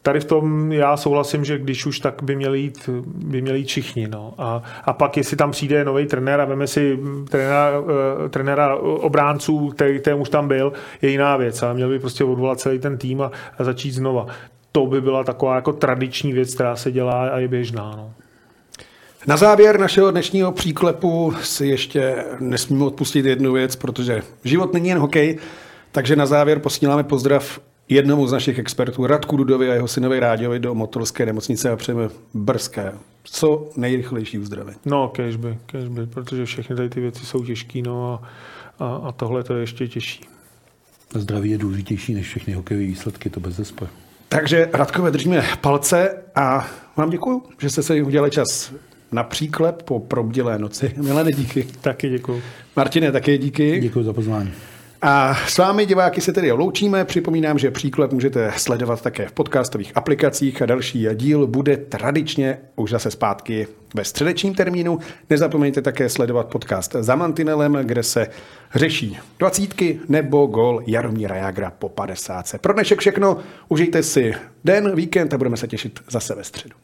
tady 0.04 0.20
v 0.20 0.26
tom 0.26 0.72
já 0.72 0.98
souhlasím, 0.98 1.46
že 1.46 1.60
když 1.60 1.86
už 1.86 2.00
tak 2.00 2.24
by 2.24 2.36
měli 2.36 2.60
jít, 2.60 2.90
by 3.06 3.42
měli 3.42 3.60
jít 3.60 3.68
všichni. 3.68 4.08
No. 4.08 4.34
A, 4.38 4.64
a 4.86 4.94
pak, 4.94 5.18
jestli 5.18 5.38
tam 5.38 5.52
přijde 5.52 5.86
nový 5.86 6.06
trenér 6.06 6.42
a 6.42 6.46
veme 6.46 6.68
si 6.68 7.00
trenéra, 7.30 7.72
eh, 8.26 8.30
trenéra 8.30 8.76
obránců, 8.76 9.70
který, 9.70 10.00
který 10.00 10.16
už 10.16 10.30
tam 10.30 10.48
byl, 10.48 10.74
je 11.02 11.10
jiná 11.10 11.38
věc. 11.38 11.64
A 11.64 11.74
měl 11.74 11.90
by 11.90 12.00
prostě 12.00 12.24
odvolat 12.24 12.60
celý 12.60 12.80
ten 12.80 12.98
tým 12.98 13.22
a, 13.22 13.32
a 13.58 13.64
začít 13.64 13.92
znova. 13.92 14.26
To 14.72 14.86
by 14.86 15.02
byla 15.02 15.24
taková 15.24 15.56
jako 15.56 15.74
tradiční 15.74 16.34
věc, 16.34 16.54
která 16.54 16.76
se 16.76 16.92
dělá 16.92 17.30
a 17.30 17.40
je 17.40 17.48
běžná. 17.48 17.94
No. 17.98 18.14
Na 19.28 19.38
závěr 19.38 19.80
našeho 19.80 20.12
dnešního 20.12 20.52
příklepu 20.52 21.34
si 21.42 21.68
ještě 21.68 22.26
nesmíme 22.40 22.86
odpustit 22.86 23.26
jednu 23.26 23.54
věc, 23.54 23.76
protože 23.76 24.22
život 24.44 24.74
není 24.74 24.90
jen 24.90 24.98
hokej, 24.98 25.38
takže 25.92 26.16
na 26.16 26.26
závěr 26.26 26.60
posíláme 26.60 27.04
pozdrav 27.04 27.60
jednomu 27.90 28.28
z 28.28 28.32
našich 28.32 28.60
expertů, 28.60 29.08
Radku 29.08 29.38
Dudovi 29.38 29.72
a 29.72 29.74
jeho 29.74 29.88
synovi 29.88 30.20
Ráďovi 30.20 30.60
do 30.60 30.76
motorské 30.76 31.26
nemocnice 31.26 31.70
a 31.70 31.76
přejeme 31.76 32.10
brzké, 32.34 32.94
co 33.24 33.70
nejrychlejší 33.76 34.40
uzdravení. 34.40 34.78
No, 34.86 35.08
kežby, 35.08 35.58
kežby, 35.66 36.06
protože 36.06 36.46
všechny 36.46 36.76
tady 36.76 36.90
ty 36.90 37.00
věci 37.00 37.26
jsou 37.26 37.44
těžké, 37.44 37.82
no 37.82 38.14
a, 38.14 38.30
a, 38.86 38.96
a 38.96 39.12
tohle 39.12 39.44
to 39.44 39.54
je 39.54 39.62
ještě 39.62 39.88
těžší. 39.88 40.26
Zdraví 41.14 41.50
je 41.50 41.58
důležitější 41.58 42.14
než 42.14 42.28
všechny 42.28 42.54
hokejové 42.54 42.86
výsledky, 42.86 43.30
to 43.30 43.40
bez 43.40 43.56
zesporu. 43.56 43.92
Takže 44.32 44.70
Radkové 44.74 45.12
držíme 45.12 45.44
palce 45.62 46.18
a 46.36 46.68
vám 46.98 47.10
děkuji, 47.10 47.44
že 47.62 47.70
jste 47.70 47.84
se 47.84 48.02
udělali 48.02 48.32
čas 48.32 48.74
na 49.12 49.24
příklep 49.24 49.84
po 49.84 50.00
probdělé 50.00 50.60
noci. 50.60 50.94
Milene, 50.98 51.32
díky. 51.32 51.68
Taky 51.82 52.10
děkuji. 52.10 52.42
Martine, 52.76 53.12
také 53.12 53.38
díky. 53.38 53.80
Děkuji 53.80 54.04
za 54.04 54.14
pozvání. 54.14 54.52
A 55.04 55.36
s 55.36 55.58
vámi 55.58 55.86
diváky 55.86 56.22
se 56.22 56.34
tedy 56.34 56.52
loučíme. 56.52 57.06
Připomínám, 57.06 57.60
že 57.60 57.72
příklep 57.72 58.12
můžete 58.12 58.54
sledovat 58.58 59.02
také 59.02 59.28
v 59.28 59.32
podcastových 59.32 59.92
aplikacích 59.96 60.62
a 60.62 60.66
další 60.66 61.08
díl 61.14 61.48
bude 61.48 61.78
tradičně 61.78 62.58
už 62.76 62.92
zase 62.92 63.12
zpátky 63.12 63.68
ve 63.96 64.04
středečním 64.04 64.56
termínu. 64.56 65.00
Nezapomeňte 65.30 65.82
také 65.82 66.10
sledovat 66.10 66.48
podcast 66.48 66.96
za 67.00 67.16
Mantinelem, 67.16 67.74
kde 67.74 68.04
se 68.04 68.28
řeší 68.76 69.18
dvacítky 69.40 70.00
nebo 70.10 70.46
gol 70.46 70.84
Jaromíra 70.88 71.36
Jagra 71.36 71.72
po 71.80 71.90
50. 71.90 72.46
Pro 72.62 72.74
dnešek 72.74 73.00
všechno. 73.00 73.38
Užijte 73.70 74.04
si 74.04 74.34
den, 74.64 74.96
víkend 74.96 75.34
a 75.34 75.38
budeme 75.38 75.58
se 75.58 75.68
těšit 75.68 76.00
zase 76.10 76.36
ve 76.36 76.44
středu. 76.44 76.76